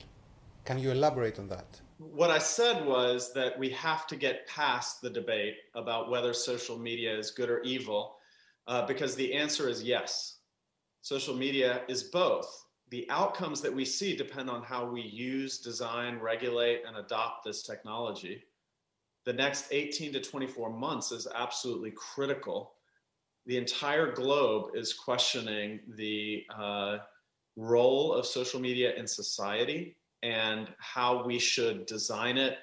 Can 0.64 0.78
you 0.78 0.90
elaborate 0.90 1.38
on 1.38 1.48
that? 1.48 1.80
What 1.98 2.30
I 2.30 2.38
said 2.38 2.84
was 2.84 3.32
that 3.32 3.58
we 3.58 3.70
have 3.70 4.06
to 4.08 4.16
get 4.16 4.46
past 4.46 5.00
the 5.00 5.10
debate 5.10 5.56
about 5.74 6.10
whether 6.10 6.34
social 6.34 6.78
media 6.78 7.16
is 7.16 7.30
good 7.30 7.48
or 7.48 7.62
evil, 7.62 8.16
uh, 8.66 8.84
because 8.86 9.14
the 9.14 9.32
answer 9.32 9.68
is 9.68 9.82
yes. 9.82 10.38
Social 11.00 11.34
media 11.34 11.82
is 11.88 12.02
both. 12.02 12.66
The 12.90 13.08
outcomes 13.10 13.60
that 13.62 13.74
we 13.74 13.84
see 13.84 14.16
depend 14.16 14.50
on 14.50 14.62
how 14.62 14.84
we 14.88 15.02
use, 15.02 15.58
design, 15.58 16.18
regulate, 16.18 16.82
and 16.86 16.96
adopt 16.96 17.44
this 17.44 17.62
technology. 17.62 18.44
The 19.24 19.32
next 19.32 19.68
18 19.70 20.12
to 20.12 20.20
24 20.20 20.70
months 20.70 21.12
is 21.12 21.26
absolutely 21.34 21.92
critical 21.92 22.75
the 23.46 23.56
entire 23.56 24.12
globe 24.12 24.70
is 24.74 24.92
questioning 24.92 25.80
the 25.96 26.44
uh, 26.58 26.98
role 27.56 28.12
of 28.12 28.26
social 28.26 28.60
media 28.60 28.94
in 28.96 29.06
society 29.06 29.96
and 30.22 30.68
how 30.78 31.24
we 31.24 31.38
should 31.38 31.86
design 31.86 32.36
it, 32.36 32.58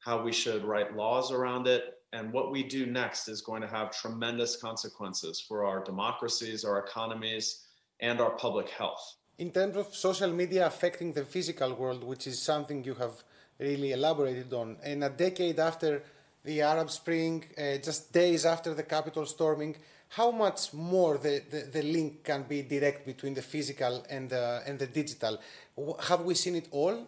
how 0.00 0.22
we 0.22 0.32
should 0.32 0.62
write 0.64 0.94
laws 0.94 1.32
around 1.32 1.66
it. 1.66 1.94
And 2.12 2.32
what 2.32 2.52
we 2.52 2.62
do 2.62 2.86
next 2.86 3.28
is 3.28 3.40
going 3.40 3.62
to 3.62 3.68
have 3.68 3.90
tremendous 3.90 4.56
consequences 4.56 5.40
for 5.40 5.64
our 5.64 5.82
democracies, 5.82 6.64
our 6.64 6.78
economies, 6.78 7.64
and 8.00 8.20
our 8.20 8.30
public 8.30 8.68
health. 8.68 9.16
In 9.38 9.50
terms 9.50 9.76
of 9.76 9.94
social 9.94 10.32
media 10.32 10.66
affecting 10.66 11.12
the 11.12 11.24
physical 11.24 11.74
world, 11.74 12.04
which 12.04 12.26
is 12.26 12.40
something 12.40 12.84
you 12.84 12.94
have 12.94 13.22
really 13.58 13.92
elaborated 13.92 14.52
on, 14.52 14.76
in 14.84 15.02
a 15.02 15.10
decade 15.10 15.58
after 15.58 16.02
the 16.44 16.62
Arab 16.62 16.90
Spring, 16.90 17.44
uh, 17.58 17.76
just 17.78 18.12
days 18.12 18.46
after 18.46 18.72
the 18.72 18.82
Capitol 18.82 19.26
storming, 19.26 19.76
how 20.08 20.30
much 20.30 20.72
more 20.72 21.18
the, 21.18 21.42
the, 21.50 21.68
the, 21.72 21.82
link 21.82 22.24
can 22.24 22.44
be 22.44 22.62
direct 22.62 23.06
between 23.06 23.34
the 23.34 23.42
physical 23.42 24.04
and 24.08 24.30
the, 24.30 24.62
and 24.66 24.78
the 24.78 24.86
digital? 24.86 25.38
Have 26.08 26.22
we 26.22 26.34
seen 26.34 26.56
it 26.56 26.68
all? 26.70 27.06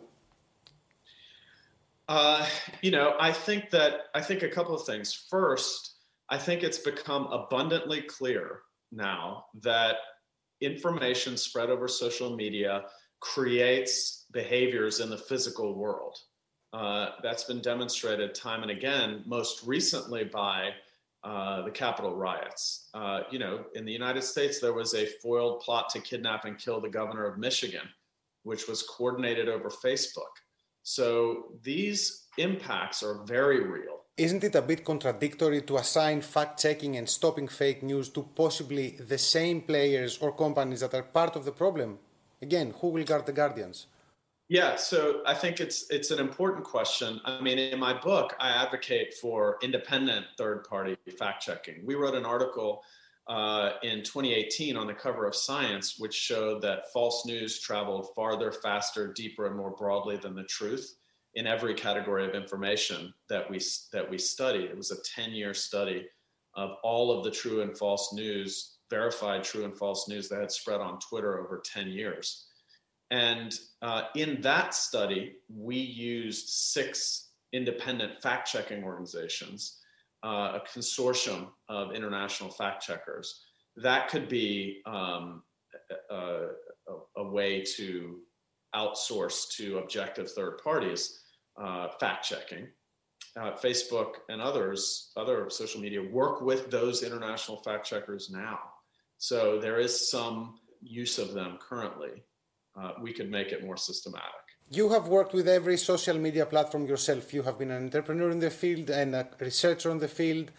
Uh, 2.08 2.46
you 2.82 2.90
know, 2.90 3.14
I 3.20 3.32
think 3.32 3.70
that 3.70 4.06
I 4.14 4.22
think 4.22 4.42
a 4.42 4.48
couple 4.48 4.74
of 4.74 4.84
things. 4.86 5.12
First, 5.12 5.96
I 6.30 6.38
think 6.38 6.62
it's 6.62 6.78
become 6.78 7.26
abundantly 7.26 8.02
clear 8.02 8.60
now 8.90 9.44
that 9.62 9.96
information 10.60 11.36
spread 11.36 11.68
over 11.68 11.86
social 11.86 12.34
media 12.34 12.84
creates 13.20 14.24
behaviors 14.32 15.00
in 15.00 15.10
the 15.10 15.18
physical 15.18 15.74
world. 15.74 16.18
Uh, 16.72 17.10
that's 17.22 17.44
been 17.44 17.60
demonstrated 17.60 18.34
time 18.34 18.62
and 18.62 18.70
again, 18.70 19.22
most 19.26 19.66
recently 19.66 20.24
by 20.24 20.70
uh, 21.24 21.62
the 21.62 21.70
Capitol 21.70 22.14
riots. 22.14 22.88
Uh, 22.94 23.20
you 23.30 23.38
know, 23.38 23.64
in 23.74 23.84
the 23.84 23.92
United 23.92 24.22
States, 24.22 24.60
there 24.60 24.72
was 24.72 24.94
a 24.94 25.06
foiled 25.22 25.60
plot 25.60 25.88
to 25.90 26.00
kidnap 26.00 26.44
and 26.44 26.58
kill 26.58 26.80
the 26.80 26.88
governor 26.88 27.26
of 27.26 27.38
Michigan, 27.38 27.88
which 28.44 28.68
was 28.68 28.82
coordinated 28.82 29.48
over 29.48 29.68
Facebook. 29.68 30.32
So 30.82 31.52
these 31.62 32.26
impacts 32.38 33.02
are 33.02 33.24
very 33.24 33.60
real. 33.64 33.98
Isn't 34.16 34.42
it 34.42 34.54
a 34.54 34.62
bit 34.62 34.84
contradictory 34.84 35.62
to 35.62 35.76
assign 35.76 36.22
fact 36.22 36.60
checking 36.60 36.96
and 36.96 37.08
stopping 37.08 37.46
fake 37.46 37.82
news 37.82 38.08
to 38.10 38.22
possibly 38.34 38.96
the 38.98 39.18
same 39.18 39.60
players 39.60 40.18
or 40.18 40.32
companies 40.32 40.80
that 40.80 40.94
are 40.94 41.02
part 41.02 41.36
of 41.36 41.44
the 41.44 41.52
problem? 41.52 41.98
Again, 42.40 42.74
who 42.80 42.88
will 42.88 43.04
guard 43.04 43.26
the 43.26 43.32
guardians? 43.32 43.86
Yeah, 44.48 44.76
so 44.76 45.20
I 45.26 45.34
think 45.34 45.60
it's 45.60 45.90
it's 45.90 46.10
an 46.10 46.18
important 46.18 46.64
question. 46.64 47.20
I 47.26 47.40
mean, 47.40 47.58
in 47.58 47.78
my 47.78 47.92
book, 47.92 48.34
I 48.40 48.48
advocate 48.48 49.12
for 49.14 49.58
independent 49.62 50.24
third-party 50.38 50.96
fact-checking. 51.18 51.84
We 51.84 51.96
wrote 51.96 52.14
an 52.14 52.24
article 52.24 52.82
uh, 53.26 53.72
in 53.82 54.02
2018 54.02 54.74
on 54.74 54.86
the 54.86 54.94
cover 54.94 55.26
of 55.26 55.36
Science, 55.36 55.98
which 55.98 56.14
showed 56.14 56.62
that 56.62 56.90
false 56.94 57.26
news 57.26 57.60
traveled 57.60 58.14
farther, 58.14 58.50
faster, 58.50 59.12
deeper, 59.12 59.46
and 59.46 59.54
more 59.54 59.70
broadly 59.70 60.16
than 60.16 60.34
the 60.34 60.44
truth 60.44 60.96
in 61.34 61.46
every 61.46 61.74
category 61.74 62.26
of 62.26 62.34
information 62.34 63.12
that 63.28 63.50
we 63.50 63.60
that 63.92 64.08
we 64.08 64.16
studied. 64.16 64.70
It 64.70 64.76
was 64.76 64.92
a 64.92 65.20
10-year 65.20 65.52
study 65.52 66.06
of 66.54 66.70
all 66.82 67.16
of 67.16 67.22
the 67.22 67.30
true 67.30 67.60
and 67.60 67.76
false 67.76 68.14
news, 68.14 68.78
verified 68.88 69.44
true 69.44 69.66
and 69.66 69.76
false 69.76 70.08
news 70.08 70.30
that 70.30 70.40
had 70.40 70.50
spread 70.50 70.80
on 70.80 70.98
Twitter 71.00 71.38
over 71.38 71.62
10 71.64 71.88
years. 71.88 72.47
And 73.10 73.58
uh, 73.80 74.04
in 74.14 74.40
that 74.42 74.74
study, 74.74 75.36
we 75.48 75.76
used 75.76 76.48
six 76.48 77.30
independent 77.52 78.20
fact 78.22 78.50
checking 78.50 78.84
organizations, 78.84 79.78
uh, 80.24 80.58
a 80.58 80.62
consortium 80.74 81.48
of 81.68 81.94
international 81.94 82.50
fact 82.50 82.82
checkers. 82.82 83.40
That 83.76 84.08
could 84.08 84.28
be 84.28 84.82
um, 84.84 85.42
a, 86.10 86.14
a, 86.14 86.48
a, 87.16 87.24
way 87.24 87.64
to 87.76 88.18
outsource 88.74 89.48
to 89.56 89.78
objective 89.78 90.30
third 90.30 90.58
parties 90.62 91.20
uh, 91.60 91.88
fact 92.00 92.26
checking. 92.26 92.66
Uh, 93.40 93.52
Facebook 93.52 94.14
and 94.28 94.42
others, 94.42 95.12
other 95.16 95.48
social 95.48 95.80
media, 95.80 96.02
work 96.02 96.40
with 96.40 96.70
those 96.70 97.02
international 97.02 97.58
fact 97.58 97.86
checkers 97.86 98.30
now. 98.30 98.58
So 99.18 99.58
there 99.60 99.78
is 99.78 100.10
some 100.10 100.58
use 100.80 101.18
of 101.18 101.34
them 101.34 101.58
currently 101.60 102.24
uh, 102.78 102.92
we 103.00 103.12
could 103.12 103.30
make 103.30 103.48
it 103.48 103.64
more 103.64 103.76
systematic. 103.76 104.44
You 104.70 104.90
have 104.90 105.08
worked 105.08 105.32
with 105.32 105.48
every 105.48 105.78
social 105.78 106.18
media 106.18 106.44
platform 106.44 106.86
yourself. 106.86 107.32
You 107.32 107.42
have 107.42 107.58
been 107.58 107.70
an 107.70 107.84
entrepreneur 107.84 108.30
in 108.30 108.38
the 108.38 108.50
field 108.50 108.90
and 108.90 109.14
a 109.14 109.26
researcher 109.40 109.90
in 109.90 109.98
the 109.98 110.08
field. 110.08 110.50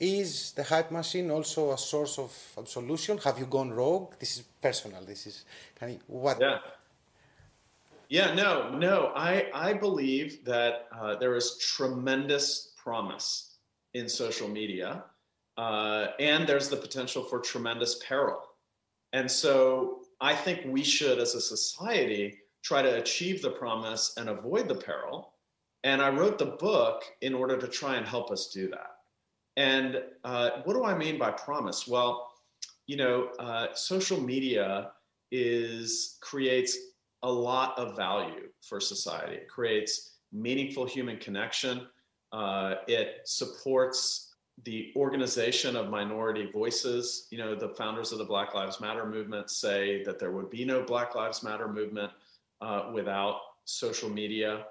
Is 0.00 0.52
the 0.52 0.64
hype 0.64 0.90
machine 0.90 1.30
also 1.30 1.72
a 1.72 1.78
source 1.78 2.18
of 2.18 2.32
solution? 2.66 3.18
Have 3.18 3.38
you 3.38 3.46
gone 3.46 3.72
rogue? 3.72 4.14
This 4.18 4.36
is 4.36 4.42
personal. 4.60 5.02
This 5.04 5.26
is 5.26 5.44
what? 6.06 6.38
Yeah. 6.40 6.58
Yeah. 8.08 8.34
No. 8.34 8.70
No. 8.76 9.12
I 9.14 9.46
I 9.54 9.72
believe 9.72 10.44
that 10.44 10.86
uh, 10.92 11.16
there 11.16 11.34
is 11.34 11.58
tremendous 11.58 12.72
promise 12.76 13.56
in 13.94 14.08
social 14.08 14.48
media, 14.48 15.04
uh, 15.56 16.08
and 16.20 16.46
there's 16.46 16.68
the 16.68 16.76
potential 16.76 17.22
for 17.22 17.38
tremendous 17.40 18.02
peril. 18.06 18.40
And 19.14 19.30
so 19.30 20.02
I 20.20 20.34
think 20.34 20.62
we 20.66 20.82
should, 20.82 21.18
as 21.18 21.34
a 21.34 21.40
society, 21.40 22.38
try 22.62 22.82
to 22.82 22.98
achieve 22.98 23.42
the 23.42 23.50
promise 23.50 24.14
and 24.16 24.28
avoid 24.28 24.68
the 24.68 24.74
peril. 24.74 25.34
And 25.84 26.02
I 26.02 26.08
wrote 26.08 26.38
the 26.38 26.56
book 26.58 27.04
in 27.20 27.34
order 27.34 27.56
to 27.56 27.68
try 27.68 27.96
and 27.96 28.06
help 28.06 28.30
us 28.30 28.50
do 28.52 28.68
that. 28.70 28.96
And 29.56 30.02
uh, 30.24 30.62
what 30.64 30.74
do 30.74 30.84
I 30.84 30.96
mean 30.96 31.18
by 31.18 31.30
promise? 31.30 31.86
Well, 31.86 32.32
you 32.86 32.96
know, 32.96 33.28
uh, 33.38 33.68
social 33.74 34.20
media 34.20 34.92
is 35.30 36.18
creates 36.20 36.76
a 37.22 37.30
lot 37.30 37.78
of 37.78 37.96
value 37.96 38.48
for 38.62 38.80
society. 38.80 39.36
It 39.36 39.48
creates 39.48 40.18
meaningful 40.32 40.86
human 40.86 41.18
connection. 41.18 41.86
Uh, 42.32 42.74
it 42.86 43.20
supports 43.24 44.25
the 44.64 44.92
organization 44.96 45.76
of 45.76 45.90
minority 45.90 46.50
voices. 46.50 47.26
You 47.30 47.38
know, 47.38 47.54
the 47.54 47.68
founders 47.70 48.12
of 48.12 48.18
the 48.18 48.24
Black 48.24 48.54
Lives 48.54 48.80
Matter 48.80 49.06
movement 49.06 49.50
say 49.50 50.02
that 50.04 50.18
there 50.18 50.32
would 50.32 50.50
be 50.50 50.64
no 50.64 50.82
Black 50.82 51.14
Lives 51.14 51.42
Matter 51.42 51.68
movement 51.68 52.10
uh, 52.60 52.90
without 52.92 53.40
social 53.64 54.08
media. 54.08 54.66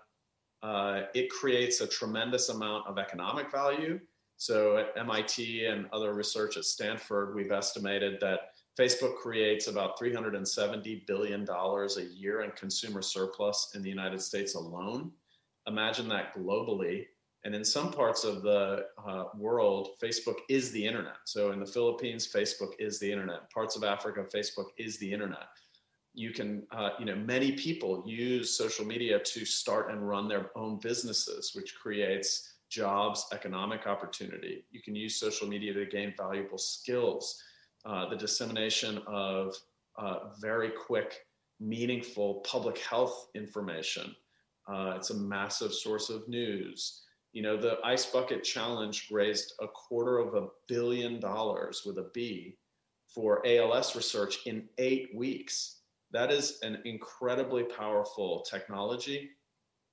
Uh, 0.63 1.03
it 1.13 1.29
creates 1.29 1.81
a 1.81 1.87
tremendous 1.87 2.49
amount 2.49 2.87
of 2.87 2.97
economic 2.97 3.51
value. 3.51 3.99
So 4.37 4.77
at 4.77 4.97
MIT 4.97 5.65
and 5.65 5.87
other 5.93 6.13
research 6.13 6.57
at 6.57 6.65
Stanford, 6.65 7.35
we've 7.35 7.51
estimated 7.51 8.19
that 8.21 8.51
Facebook 8.77 9.15
creates 9.15 9.67
about 9.67 9.97
$370 9.97 11.07
billion 11.07 11.47
a 11.47 12.01
year 12.13 12.41
in 12.41 12.51
consumer 12.51 13.01
surplus 13.01 13.71
in 13.75 13.81
the 13.81 13.89
United 13.89 14.21
States 14.21 14.55
alone. 14.55 15.11
Imagine 15.67 16.09
that 16.09 16.35
globally 16.35 17.05
and 17.45 17.53
in 17.53 17.63
some 17.63 17.91
parts 17.91 18.23
of 18.23 18.41
the 18.41 18.87
uh, 19.07 19.25
world, 19.37 19.89
Facebook 20.01 20.37
is 20.49 20.71
the 20.71 20.83
internet. 20.83 21.17
So 21.25 21.51
in 21.51 21.59
the 21.59 21.65
Philippines, 21.65 22.27
Facebook 22.27 22.71
is 22.79 22.99
the 22.99 23.09
internet. 23.09 23.51
Parts 23.51 23.75
of 23.75 23.83
Africa, 23.83 24.25
Facebook 24.35 24.69
is 24.77 24.97
the 24.97 25.13
internet. 25.13 25.45
You 26.15 26.31
can, 26.31 26.63
uh, 26.71 26.89
you 26.97 27.05
know, 27.05 27.15
many 27.15 27.51
people 27.51 28.03
use 28.07 28.57
social 28.57 28.83
media 28.83 29.19
to 29.19 29.45
start 29.45 29.91
and 29.91 30.07
run 30.07 30.27
their 30.27 30.49
own 30.55 30.79
businesses, 30.79 31.51
which 31.53 31.75
creates 31.75 32.55
jobs, 32.69 33.27
economic 33.31 33.85
opportunity. 33.85 34.65
You 34.71 34.81
can 34.81 34.95
use 34.95 35.19
social 35.19 35.47
media 35.47 35.71
to 35.73 35.85
gain 35.85 36.15
valuable 36.17 36.57
skills. 36.57 37.39
Uh, 37.85 38.09
the 38.09 38.15
dissemination 38.15 39.03
of 39.05 39.55
uh, 39.99 40.29
very 40.41 40.71
quick 40.71 41.27
meaningful 41.59 42.35
public 42.35 42.79
health 42.79 43.27
information. 43.35 44.15
Uh, 44.67 44.93
it's 44.95 45.11
a 45.11 45.15
massive 45.15 45.71
source 45.71 46.09
of 46.09 46.27
news. 46.27 47.04
You 47.35 47.41
know, 47.41 47.57
the 47.57 47.79
Ice 47.83 48.05
Bucket 48.05 48.45
Challenge 48.45 49.09
raised 49.11 49.55
a 49.59 49.67
quarter 49.67 50.19
of 50.19 50.35
a 50.35 50.47
billion 50.69 51.19
dollars 51.19 51.81
with 51.85 51.97
a 51.97 52.09
B 52.13 52.57
for 53.13 53.45
ALS 53.45 53.93
research 53.93 54.37
in 54.45 54.69
eight 54.77 55.09
weeks. 55.13 55.81
That 56.11 56.31
is 56.31 56.59
an 56.61 56.81
incredibly 56.85 57.63
powerful 57.63 58.45
technology. 58.49 59.31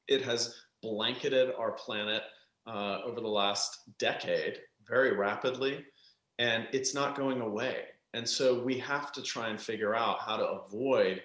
It 0.06 0.22
has 0.22 0.54
blanketed 0.82 1.52
our 1.58 1.72
planet 1.72 2.22
uh, 2.68 3.00
over 3.04 3.20
the 3.20 3.26
last 3.26 3.90
decade 3.98 4.60
very 4.86 5.16
rapidly, 5.16 5.84
and 6.38 6.68
it's 6.72 6.94
not 6.94 7.16
going 7.16 7.40
away. 7.40 7.86
And 8.14 8.28
so 8.28 8.62
we 8.62 8.78
have 8.78 9.10
to 9.14 9.20
try 9.20 9.48
and 9.48 9.60
figure 9.60 9.96
out 9.96 10.20
how 10.20 10.36
to 10.36 10.46
avoid 10.46 11.20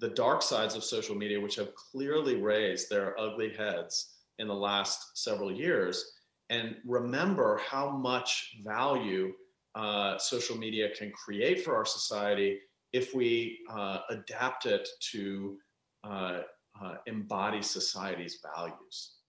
the 0.00 0.08
dark 0.08 0.42
sides 0.42 0.74
of 0.74 0.82
social 0.82 1.14
media, 1.14 1.40
which 1.40 1.54
have 1.54 1.76
clearly 1.76 2.42
raised 2.42 2.90
their 2.90 3.16
ugly 3.20 3.54
heads 3.54 4.16
in 4.40 4.48
the 4.48 4.54
last 4.54 5.16
several 5.16 5.52
years, 5.52 6.12
and 6.48 6.74
remember 6.84 7.60
how 7.64 7.90
much 7.90 8.56
value 8.64 9.32
uh, 9.76 10.18
social 10.18 10.56
media 10.56 10.88
can 10.98 11.12
create 11.12 11.64
for 11.64 11.76
our 11.76 11.84
society 11.84 12.58
if 12.92 13.14
we 13.14 13.60
uh, 13.70 13.98
adapt 14.10 14.66
it 14.66 14.88
to 15.12 15.56
uh, 16.02 16.40
uh 16.82 16.94
embody 17.06 17.62
society's 17.62 18.38
values. 18.54 19.19